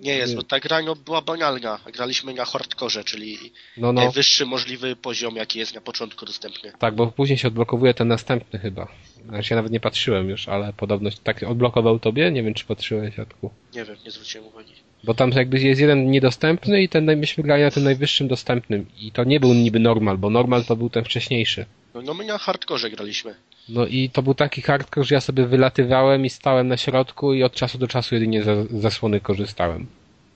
Nie 0.00 0.16
jest, 0.16 0.36
bo 0.36 0.42
ta 0.42 0.60
gra 0.60 0.82
no, 0.82 0.96
była 0.96 1.22
banalna. 1.22 1.78
Graliśmy 1.92 2.34
na 2.34 2.44
hardkorze, 2.44 3.04
czyli 3.04 3.38
No, 3.76 3.92
no. 3.92 3.92
najwyższy 3.92 4.46
możliwy 4.46 4.96
poziom, 4.96 5.36
jaki 5.36 5.58
jest 5.58 5.74
na 5.74 5.80
początku 5.80 6.26
dostępny. 6.26 6.72
Tak, 6.78 6.94
bo 6.94 7.06
później 7.06 7.38
się 7.38 7.48
odblokowuje 7.48 7.94
ten 7.94 8.08
następny 8.08 8.58
chyba. 8.58 8.88
Znaczy 9.28 9.54
ja 9.54 9.56
nawet 9.56 9.72
nie 9.72 9.80
patrzyłem 9.80 10.28
już, 10.28 10.48
ale 10.48 10.72
podobno 10.72 11.10
się 11.10 11.16
tak 11.24 11.42
odblokował 11.42 11.98
tobie. 11.98 12.30
Nie 12.30 12.42
wiem, 12.42 12.54
czy 12.54 12.64
patrzyłeś, 12.64 13.16
Jatku. 13.18 13.50
Nie 13.74 13.84
wiem, 13.84 13.96
nie 14.04 14.10
zwróciłem 14.10 14.46
uwagi. 14.46 14.72
Bo 15.04 15.14
tam 15.14 15.30
jakby 15.30 15.60
jest 15.60 15.80
jeden 15.80 16.10
niedostępny 16.10 16.82
i 16.82 16.88
ten 16.88 17.16
myśmy 17.16 17.44
grali 17.44 17.62
na 17.62 17.70
tym 17.70 17.84
najwyższym 17.84 18.28
dostępnym. 18.28 18.86
I 19.00 19.12
to 19.12 19.24
nie 19.24 19.40
był 19.40 19.54
niby 19.54 19.78
normal, 19.78 20.18
bo 20.18 20.30
normal 20.30 20.64
to 20.64 20.76
był 20.76 20.90
ten 20.90 21.04
wcześniejszy. 21.04 21.66
No, 21.94 22.02
no 22.02 22.14
my 22.14 22.24
na 22.24 22.38
hardkorze 22.38 22.90
graliśmy. 22.90 23.34
No 23.68 23.86
i 23.86 24.10
to 24.10 24.22
był 24.22 24.34
taki 24.34 24.62
hardcore, 24.62 25.04
że 25.06 25.14
ja 25.14 25.20
sobie 25.20 25.46
wylatywałem 25.46 26.26
i 26.26 26.30
stałem 26.30 26.68
na 26.68 26.76
środku 26.76 27.34
i 27.34 27.42
od 27.42 27.52
czasu 27.54 27.78
do 27.78 27.88
czasu 27.88 28.14
jedynie 28.14 28.42
ze 28.42 28.66
zasłony 28.70 29.20
korzystałem. 29.20 29.80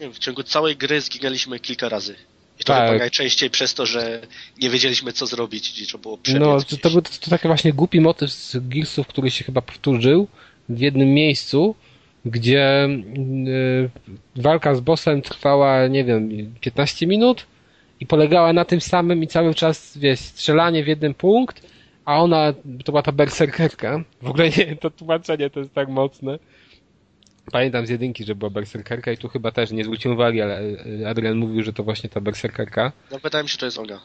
Nie 0.00 0.06
wiem, 0.06 0.12
w 0.12 0.18
ciągu 0.18 0.42
całej 0.42 0.76
gry 0.76 1.00
zginęliśmy 1.00 1.60
kilka 1.60 1.88
razy. 1.88 2.14
I 2.60 2.64
to 2.64 2.72
Tak. 2.72 2.86
chyba 2.86 2.98
najczęściej 2.98 3.50
przez 3.50 3.74
to, 3.74 3.86
że 3.86 4.20
nie 4.60 4.70
wiedzieliśmy 4.70 5.12
co 5.12 5.26
zrobić, 5.26 5.72
gdzie 5.72 5.86
trzeba 5.86 6.02
było 6.02 6.18
przebiec. 6.18 6.42
No, 6.42 6.60
to, 6.60 6.76
to 6.76 6.90
był 6.90 7.02
to, 7.02 7.10
to 7.20 7.30
taki 7.30 7.48
właśnie 7.48 7.72
głupi 7.72 8.00
motyw 8.00 8.32
z 8.32 8.56
Gearsów, 8.68 9.06
który 9.06 9.30
się 9.30 9.44
chyba 9.44 9.62
powtórzył 9.62 10.28
w 10.68 10.80
jednym 10.80 11.08
miejscu, 11.14 11.74
gdzie 12.24 12.88
y, 14.36 14.42
walka 14.42 14.74
z 14.74 14.80
bossem 14.80 15.22
trwała, 15.22 15.86
nie 15.86 16.04
wiem, 16.04 16.54
15 16.60 17.06
minut 17.06 17.46
i 18.00 18.06
polegała 18.06 18.52
na 18.52 18.64
tym 18.64 18.80
samym 18.80 19.22
i 19.22 19.26
cały 19.26 19.54
czas, 19.54 19.98
wiesz, 19.98 20.20
strzelanie 20.20 20.84
w 20.84 20.86
jeden 20.86 21.14
punkt, 21.14 21.66
a 22.04 22.22
ona, 22.22 22.52
to 22.84 22.92
była 22.92 23.02
ta 23.02 23.12
berserkerka. 23.12 24.04
W 24.22 24.28
ogóle 24.30 24.50
nie, 24.50 24.76
to 24.76 24.90
tłumaczenie 24.90 25.50
to 25.50 25.60
jest 25.60 25.74
tak 25.74 25.88
mocne. 25.88 26.38
Pamiętam 27.52 27.86
z 27.86 27.90
jedynki, 27.90 28.24
że 28.24 28.34
była 28.34 28.50
berserkerka 28.50 29.12
i 29.12 29.16
tu 29.18 29.28
chyba 29.28 29.52
też 29.52 29.70
nie 29.70 29.84
zwróciłem 29.84 30.16
uwagi, 30.16 30.40
ale 30.40 30.60
y, 30.60 31.08
Adrian 31.08 31.36
mówił, 31.36 31.62
że 31.62 31.72
to 31.72 31.82
właśnie 31.82 32.10
ta 32.10 32.20
berserkerka. 32.20 32.92
No 33.10 33.18
wydaje 33.18 33.42
mi 33.42 33.48
się, 33.48 33.52
że 33.52 33.58
to 33.58 33.66
jest 33.66 33.78
ona. 33.78 34.00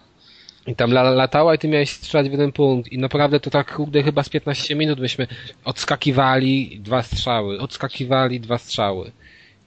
I 0.68 0.76
tam 0.76 0.91
la, 0.91 1.03
latała 1.03 1.55
i 1.55 1.57
ty 1.57 1.68
miałeś 1.68 1.89
strzelać 1.89 2.30
w 2.30 2.32
jeden 2.32 2.51
punkt. 2.51 2.91
I 2.91 2.97
naprawdę 2.97 3.39
to 3.39 3.49
tak 3.49 3.76
kurde 3.76 4.03
chyba 4.03 4.24
z 4.24 4.30
15 4.30 4.76
minut 4.76 4.99
myśmy 4.99 5.28
odskakiwali 5.65 6.80
dwa 6.80 7.03
strzały, 7.03 7.59
odskakiwali 7.59 8.39
dwa 8.39 8.57
strzały. 8.57 9.11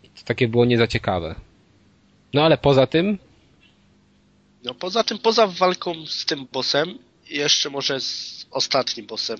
I 0.05 0.09
to 0.09 0.25
takie 0.25 0.49
było 0.49 0.65
nie 0.65 0.79
za 0.79 0.87
ciekawe. 0.87 1.35
No 2.35 2.43
ale 2.45 2.59
poza 2.59 2.87
tym, 2.87 3.19
No 4.65 4.75
poza 4.75 5.05
tym, 5.05 5.19
poza 5.19 5.47
walką 5.47 6.07
z 6.07 6.25
tym 6.25 6.47
bossem, 6.53 6.99
jeszcze 7.31 7.71
może 7.71 8.01
z 8.01 8.47
ostatnim 8.51 9.07
bossem, 9.07 9.39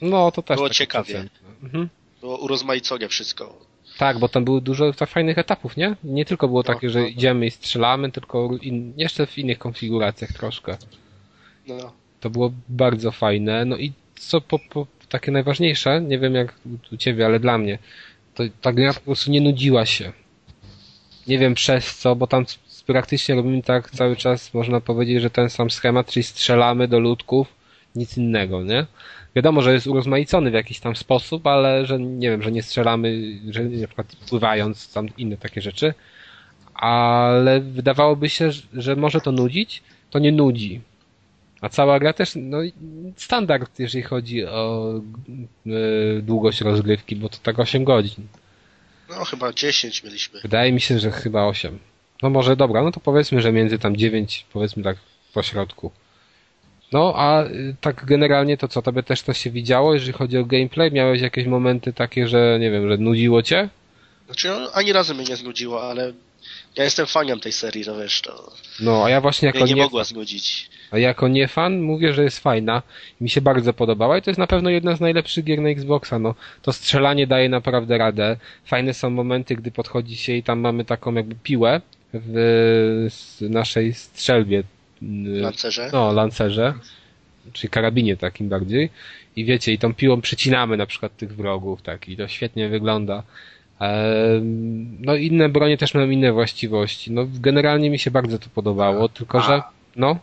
no 0.00 0.30
to 0.32 0.42
też 0.42 0.56
Było 0.56 0.68
takie 0.68 0.78
ciekawie. 0.78 1.04
przeciętne. 1.04 1.48
Mhm. 1.62 1.88
było 2.20 2.38
urozmaicone 2.38 3.08
wszystko. 3.08 3.71
Tak, 3.98 4.18
bo 4.18 4.28
tam 4.28 4.44
było 4.44 4.60
dużo 4.60 4.92
tak 4.92 5.08
fajnych 5.08 5.38
etapów, 5.38 5.76
nie? 5.76 5.96
Nie 6.04 6.24
tylko 6.24 6.48
było 6.48 6.60
No, 6.60 6.74
takie, 6.74 6.90
że 6.90 6.98
no, 6.98 7.04
no. 7.04 7.10
idziemy 7.10 7.46
i 7.46 7.50
strzelamy, 7.50 8.12
tylko 8.12 8.50
in, 8.62 8.92
jeszcze 8.96 9.26
w 9.26 9.38
innych 9.38 9.58
konfiguracjach 9.58 10.32
troszkę. 10.32 10.76
No, 11.68 11.92
To 12.20 12.30
było 12.30 12.52
bardzo 12.68 13.12
fajne. 13.12 13.64
No 13.64 13.76
i 13.76 13.92
co 14.14 14.40
po, 14.40 14.58
po, 14.58 14.86
takie 15.08 15.32
najważniejsze, 15.32 16.00
nie 16.00 16.18
wiem 16.18 16.34
jak 16.34 16.54
u 16.92 16.96
ciebie, 16.96 17.26
ale 17.26 17.40
dla 17.40 17.58
mnie, 17.58 17.78
to 18.34 18.42
ta 18.60 18.72
gra 18.72 18.92
po 18.94 19.00
prostu 19.00 19.30
nie 19.30 19.40
nudziła 19.40 19.86
się. 19.86 20.12
Nie 21.26 21.38
wiem 21.38 21.54
przez 21.54 21.96
co, 21.96 22.16
bo 22.16 22.26
tam 22.26 22.44
praktycznie 22.86 23.34
robimy 23.34 23.62
tak 23.62 23.90
cały 23.90 24.16
czas, 24.16 24.54
można 24.54 24.80
powiedzieć, 24.80 25.22
że 25.22 25.30
ten 25.30 25.50
sam 25.50 25.70
schemat, 25.70 26.06
czyli 26.10 26.22
strzelamy 26.22 26.88
do 26.88 27.00
ludków, 27.00 27.48
nic 27.96 28.16
innego, 28.18 28.62
nie? 28.62 28.86
Wiadomo, 29.34 29.62
że 29.62 29.72
jest 29.72 29.86
urozmaicony 29.86 30.50
w 30.50 30.54
jakiś 30.54 30.80
tam 30.80 30.96
sposób, 30.96 31.46
ale 31.46 31.86
że 31.86 31.98
nie 31.98 32.30
wiem, 32.30 32.42
że 32.42 32.52
nie 32.52 32.62
strzelamy, 32.62 33.38
że 33.50 33.64
na 33.64 33.86
przykład 33.86 34.16
pływając, 34.28 34.92
tam 34.92 35.06
inne 35.18 35.36
takie 35.36 35.62
rzeczy. 35.62 35.94
Ale 36.74 37.60
wydawałoby 37.60 38.28
się, 38.28 38.52
że- 38.52 38.62
że 38.72 38.96
może 38.96 39.20
to 39.20 39.32
nudzić, 39.32 39.82
to 40.10 40.18
nie 40.18 40.32
nudzi. 40.32 40.80
A 41.60 41.68
cała 41.68 41.98
gra 41.98 42.12
też, 42.12 42.32
no 42.36 42.58
standard, 43.16 43.78
jeżeli 43.78 44.02
chodzi 44.02 44.44
o 44.46 44.92
e, 45.66 45.70
długość 46.22 46.60
rozgrywki, 46.60 47.16
bo 47.16 47.28
to 47.28 47.38
tak 47.42 47.58
8 47.58 47.84
godzin. 47.84 48.26
no 49.08 49.24
chyba 49.24 49.52
10 49.52 50.04
mieliśmy. 50.04 50.40
Wydaje 50.40 50.72
mi 50.72 50.80
się, 50.80 50.98
że 50.98 51.10
chyba 51.10 51.44
8. 51.46 51.78
No 52.22 52.30
może 52.30 52.56
dobra, 52.56 52.82
no 52.82 52.92
to 52.92 53.00
powiedzmy, 53.00 53.42
że 53.42 53.52
między 53.52 53.78
tam 53.78 53.96
9, 53.96 54.46
powiedzmy 54.52 54.82
tak 54.82 54.96
po 55.34 55.42
środku. 55.42 55.90
No, 56.92 57.12
a 57.16 57.44
y, 57.44 57.74
tak 57.80 58.04
generalnie 58.04 58.56
to 58.56 58.68
co, 58.68 58.82
tobie 58.82 59.02
też 59.02 59.22
to 59.22 59.32
się 59.32 59.50
widziało, 59.50 59.94
jeżeli 59.94 60.12
chodzi 60.12 60.38
o 60.38 60.44
gameplay? 60.44 60.92
Miałeś 60.92 61.20
jakieś 61.22 61.46
momenty 61.46 61.92
takie, 61.92 62.28
że 62.28 62.58
nie 62.60 62.70
wiem, 62.70 62.88
że 62.88 62.96
nudziło 62.96 63.42
cię? 63.42 63.68
Znaczy, 64.26 64.48
no, 64.48 64.70
ani 64.74 64.92
razu 64.92 65.14
mnie 65.14 65.24
nie 65.24 65.36
znudziło, 65.36 65.82
ale 65.82 66.12
ja 66.76 66.84
jestem 66.84 67.06
fanem 67.06 67.40
tej 67.40 67.52
serii, 67.52 67.84
no 67.86 67.96
wiesz, 67.98 68.20
to 68.20 68.52
No, 68.80 69.04
a 69.04 69.10
ja 69.10 69.20
właśnie 69.20 69.46
jako 69.46 69.66
nie 69.66 69.74
nie, 69.74 69.82
mogła 69.82 70.04
znudzić. 70.04 70.70
a 70.90 70.98
jako 70.98 71.28
nie 71.28 71.48
fan 71.48 71.80
mówię, 71.80 72.14
że 72.14 72.24
jest 72.24 72.38
fajna. 72.40 72.82
Mi 73.20 73.30
się 73.30 73.40
bardzo 73.40 73.72
podobała 73.72 74.18
i 74.18 74.22
to 74.22 74.30
jest 74.30 74.38
na 74.38 74.46
pewno 74.46 74.70
jedna 74.70 74.96
z 74.96 75.00
najlepszych 75.00 75.44
gier 75.44 75.60
na 75.60 75.68
Xboxa. 75.68 76.18
No, 76.18 76.34
to 76.62 76.72
strzelanie 76.72 77.26
daje 77.26 77.48
naprawdę 77.48 77.98
radę. 77.98 78.36
Fajne 78.64 78.94
są 78.94 79.10
momenty, 79.10 79.56
gdy 79.56 79.70
podchodzi 79.70 80.16
się 80.16 80.32
i 80.32 80.42
tam 80.42 80.60
mamy 80.60 80.84
taką 80.84 81.14
jakby 81.14 81.34
piłę 81.42 81.80
w 82.14 83.16
naszej 83.40 83.94
strzelbie. 83.94 84.62
W 85.24 85.40
lancerze. 85.40 85.90
No, 85.92 86.12
lancerze, 86.12 86.74
czyli 87.52 87.70
karabinie 87.70 88.16
takim 88.16 88.48
bardziej. 88.48 88.90
I 89.36 89.44
wiecie, 89.44 89.72
i 89.72 89.78
tą 89.78 89.94
piłą 89.94 90.20
przecinamy 90.20 90.76
na 90.76 90.86
przykład 90.86 91.16
tych 91.16 91.36
wrogów, 91.36 91.82
tak, 91.82 92.08
i 92.08 92.16
to 92.16 92.28
świetnie 92.28 92.68
wygląda. 92.68 93.22
No, 95.00 95.14
inne 95.16 95.48
bronie 95.48 95.78
też 95.78 95.94
mają 95.94 96.10
inne 96.10 96.32
właściwości. 96.32 97.10
No, 97.12 97.26
generalnie 97.40 97.90
mi 97.90 97.98
się 97.98 98.10
bardzo 98.10 98.38
to 98.38 98.46
podobało, 98.54 99.08
tylko 99.08 99.40
że, 99.40 99.62
no, 99.96 100.18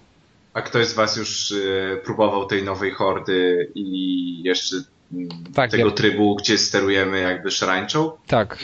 A 0.53 0.61
ktoś 0.61 0.85
z 0.87 0.93
was 0.93 1.17
już 1.17 1.51
y, 1.51 2.01
próbował 2.05 2.45
tej 2.45 2.63
nowej 2.63 2.91
hordy 2.91 3.69
i 3.75 4.43
jeszcze 4.43 4.75
mm, 5.13 5.29
Tak, 5.55 5.71
tego 5.71 5.85
ja- 5.85 5.91
trybu, 5.95 6.35
gdzie 6.35 6.57
sterujemy 6.57 7.19
jakby 7.19 7.51
szarańczą? 7.51 8.11
tak. 8.27 8.59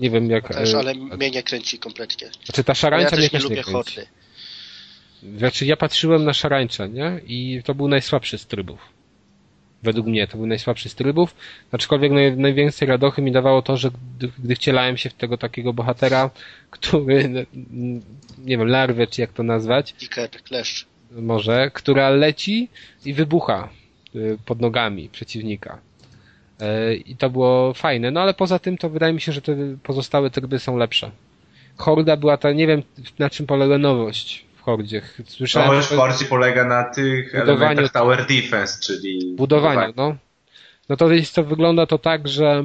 Nie 0.00 0.10
wiem 0.10 0.30
jak. 0.30 0.54
Też, 0.54 0.74
e, 0.74 0.78
ale 0.78 0.94
mnie 0.94 1.30
nie 1.30 1.42
kręci 1.42 1.78
kompletnie. 1.78 2.28
Znaczy 2.44 2.64
ta 2.64 2.72
Bo 2.72 2.72
ja 2.72 2.74
szarańcza 2.74 3.16
mnie 3.16 3.22
też 3.30 3.32
nie 3.32 3.38
też 3.38 3.42
lubię 3.44 3.62
kręci. 3.62 3.72
hordy. 3.72 4.06
Znaczy 5.22 5.66
ja 5.66 5.76
patrzyłem 5.76 6.24
na 6.24 6.32
szarańczę, 6.32 6.88
nie? 6.88 7.20
I 7.26 7.60
to 7.64 7.74
był 7.74 7.88
najsłabszy 7.88 8.38
z 8.38 8.46
trybów. 8.46 8.78
Według 9.82 10.06
mnie 10.06 10.26
to 10.26 10.36
był 10.36 10.46
najsłabszy 10.46 10.88
z 10.88 10.94
trybów. 10.94 11.34
Aczkolwiek 11.72 12.12
naj, 12.12 12.36
najwięcej 12.36 12.88
radochy 12.88 13.22
mi 13.22 13.32
dawało 13.32 13.62
to, 13.62 13.76
że 13.76 13.90
gdy, 14.16 14.32
gdy 14.38 14.54
wcielałem 14.54 14.96
się 14.96 15.10
w 15.10 15.14
tego 15.14 15.38
takiego 15.38 15.72
bohatera, 15.72 16.30
który, 16.70 17.46
nie 18.38 18.58
wiem, 18.58 18.68
larwę 18.68 19.06
czy 19.06 19.20
jak 19.20 19.32
to 19.32 19.42
nazwać, 19.42 19.94
Iker, 20.02 20.30
kleszcz. 20.30 20.86
może, 21.12 21.70
która 21.70 22.10
leci 22.10 22.68
i 23.04 23.14
wybucha 23.14 23.68
y, 24.14 24.38
pod 24.46 24.60
nogami 24.60 25.08
przeciwnika. 25.08 25.78
E, 26.60 26.94
I 26.94 27.16
to 27.16 27.30
było 27.30 27.74
fajne, 27.74 28.10
no 28.10 28.20
ale 28.20 28.34
poza 28.34 28.58
tym 28.58 28.78
to 28.78 28.90
wydaje 28.90 29.12
mi 29.12 29.20
się, 29.20 29.32
że 29.32 29.42
te 29.42 29.56
pozostałe 29.82 30.30
tryby 30.30 30.58
są 30.58 30.76
lepsze. 30.76 31.10
Horda 31.76 32.16
była 32.16 32.36
ta, 32.36 32.52
nie 32.52 32.66
wiem 32.66 32.82
na 33.18 33.30
czym 33.30 33.46
polega 33.46 33.78
nowość 33.78 34.44
Hordzie. 34.62 35.02
Słyszałem, 35.26 35.68
Nowość 35.68 35.86
w 35.86 35.90
że- 35.90 35.96
hordzie 35.96 36.24
polega 36.24 36.64
na 36.64 36.84
tych 36.84 37.32
Budowaniu- 37.34 37.46
elementach 37.56 37.92
tower 37.92 38.26
defense, 38.26 38.78
czyli 38.82 39.34
budowaniu, 39.36 39.92
no. 39.96 40.16
No 40.88 40.96
to 40.96 41.12
jest 41.12 41.34
to 41.34 41.44
wygląda 41.44 41.86
to 41.86 41.98
tak, 41.98 42.28
że 42.28 42.64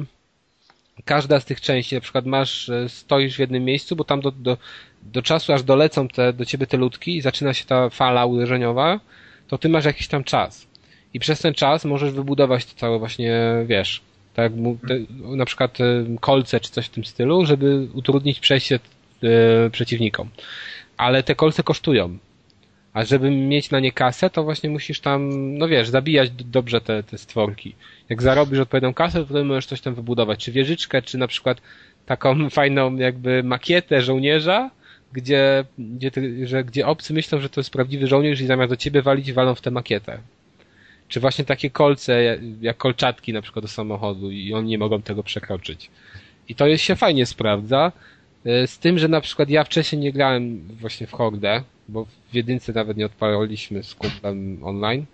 każda 1.04 1.40
z 1.40 1.44
tych 1.44 1.60
części, 1.60 1.94
na 1.94 2.00
przykład 2.00 2.26
masz, 2.26 2.68
e, 2.68 2.88
stoisz 2.88 3.36
w 3.36 3.38
jednym 3.38 3.64
miejscu, 3.64 3.96
bo 3.96 4.04
tam 4.04 4.20
do, 4.20 4.30
do, 4.30 4.56
do 5.02 5.22
czasu, 5.22 5.52
aż 5.52 5.62
dolecą 5.62 6.08
te, 6.08 6.32
do 6.32 6.44
ciebie 6.44 6.66
te 6.66 6.76
ludki 6.76 7.16
i 7.16 7.20
zaczyna 7.20 7.54
się 7.54 7.64
ta 7.64 7.90
fala 7.90 8.26
uderzeniowa, 8.26 9.00
to 9.48 9.58
ty 9.58 9.68
masz 9.68 9.84
jakiś 9.84 10.08
tam 10.08 10.24
czas. 10.24 10.66
I 11.14 11.20
przez 11.20 11.40
ten 11.40 11.54
czas 11.54 11.84
możesz 11.84 12.10
wybudować 12.12 12.64
to 12.66 12.74
całe 12.80 12.98
właśnie, 12.98 13.40
wiesz, 13.66 14.00
tak 14.34 14.52
na 15.22 15.44
przykład 15.44 15.78
kolce 16.20 16.60
czy 16.60 16.70
coś 16.70 16.86
w 16.86 16.90
tym 16.90 17.04
stylu, 17.04 17.46
żeby 17.46 17.88
utrudnić 17.94 18.40
przejście 18.40 18.78
e, 19.22 19.70
przeciwnikom. 19.70 20.28
Ale 20.98 21.22
te 21.22 21.34
kolce 21.34 21.62
kosztują. 21.62 22.18
A 22.92 23.04
żeby 23.04 23.30
mieć 23.30 23.70
na 23.70 23.80
nie 23.80 23.92
kasę, 23.92 24.30
to 24.30 24.44
właśnie 24.44 24.70
musisz 24.70 25.00
tam, 25.00 25.30
no 25.58 25.68
wiesz, 25.68 25.88
zabijać 25.88 26.30
dobrze 26.30 26.80
te, 26.80 27.02
te 27.02 27.18
stworki. 27.18 27.74
Jak 28.08 28.22
zarobisz 28.22 28.58
odpowiednią 28.58 28.94
kasę, 28.94 29.18
to 29.18 29.24
wtedy 29.24 29.44
możesz 29.44 29.66
coś 29.66 29.80
tam 29.80 29.94
wybudować. 29.94 30.44
Czy 30.44 30.52
wieżyczkę, 30.52 31.02
czy 31.02 31.18
na 31.18 31.26
przykład 31.26 31.60
taką 32.06 32.50
fajną 32.50 32.96
jakby 32.96 33.42
makietę 33.42 34.02
żołnierza, 34.02 34.70
gdzie, 35.12 35.64
gdzie, 35.78 36.10
ty, 36.10 36.46
że, 36.46 36.64
gdzie 36.64 36.86
obcy 36.86 37.14
myślą, 37.14 37.40
że 37.40 37.48
to 37.48 37.60
jest 37.60 37.70
prawdziwy 37.70 38.06
żołnierz 38.06 38.40
i 38.40 38.46
zamiast 38.46 38.70
do 38.70 38.76
ciebie 38.76 39.02
walić, 39.02 39.32
walą 39.32 39.54
w 39.54 39.60
tę 39.60 39.70
makietę. 39.70 40.18
Czy 41.08 41.20
właśnie 41.20 41.44
takie 41.44 41.70
kolce, 41.70 42.38
jak 42.60 42.76
kolczatki 42.76 43.32
na 43.32 43.42
przykład 43.42 43.64
do 43.64 43.68
samochodu 43.68 44.30
i 44.30 44.54
oni 44.54 44.68
nie 44.68 44.78
mogą 44.78 45.02
tego 45.02 45.22
przekroczyć. 45.22 45.90
I 46.48 46.54
to 46.54 46.66
jest 46.66 46.84
się 46.84 46.96
fajnie 46.96 47.26
sprawdza, 47.26 47.92
z 48.44 48.78
tym, 48.78 48.98
że 48.98 49.08
na 49.08 49.20
przykład 49.20 49.50
ja 49.50 49.64
wcześniej 49.64 50.02
nie 50.02 50.12
grałem 50.12 50.68
właśnie 50.80 51.06
w 51.06 51.12
Hordę, 51.12 51.62
bo 51.88 52.04
w 52.04 52.34
jedynce 52.34 52.72
nawet 52.72 52.96
nie 52.96 53.06
odpaliliśmy 53.06 53.82
z 53.82 53.94
kumplem 53.94 54.58
online, 54.64 55.06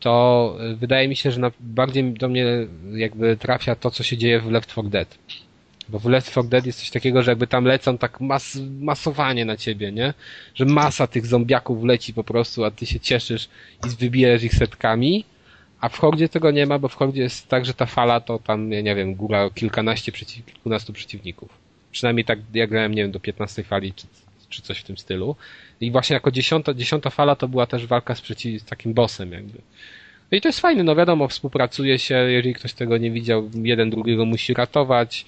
to 0.00 0.56
e, 0.60 0.74
wydaje 0.74 1.08
mi 1.08 1.16
się, 1.16 1.30
że 1.30 1.40
bardziej 1.60 2.12
do 2.12 2.28
mnie 2.28 2.46
jakby 2.92 3.36
trafia 3.36 3.74
to, 3.74 3.90
co 3.90 4.02
się 4.02 4.16
dzieje 4.16 4.40
w 4.40 4.50
Left 4.50 4.70
4 4.70 4.88
Dead. 4.88 5.18
Bo 5.88 5.98
w 5.98 6.06
Left 6.06 6.30
4 6.30 6.48
Dead 6.48 6.66
jest 6.66 6.78
coś 6.78 6.90
takiego, 6.90 7.22
że 7.22 7.30
jakby 7.30 7.46
tam 7.46 7.64
lecą 7.64 7.98
tak 7.98 8.20
mas 8.20 8.58
masowanie 8.80 9.44
na 9.44 9.56
ciebie, 9.56 9.92
nie? 9.92 10.14
Że 10.54 10.64
masa 10.64 11.06
tych 11.06 11.26
zombiaków 11.26 11.84
leci 11.84 12.14
po 12.14 12.24
prostu, 12.24 12.64
a 12.64 12.70
ty 12.70 12.86
się 12.86 13.00
cieszysz 13.00 13.48
i 13.86 13.88
wybijesz 13.88 14.42
ich 14.42 14.54
setkami. 14.54 15.24
A 15.80 15.88
w 15.88 15.98
Hordzie 15.98 16.28
tego 16.28 16.50
nie 16.50 16.66
ma, 16.66 16.78
bo 16.78 16.88
w 16.88 16.94
Hordzie 16.94 17.22
jest 17.22 17.48
tak, 17.48 17.66
że 17.66 17.74
ta 17.74 17.86
fala 17.86 18.20
to 18.20 18.38
tam, 18.38 18.72
ja 18.72 18.80
nie 18.80 18.94
wiem, 18.94 19.14
góra 19.14 19.50
kilkanaście, 19.50 20.12
przeciw, 20.12 20.46
kilkunastu 20.46 20.92
przeciwników. 20.92 21.65
Przynajmniej 21.96 22.24
tak, 22.24 22.38
ja 22.54 22.66
grałem, 22.66 22.94
nie 22.94 23.02
wiem, 23.02 23.10
do 23.10 23.20
15 23.20 23.62
fali, 23.62 23.92
czy, 23.92 24.06
czy 24.48 24.62
coś 24.62 24.78
w 24.78 24.84
tym 24.84 24.98
stylu. 24.98 25.36
I 25.80 25.90
właśnie 25.90 26.14
jako 26.14 26.30
dziesiąta, 26.30 26.74
dziesiąta 26.74 27.10
fala 27.10 27.36
to 27.36 27.48
była 27.48 27.66
też 27.66 27.86
walka 27.86 28.14
z, 28.14 28.20
przeciw, 28.20 28.62
z 28.62 28.64
takim 28.64 28.94
bossem 28.94 29.32
jakby. 29.32 29.58
No 30.32 30.38
i 30.38 30.40
to 30.40 30.48
jest 30.48 30.60
fajne, 30.60 30.84
no 30.84 30.96
wiadomo, 30.96 31.28
współpracuje 31.28 31.98
się, 31.98 32.14
jeżeli 32.14 32.54
ktoś 32.54 32.72
tego 32.72 32.98
nie 32.98 33.10
widział, 33.10 33.50
jeden 33.54 33.90
drugiego 33.90 34.24
musi 34.24 34.54
ratować. 34.54 35.26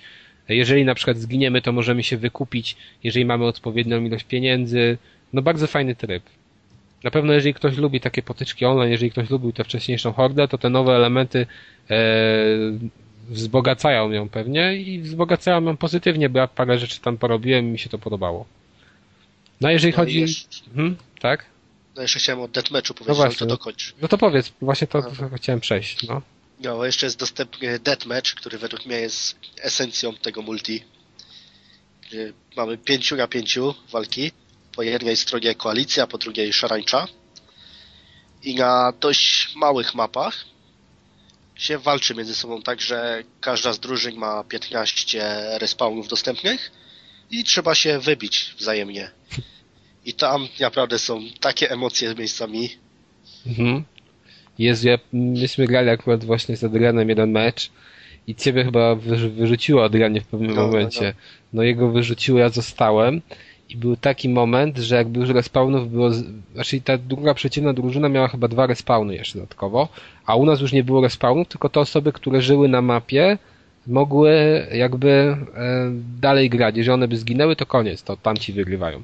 Jeżeli 0.48 0.84
na 0.84 0.94
przykład 0.94 1.16
zginiemy, 1.16 1.62
to 1.62 1.72
możemy 1.72 2.02
się 2.02 2.16
wykupić, 2.16 2.76
jeżeli 3.04 3.24
mamy 3.24 3.44
odpowiednią 3.44 4.04
ilość 4.04 4.24
pieniędzy. 4.24 4.98
No 5.32 5.42
bardzo 5.42 5.66
fajny 5.66 5.94
tryb. 5.94 6.22
Na 7.04 7.10
pewno 7.10 7.32
jeżeli 7.32 7.54
ktoś 7.54 7.76
lubi 7.76 8.00
takie 8.00 8.22
potyczki 8.22 8.64
online, 8.64 8.90
jeżeli 8.90 9.10
ktoś 9.10 9.30
lubił 9.30 9.52
tę 9.52 9.64
wcześniejszą 9.64 10.12
hordę, 10.12 10.48
to 10.48 10.58
te 10.58 10.70
nowe 10.70 10.92
elementy 10.96 11.46
e, 11.90 11.96
wzbogacają 13.28 14.10
ją 14.10 14.28
pewnie 14.28 14.76
i 14.76 15.00
wzbogacają 15.00 15.62
ją 15.62 15.76
pozytywnie, 15.76 16.28
bo 16.28 16.38
ja 16.38 16.46
parę 16.46 16.78
rzeczy 16.78 17.00
tam 17.00 17.18
porobiłem 17.18 17.68
i 17.68 17.72
mi 17.72 17.78
się 17.78 17.90
to 17.90 17.98
podobało. 17.98 18.46
No 19.60 19.70
jeżeli 19.70 19.92
no 19.92 19.96
chodzi... 19.96 20.20
Jeszcze... 20.20 20.64
Hmm, 20.74 20.96
tak? 21.20 21.46
No 21.96 22.02
jeszcze 22.02 22.18
chciałem 22.18 22.40
o 22.40 22.48
deathmatchu 22.48 22.94
powiedzieć, 22.94 23.08
no 23.08 23.14
właśnie, 23.14 23.36
ale 23.40 23.48
to 23.48 23.56
dokończ. 23.56 23.94
No 24.02 24.08
to 24.08 24.18
powiedz, 24.18 24.52
właśnie 24.60 24.86
to, 24.86 25.02
to 25.02 25.10
chciałem 25.36 25.60
przejść, 25.60 26.06
no. 26.08 26.22
No, 26.60 26.84
jeszcze 26.84 27.06
jest 27.06 27.18
dostępny 27.18 27.78
deathmatch, 27.78 28.34
który 28.34 28.58
według 28.58 28.86
mnie 28.86 28.96
jest 28.96 29.36
esencją 29.62 30.14
tego 30.14 30.42
multi. 30.42 30.84
Mamy 32.56 32.78
pięciu 32.78 33.16
na 33.16 33.28
pięciu 33.28 33.74
walki. 33.92 34.32
Po 34.76 34.82
jednej 34.82 35.16
stronie 35.16 35.54
koalicja, 35.54 36.06
po 36.06 36.18
drugiej 36.18 36.52
szarańcza. 36.52 37.06
I 38.42 38.54
na 38.54 38.92
dość 39.00 39.56
małych 39.56 39.94
mapach 39.94 40.44
się 41.58 41.78
walczy 41.78 42.14
między 42.14 42.34
sobą 42.34 42.62
tak, 42.62 42.80
że 42.80 43.22
każda 43.40 43.72
z 43.72 43.80
drużyn 43.80 44.16
ma 44.16 44.44
15 44.44 45.22
respawnów 45.58 46.08
dostępnych 46.08 46.72
i 47.30 47.44
trzeba 47.44 47.74
się 47.74 47.98
wybić 47.98 48.54
wzajemnie. 48.58 49.10
I 50.04 50.14
tam 50.14 50.48
naprawdę 50.60 50.98
są 50.98 51.20
takie 51.40 51.70
emocje 51.70 52.14
miejscami. 52.14 52.70
Mhm. 53.46 53.84
Jezu, 54.58 54.88
ja, 54.88 54.98
myśmy 55.12 55.66
grali 55.66 55.88
akurat 55.90 56.24
właśnie 56.24 56.56
z 56.56 56.64
Adrianem 56.64 57.08
jeden 57.08 57.30
mecz 57.30 57.70
i 58.26 58.34
ciebie 58.34 58.64
chyba 58.64 58.94
wyrzuciło 58.94 59.84
Adrianie 59.84 60.20
w 60.20 60.26
pewnym 60.26 60.54
no, 60.54 60.66
momencie. 60.66 61.04
No, 61.04 61.06
no. 61.06 61.14
no 61.52 61.62
jego 61.62 61.90
wyrzuciło, 61.90 62.38
ja 62.38 62.48
zostałem 62.48 63.22
i 63.68 63.76
był 63.76 63.96
taki 63.96 64.28
moment, 64.28 64.78
że 64.78 64.96
jakby 64.96 65.20
już 65.20 65.28
respawnów 65.28 65.90
było, 65.90 66.10
znaczy 66.54 66.80
ta 66.80 66.98
druga 66.98 67.34
przeciwna 67.34 67.72
drużyna 67.72 68.08
miała 68.08 68.28
chyba 68.28 68.48
dwa 68.48 68.66
respawny 68.66 69.14
jeszcze 69.14 69.38
dodatkowo, 69.38 69.88
a 70.26 70.36
u 70.36 70.46
nas 70.46 70.60
już 70.60 70.72
nie 70.72 70.84
było 70.84 71.00
respawnów, 71.00 71.48
tylko 71.48 71.68
te 71.68 71.80
osoby, 71.80 72.12
które 72.12 72.42
żyły 72.42 72.68
na 72.68 72.82
mapie, 72.82 73.38
mogły 73.86 74.66
jakby 74.72 75.08
e, 75.10 75.36
dalej 76.20 76.50
grać. 76.50 76.76
Jeżeli 76.76 76.94
one 76.94 77.08
by 77.08 77.16
zginęły, 77.16 77.56
to 77.56 77.66
koniec, 77.66 78.02
to 78.02 78.16
tamci 78.16 78.52
wygrywają. 78.52 79.02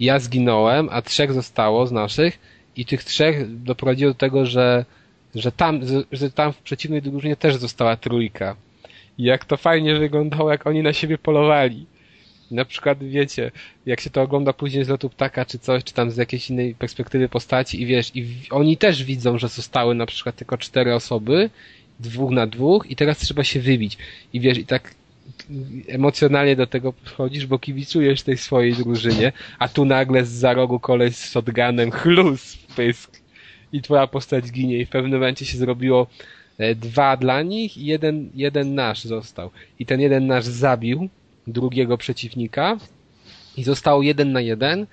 Ja 0.00 0.18
zginąłem, 0.18 0.88
a 0.92 1.02
trzech 1.02 1.32
zostało 1.32 1.86
z 1.86 1.92
naszych 1.92 2.38
i 2.76 2.84
tych 2.84 3.04
trzech 3.04 3.62
doprowadziło 3.62 4.10
do 4.10 4.18
tego, 4.18 4.46
że, 4.46 4.84
że, 5.34 5.52
tam, 5.52 5.80
że 6.12 6.30
tam 6.30 6.52
w 6.52 6.58
przeciwnej 6.58 7.02
drużynie 7.02 7.36
też 7.36 7.56
została 7.56 7.96
trójka. 7.96 8.56
I 9.18 9.22
jak 9.22 9.44
to 9.44 9.56
fajnie 9.56 9.94
wyglądało, 9.94 10.50
jak 10.50 10.66
oni 10.66 10.82
na 10.82 10.92
siebie 10.92 11.18
polowali. 11.18 11.86
Na 12.50 12.64
przykład, 12.64 13.04
wiecie, 13.04 13.50
jak 13.86 14.00
się 14.00 14.10
to 14.10 14.22
ogląda 14.22 14.52
później 14.52 14.84
z 14.84 14.88
lotu 14.88 15.10
ptaka, 15.10 15.44
czy 15.44 15.58
coś, 15.58 15.84
czy 15.84 15.94
tam 15.94 16.10
z 16.10 16.16
jakiejś 16.16 16.50
innej 16.50 16.74
perspektywy 16.74 17.28
postaci 17.28 17.82
i 17.82 17.86
wiesz, 17.86 18.10
i 18.14 18.26
oni 18.50 18.76
też 18.76 19.04
widzą, 19.04 19.38
że 19.38 19.48
zostały 19.48 19.94
na 19.94 20.06
przykład 20.06 20.36
tylko 20.36 20.58
cztery 20.58 20.94
osoby, 20.94 21.50
dwóch 22.00 22.30
na 22.30 22.46
dwóch 22.46 22.90
i 22.90 22.96
teraz 22.96 23.18
trzeba 23.18 23.44
się 23.44 23.60
wybić. 23.60 23.98
I 24.32 24.40
wiesz, 24.40 24.58
i 24.58 24.66
tak 24.66 24.94
emocjonalnie 25.88 26.56
do 26.56 26.66
tego 26.66 26.92
podchodzisz, 26.92 27.46
bo 27.46 27.58
kibicujesz 27.58 28.22
tej 28.22 28.36
swojej 28.36 28.74
drużynie, 28.74 29.32
a 29.58 29.68
tu 29.68 29.84
nagle 29.84 30.24
z 30.24 30.28
za 30.28 30.54
rogu 30.54 30.80
koleś 30.80 31.16
z 31.16 31.30
shotgunem 31.30 31.90
chlus 32.00 32.54
w 32.54 32.74
pysk 32.74 33.20
i 33.72 33.82
twoja 33.82 34.06
postać 34.06 34.50
ginie 34.50 34.78
i 34.78 34.86
w 34.86 34.88
pewnym 34.88 35.12
momencie 35.12 35.46
się 35.46 35.58
zrobiło 35.58 36.06
e, 36.58 36.74
dwa 36.74 37.16
dla 37.16 37.42
nich 37.42 37.76
i 37.76 37.86
jeden, 37.86 38.30
jeden 38.34 38.74
nasz 38.74 39.04
został. 39.04 39.50
I 39.78 39.86
ten 39.86 40.00
jeden 40.00 40.26
nasz 40.26 40.44
zabił 40.44 41.08
drugiego 41.46 41.98
przeciwnika 41.98 42.78
i 43.56 43.64
zostało 43.64 44.02
jeden 44.02 44.32
na 44.32 44.40
jeden 44.40 44.86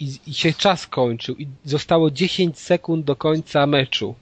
i, 0.00 0.18
i 0.26 0.34
się 0.34 0.52
czas 0.52 0.86
kończył 0.86 1.36
i 1.36 1.46
zostało 1.64 2.10
10 2.10 2.58
sekund 2.58 3.04
do 3.04 3.16
końca 3.16 3.66
meczu. 3.66 4.14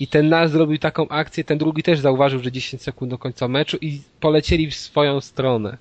I 0.00 0.06
ten 0.06 0.28
nasz 0.28 0.50
zrobił 0.50 0.78
taką 0.78 1.08
akcję, 1.08 1.44
ten 1.44 1.58
drugi 1.58 1.82
też 1.82 1.98
zauważył, 2.00 2.42
że 2.42 2.52
10 2.52 2.82
sekund 2.82 3.10
do 3.10 3.18
końca 3.18 3.48
meczu 3.48 3.76
i 3.80 4.00
polecieli 4.20 4.70
w 4.70 4.74
swoją 4.74 5.20
stronę. 5.20 5.78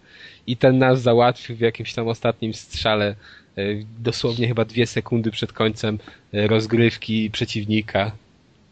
I 0.47 0.57
ten 0.57 0.77
nasz 0.77 0.99
załatwił 0.99 1.55
w 1.55 1.59
jakimś 1.59 1.93
tam 1.93 2.07
ostatnim 2.07 2.53
strzale 2.53 3.15
e, 3.57 3.63
dosłownie 3.99 4.47
chyba 4.47 4.65
dwie 4.65 4.87
sekundy 4.87 5.31
przed 5.31 5.53
końcem 5.53 5.99
e, 6.33 6.47
rozgrywki 6.47 7.31
przeciwnika. 7.31 8.11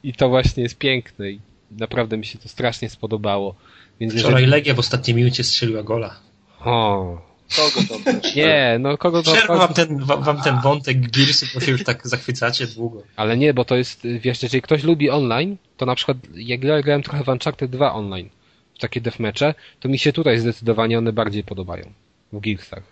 I 0.03 0.13
to 0.13 0.29
właśnie 0.29 0.63
jest 0.63 0.77
piękne 0.77 1.31
i 1.31 1.39
naprawdę 1.71 2.17
mi 2.17 2.25
się 2.25 2.39
to 2.39 2.49
strasznie 2.49 2.89
spodobało. 2.89 3.55
Więc 3.99 4.13
Wczoraj 4.13 4.31
jeżeli... 4.31 4.51
Legia 4.51 4.73
w 4.73 4.79
ostatniej 4.79 5.15
minucie 5.15 5.43
strzeliła 5.43 5.83
gola. 5.83 6.30
O, 6.65 7.17
Kogo 7.55 7.87
to 7.87 7.95
obchodzi? 7.95 8.39
Nie, 8.39 8.77
no 8.79 8.97
kogo 8.97 9.23
to 9.23 9.31
Przerwę 9.31 9.57
wam 9.57 9.73
ten, 9.73 9.97
wam 10.05 10.41
ten 10.41 10.61
wątek 10.61 11.11
Gearsy, 11.11 11.45
bo 11.53 11.59
się 11.59 11.71
już 11.71 11.83
tak 11.83 12.07
zachwycacie 12.07 12.67
długo. 12.67 13.03
Ale 13.15 13.37
nie, 13.37 13.53
bo 13.53 13.65
to 13.65 13.75
jest, 13.75 14.07
wiesz, 14.19 14.43
jeżeli 14.43 14.61
ktoś 14.61 14.83
lubi 14.83 15.09
online, 15.09 15.57
to 15.77 15.85
na 15.85 15.95
przykład 15.95 16.17
jak 16.35 16.63
ja 16.63 16.81
grałem 16.81 17.03
trochę 17.03 17.23
w 17.23 17.27
Uncharted 17.27 17.71
2 17.71 17.93
online, 17.93 18.29
w 18.75 18.79
takie 18.79 19.01
deathmatche, 19.01 19.53
to 19.79 19.89
mi 19.89 19.99
się 19.99 20.13
tutaj 20.13 20.39
zdecydowanie 20.39 20.97
one 20.97 21.13
bardziej 21.13 21.43
podobają. 21.43 21.91
W 22.33 22.39
Gearsach. 22.39 22.83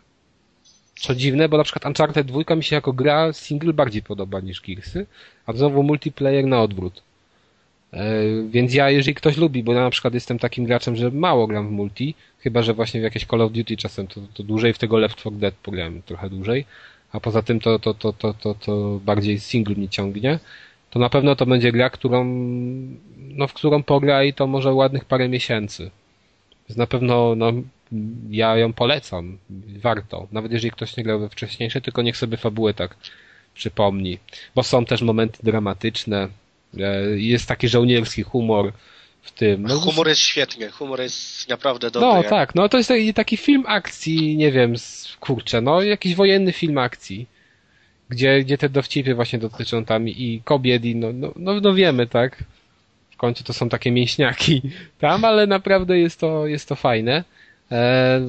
Co 1.00 1.16
dziwne, 1.16 1.50
bo 1.50 1.58
na 1.58 1.64
przykład 1.64 1.86
Uncharted 1.86 2.28
2 2.28 2.56
mi 2.56 2.64
się 2.64 2.76
jako 2.76 2.94
gra 2.94 3.34
single 3.34 3.74
bardziej 3.74 4.04
podoba 4.04 4.40
niż 4.40 4.62
Gearsy, 4.62 5.06
a 5.46 5.54
znowu 5.54 5.84
multiplayer 5.84 6.46
na 6.46 6.62
odwrót. 6.62 7.04
E, 7.94 8.24
więc 8.50 8.74
ja, 8.74 8.90
jeżeli 8.90 9.16
ktoś 9.16 9.38
lubi, 9.38 9.64
bo 9.64 9.74
ja 9.74 9.82
na 9.82 9.90
przykład 9.90 10.14
jestem 10.14 10.40
takim 10.40 10.66
graczem, 10.66 10.96
że 10.96 11.12
mało 11.12 11.48
gram 11.48 11.68
w 11.68 11.72
multi, 11.72 12.16
chyba 12.40 12.62
że 12.62 12.74
właśnie 12.74 13.00
w 13.00 13.04
jakieś 13.04 13.26
Call 13.26 13.42
of 13.42 13.52
Duty 13.52 13.78
czasem 13.78 14.08
to, 14.08 14.22
to 14.34 14.44
dłużej, 14.44 14.74
w 14.74 14.78
tego 14.78 14.98
Left 14.98 15.16
4 15.16 15.36
Dead 15.36 15.56
pograłem 15.64 16.02
trochę 16.02 16.30
dłużej, 16.30 16.66
a 17.12 17.20
poza 17.20 17.42
tym 17.42 17.60
to, 17.60 17.80
to, 17.80 17.94
to, 17.94 18.14
to, 18.14 18.34
to, 18.34 18.54
to 18.54 19.00
bardziej 19.06 19.40
single 19.40 19.76
mnie 19.76 19.90
ciągnie, 19.90 20.40
to 20.90 21.00
na 21.00 21.10
pewno 21.10 21.36
to 21.36 21.46
będzie 21.46 21.72
gra, 21.72 21.90
którą, 21.90 22.26
no 23.18 23.48
w 23.48 23.54
którą 23.54 23.84
pogra 23.84 24.24
i 24.24 24.34
to 24.34 24.48
może 24.48 24.74
ładnych 24.74 25.06
parę 25.06 25.30
miesięcy. 25.30 25.92
Więc 26.70 26.78
na 26.78 26.88
pewno, 26.88 27.36
no, 27.36 27.54
ja 28.30 28.58
ją 28.58 28.74
polecam. 28.74 29.38
Warto. 29.82 30.28
Nawet 30.32 30.52
jeżeli 30.52 30.72
ktoś 30.72 30.98
nie 30.98 31.04
grał 31.04 31.20
we 31.20 31.30
wcześniejsze, 31.30 31.82
tylko 31.82 32.02
niech 32.02 32.18
sobie 32.18 32.38
fabułę 32.38 32.74
tak 32.74 32.96
przypomni. 33.54 34.18
Bo 34.56 34.64
są 34.64 34.86
też 34.86 35.02
momenty 35.02 35.40
dramatyczne, 35.44 36.28
jest 37.16 37.48
taki 37.48 37.70
żołnierski 37.70 38.24
humor, 38.24 38.74
w 39.22 39.32
tym. 39.32 39.64
No, 39.64 39.80
humor 39.80 40.08
jest 40.08 40.22
świetny, 40.22 40.70
humor 40.72 41.02
jest 41.02 41.50
naprawdę 41.50 41.92
dobry. 41.92 42.08
No 42.08 42.24
tak, 42.24 42.56
no 42.56 42.70
to 42.70 42.78
jest 42.78 42.90
taki, 42.90 43.14
taki 43.14 43.38
film 43.38 43.64
akcji, 43.68 44.38
nie 44.38 44.52
wiem, 44.52 44.74
kurczę, 45.20 45.62
no 45.62 45.82
jakiś 45.82 46.16
wojenny 46.16 46.52
film 46.52 46.78
akcji, 46.78 47.28
gdzie, 48.10 48.44
gdzie 48.44 48.58
te 48.58 48.70
dowcipy 48.70 49.16
właśnie 49.16 49.40
dotyczą 49.40 49.86
tam 49.86 50.08
i 50.08 50.42
kobiet 50.46 50.86
i 50.86 50.96
no, 50.96 51.14
no, 51.14 51.34
no, 51.36 51.60
no 51.60 51.74
wiemy, 51.74 52.08
tak? 52.08 52.44
W 53.12 53.18
końcu 53.18 53.44
to 53.44 53.54
są 53.54 53.70
takie 53.70 53.92
mięśniaki 53.92 54.62
tam, 55.00 55.26
ale 55.26 55.48
naprawdę 55.48 56.00
jest 56.00 56.20
to, 56.20 56.48
jest 56.48 56.70
to 56.70 56.76
fajne. 56.76 57.24
E, 57.72 58.22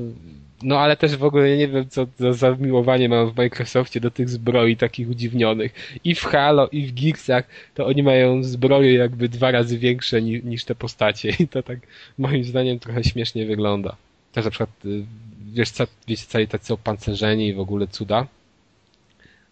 no 0.63 0.79
ale 0.79 0.97
też 0.97 1.17
w 1.17 1.25
ogóle 1.25 1.57
nie 1.57 1.69
wiem, 1.69 1.89
co 1.89 2.07
za 2.19 2.33
zamiłowanie 2.33 3.09
mam 3.09 3.31
w 3.31 3.37
Microsoftie 3.37 4.01
do 4.01 4.11
tych 4.11 4.29
zbroi 4.29 4.77
takich 4.77 5.09
udziwnionych. 5.09 5.99
I 6.05 6.15
w 6.15 6.25
Halo, 6.25 6.69
i 6.69 6.87
w 6.87 6.95
Gearsach 6.95 7.45
to 7.75 7.87
oni 7.87 8.03
mają 8.03 8.43
zbroje 8.43 8.95
jakby 8.95 9.29
dwa 9.29 9.51
razy 9.51 9.79
większe 9.79 10.23
ni 10.23 10.41
niż 10.45 10.65
te 10.65 10.75
postacie 10.75 11.29
i 11.41 11.49
to 11.49 11.63
tak 11.63 11.79
moim 12.19 12.45
zdaniem 12.45 12.79
trochę 12.79 13.05
śmiesznie 13.05 13.47
wygląda. 13.47 13.97
Też 14.33 14.45
na 14.45 14.51
przykład, 14.51 14.71
y, 14.85 15.05
wiesz, 15.53 15.71
co, 15.71 15.85
wiecie, 16.09 16.27
cali 16.27 16.49
tacy 16.49 16.75
opancerzeni 16.75 17.49
i 17.49 17.55
w 17.55 17.61
ogóle 17.61 17.87
cuda, 17.87 18.27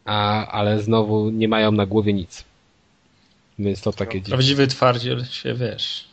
a, 0.04 0.46
ale 0.46 0.82
znowu 0.82 1.30
nie 1.30 1.48
mają 1.48 1.72
na 1.72 1.86
głowie 1.86 2.12
nic. 2.12 2.44
Więc 3.58 3.80
to 3.80 3.92
takie 3.92 4.20
dziwne. 4.20 4.36
Prawdziwy 4.36 4.66
twardziel 4.66 5.24
się, 5.24 5.54
wiesz, 5.54 6.08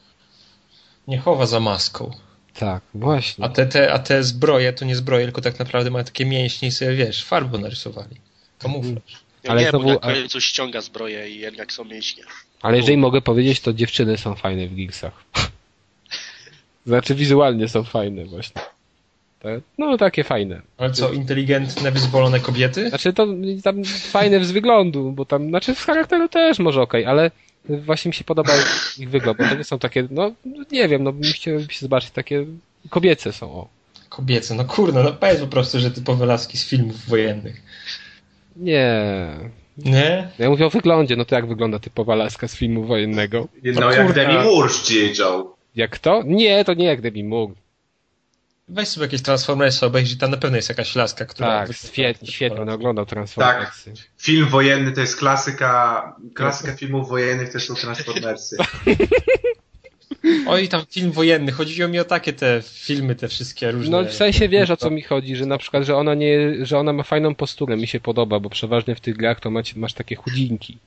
nie 1.07 1.17
chowa 1.17 1.45
za 1.45 1.59
maską. 1.59 2.11
Tak, 2.59 2.81
właśnie. 2.93 3.45
A 3.45 3.49
te, 3.49 3.65
te, 3.65 3.93
a 3.93 3.99
te 3.99 4.23
zbroje 4.23 4.73
to 4.73 4.85
nie 4.85 4.95
zbroje, 4.95 5.25
tylko 5.25 5.41
tak 5.41 5.59
naprawdę 5.59 5.91
mają 5.91 6.05
takie 6.05 6.25
mięśnie 6.25 6.67
i 6.67 6.71
sobie, 6.71 6.95
wiesz, 6.95 7.23
farbą 7.25 7.57
narysowali. 7.57 8.15
Kamuflaż. 8.59 9.03
Nie, 9.43 9.51
Ale 9.51 9.61
nie, 9.61 9.69
znowu- 9.69 9.85
bo 9.85 9.93
na 9.93 9.99
ale- 10.01 10.15
końcu 10.19 10.41
ściąga 10.41 10.81
zbroję 10.81 11.29
i 11.29 11.39
jednak 11.39 11.73
są 11.73 11.83
mięśnie. 11.85 12.23
Ale 12.61 12.77
jeżeli 12.77 12.97
mogę 12.97 13.21
powiedzieć, 13.21 13.59
to 13.59 13.73
dziewczyny 13.73 14.17
są 14.17 14.35
fajne 14.35 14.67
w 14.67 14.75
Geeksach. 14.75 15.23
Znaczy 16.87 17.15
wizualnie 17.15 17.67
są 17.67 17.83
fajne 17.83 18.25
właśnie. 18.25 18.61
No 19.77 19.97
takie 19.97 20.23
fajne. 20.23 20.61
Ale 20.77 20.91
co, 20.91 21.13
inteligentne, 21.13 21.91
wyzwolone 21.91 22.39
kobiety? 22.39 22.89
Znaczy 22.89 23.13
to 23.13 23.27
tam 23.63 23.83
fajne 23.85 24.45
z 24.45 24.51
wyglądu, 24.51 25.11
bo 25.11 25.25
tam, 25.25 25.49
znaczy 25.49 25.75
z 25.75 25.79
charakteru 25.79 26.29
też 26.29 26.59
może 26.59 26.81
okej, 26.81 27.05
ale 27.05 27.31
właśnie 27.69 28.09
mi 28.09 28.13
się 28.15 28.23
podoba 28.23 28.53
ich 28.97 29.09
wygląd, 29.09 29.37
bo 29.37 29.43
to 29.43 29.55
nie 29.55 29.63
są 29.63 29.79
takie, 29.79 30.07
no 30.11 30.31
nie 30.71 30.87
wiem, 30.87 31.03
no 31.03 31.11
mi 31.11 31.23
chciałoby 31.23 31.73
się 31.73 31.79
zobaczyć 31.79 32.11
takie 32.11 32.45
kobiece 32.89 33.33
są, 33.33 33.51
o. 33.51 33.67
Kobiece, 34.09 34.55
no 34.55 34.65
kurde, 34.65 35.03
no 35.03 35.11
powiedz 35.13 35.39
po 35.39 35.47
prostu, 35.47 35.79
że 35.79 35.91
typowe 35.91 36.25
laski 36.25 36.57
z 36.57 36.67
filmów 36.67 37.05
wojennych. 37.07 37.61
Nie. 38.55 39.01
Nie? 39.77 40.29
Ja 40.39 40.49
mówię 40.49 40.65
o 40.65 40.69
wyglądzie, 40.69 41.15
no 41.15 41.25
to 41.25 41.35
jak 41.35 41.47
wygląda 41.47 41.79
typowa 41.79 42.15
laska 42.15 42.47
z 42.47 42.55
filmu 42.55 42.83
wojennego? 42.83 43.47
No, 43.63 43.71
No 43.81 43.91
jak. 43.91 44.13
Demi 44.13 44.33
Moore. 44.33 44.73
Joe. 45.19 45.55
Jak 45.75 45.99
to? 45.99 46.23
Nie, 46.25 46.65
to 46.65 46.73
nie 46.73 46.85
jak 46.85 47.01
Debbie 47.01 47.23
Moore. 47.23 47.53
Weź 48.67 48.87
sobie 48.87 49.05
jakieś 49.05 49.21
Transformersy 49.21 49.85
obejrzyj, 49.85 50.17
tam 50.17 50.31
na 50.31 50.37
pewno 50.37 50.57
jest 50.57 50.69
jakaś 50.69 50.95
laska, 50.95 51.25
która... 51.25 51.67
Tak, 51.67 51.77
świetnie, 51.77 52.27
tak 52.27 52.35
świetnie, 52.35 52.65
no 52.65 52.73
oglądał 52.73 53.05
Transformersy. 53.05 53.93
Film 54.17 54.49
wojenny 54.49 54.91
to 54.91 55.01
jest 55.01 55.17
klasyka, 55.17 56.15
klasyka 56.33 56.75
filmów 56.75 57.09
wojennych 57.09 57.53
to 57.53 57.59
są 57.59 57.75
Transformersy. 57.75 58.57
Oj, 60.47 60.67
tam 60.67 60.85
film 60.89 61.11
wojenny, 61.11 61.51
chodziło 61.51 61.89
mi 61.89 61.99
o 61.99 62.05
takie 62.05 62.33
te 62.33 62.61
filmy, 62.65 63.15
te 63.15 63.27
wszystkie 63.27 63.71
różne... 63.71 64.01
No 64.01 64.09
w 64.09 64.13
sensie 64.13 64.49
wiesz 64.49 64.69
o 64.69 64.77
co 64.77 64.89
mi 64.89 65.01
chodzi, 65.01 65.35
że 65.35 65.45
na 65.45 65.57
przykład, 65.57 65.83
że 65.83 65.95
ona 65.95 66.13
nie, 66.13 66.65
że 66.65 66.79
ona 66.79 66.93
ma 66.93 67.03
fajną 67.03 67.35
posturę, 67.35 67.77
mi 67.77 67.87
się 67.87 67.99
podoba, 67.99 68.39
bo 68.39 68.49
przeważnie 68.49 68.95
w 68.95 68.99
tych 68.99 69.17
grach 69.17 69.39
to 69.39 69.51
macie, 69.51 69.79
masz 69.79 69.93
takie 69.93 70.15
chudzinki. 70.15 70.77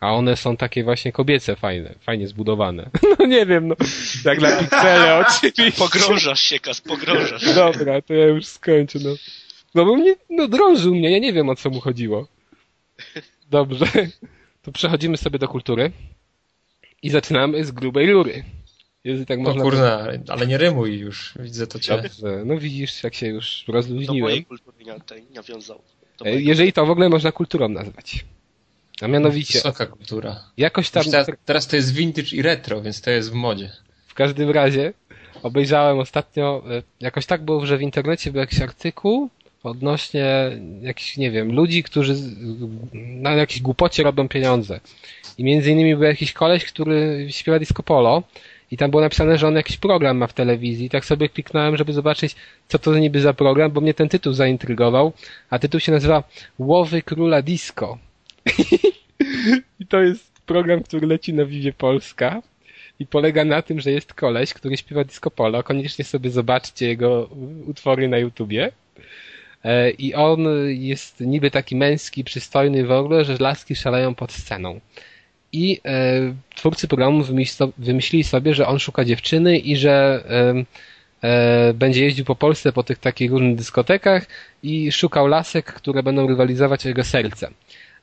A 0.00 0.12
one 0.14 0.36
są 0.36 0.56
takie 0.56 0.84
właśnie 0.84 1.12
kobiece 1.12 1.56
fajne, 1.56 1.94
fajnie 2.00 2.28
zbudowane. 2.28 2.90
No 3.18 3.26
nie 3.26 3.46
wiem, 3.46 3.68
no. 3.68 3.74
Jak 4.24 4.40
na 4.40 4.56
piksele 4.56 5.16
oczywiście. 5.28 5.72
Pogrążasz 5.78 6.40
się, 6.40 6.60
Kas, 6.60 6.80
pogrążasz. 6.80 7.54
Dobra, 7.54 8.02
to 8.02 8.14
ja 8.14 8.26
już 8.26 8.46
skończę, 8.46 8.98
no. 9.04 9.10
No 9.74 9.84
bo 9.84 9.96
mnie, 9.96 10.14
no 10.30 10.48
drążył 10.48 10.94
mnie, 10.94 11.10
ja 11.10 11.18
nie 11.18 11.32
wiem 11.32 11.48
o 11.48 11.56
co 11.56 11.70
mu 11.70 11.80
chodziło. 11.80 12.26
Dobrze. 13.50 13.86
To 14.62 14.72
przechodzimy 14.72 15.16
sobie 15.16 15.38
do 15.38 15.48
kultury. 15.48 15.92
I 17.02 17.10
zaczynamy 17.10 17.64
z 17.64 17.70
grubej 17.70 18.12
rury. 18.12 18.44
Jeżeli 19.04 19.26
tak 19.26 19.38
No 19.40 19.54
kurna, 19.54 20.06
ale 20.28 20.46
nie 20.46 20.58
rymuj 20.58 20.98
już, 20.98 21.34
widzę 21.40 21.66
to 21.66 21.78
cię. 21.78 22.02
Dobrze, 22.02 22.42
no 22.44 22.58
widzisz, 22.58 23.02
jak 23.04 23.14
się 23.14 23.26
już 23.26 23.64
Do 23.66 23.72
rozluźniłem. 23.72 24.20
mojej 24.22 24.44
kultury 24.44 24.84
nie, 24.84 25.00
tej 25.00 25.22
nawiązał. 25.34 25.82
Do 26.18 26.24
E, 26.24 26.28
mojej. 26.30 26.46
Jeżeli 26.46 26.72
to 26.72 26.86
w 26.86 26.90
ogóle 26.90 27.08
można 27.08 27.32
kulturą 27.32 27.68
nazwać. 27.68 28.24
A 29.02 29.08
mianowicie, 29.08 29.58
Wysoka 29.58 29.86
kultura. 29.86 30.44
jakoś 30.56 30.90
tam, 30.90 31.04
teraz, 31.04 31.26
teraz 31.44 31.66
to 31.66 31.76
jest 31.76 31.94
vintage 31.94 32.36
i 32.36 32.42
retro, 32.42 32.82
więc 32.82 33.00
to 33.00 33.10
jest 33.10 33.30
w 33.30 33.34
modzie. 33.34 33.70
w 34.06 34.14
każdym 34.14 34.50
razie, 34.50 34.92
obejrzałem 35.42 35.98
ostatnio, 35.98 36.62
e, 36.70 36.82
jakoś 37.00 37.26
tak 37.26 37.42
było, 37.42 37.66
że 37.66 37.78
w 37.78 37.82
internecie 37.82 38.32
był 38.32 38.40
jakiś 38.40 38.60
artykuł 38.60 39.30
odnośnie 39.62 40.50
jakichś, 40.82 41.16
nie 41.16 41.30
wiem, 41.30 41.52
ludzi, 41.52 41.82
którzy 41.82 42.14
na 42.92 43.30
jakiejś 43.30 43.62
głupocie 43.62 44.02
robią 44.02 44.28
pieniądze. 44.28 44.80
I 45.38 45.44
między 45.44 45.70
innymi 45.70 45.96
był 45.96 46.04
jakiś 46.04 46.32
koleś, 46.32 46.64
który 46.64 47.26
śpiewa 47.30 47.58
disco 47.58 47.82
polo 47.82 48.22
i 48.70 48.76
tam 48.76 48.90
było 48.90 49.02
napisane, 49.02 49.38
że 49.38 49.48
on 49.48 49.54
jakiś 49.54 49.76
program 49.76 50.16
ma 50.16 50.26
w 50.26 50.32
telewizji. 50.32 50.86
I 50.86 50.90
tak 50.90 51.04
sobie 51.04 51.28
kliknąłem, 51.28 51.76
żeby 51.76 51.92
zobaczyć, 51.92 52.36
co 52.68 52.78
to 52.78 52.98
niby 52.98 53.20
za 53.20 53.34
program, 53.34 53.70
bo 53.70 53.80
mnie 53.80 53.94
ten 53.94 54.08
tytuł 54.08 54.32
zaintrygował, 54.32 55.12
a 55.50 55.58
tytuł 55.58 55.80
się 55.80 55.92
nazywa 55.92 56.22
Łowy 56.58 57.02
Króla 57.02 57.42
Disco. 57.42 57.98
I 59.80 59.86
to 59.86 60.02
jest 60.02 60.40
program, 60.46 60.82
który 60.82 61.06
leci 61.06 61.34
na 61.34 61.44
Vivie 61.44 61.72
Polska 61.72 62.42
i 62.98 63.06
polega 63.06 63.44
na 63.44 63.62
tym, 63.62 63.80
że 63.80 63.90
jest 63.90 64.14
koleś, 64.14 64.54
który 64.54 64.76
śpiewa 64.76 65.04
disco 65.04 65.30
polo. 65.30 65.62
Koniecznie 65.62 66.04
sobie 66.04 66.30
zobaczcie 66.30 66.88
jego 66.88 67.28
utwory 67.66 68.08
na 68.08 68.18
YouTubie. 68.18 68.72
E, 69.64 69.90
I 69.90 70.14
on 70.14 70.46
jest 70.68 71.20
niby 71.20 71.50
taki 71.50 71.76
męski, 71.76 72.24
przystojny 72.24 72.86
w 72.86 72.90
ogóle, 72.90 73.24
że 73.24 73.36
laski 73.40 73.76
szaleją 73.76 74.14
pod 74.14 74.32
sceną. 74.32 74.80
I 75.52 75.80
e, 75.84 76.34
twórcy 76.54 76.88
programu 76.88 77.22
wymyśl- 77.22 77.72
wymyślili 77.78 78.24
sobie, 78.24 78.54
że 78.54 78.66
on 78.66 78.78
szuka 78.78 79.04
dziewczyny 79.04 79.58
i 79.58 79.76
że 79.76 80.24
e, 81.22 81.74
będzie 81.74 82.04
jeździł 82.04 82.24
po 82.24 82.34
Polsce 82.34 82.72
po 82.72 82.82
tych 82.82 82.98
takich 82.98 83.30
różnych 83.30 83.56
dyskotekach 83.56 84.26
i 84.62 84.92
szukał 84.92 85.26
lasek, 85.26 85.66
które 85.66 86.02
będą 86.02 86.26
rywalizować 86.26 86.86
o 86.86 86.88
jego 86.88 87.04
serce. 87.04 87.50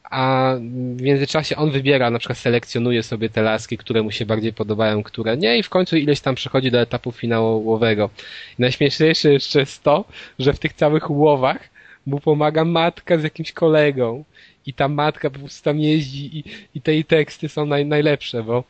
A 0.10 0.56
w 0.96 1.02
międzyczasie 1.02 1.56
on 1.56 1.72
wybiera, 1.72 2.10
na 2.10 2.20
przykład 2.20 2.38
selekcjonuje 2.38 3.04
sobie 3.04 3.30
te 3.30 3.42
laski, 3.42 3.78
które 3.78 4.04
mu 4.04 4.12
się 4.12 4.26
bardziej 4.26 4.54
podobają, 4.54 5.04
które 5.04 5.38
nie 5.38 5.58
i 5.58 5.64
w 5.64 5.70
końcu 5.70 5.98
ileś 5.98 6.22
tam 6.22 6.36
przechodzi 6.36 6.72
do 6.72 6.82
etapu 6.82 7.12
finałowego. 7.12 8.10
I 8.60 8.62
najśmieszniejsze 8.62 9.34
jeszcze 9.34 9.60
jest 9.60 9.84
to, 9.84 10.06
że 10.40 10.54
w 10.54 10.60
tych 10.60 10.74
całych 10.74 11.12
łowach 11.12 11.70
mu 12.06 12.20
pomaga 12.20 12.66
matka 12.66 13.18
z 13.18 13.24
jakimś 13.24 13.52
kolegą. 13.52 14.24
I 14.66 14.74
ta 14.74 14.88
matka 14.88 15.30
po 15.30 15.40
prostu 15.40 15.64
tam 15.64 15.80
jeździ 15.80 16.38
i, 16.38 16.44
i 16.76 16.82
te 16.82 17.04
teksty 17.04 17.50
są 17.50 17.66
naj, 17.66 17.86
najlepsze, 17.86 18.44
bo 18.44 18.64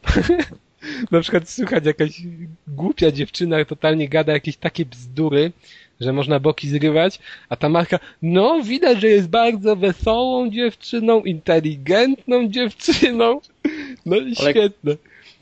na 1.11 1.21
przykład 1.21 1.49
słychać 1.49 1.86
jakaś 1.86 2.21
głupia 2.67 3.11
dziewczyna 3.11 3.65
totalnie 3.65 4.09
gada 4.09 4.33
jakieś 4.33 4.57
takie 4.57 4.86
bzdury, 4.86 5.51
że 6.01 6.13
można 6.13 6.39
boki 6.39 6.69
zrywać, 6.69 7.19
a 7.49 7.55
ta 7.55 7.69
matka, 7.69 7.99
no 8.21 8.63
widać, 8.63 9.01
że 9.01 9.07
jest 9.07 9.27
bardzo 9.29 9.75
wesołą 9.75 10.49
dziewczyną, 10.49 11.21
inteligentną 11.23 12.47
dziewczyną. 12.49 13.41
No 14.05 14.15
i 14.17 14.33
Ale- 14.39 14.51
świetne. 14.51 14.95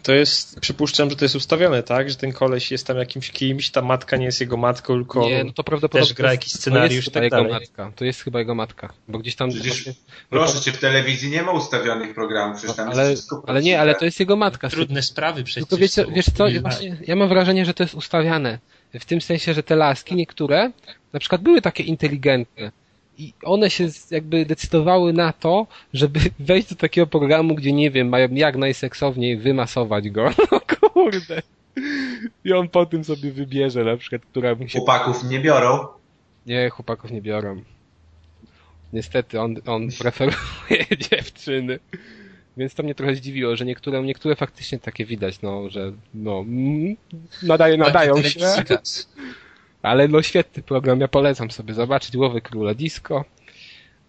To 0.04 0.14
jest, 0.14 0.60
przypuszczam, 0.60 1.10
że 1.10 1.16
to 1.16 1.26
jest 1.26 1.36
ustawione, 1.36 1.84
tak? 1.84 2.10
Że 2.10 2.16
ten 2.16 2.32
koleś 2.34 2.72
jest 2.72 2.88
tam 2.88 2.98
jakimś 2.98 3.32
kimś, 3.32 3.70
ta 3.70 3.82
matka 3.82 4.18
nie 4.18 4.26
jest 4.26 4.42
jego 4.42 4.58
matką, 4.58 4.94
tylko 4.94 5.26
Nie, 5.30 5.44
no 5.44 5.52
to 5.54 5.64
prawdopodobnie 5.64 6.08
też 6.08 6.18
gra 6.18 6.32
jakiś 6.32 6.54
scenariusz 6.54 6.90
to 6.90 6.94
i 6.94 6.96
jest 6.96 7.06
chyba 7.14 7.20
tak 7.20 7.24
jego 7.24 7.36
dalej. 7.38 7.52
matka. 7.54 7.92
To 7.96 8.06
jest 8.06 8.22
chyba 8.22 8.40
jego 8.40 8.56
matka, 8.56 8.94
bo 9.08 9.20
gdzieś 9.20 9.36
tam 9.36 9.50
Przecież- 9.50 9.68
właśnie- 9.84 9.94
Proszę 10.30 10.62
cię, 10.62 10.72
w 10.72 10.78
telewizji 10.80 11.30
nie 11.30 11.44
ma 11.44 11.52
ustawionych 11.52 12.14
programów, 12.16 12.58
przecież 12.58 12.76
tam 12.76 12.90
ale, 12.90 13.02
jest 13.10 13.14
wszystko 13.14 13.44
ale 13.48 13.62
nie, 13.62 13.80
ale 13.82 13.96
to 13.96 14.06
jest 14.06 14.20
jego 14.20 14.36
matka. 14.36 14.70
trudne 14.70 15.02
sprawy 15.02 15.44
przecież. 15.44 15.64
Tylko 15.64 15.78
wiecie, 15.82 16.06
wiesz 16.16 16.26
co, 16.38 16.50
Nie 16.50 16.60
właśnie, 16.62 16.98
ja 17.08 17.16
mam 17.16 17.30
wrażenie, 17.30 17.66
że 17.66 17.74
to 17.74 17.84
jest 17.84 17.96
ustawiane. 17.96 18.60
W 19.00 19.06
tym 19.06 19.22
sensie, 19.22 19.54
że 19.54 19.64
te 19.64 19.76
laski, 19.76 20.16
niektóre, 20.16 20.72
na 21.14 21.20
przykład 21.20 21.42
były 21.42 21.62
takie 21.62 21.84
inteligentne. 21.84 22.72
I 23.18 23.34
one 23.44 23.70
się 23.70 23.88
jakby 24.12 24.46
decydowały 24.46 25.14
na 25.14 25.34
to, 25.34 25.68
żeby 25.94 26.20
wejść 26.40 26.70
do 26.70 26.76
takiego 26.76 27.08
programu, 27.08 27.56
gdzie 27.56 27.74
nie 27.74 27.92
wiem, 27.92 28.10
mają 28.10 28.28
jak 28.32 28.56
najseksowniej 28.56 29.38
wymasować 29.38 30.10
go. 30.10 30.30
No 30.52 30.60
kurde. 30.94 31.42
I 32.46 32.54
on 32.54 32.70
po 32.70 32.86
tym 32.86 33.04
sobie 33.04 33.32
wybierze 33.32 33.84
na 33.84 33.98
przykład, 33.98 34.22
która 34.26 34.56
mu 34.56 34.68
się... 34.68 34.80
Chłopaków 34.80 35.24
nie 35.24 35.40
biorą. 35.40 35.88
Nie, 36.46 36.70
chłopaków 36.70 37.12
nie 37.12 37.22
biorą. 37.22 37.62
Niestety, 38.94 39.42
on, 39.42 39.56
on 39.66 39.88
preferuje 40.00 40.86
dziewczyny. 41.12 41.80
Więc 42.58 42.74
to 42.74 42.84
mnie 42.84 42.96
trochę 42.96 43.16
zdziwiło, 43.16 43.56
że 43.56 43.66
niektóre, 43.66 44.04
niektóre 44.04 44.36
faktycznie 44.36 44.80
takie 44.80 45.06
widać, 45.06 45.42
no, 45.42 45.70
że 45.70 45.92
no, 46.14 46.40
mm, 46.40 46.96
nadaje, 47.44 47.78
nadają 47.78 48.16
Taki 48.16 48.30
się. 48.30 48.40
Ale 49.82 50.08
no 50.08 50.22
świetny 50.22 50.64
program, 50.64 51.00
ja 51.00 51.08
polecam 51.08 51.52
sobie 51.52 51.74
zobaczyć 51.74 52.16
Łowy 52.16 52.42
Króla 52.42 52.74
Disco. 52.74 53.26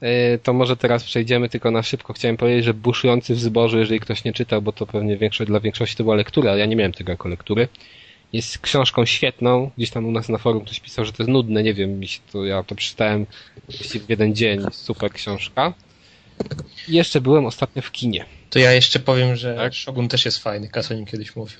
e, 0.00 0.38
to 0.38 0.52
może 0.52 0.76
teraz 0.76 1.04
przejdziemy 1.04 1.48
tylko 1.48 1.70
na 1.70 1.82
szybko. 1.82 2.12
Chciałem 2.12 2.36
powiedzieć, 2.36 2.64
że 2.64 2.74
Buszujący 2.74 3.34
w 3.34 3.40
zbożu, 3.40 3.78
jeżeli 3.78 4.00
ktoś 4.00 4.24
nie 4.24 4.32
czytał, 4.32 4.62
bo 4.62 4.72
to 4.72 4.86
pewnie 4.86 5.16
większość, 5.16 5.50
dla 5.50 5.60
większości 5.60 5.96
to 5.96 6.04
była 6.04 6.16
lektura, 6.16 6.50
ale 6.50 6.60
ja 6.60 6.66
nie 6.66 6.76
miałem 6.76 6.92
tego 6.92 7.12
jako 7.12 7.28
lektury. 7.28 7.68
Jest 8.32 8.58
książką 8.58 9.04
świetną. 9.04 9.70
Gdzieś 9.76 9.90
tam 9.90 10.06
u 10.06 10.10
nas 10.10 10.28
na 10.28 10.38
forum 10.38 10.64
ktoś 10.64 10.80
pisał, 10.80 11.04
że 11.04 11.12
to 11.12 11.22
jest 11.22 11.30
nudne. 11.30 11.62
Nie 11.62 11.74
wiem, 11.74 11.98
mi 11.98 12.08
się 12.08 12.20
to, 12.32 12.44
ja 12.44 12.62
to 12.62 12.74
przeczytałem 12.74 13.26
w 13.68 14.10
jeden 14.10 14.34
dzień. 14.34 14.60
Super 14.72 15.12
książka. 15.12 15.72
I 16.88 16.92
jeszcze 16.92 17.20
byłem 17.20 17.46
ostatnio 17.46 17.82
w 17.82 17.92
kinie. 17.92 18.24
To 18.50 18.58
ja 18.58 18.72
jeszcze 18.72 18.98
powiem, 18.98 19.36
że 19.36 19.54
Tak? 19.54 19.74
Shogun 19.74 20.08
też 20.08 20.24
jest 20.24 20.38
fajny, 20.38 20.68
Kas 20.68 20.90
o 20.90 20.94
nim 20.94 21.06
kiedyś 21.06 21.36
mówił. 21.36 21.58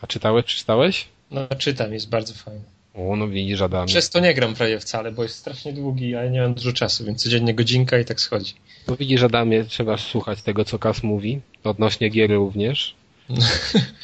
A 0.00 0.06
czytałeś, 0.06 0.44
przeczytałeś? 0.44 1.08
No 1.30 1.48
czytam, 1.58 1.92
jest 1.92 2.08
bardzo 2.08 2.34
fajny. 2.34 2.64
O, 2.94 3.16
no 3.16 3.28
widzisz, 3.28 3.60
Adamie. 3.60 3.86
Przez 3.86 4.10
to 4.10 4.20
nie 4.20 4.34
gram 4.34 4.54
prawie 4.54 4.80
wcale, 4.80 5.12
bo 5.12 5.22
jest 5.22 5.34
strasznie 5.36 5.72
długi, 5.72 6.14
a 6.14 6.24
ja 6.24 6.30
nie 6.30 6.40
mam 6.40 6.54
dużo 6.54 6.72
czasu, 6.72 7.04
więc 7.04 7.22
codziennie 7.22 7.54
godzinka 7.54 7.98
i 7.98 8.04
tak 8.04 8.20
schodzi. 8.20 8.54
No 8.88 8.96
widzisz, 8.96 9.22
Adamie, 9.22 9.64
trzeba 9.64 9.96
słuchać 9.96 10.42
tego, 10.42 10.64
co 10.64 10.78
Kas 10.78 11.02
mówi, 11.02 11.40
odnośnie 11.64 12.08
gier 12.08 12.30
również. 12.30 12.94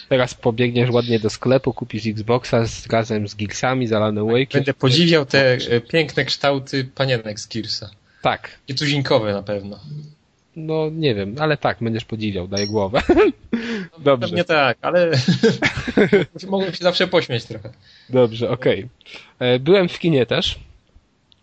Teraz 0.09 0.35
pobiegniesz 0.35 0.91
ładnie 0.91 1.21
do 1.21 1.31
sklepu, 1.31 1.75
kupisz 1.75 2.07
Xboxa 2.07 2.67
z, 2.67 2.87
razem 2.87 3.29
z 3.29 3.35
Gearsami, 3.35 3.87
z 3.87 3.93
Alan 3.93 4.27
Wake. 4.27 4.53
Będę 4.53 4.75
podziwiał 4.75 5.27
te 5.27 5.53
e, 5.53 5.81
piękne 5.81 6.25
kształty 6.25 6.85
panienek 6.85 7.41
z 7.41 7.49
Gearsa. 7.49 7.91
Tak, 8.23 8.59
I 8.69 8.75
tuzinkowe 8.75 9.33
na 9.33 9.43
pewno. 9.43 9.79
no 10.57 10.91
nie 10.93 11.15
wiem, 11.15 11.35
ale 11.41 11.57
tak, 11.57 11.79
będziesz 11.81 12.05
podziwiał, 12.05 12.49
daję 12.49 12.67
głowę. 12.67 13.03
Dobrze, 13.99 14.29
Pewnie 14.29 14.45
tak, 14.45 14.79
ale 14.83 15.11
mogłem 16.49 16.73
się 16.73 16.85
zawsze 16.85 17.07
pośmiać 17.07 17.45
trochę. 17.45 17.71
dobrze, 18.11 18.51
okej. 18.51 18.89
E, 19.39 19.59
Byłem 19.59 19.89
w 19.89 19.99
kinie 19.99 20.27
też, 20.27 20.59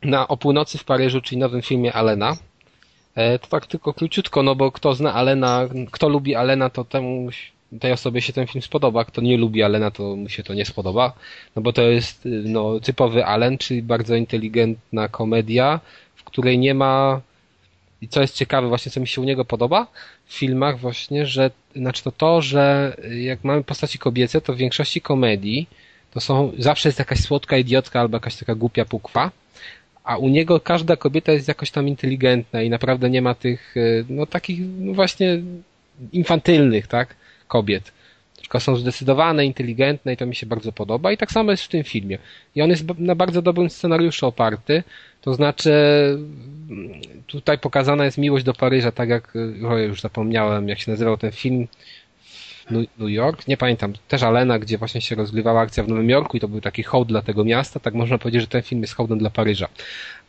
na 0.03 0.27
o 0.27 0.37
północy 0.37 0.77
w 0.77 0.83
Paryżu, 0.83 1.21
czyli 1.21 1.37
nowym 1.41 1.61
filmie 1.61 1.93
Alena. 1.93 2.37
E, 3.15 3.39
To 3.39 3.47
tak 3.47 3.65
tylko 3.67 3.93
króciutko, 3.93 4.43
no 4.43 4.55
bo 4.55 4.71
kto 4.71 4.93
zna 4.95 5.13
Alena, 5.13 5.69
kto 5.91 6.09
lubi 6.09 6.35
Alena, 6.35 6.69
to 6.69 6.83
temu, 6.85 7.29
tej 7.79 7.91
osobie 7.91 8.21
się 8.21 8.33
ten 8.33 8.47
film 8.47 8.61
spodoba, 8.61 9.05
kto 9.05 9.21
nie 9.21 9.37
lubi 9.37 9.63
Alena, 9.63 9.91
to 9.91 10.15
mu 10.15 10.29
się 10.29 10.43
to 10.43 10.53
nie 10.53 10.65
spodoba, 10.65 11.13
no 11.55 11.61
bo 11.61 11.73
to 11.73 11.81
jest 11.81 12.25
y, 12.25 12.29
no, 12.45 12.79
typowy 12.79 13.25
Allen, 13.25 13.57
czyli 13.57 13.81
bardzo 13.83 14.15
inteligentna 14.15 15.07
komedia, 15.07 15.79
której 16.27 16.59
nie 16.59 16.73
ma 16.73 17.21
i 18.01 18.07
co 18.07 18.21
jest 18.21 18.35
ciekawe, 18.35 18.67
właśnie 18.67 18.91
co 18.91 18.99
mi 18.99 19.07
się 19.07 19.21
u 19.21 19.23
niego 19.23 19.45
podoba 19.45 19.87
w 20.25 20.33
filmach 20.33 20.79
właśnie, 20.79 21.25
że 21.25 21.51
znaczy 21.75 22.03
to 22.03 22.11
to, 22.11 22.41
że 22.41 22.95
jak 23.19 23.43
mamy 23.43 23.63
postaci 23.63 23.99
kobiece, 23.99 24.41
to 24.41 24.53
w 24.53 24.57
większości 24.57 25.01
komedii 25.01 25.67
to 26.11 26.21
są, 26.21 26.51
zawsze 26.57 26.89
jest 26.89 26.99
jakaś 26.99 27.19
słodka 27.19 27.57
idiotka 27.57 27.99
albo 27.99 28.15
jakaś 28.15 28.35
taka 28.35 28.55
głupia 28.55 28.85
pukwa, 28.85 29.31
a 30.03 30.17
u 30.17 30.27
niego 30.27 30.59
każda 30.59 30.95
kobieta 30.95 31.31
jest 31.31 31.47
jakoś 31.47 31.71
tam 31.71 31.87
inteligentna 31.87 32.61
i 32.61 32.69
naprawdę 32.69 33.09
nie 33.09 33.21
ma 33.21 33.35
tych, 33.35 33.77
y, 33.77 34.05
no 34.09 34.25
takich 34.25 34.59
no 34.79 34.93
właśnie 34.93 35.41
infantylnych, 36.11 36.87
tak, 36.87 37.15
kobiet. 37.47 37.91
Tylko 38.37 38.59
są 38.59 38.75
zdecydowane, 38.75 39.45
inteligentne 39.45 40.13
i 40.13 40.17
to 40.17 40.25
mi 40.25 40.35
się 40.35 40.45
bardzo 40.45 40.71
podoba 40.71 41.11
i 41.11 41.17
tak 41.17 41.31
samo 41.31 41.51
jest 41.51 41.63
w 41.63 41.67
tym 41.67 41.83
filmie. 41.83 42.17
I 42.55 42.61
on 42.61 42.69
jest 42.69 42.83
na 42.97 43.15
bardzo 43.15 43.41
dobrym 43.41 43.69
scenariuszu 43.69 44.27
oparty, 44.27 44.83
to 45.21 45.33
znaczy 45.33 45.71
tutaj 47.27 47.59
pokazana 47.59 48.05
jest 48.05 48.17
miłość 48.17 48.45
do 48.45 48.53
Paryża, 48.53 48.91
tak 48.91 49.09
jak, 49.09 49.33
już 49.87 50.01
zapomniałem, 50.01 50.69
jak 50.69 50.79
się 50.79 50.91
nazywał 50.91 51.17
ten 51.17 51.31
film, 51.31 51.67
New 52.71 53.09
York, 53.09 53.47
nie 53.47 53.57
pamiętam, 53.57 53.93
też 54.07 54.23
Alena, 54.23 54.59
gdzie 54.59 54.77
właśnie 54.77 55.01
się 55.01 55.15
rozgrywała 55.15 55.61
akcja 55.61 55.83
w 55.83 55.87
Nowym 55.87 56.09
Jorku 56.09 56.37
i 56.37 56.39
to 56.39 56.47
był 56.47 56.61
taki 56.61 56.83
hołd 56.83 57.07
dla 57.07 57.21
tego 57.21 57.43
miasta, 57.43 57.79
tak 57.79 57.93
można 57.93 58.17
powiedzieć, 58.17 58.41
że 58.41 58.47
ten 58.47 58.61
film 58.61 58.81
jest 58.81 58.95
hołdem 58.95 59.17
dla 59.17 59.29
Paryża. 59.29 59.67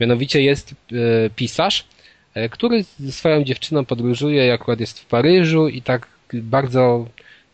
Mianowicie 0.00 0.42
jest 0.42 0.74
e, 0.92 0.94
pisarz, 1.30 1.84
e, 2.34 2.48
który 2.48 2.84
ze 3.00 3.12
swoją 3.12 3.44
dziewczyną 3.44 3.84
podróżuje, 3.84 4.52
akurat 4.52 4.80
jest 4.80 5.00
w 5.00 5.06
Paryżu 5.06 5.68
i 5.68 5.82
tak 5.82 6.06
bardzo 6.32 7.06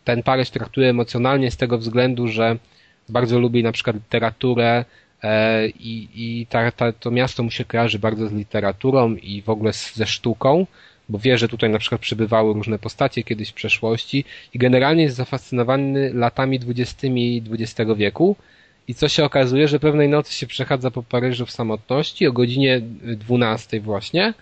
ten 0.03 0.23
Paryż 0.23 0.49
traktuje 0.49 0.89
emocjonalnie 0.89 1.51
z 1.51 1.57
tego 1.57 1.77
względu, 1.77 2.27
że 2.27 2.57
bardzo 3.09 3.39
lubi 3.39 3.63
na 3.63 3.71
przykład 3.71 3.95
literaturę 3.95 4.85
i, 5.79 6.09
i 6.15 6.45
ta, 6.49 6.71
ta, 6.71 6.91
to 6.91 7.11
miasto 7.11 7.43
mu 7.43 7.51
się 7.51 7.65
kojarzy 7.65 7.99
bardzo 7.99 8.27
z 8.27 8.33
literaturą 8.33 9.15
i 9.15 9.41
w 9.41 9.49
ogóle 9.49 9.73
z, 9.73 9.95
ze 9.95 10.07
sztuką, 10.07 10.67
bo 11.09 11.19
wie, 11.19 11.37
że 11.37 11.47
tutaj 11.47 11.69
na 11.69 11.79
przykład 11.79 12.01
przybywały 12.01 12.53
różne 12.53 12.79
postacie 12.79 13.23
kiedyś 13.23 13.49
w 13.49 13.53
przeszłości 13.53 14.25
i 14.53 14.59
generalnie 14.59 15.03
jest 15.03 15.15
zafascynowany 15.15 16.13
latami 16.13 16.59
dwudziestymi 16.59 17.43
XX 17.51 17.91
wieku 17.95 18.35
i 18.87 18.95
co 18.95 19.07
się 19.07 19.23
okazuje, 19.23 19.67
że 19.67 19.79
pewnej 19.79 20.09
nocy 20.09 20.33
się 20.33 20.47
przechadza 20.47 20.91
po 20.91 21.03
Paryżu 21.03 21.45
w 21.45 21.51
samotności 21.51 22.27
o 22.27 22.31
godzinie 22.31 22.81
12 23.01 23.79
właśnie 23.79 24.33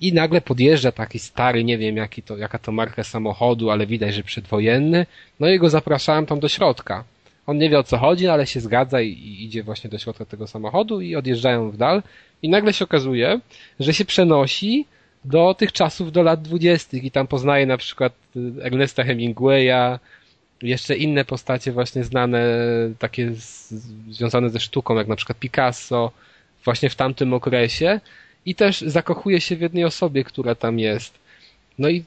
i 0.00 0.12
nagle 0.12 0.40
podjeżdża 0.40 0.92
taki 0.92 1.18
stary, 1.18 1.64
nie 1.64 1.78
wiem 1.78 1.96
jaki 1.96 2.22
to, 2.22 2.36
jaka 2.36 2.58
to 2.58 2.72
marka 2.72 3.04
samochodu, 3.04 3.70
ale 3.70 3.86
widać, 3.86 4.14
że 4.14 4.22
przedwojenny, 4.22 5.06
no 5.40 5.48
i 5.48 5.58
go 5.58 5.70
zapraszałem 5.70 6.26
tam 6.26 6.40
do 6.40 6.48
środka. 6.48 7.04
On 7.48 7.58
nie 7.58 7.70
wie 7.70 7.78
o 7.78 7.82
co 7.82 7.98
chodzi, 7.98 8.28
ale 8.28 8.46
się 8.46 8.60
zgadza 8.60 9.00
i, 9.00 9.08
i 9.08 9.44
idzie 9.44 9.62
właśnie 9.62 9.90
do 9.90 9.98
środka 9.98 10.24
tego 10.24 10.46
samochodu 10.46 11.00
i 11.00 11.16
odjeżdżają 11.16 11.70
w 11.70 11.76
dal. 11.76 12.02
I 12.42 12.48
nagle 12.48 12.72
się 12.72 12.84
okazuje, 12.84 13.40
że 13.80 13.94
się 13.94 14.04
przenosi 14.04 14.86
do 15.24 15.54
tych 15.54 15.72
czasów, 15.72 16.12
do 16.12 16.22
lat 16.22 16.42
dwudziestych. 16.42 17.04
I 17.04 17.10
tam 17.10 17.26
poznaje 17.26 17.66
na 17.66 17.76
przykład 17.76 18.12
y, 18.36 18.64
Ernesta 18.64 19.04
Hemingwaya, 19.04 19.98
jeszcze 20.62 20.96
inne 20.96 21.24
postacie 21.24 21.72
właśnie 21.72 22.04
znane, 22.04 22.44
takie 22.98 23.34
z, 23.34 23.68
związane 24.10 24.50
ze 24.50 24.60
sztuką, 24.60 24.96
jak 24.96 25.06
na 25.06 25.16
przykład 25.16 25.38
Picasso, 25.38 26.12
właśnie 26.64 26.90
w 26.90 26.96
tamtym 26.96 27.34
okresie. 27.34 28.00
I 28.46 28.54
też 28.54 28.80
zakochuje 28.80 29.40
się 29.40 29.56
w 29.56 29.60
jednej 29.60 29.84
osobie, 29.84 30.24
która 30.24 30.54
tam 30.54 30.78
jest. 30.78 31.18
No 31.78 31.88
i, 31.88 32.04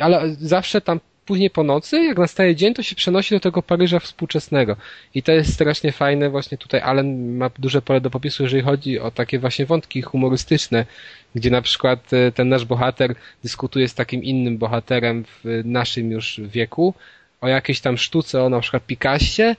ale 0.00 0.34
zawsze 0.40 0.80
tam 0.80 1.00
później 1.26 1.50
po 1.50 1.62
nocy, 1.62 2.04
jak 2.04 2.18
nastaje 2.18 2.56
dzień, 2.56 2.74
to 2.74 2.82
się 2.82 2.96
przenosi 2.96 3.34
do 3.34 3.40
tego 3.40 3.62
Paryża 3.62 3.98
współczesnego. 3.98 4.76
I 5.14 5.22
to 5.22 5.32
jest 5.32 5.54
strasznie 5.54 5.92
fajne, 5.92 6.30
właśnie 6.30 6.58
tutaj 6.58 6.80
Allen 6.80 7.36
ma 7.36 7.50
duże 7.58 7.82
pole 7.82 8.00
do 8.00 8.10
popisu, 8.10 8.42
jeżeli 8.42 8.62
chodzi 8.62 9.00
o 9.00 9.10
takie 9.10 9.38
właśnie 9.38 9.66
wątki 9.66 10.02
humorystyczne, 10.02 10.86
gdzie 11.34 11.50
na 11.50 11.62
przykład 11.62 12.12
e, 12.12 12.32
ten 12.32 12.48
nasz 12.48 12.64
bohater 12.64 13.14
dyskutuje 13.42 13.88
z 13.88 13.94
takim 13.94 14.24
innym 14.24 14.58
bohaterem 14.58 15.24
w 15.24 15.62
naszym 15.64 16.10
już 16.10 16.40
wieku 16.44 16.94
o 17.40 17.48
jakiejś 17.48 17.80
tam 17.80 17.98
sztuce, 17.98 18.42
o 18.42 18.48
na 18.48 18.60
przykład 18.60 18.86
Picassie 18.86 19.56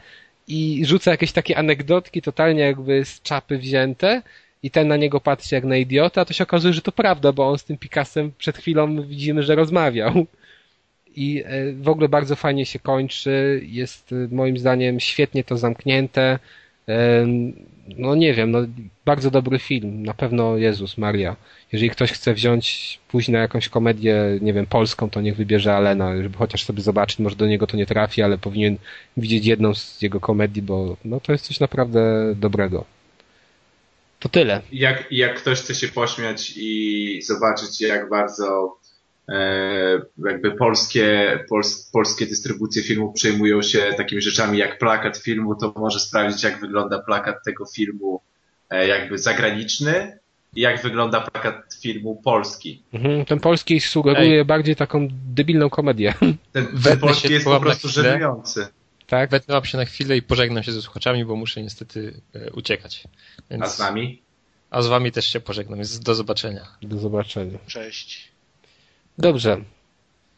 i 0.48 0.82
rzuca 0.86 1.12
jakieś 1.12 1.32
takie 1.32 1.58
anegdotki 1.58 2.22
totalnie 2.22 2.62
jakby 2.62 3.06
z 3.06 3.22
czapy 3.22 3.58
wzięte 3.58 4.22
i 4.64 4.72
ten 4.72 4.88
na 4.88 4.98
niego 4.98 5.20
patrzy 5.20 5.56
jak 5.56 5.64
na 5.64 5.78
idiota, 5.78 6.22
a 6.22 6.26
to 6.26 6.34
się 6.34 6.44
okazuje, 6.44 6.74
że 6.74 6.82
to 6.82 6.92
prawda, 6.92 7.32
bo 7.32 7.50
on 7.50 7.58
z 7.58 7.64
tym 7.64 7.78
Picassem 7.78 8.32
przed 8.38 8.58
chwilą 8.58 9.02
widzimy, 9.02 9.44
że 9.44 9.56
rozmawiał. 9.56 10.26
I 11.16 11.44
e, 11.46 11.74
w 11.74 11.88
ogóle 11.90 12.10
bardzo 12.10 12.36
fajnie 12.36 12.66
się 12.66 12.80
kończy, 12.80 13.62
jest 13.66 14.12
e, 14.12 14.16
moim 14.36 14.58
zdaniem 14.58 15.00
świetnie 15.00 15.44
to 15.44 15.58
zamknięte. 15.58 16.40
E, 16.90 17.26
No 17.98 18.16
nie 18.16 18.34
wiem, 18.34 18.52
no 18.52 18.60
bardzo 19.06 19.32
dobry 19.32 19.60
film, 19.60 20.04
na 20.04 20.14
pewno 20.14 20.58
Jezus 20.58 20.98
Maria. 20.98 21.36
Jeżeli 21.72 21.90
ktoś 21.90 22.12
chce 22.12 22.34
wziąć 22.34 23.00
pójść 23.08 23.30
na 23.30 23.40
jakąś 23.40 23.70
komedię, 23.70 24.16
nie 24.42 24.54
wiem, 24.54 24.66
polską, 24.66 25.10
to 25.10 25.22
niech 25.22 25.36
wybierze 25.36 25.74
Alena, 25.76 26.24
żeby 26.24 26.38
chociaż 26.38 26.64
sobie 26.64 26.82
zobaczyć, 26.82 27.20
może 27.20 27.36
do 27.36 27.46
niego 27.48 27.68
to 27.68 27.78
nie 27.78 27.86
trafi, 27.86 28.22
ale 28.22 28.38
powinien 28.38 28.78
widzieć 29.18 29.46
jedną 29.46 29.74
z 29.74 30.02
jego 30.02 30.20
komedii, 30.20 30.62
bo 30.62 30.98
no 31.06 31.20
to 31.20 31.32
jest 31.32 31.46
coś 31.46 31.60
naprawdę 31.60 32.34
dobrego. 32.36 32.86
To 34.20 34.30
tyle. 34.30 34.62
Jak, 34.72 35.08
jak 35.12 35.38
ktoś 35.38 35.60
chce 35.60 35.76
się 35.76 35.88
pośmiać 35.88 36.54
i 36.56 37.22
zobaczyć, 37.22 37.82
jak 37.82 38.10
bardzo 38.10 38.78
jakby 40.26 40.52
polskie, 40.52 41.40
pols, 41.50 41.90
polskie 41.94 42.26
dystrybucje 42.26 42.84
filmów 42.84 43.16
przejmują 43.16 43.62
się 43.62 43.94
takimi 43.98 44.22
rzeczami 44.22 44.58
jak 44.58 44.78
plakat 44.78 45.18
filmu, 45.18 45.56
to 45.56 45.74
może 45.78 46.00
sprawdzić, 46.00 46.44
jak 46.44 46.60
wygląda 46.60 47.00
plakat 47.00 47.36
tego 47.46 47.66
filmu 47.66 48.22
e, 48.70 48.88
jakby 48.88 49.18
zagraniczny 49.18 50.20
i 50.56 50.62
jak 50.62 50.82
wygląda 50.82 51.22
plakat 51.22 51.56
filmu 51.82 52.22
polski. 52.24 52.84
Mhm, 52.94 53.26
ten 53.26 53.40
polski 53.40 53.80
sugeruje 53.82 54.46
bardziej 54.46 54.76
taką 54.76 55.08
debilną 55.12 55.70
komedię, 55.70 56.14
Ten, 56.52 56.68
ten 56.84 57.00
polski 57.00 57.34
jest 57.34 57.46
po 57.46 57.60
prostu 57.60 57.90
żenujący. 57.90 58.68
tak? 59.08 59.30
Wetnęłam 59.30 59.66
się 59.66 59.78
na 59.78 59.86
chwilę 59.86 60.18
i 60.18 60.22
pożegnam 60.22 60.64
się 60.64 60.72
ze 60.72 60.82
słuchaczami, 60.82 61.26
bo 61.26 61.36
muszę 61.36 61.62
niestety 61.62 62.22
e, 62.36 62.52
uciekać. 62.52 63.04
Więc... 63.52 63.64
A 63.64 63.68
z 63.68 63.80
nami? 63.80 64.22
A 64.70 64.82
z 64.82 64.88
wami 64.88 65.12
też 65.12 65.26
się 65.26 65.40
pożegnam. 65.40 65.80
Do 66.02 66.16
zobaczenia. 66.16 66.68
Do 66.82 66.98
zobaczenia. 67.00 67.60
Cześć. 67.68 68.33
Dobrze. 69.18 69.62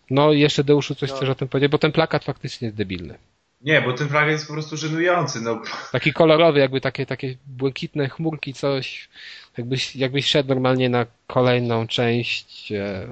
No 0.09 0.33
i 0.33 0.39
jeszcze 0.39 0.63
Deuszu 0.63 0.95
coś 0.95 1.09
No. 1.09 1.15
chcesz 1.15 1.29
o 1.29 1.35
tym 1.35 1.47
powiedzieć, 1.47 1.71
bo 1.71 1.77
ten 1.77 1.91
plakat 1.91 2.23
faktycznie 2.23 2.65
jest 2.65 2.77
debilny. 2.77 3.17
Nie, 3.61 3.81
bo 3.81 3.93
ten 3.93 4.07
plakat 4.07 4.29
jest 4.29 4.47
po 4.47 4.53
prostu 4.53 4.77
żenujący. 4.77 5.41
No, 5.41 5.61
Taki 5.91 6.13
kolorowy, 6.13 6.59
jakby 6.59 6.81
takie, 6.81 7.05
takie 7.05 7.35
błękitne 7.47 8.09
chmurki, 8.09 8.53
coś. 8.53 9.09
Jakbyś, 9.57 9.95
jakbyś 9.95 10.25
szedł 10.25 10.49
normalnie 10.49 10.89
na 10.89 11.05
kolejną 11.27 11.87
część. 11.87 12.71
E... 12.71 13.07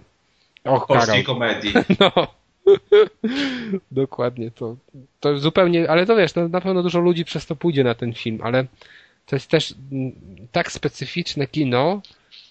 Och, 0.64 0.88
Karol. 0.88 1.00
polskiej 1.02 1.24
komedii. 1.24 1.74
No. 2.00 2.12
Dokładnie, 3.92 4.52
to, 4.52 4.76
to 5.20 5.38
zupełnie, 5.38 5.90
ale 5.90 6.06
to 6.06 6.16
wiesz, 6.16 6.36
no, 6.36 6.48
na 6.48 6.62
pewno 6.62 6.84
dużo 6.84 7.00
ludzi 7.00 7.26
przez 7.26 7.46
to 7.46 7.56
pójdzie 7.56 7.84
na 7.84 7.96
ten 7.96 8.14
film, 8.14 8.40
ale 8.44 8.66
to 9.26 9.36
jest 9.36 9.50
też 9.50 9.74
mm, 9.92 10.12
tak 10.52 10.72
specyficzne 10.72 11.48
kino, 11.48 12.02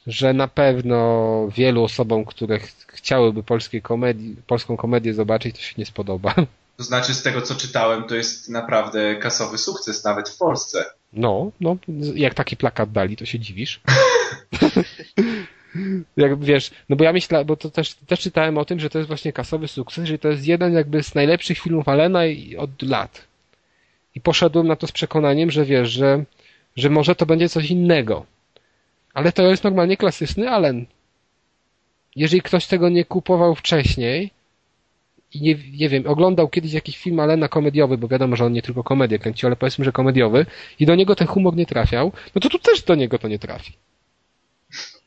że 0.07 0.33
na 0.33 0.49
pewno 0.49 1.49
wielu 1.57 1.85
osobom, 1.85 2.25
które 2.25 2.59
ch 2.59 2.73
chciałyby 2.87 3.43
polskiej 3.43 3.83
komedii, 3.83 4.37
polską 4.47 4.77
komedię 4.77 5.15
zobaczyć, 5.15 5.57
to 5.57 5.63
się 5.63 5.75
nie 5.79 5.87
spodoba. 5.87 6.35
To 6.77 6.85
znaczy, 6.85 7.15
z 7.15 7.23
tego 7.23 7.43
co 7.43 7.55
czytałem, 7.55 8.05
to 8.05 8.15
jest 8.15 8.49
naprawdę 8.49 9.17
kasowy 9.17 9.59
sukces, 9.59 10.05
nawet 10.05 10.29
w 10.29 10.39
Polsce. 10.39 10.85
No, 11.13 11.51
no, 11.61 11.77
jak 12.15 12.35
taki 12.35 12.57
plakat 12.57 12.93
dali, 12.93 13.17
to 13.17 13.27
się 13.27 13.39
dziwisz. 13.39 13.81
jak 16.17 16.45
wiesz, 16.45 16.71
no 16.89 16.97
bo 16.97 17.05
ja 17.05 17.13
myślę, 17.13 17.45
bo 17.45 17.57
to 17.57 17.71
też, 17.71 17.95
też 17.95 18.21
czytałem 18.21 18.59
o 18.59 18.65
tym, 18.65 18.81
że 18.81 18.91
to 18.91 18.99
jest 18.99 19.09
właśnie 19.09 19.33
kasowy 19.33 19.69
sukces, 19.69 20.05
że 20.05 20.19
to 20.19 20.29
jest 20.29 20.47
jeden 20.47 20.73
jakby 20.73 21.03
z 21.03 21.15
najlepszych 21.15 21.59
filmów 21.59 21.89
Alena 21.89 22.21
od 22.59 22.83
lat. 22.83 23.25
I 24.15 24.21
poszedłem 24.21 24.67
na 24.67 24.77
to 24.77 24.87
z 24.87 24.93
przekonaniem, 24.93 25.51
że 25.51 25.65
wiesz, 25.65 25.91
że, 25.91 26.25
że 26.77 26.91
może 26.91 27.15
to 27.15 27.27
będzie 27.27 27.49
coś 27.49 27.71
innego. 27.71 28.27
Ale 29.15 29.33
to 29.33 29.43
jest 29.43 29.65
normalnie 29.65 29.97
klasyczny 29.97 30.51
Allen. 30.51 30.87
Jeżeli 32.17 32.43
ktoś 32.43 32.67
tego 32.67 32.89
nie 32.89 33.05
kupował 33.05 33.55
wcześniej 33.55 34.31
i 35.35 35.41
nie, 35.41 35.55
nie 35.79 35.89
wiem, 35.89 36.07
oglądał 36.07 36.49
kiedyś 36.49 36.73
jakiś 36.73 36.99
film 36.99 37.21
Alena 37.21 37.49
komediowy, 37.49 37.99
bo 37.99 38.09
wiadomo, 38.09 38.37
że 38.37 38.45
on 38.45 38.53
nie 38.53 38.63
tylko 38.63 38.85
komedię 38.85 39.19
kręcił, 39.19 39.47
ale 39.47 39.57
powiedzmy, 39.57 39.85
że 39.85 39.93
komediowy 39.93 40.47
i 40.81 40.87
do 40.87 40.95
niego 40.95 41.15
ten 41.15 41.27
humor 41.27 41.57
nie 41.57 41.67
trafiał, 41.67 42.13
no 42.35 42.41
to 42.41 42.49
tu 42.49 42.59
też 42.59 42.83
do 42.83 42.95
niego 42.95 43.19
to 43.19 43.29
nie 43.29 43.39
trafi. 43.39 43.73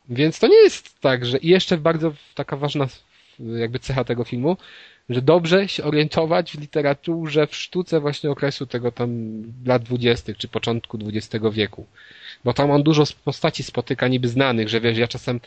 Więc 0.09 0.39
to 0.39 0.47
nie 0.47 0.57
jest 0.63 0.99
tak, 0.99 1.25
że 1.25 1.37
i 1.37 1.47
jeszcze 1.47 1.77
bardzo 1.77 2.13
taka 2.35 2.57
ważna 2.57 2.87
jakby 3.39 3.79
cecha 3.79 4.03
tego 4.03 4.23
filmu, 4.23 4.57
że 5.09 5.21
dobrze 5.21 5.67
się 5.67 5.83
orientować 5.83 6.51
w 6.51 6.59
literaturze, 6.59 7.47
w 7.47 7.55
sztuce 7.55 7.99
właśnie 7.99 8.31
okresu 8.31 8.65
tego 8.65 8.91
tam 8.91 9.41
lat 9.65 9.83
dwudziestych 9.83 10.37
czy 10.37 10.47
początku 10.47 10.99
XX 11.13 11.45
wieku. 11.51 11.85
Bo 12.43 12.53
tam 12.53 12.71
on 12.71 12.83
dużo 12.83 13.03
postaci 13.23 13.63
spotyka 13.63 14.07
niby 14.07 14.27
znanych, 14.27 14.69
że 14.69 14.81
wiesz, 14.81 14.97
ja 14.97 15.07
czasem 15.07 15.39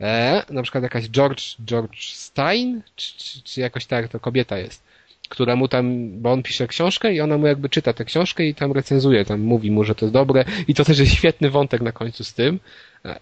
e, 0.00 0.42
na 0.50 0.62
przykład 0.62 0.82
jakaś 0.82 1.08
George, 1.08 1.42
George 1.64 2.04
Stein, 2.12 2.82
czy, 2.96 3.18
czy, 3.18 3.42
czy 3.42 3.60
jakoś 3.60 3.86
tak 3.86 4.08
to 4.08 4.20
kobieta 4.20 4.58
jest, 4.58 4.82
która 5.28 5.56
mu 5.56 5.68
tam, 5.68 6.10
bo 6.20 6.32
on 6.32 6.42
pisze 6.42 6.66
książkę 6.66 7.14
i 7.14 7.20
ona 7.20 7.38
mu 7.38 7.46
jakby 7.46 7.68
czyta 7.68 7.92
tę 7.92 8.04
książkę 8.04 8.46
i 8.46 8.54
tam 8.54 8.72
recenzuje, 8.72 9.24
tam 9.24 9.40
mówi 9.40 9.70
mu, 9.70 9.84
że 9.84 9.94
to 9.94 10.04
jest 10.04 10.12
dobre 10.12 10.44
i 10.68 10.74
to 10.74 10.84
też 10.84 10.98
jest 10.98 11.12
świetny 11.12 11.50
wątek 11.50 11.80
na 11.80 11.92
końcu 11.92 12.24
z 12.24 12.34
tym 12.34 12.60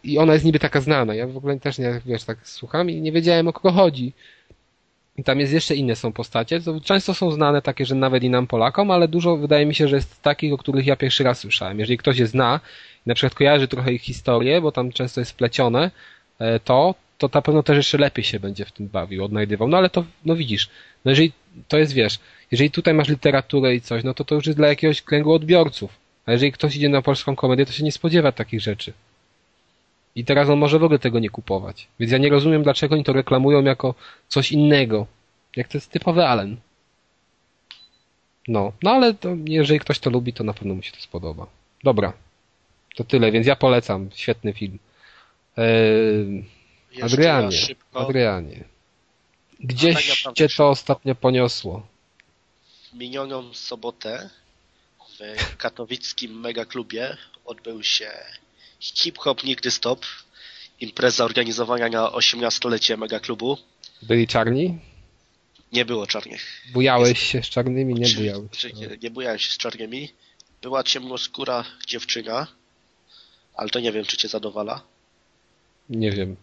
i 0.05 0.19
ona 0.19 0.33
jest 0.33 0.45
niby 0.45 0.59
taka 0.59 0.81
znana. 0.81 1.15
Ja 1.15 1.27
w 1.27 1.37
ogóle 1.37 1.61
też 1.61 1.79
nie, 1.79 2.01
wiesz, 2.07 2.25
tak 2.25 2.39
słucham 2.45 2.91
i 2.91 3.01
nie 3.01 3.13
wiedziałem 3.13 3.49
o 3.49 3.53
kogo 3.53 3.73
chodzi. 3.73 4.13
I 5.21 5.25
tam 5.25 5.41
jest 5.41 5.53
jeszcze 5.53 5.75
inne 5.75 5.97
są 5.97 6.13
postacie. 6.13 6.61
To 6.61 6.81
często 6.81 7.15
są 7.15 7.31
znane 7.31 7.63
takie, 7.63 7.87
że 7.87 7.95
nawet 7.95 8.23
i 8.23 8.31
nam 8.31 8.47
Polakom, 8.47 8.91
ale 8.91 9.09
dużo 9.09 9.37
wydaje 9.37 9.67
mi 9.67 9.75
się, 9.75 9.89
że 9.89 9.97
jest 9.97 10.23
takich, 10.23 10.53
o 10.53 10.59
których 10.59 10.87
ja 10.87 10.97
pierwszy 10.97 11.25
raz 11.25 11.39
słyszałem. 11.39 11.79
Jeżeli 11.79 11.99
ktoś 11.99 12.19
je 12.19 12.27
zna, 12.27 12.61
na 13.07 13.15
przykład 13.15 13.35
kojarzy 13.35 13.69
trochę 13.69 13.93
ich 13.93 14.03
historię, 14.03 14.61
bo 14.61 14.73
tam 14.73 14.93
często 14.93 15.21
jest 15.21 15.31
wplecione, 15.31 15.91
e, 16.39 16.61
to, 16.61 16.95
to 17.19 17.31
na 17.35 17.43
pewno 17.43 17.63
też 17.63 17.77
jeszcze 17.77 17.99
lepiej 17.99 18.25
się 18.25 18.41
będzie 18.41 18.65
w 18.65 18.73
tym 18.73 18.89
bawił, 18.89 19.25
odnajdywał. 19.25 19.69
No 19.69 19.77
ale 19.77 19.91
to, 19.91 20.05
no 20.25 20.37
widzisz, 20.37 20.71
no 21.05 21.11
jeżeli 21.11 21.33
to 21.69 21.79
jest, 21.79 21.93
wiesz, 21.93 22.19
jeżeli 22.51 22.71
tutaj 22.71 22.95
masz 22.95 23.09
literaturę 23.09 23.75
i 23.75 23.81
coś, 23.81 24.05
no 24.05 24.15
to 24.15 24.25
to 24.25 24.35
już 24.35 24.47
jest 24.47 24.59
dla 24.59 24.69
jakiegoś 24.69 25.03
kręgu 25.03 25.33
odbiorców. 25.33 25.91
A 26.27 26.33
jeżeli 26.33 26.53
ktoś 26.53 26.77
idzie 26.77 26.89
na 26.89 27.03
polską 27.03 27.37
komedię, 27.37 27.67
to 27.67 27.73
się 27.73 27.85
nie 27.85 27.93
spodziewa 27.93 28.33
takich 28.33 28.61
rzeczy. 28.61 28.93
I 30.21 30.25
teraz 30.25 30.49
on 30.49 30.59
może 30.59 30.79
w 30.79 30.85
ogóle 30.85 30.99
tego 30.99 31.19
nie 31.19 31.31
kupować. 31.31 31.89
Więc 32.01 32.13
ja 32.13 32.19
nie 32.19 32.29
rozumiem, 32.29 32.63
dlaczego 32.63 32.95
oni 32.95 33.05
to 33.05 33.13
reklamują 33.13 33.63
jako 33.63 33.95
coś 34.29 34.53
innego. 34.53 35.07
Jak 35.57 35.69
to 35.69 35.79
jest 35.79 35.91
typowy 35.91 36.27
Allen. 36.27 36.57
No, 38.49 38.73
no 38.83 38.91
ale 38.91 39.15
to, 39.15 39.29
jeżeli 39.45 39.81
ktoś 39.81 39.99
to 39.99 40.11
lubi, 40.11 40.33
to 40.33 40.45
na 40.45 40.53
pewno 40.55 40.75
mu 40.75 40.83
się 40.83 40.93
to 40.93 41.01
spodoba. 41.01 41.47
Dobra. 41.85 42.13
To 42.97 43.05
tyle, 43.05 43.33
więc 43.33 43.47
ja 43.47 43.57
polecam. 43.57 44.11
Świetny 44.15 44.53
film. 44.53 44.79
Eee, 45.57 46.45
Adrianie, 47.03 47.59
Adrianie. 47.95 48.65
Gdzieś 49.61 50.25
cię 50.35 50.49
to 50.49 50.69
ostatnio 50.69 51.15
poniosło? 51.15 51.87
Minioną 52.95 53.55
sobotę 53.55 54.31
w 55.19 55.57
katowickim 55.57 56.41
megaklubie 56.41 57.17
odbył 57.45 57.83
się 57.83 58.11
Hip-hop 58.81 59.45
nigdy 59.45 59.71
stop. 59.71 60.07
Impreza 60.81 61.25
organizowania 61.25 61.89
na 61.89 62.07
18-lecie 62.07 62.97
megaklubu. 62.97 63.59
Byli 64.03 64.27
czarni? 64.27 64.79
Nie 65.73 65.85
było 65.85 66.07
czarnych. 66.07 66.63
Bujałeś 66.73 67.23
się 67.23 67.43
z 67.43 67.49
czarnymi? 67.49 67.95
Nie 67.95 68.15
bujałeś. 68.15 68.65
Nie, 68.75 68.89
nie 69.03 69.11
bujałem 69.11 69.39
się 69.39 69.53
z 69.53 69.57
czarnymi. 69.57 70.13
Była 70.63 70.83
ciemnoskóra 70.83 71.65
dziewczyna, 71.87 72.47
ale 73.55 73.71
to 73.71 73.81
nie 73.81 73.93
wiem, 73.93 74.05
czy 74.05 74.17
cię 74.17 74.29
zadowala. 74.29 74.83
Nie 75.91 76.13
wiem. 76.13 76.37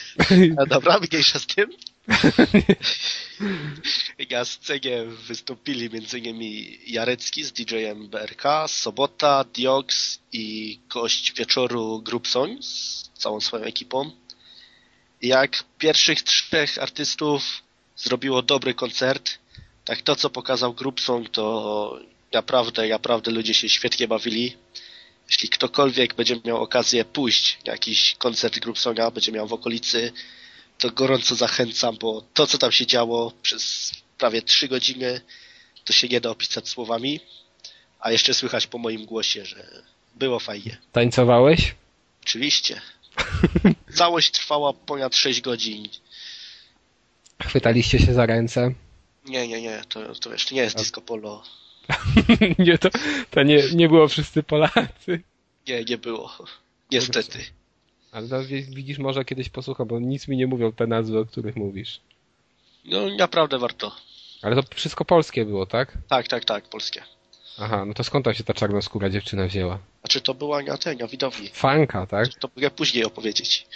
Dobra, 0.68 1.00
mniejsza 1.00 1.38
z 1.38 1.46
tym. 1.46 1.70
Na 4.30 4.44
scenie 4.44 5.04
wystąpili 5.04 5.86
m.in. 5.86 6.40
Jarecki 6.86 7.44
z 7.44 7.52
DJ-em 7.52 8.08
BRK, 8.08 8.42
Sobota, 8.66 9.44
Diox 9.44 10.18
i 10.32 10.78
gość 10.88 11.32
wieczoru 11.32 12.02
Grubsoń 12.02 12.62
z 12.62 13.02
całą 13.14 13.40
swoją 13.40 13.64
ekipą. 13.64 14.10
Jak 15.22 15.64
pierwszych 15.78 16.22
trzech 16.22 16.78
artystów 16.78 17.62
zrobiło 17.96 18.42
dobry 18.42 18.74
koncert, 18.74 19.38
tak 19.84 20.02
to 20.02 20.16
co 20.16 20.30
pokazał 20.30 20.74
Grubson 20.74 21.24
to 21.24 21.98
naprawdę, 22.32 22.88
naprawdę 22.88 23.30
ludzie 23.30 23.54
się 23.54 23.68
świetnie 23.68 24.08
bawili. 24.08 24.56
Jeśli 25.28 25.48
ktokolwiek 25.48 26.14
będzie 26.14 26.40
miał 26.44 26.62
okazję 26.62 27.04
pójść 27.04 27.58
na 27.66 27.72
jakiś 27.72 28.14
koncert 28.18 28.58
Grubsonia, 28.58 29.10
będzie 29.10 29.32
miał 29.32 29.46
w 29.48 29.52
okolicy 29.52 30.12
to 30.78 30.90
gorąco 30.90 31.34
zachęcam, 31.34 31.96
bo 32.00 32.22
to, 32.34 32.46
co 32.46 32.58
tam 32.58 32.72
się 32.72 32.86
działo 32.86 33.32
przez 33.42 33.92
prawie 34.18 34.42
trzy 34.42 34.68
godziny, 34.68 35.20
to 35.84 35.92
się 35.92 36.08
nie 36.08 36.20
da 36.20 36.30
opisać 36.30 36.68
słowami, 36.68 37.20
a 38.00 38.12
jeszcze 38.12 38.34
słychać 38.34 38.66
po 38.66 38.78
moim 38.78 39.06
głosie, 39.06 39.44
że 39.44 39.82
było 40.14 40.38
fajnie. 40.38 40.76
Tańcowałeś? 40.92 41.74
Oczywiście. 42.22 42.80
Całość 43.94 44.30
trwała 44.30 44.72
ponad 44.72 45.16
6 45.16 45.40
godzin. 45.40 45.88
Chwytaliście 47.42 47.98
się 47.98 48.14
za 48.14 48.26
ręce? 48.26 48.74
Nie, 49.24 49.48
nie, 49.48 49.62
nie, 49.62 49.82
to, 49.88 50.14
to 50.14 50.32
jeszcze 50.32 50.54
nie 50.54 50.60
jest 50.60 50.76
disco 50.76 51.00
polo. 51.00 51.42
nie, 52.58 52.78
to, 52.78 52.88
to 53.30 53.42
nie, 53.42 53.62
nie 53.74 53.88
było 53.88 54.08
wszyscy 54.08 54.42
Polacy. 54.42 55.22
Nie, 55.68 55.84
nie 55.84 55.98
było. 55.98 56.38
Niestety. 56.90 57.44
Ale 58.12 58.44
widzisz, 58.68 58.98
może 58.98 59.24
kiedyś 59.24 59.48
posłucham, 59.48 59.86
bo 59.86 60.00
nic 60.00 60.28
mi 60.28 60.36
nie 60.36 60.46
mówią 60.46 60.72
te 60.72 60.86
nazwy, 60.86 61.18
o 61.18 61.24
których 61.24 61.56
mówisz. 61.56 62.00
No, 62.84 63.16
naprawdę 63.18 63.58
warto. 63.58 63.92
Ale 64.42 64.56
to 64.56 64.62
wszystko 64.74 65.04
polskie 65.04 65.44
było, 65.44 65.66
tak? 65.66 65.98
Tak, 66.08 66.28
tak, 66.28 66.44
tak, 66.44 66.68
polskie. 66.68 67.02
Aha, 67.60 67.84
no 67.84 67.94
to 67.94 68.04
skąd 68.04 68.24
tam 68.24 68.34
się 68.34 68.44
ta 68.44 68.54
czarnoskóra 68.54 69.10
dziewczyna 69.10 69.46
wzięła? 69.46 69.78
Znaczy 70.00 70.20
to 70.20 70.34
była 70.34 70.62
na 70.62 70.78
tej, 70.78 70.96
na 70.96 71.06
widowni. 71.06 71.48
Fanka, 71.52 72.06
tak? 72.06 72.28
To 72.28 72.48
mogę 72.56 72.70
później 72.70 73.04
opowiedzieć. 73.04 73.66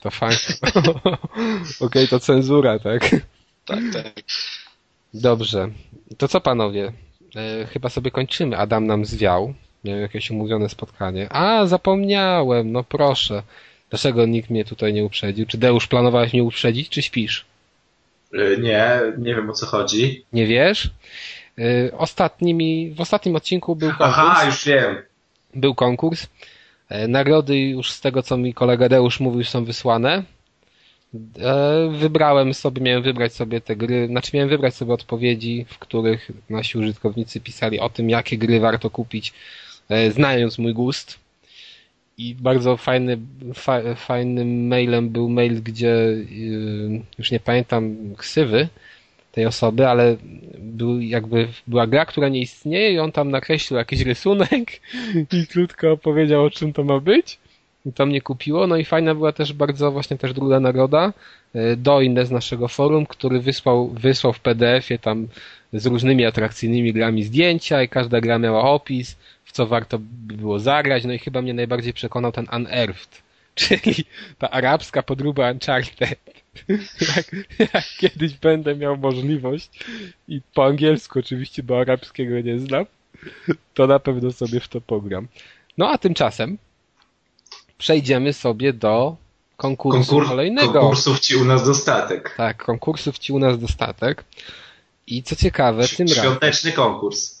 to 0.00 0.10
fanka. 0.10 0.36
Okej, 0.74 1.16
okay, 1.80 2.08
to 2.08 2.20
cenzura, 2.20 2.78
tak? 2.78 3.10
Tak, 3.64 3.80
tak. 3.92 4.24
Dobrze. 5.14 5.70
To 6.18 6.28
co 6.28 6.40
panowie? 6.40 6.92
E, 7.36 7.66
chyba 7.66 7.88
sobie 7.88 8.10
kończymy. 8.10 8.56
Adam 8.56 8.86
nam 8.86 9.04
zwiał. 9.04 9.54
Miałem 9.84 10.02
jakieś 10.02 10.30
umówione 10.30 10.68
spotkanie. 10.68 11.32
A, 11.32 11.66
zapomniałem, 11.66 12.72
no 12.72 12.84
proszę. 12.84 13.42
Dlaczego 13.90 14.26
nikt 14.26 14.50
mnie 14.50 14.64
tutaj 14.64 14.92
nie 14.92 15.04
uprzedził? 15.04 15.46
Czy 15.46 15.58
Deusz 15.58 15.86
planowałeś 15.86 16.32
mnie 16.32 16.44
uprzedzić, 16.44 16.88
czy 16.88 17.02
śpisz? 17.02 17.44
Y, 18.34 18.58
nie, 18.60 19.00
nie 19.18 19.34
wiem 19.34 19.50
o 19.50 19.52
co 19.52 19.66
chodzi. 19.66 20.24
Nie 20.32 20.46
wiesz? 20.46 20.90
Y, 21.58 21.92
ostatnimi, 21.98 22.94
w 22.96 23.00
ostatnim 23.00 23.36
odcinku 23.36 23.76
był 23.76 23.88
konkurs. 23.88 24.10
Aha, 24.10 24.44
już 24.44 24.64
wiem. 24.64 25.02
Był 25.54 25.74
konkurs. 25.74 26.26
E, 26.90 27.08
nagrody 27.08 27.58
już 27.58 27.90
z 27.90 28.00
tego, 28.00 28.22
co 28.22 28.36
mi 28.36 28.54
kolega 28.54 28.88
Deusz 28.88 29.20
mówił, 29.20 29.44
są 29.44 29.64
wysłane. 29.64 30.22
E, 31.40 31.88
wybrałem 31.98 32.54
sobie, 32.54 32.82
miałem 32.82 33.02
wybrać 33.02 33.34
sobie 33.34 33.60
te 33.60 33.76
gry, 33.76 34.06
znaczy 34.06 34.30
miałem 34.34 34.48
wybrać 34.48 34.74
sobie 34.74 34.92
odpowiedzi, 34.92 35.66
w 35.68 35.78
których 35.78 36.30
nasi 36.50 36.78
użytkownicy 36.78 37.40
pisali 37.40 37.80
o 37.80 37.88
tym, 37.88 38.10
jakie 38.10 38.38
gry 38.38 38.60
warto 38.60 38.90
kupić, 38.90 39.32
e, 39.88 40.10
znając 40.10 40.58
mój 40.58 40.74
gust. 40.74 41.18
I 42.20 42.34
bardzo 42.34 42.76
fajny, 42.76 43.18
fa, 43.54 43.94
fajnym 43.94 44.66
mailem 44.66 45.08
był 45.08 45.28
mail, 45.28 45.62
gdzie 45.62 45.94
już 47.18 47.30
nie 47.30 47.40
pamiętam 47.40 47.96
ksywy 48.16 48.68
tej 49.32 49.46
osoby, 49.46 49.88
ale 49.88 50.16
był 50.58 51.00
jakby, 51.00 51.48
była 51.66 51.86
gra, 51.86 52.06
która 52.06 52.28
nie 52.28 52.40
istnieje 52.40 52.92
i 52.92 52.98
on 52.98 53.12
tam 53.12 53.30
nakreślił 53.30 53.78
jakiś 53.78 54.00
rysunek 54.00 54.80
i 55.32 55.46
krótko 55.46 55.92
opowiedział 55.92 56.44
o 56.44 56.50
czym 56.50 56.72
to 56.72 56.84
ma 56.84 57.00
być. 57.00 57.38
I 57.86 57.92
to 57.92 58.06
mnie 58.06 58.20
kupiło. 58.20 58.66
No 58.66 58.76
i 58.76 58.84
fajna 58.84 59.14
była 59.14 59.32
też 59.32 59.52
bardzo 59.52 59.92
właśnie 59.92 60.18
też 60.18 60.32
druga 60.32 60.60
nagroda 60.60 61.12
e, 61.54 61.76
do 61.76 62.00
inne 62.00 62.26
z 62.26 62.30
naszego 62.30 62.68
forum, 62.68 63.06
który 63.06 63.40
wysłał, 63.40 63.88
wysłał 63.88 64.32
w 64.32 64.40
PDF-ie 64.40 64.98
tam 64.98 65.28
z 65.72 65.86
różnymi 65.86 66.24
atrakcyjnymi 66.24 66.92
grami 66.92 67.22
zdjęcia 67.22 67.82
i 67.82 67.88
każda 67.88 68.20
gra 68.20 68.38
miała 68.38 68.70
opis, 68.70 69.16
w 69.50 69.52
co 69.52 69.66
warto 69.66 69.98
by 69.98 70.34
było 70.34 70.58
zagrać. 70.58 71.04
No 71.04 71.12
i 71.12 71.18
chyba 71.18 71.42
mnie 71.42 71.54
najbardziej 71.54 71.92
przekonał 71.92 72.32
ten 72.32 72.46
Unearthed, 72.56 73.22
czyli 73.54 74.04
ta 74.38 74.50
arabska 74.50 75.02
podróba 75.02 75.50
Uncharted. 75.50 76.18
jak, 77.16 77.26
jak 77.58 77.84
kiedyś 77.98 78.34
będę 78.34 78.76
miał 78.76 78.96
możliwość 78.96 79.70
i 80.28 80.40
po 80.54 80.64
angielsku 80.66 81.18
oczywiście, 81.18 81.62
bo 81.62 81.80
arabskiego 81.80 82.40
nie 82.40 82.58
znam, 82.58 82.86
to 83.74 83.86
na 83.86 83.98
pewno 83.98 84.32
sobie 84.32 84.60
w 84.60 84.68
to 84.68 84.80
pogram. 84.80 85.28
No 85.78 85.88
a 85.90 85.98
tymczasem 85.98 86.58
przejdziemy 87.78 88.32
sobie 88.32 88.72
do 88.72 89.16
konkursu 89.56 89.98
Konkur 89.98 90.28
kolejnego. 90.28 90.72
Konkursów 90.72 91.20
ci 91.20 91.36
u 91.36 91.44
nas 91.44 91.66
dostatek. 91.66 92.34
Tak, 92.36 92.64
konkursów 92.64 93.18
ci 93.18 93.32
u 93.32 93.38
nas 93.38 93.58
dostatek. 93.58 94.24
I 95.06 95.22
co 95.22 95.36
ciekawe, 95.36 95.88
tym 95.88 96.08
razem... 96.08 96.24
Świąteczny 96.24 96.72
konkurs. 96.72 97.39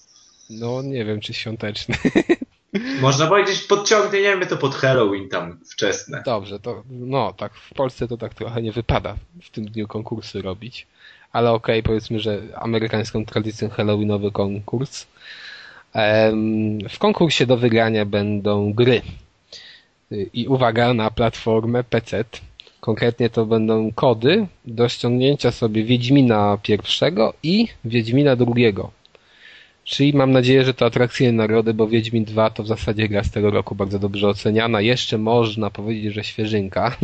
No, 0.50 0.82
nie 0.82 1.04
wiem, 1.04 1.20
czy 1.20 1.34
świąteczny. 1.34 1.96
Można 3.00 3.26
powiedzieć, 3.26 3.62
podciągniemy 3.62 4.46
to 4.46 4.56
pod 4.56 4.74
Halloween 4.74 5.28
tam 5.28 5.60
wczesne. 5.72 6.22
Dobrze, 6.26 6.60
to 6.60 6.82
no 6.90 7.32
tak, 7.32 7.54
w 7.54 7.74
Polsce 7.74 8.08
to 8.08 8.16
tak 8.16 8.34
trochę 8.34 8.62
nie 8.62 8.72
wypada 8.72 9.16
w 9.42 9.50
tym 9.50 9.64
dniu 9.64 9.88
konkursy 9.88 10.42
robić. 10.42 10.86
Ale 11.32 11.52
okej, 11.52 11.80
okay, 11.80 11.88
powiedzmy, 11.88 12.20
że 12.20 12.42
amerykańską 12.54 13.24
tradycją 13.24 13.68
Halloweenowy 13.68 14.32
konkurs. 14.32 15.06
W 16.90 16.98
konkursie 16.98 17.46
do 17.46 17.56
wygrania 17.56 18.04
będą 18.04 18.72
gry. 18.72 19.02
I 20.32 20.48
uwaga 20.48 20.94
na 20.94 21.10
platformę 21.10 21.84
PC. 21.84 22.24
Konkretnie 22.80 23.30
to 23.30 23.46
będą 23.46 23.92
kody 23.92 24.46
do 24.64 24.88
ściągnięcia 24.88 25.50
sobie 25.50 25.84
Wiedźmina 25.84 26.58
pierwszego 26.62 27.34
i 27.42 27.68
Wiedźmina 27.84 28.36
drugiego. 28.36 28.90
Czyli 29.90 30.14
mam 30.14 30.30
nadzieję, 30.32 30.64
że 30.64 30.74
to 30.74 30.86
atrakcyjne 30.86 31.32
nagrody, 31.32 31.74
bo 31.74 31.88
Wiedźmin 31.88 32.24
2 32.24 32.50
to 32.50 32.62
w 32.62 32.66
zasadzie 32.66 33.08
gra 33.08 33.24
z 33.24 33.30
tego 33.30 33.50
roku 33.50 33.74
bardzo 33.74 33.98
dobrze 33.98 34.28
oceniana. 34.28 34.80
Jeszcze 34.80 35.18
można 35.18 35.70
powiedzieć, 35.70 36.14
że 36.14 36.24
świeżynka. 36.24 36.96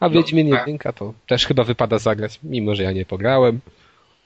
A 0.00 0.08
no, 0.08 0.10
Wiedźmin 0.10 0.48
no, 0.48 0.56
1 0.66 0.78
to 0.94 1.14
też 1.26 1.46
chyba 1.46 1.64
wypada 1.64 1.98
zagrać, 1.98 2.40
mimo 2.42 2.74
że 2.74 2.82
ja 2.82 2.92
nie 2.92 3.04
pograłem, 3.04 3.60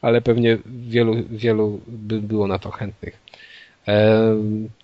ale 0.02 0.20
pewnie 0.20 0.58
wielu, 0.66 1.14
wielu 1.30 1.80
by 1.86 2.20
było 2.20 2.46
na 2.46 2.58
to 2.58 2.70
chętnych. 2.70 3.20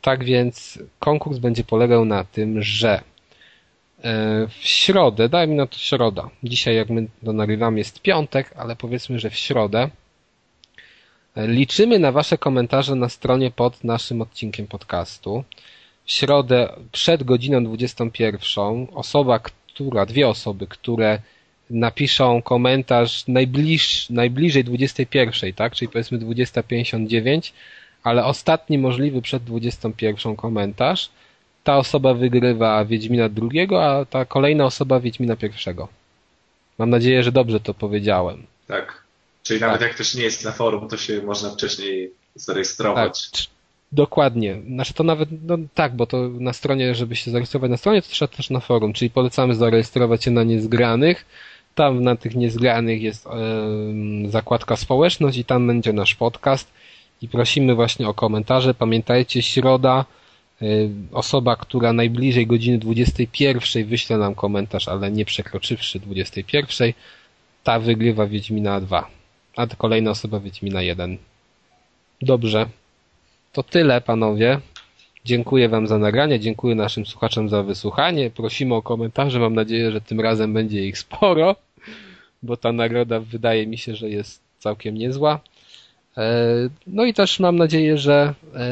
Tak 0.00 0.24
więc 0.24 0.78
konkurs 0.98 1.38
będzie 1.38 1.64
polegał 1.64 2.04
na 2.04 2.24
tym, 2.24 2.62
że 2.62 3.00
e, 4.04 4.46
w 4.48 4.66
środę, 4.66 5.28
daj 5.28 5.48
mi 5.48 5.54
na 5.54 5.66
to 5.66 5.78
środa. 5.78 6.30
Dzisiaj 6.42 6.76
jak 6.76 6.90
my 6.90 7.06
to 7.24 7.32
nagrywamy 7.32 7.78
jest 7.78 8.02
piątek, 8.02 8.50
ale 8.56 8.76
powiedzmy, 8.76 9.18
że 9.18 9.30
w 9.30 9.36
środę 9.36 9.90
Liczymy 11.36 11.98
na 11.98 12.12
Wasze 12.12 12.38
komentarze 12.38 12.94
na 12.94 13.08
stronie 13.08 13.50
pod 13.50 13.84
naszym 13.84 14.22
odcinkiem 14.22 14.66
podcastu. 14.66 15.44
W 16.04 16.12
środę 16.12 16.68
przed 16.92 17.22
godziną 17.22 17.64
21 17.64 18.86
osoba, 18.94 19.38
która, 19.38 20.06
dwie 20.06 20.28
osoby, 20.28 20.66
które 20.66 21.18
napiszą 21.70 22.42
komentarz 22.42 23.28
najbliż, 23.28 24.10
najbliżej 24.10 24.64
21, 24.64 25.52
tak? 25.52 25.74
Czyli 25.74 25.88
powiedzmy 25.88 26.18
20.59, 26.18 27.52
ale 28.02 28.24
ostatni 28.24 28.78
możliwy 28.78 29.22
przed 29.22 29.44
21 29.44 30.36
komentarz. 30.36 31.10
Ta 31.64 31.76
osoba 31.76 32.14
wygrywa 32.14 32.84
Wiedźmina 32.84 33.28
drugiego, 33.28 33.84
a 33.84 34.04
ta 34.04 34.24
kolejna 34.24 34.64
osoba 34.64 35.00
Wiedźmina 35.00 35.36
pierwszego. 35.36 35.88
Mam 36.78 36.90
nadzieję, 36.90 37.22
że 37.22 37.32
dobrze 37.32 37.60
to 37.60 37.74
powiedziałem. 37.74 38.46
Tak. 38.66 39.05
Czyli 39.46 39.60
nawet 39.60 39.78
tak. 39.78 39.88
jak 39.88 39.94
ktoś 39.94 40.14
nie 40.14 40.22
jest 40.22 40.44
na 40.44 40.52
forum, 40.52 40.88
to 40.88 40.96
się 40.96 41.22
można 41.22 41.50
wcześniej 41.50 42.10
zarejestrować. 42.34 43.30
Tak. 43.30 43.40
Dokładnie. 43.92 44.62
Znaczy 44.66 44.94
to 44.94 45.04
nawet, 45.04 45.28
no 45.42 45.58
tak, 45.74 45.96
bo 45.96 46.06
to 46.06 46.28
na 46.28 46.52
stronie, 46.52 46.94
żeby 46.94 47.16
się 47.16 47.30
zarejestrować 47.30 47.70
na 47.70 47.76
stronie, 47.76 48.02
to 48.02 48.08
trzeba 48.08 48.36
też 48.36 48.50
na 48.50 48.60
forum, 48.60 48.92
czyli 48.92 49.10
polecamy 49.10 49.54
zarejestrować 49.54 50.24
się 50.24 50.30
na 50.30 50.42
niezgranych. 50.42 51.26
Tam 51.74 52.02
na 52.02 52.16
tych 52.16 52.34
niezgranych 52.34 53.02
jest 53.02 53.26
yy, 54.24 54.30
zakładka 54.30 54.76
społeczność 54.76 55.38
i 55.38 55.44
tam 55.44 55.66
będzie 55.66 55.92
nasz 55.92 56.14
podcast 56.14 56.72
i 57.22 57.28
prosimy 57.28 57.74
właśnie 57.74 58.08
o 58.08 58.14
komentarze. 58.14 58.74
Pamiętajcie, 58.74 59.42
środa, 59.42 60.04
yy, 60.60 60.90
osoba, 61.12 61.56
która 61.56 61.92
najbliżej 61.92 62.46
godziny 62.46 62.78
21 62.78 63.86
wyśle 63.86 64.18
nam 64.18 64.34
komentarz, 64.34 64.88
ale 64.88 65.10
nie 65.10 65.24
przekroczywszy 65.24 66.00
21, 66.00 66.92
ta 67.64 67.78
wygrywa 67.78 68.26
Wiedźmina 68.26 68.80
2 68.80 69.15
a 69.56 69.66
kolejna 69.66 70.10
osoba 70.10 70.40
Wiedźmina 70.40 70.82
1. 70.82 71.18
Dobrze. 72.22 72.66
To 73.52 73.62
tyle, 73.62 74.00
panowie. 74.00 74.60
Dziękuję 75.24 75.68
wam 75.68 75.86
za 75.86 75.98
nagranie, 75.98 76.40
dziękuję 76.40 76.74
naszym 76.74 77.06
słuchaczom 77.06 77.48
za 77.48 77.62
wysłuchanie. 77.62 78.30
Prosimy 78.30 78.74
o 78.74 78.82
komentarze, 78.82 79.38
mam 79.38 79.54
nadzieję, 79.54 79.92
że 79.92 80.00
tym 80.00 80.20
razem 80.20 80.54
będzie 80.54 80.86
ich 80.86 80.98
sporo, 80.98 81.56
bo 82.42 82.56
ta 82.56 82.72
nagroda 82.72 83.20
wydaje 83.20 83.66
mi 83.66 83.78
się, 83.78 83.94
że 83.96 84.10
jest 84.10 84.42
całkiem 84.58 84.94
niezła. 84.94 85.40
E, 86.16 86.44
no 86.86 87.04
i 87.04 87.14
też 87.14 87.40
mam 87.40 87.56
nadzieję, 87.56 87.98
że 87.98 88.34
e, 88.54 88.68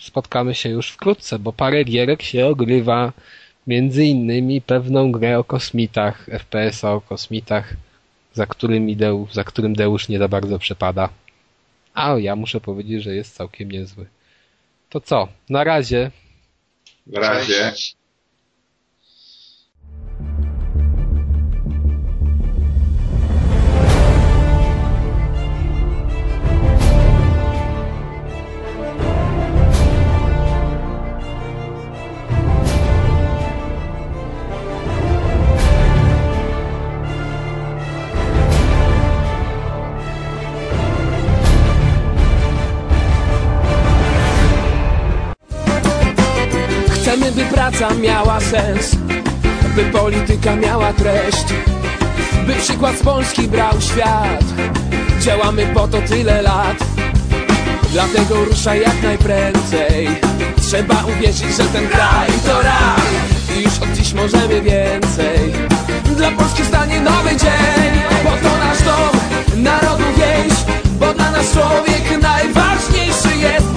spotkamy 0.00 0.54
się 0.54 0.68
już 0.68 0.90
wkrótce, 0.90 1.38
bo 1.38 1.52
parę 1.52 1.84
gierek 1.84 2.22
się 2.22 2.46
ogrywa, 2.46 3.12
między 3.66 4.04
innymi 4.04 4.60
pewną 4.60 5.12
grę 5.12 5.38
o 5.38 5.44
kosmitach, 5.44 6.26
FPS-a 6.30 6.92
o 6.92 7.00
kosmitach, 7.00 7.76
za 8.38 8.46
którym, 8.46 8.96
Deusz, 8.96 9.32
za 9.32 9.44
którym 9.44 9.74
Deusz 9.74 10.08
nie 10.08 10.18
za 10.18 10.28
bardzo 10.28 10.58
przepada. 10.58 11.08
A 11.94 12.18
ja 12.18 12.36
muszę 12.36 12.60
powiedzieć, 12.60 13.02
że 13.02 13.14
jest 13.14 13.34
całkiem 13.34 13.70
niezły. 13.70 14.06
To 14.88 15.00
co? 15.00 15.28
Na 15.50 15.64
razie. 15.64 16.10
Na 17.06 17.20
razie. 17.20 17.72
by 17.72 17.97
praca 47.78 47.94
miała 47.94 48.40
sens 48.40 48.96
By 49.74 49.84
polityka 49.84 50.56
miała 50.56 50.92
treść. 50.92 51.44
By 52.46 52.54
przykład 52.54 52.98
z 52.98 53.02
Polski 53.02 53.48
brał 53.48 53.80
świat. 53.80 54.44
Działamy 55.20 55.66
po 55.74 55.88
to 55.88 56.02
tyle 56.02 56.42
lat. 56.42 56.76
Dlatego 57.92 58.44
rusza 58.44 58.74
jak 58.74 59.02
najprędzej. 59.02 60.08
Trzeba 60.60 61.04
uwierzyć, 61.04 61.56
że 61.56 61.64
ten 61.64 61.88
kraj 61.88 62.28
to 62.46 62.62
raj. 62.62 63.58
I 63.58 63.62
już 63.62 63.78
od 63.78 63.92
dziś 63.92 64.12
możemy 64.12 64.60
więcej. 64.60 65.52
Dla 66.16 66.30
Polski 66.30 66.64
stanie 66.64 67.00
nowy 67.00 67.30
dzień. 67.30 68.02
Bo 68.24 68.30
to 68.30 68.56
nasz 68.58 68.82
dom, 68.82 69.20
narodu 69.62 70.04
wieś. 70.16 70.58
Bo 71.00 71.14
dla 71.14 71.30
nas 71.30 71.52
człowiek 71.52 72.22
najważniejszy 72.22 73.36
jest. 73.38 73.67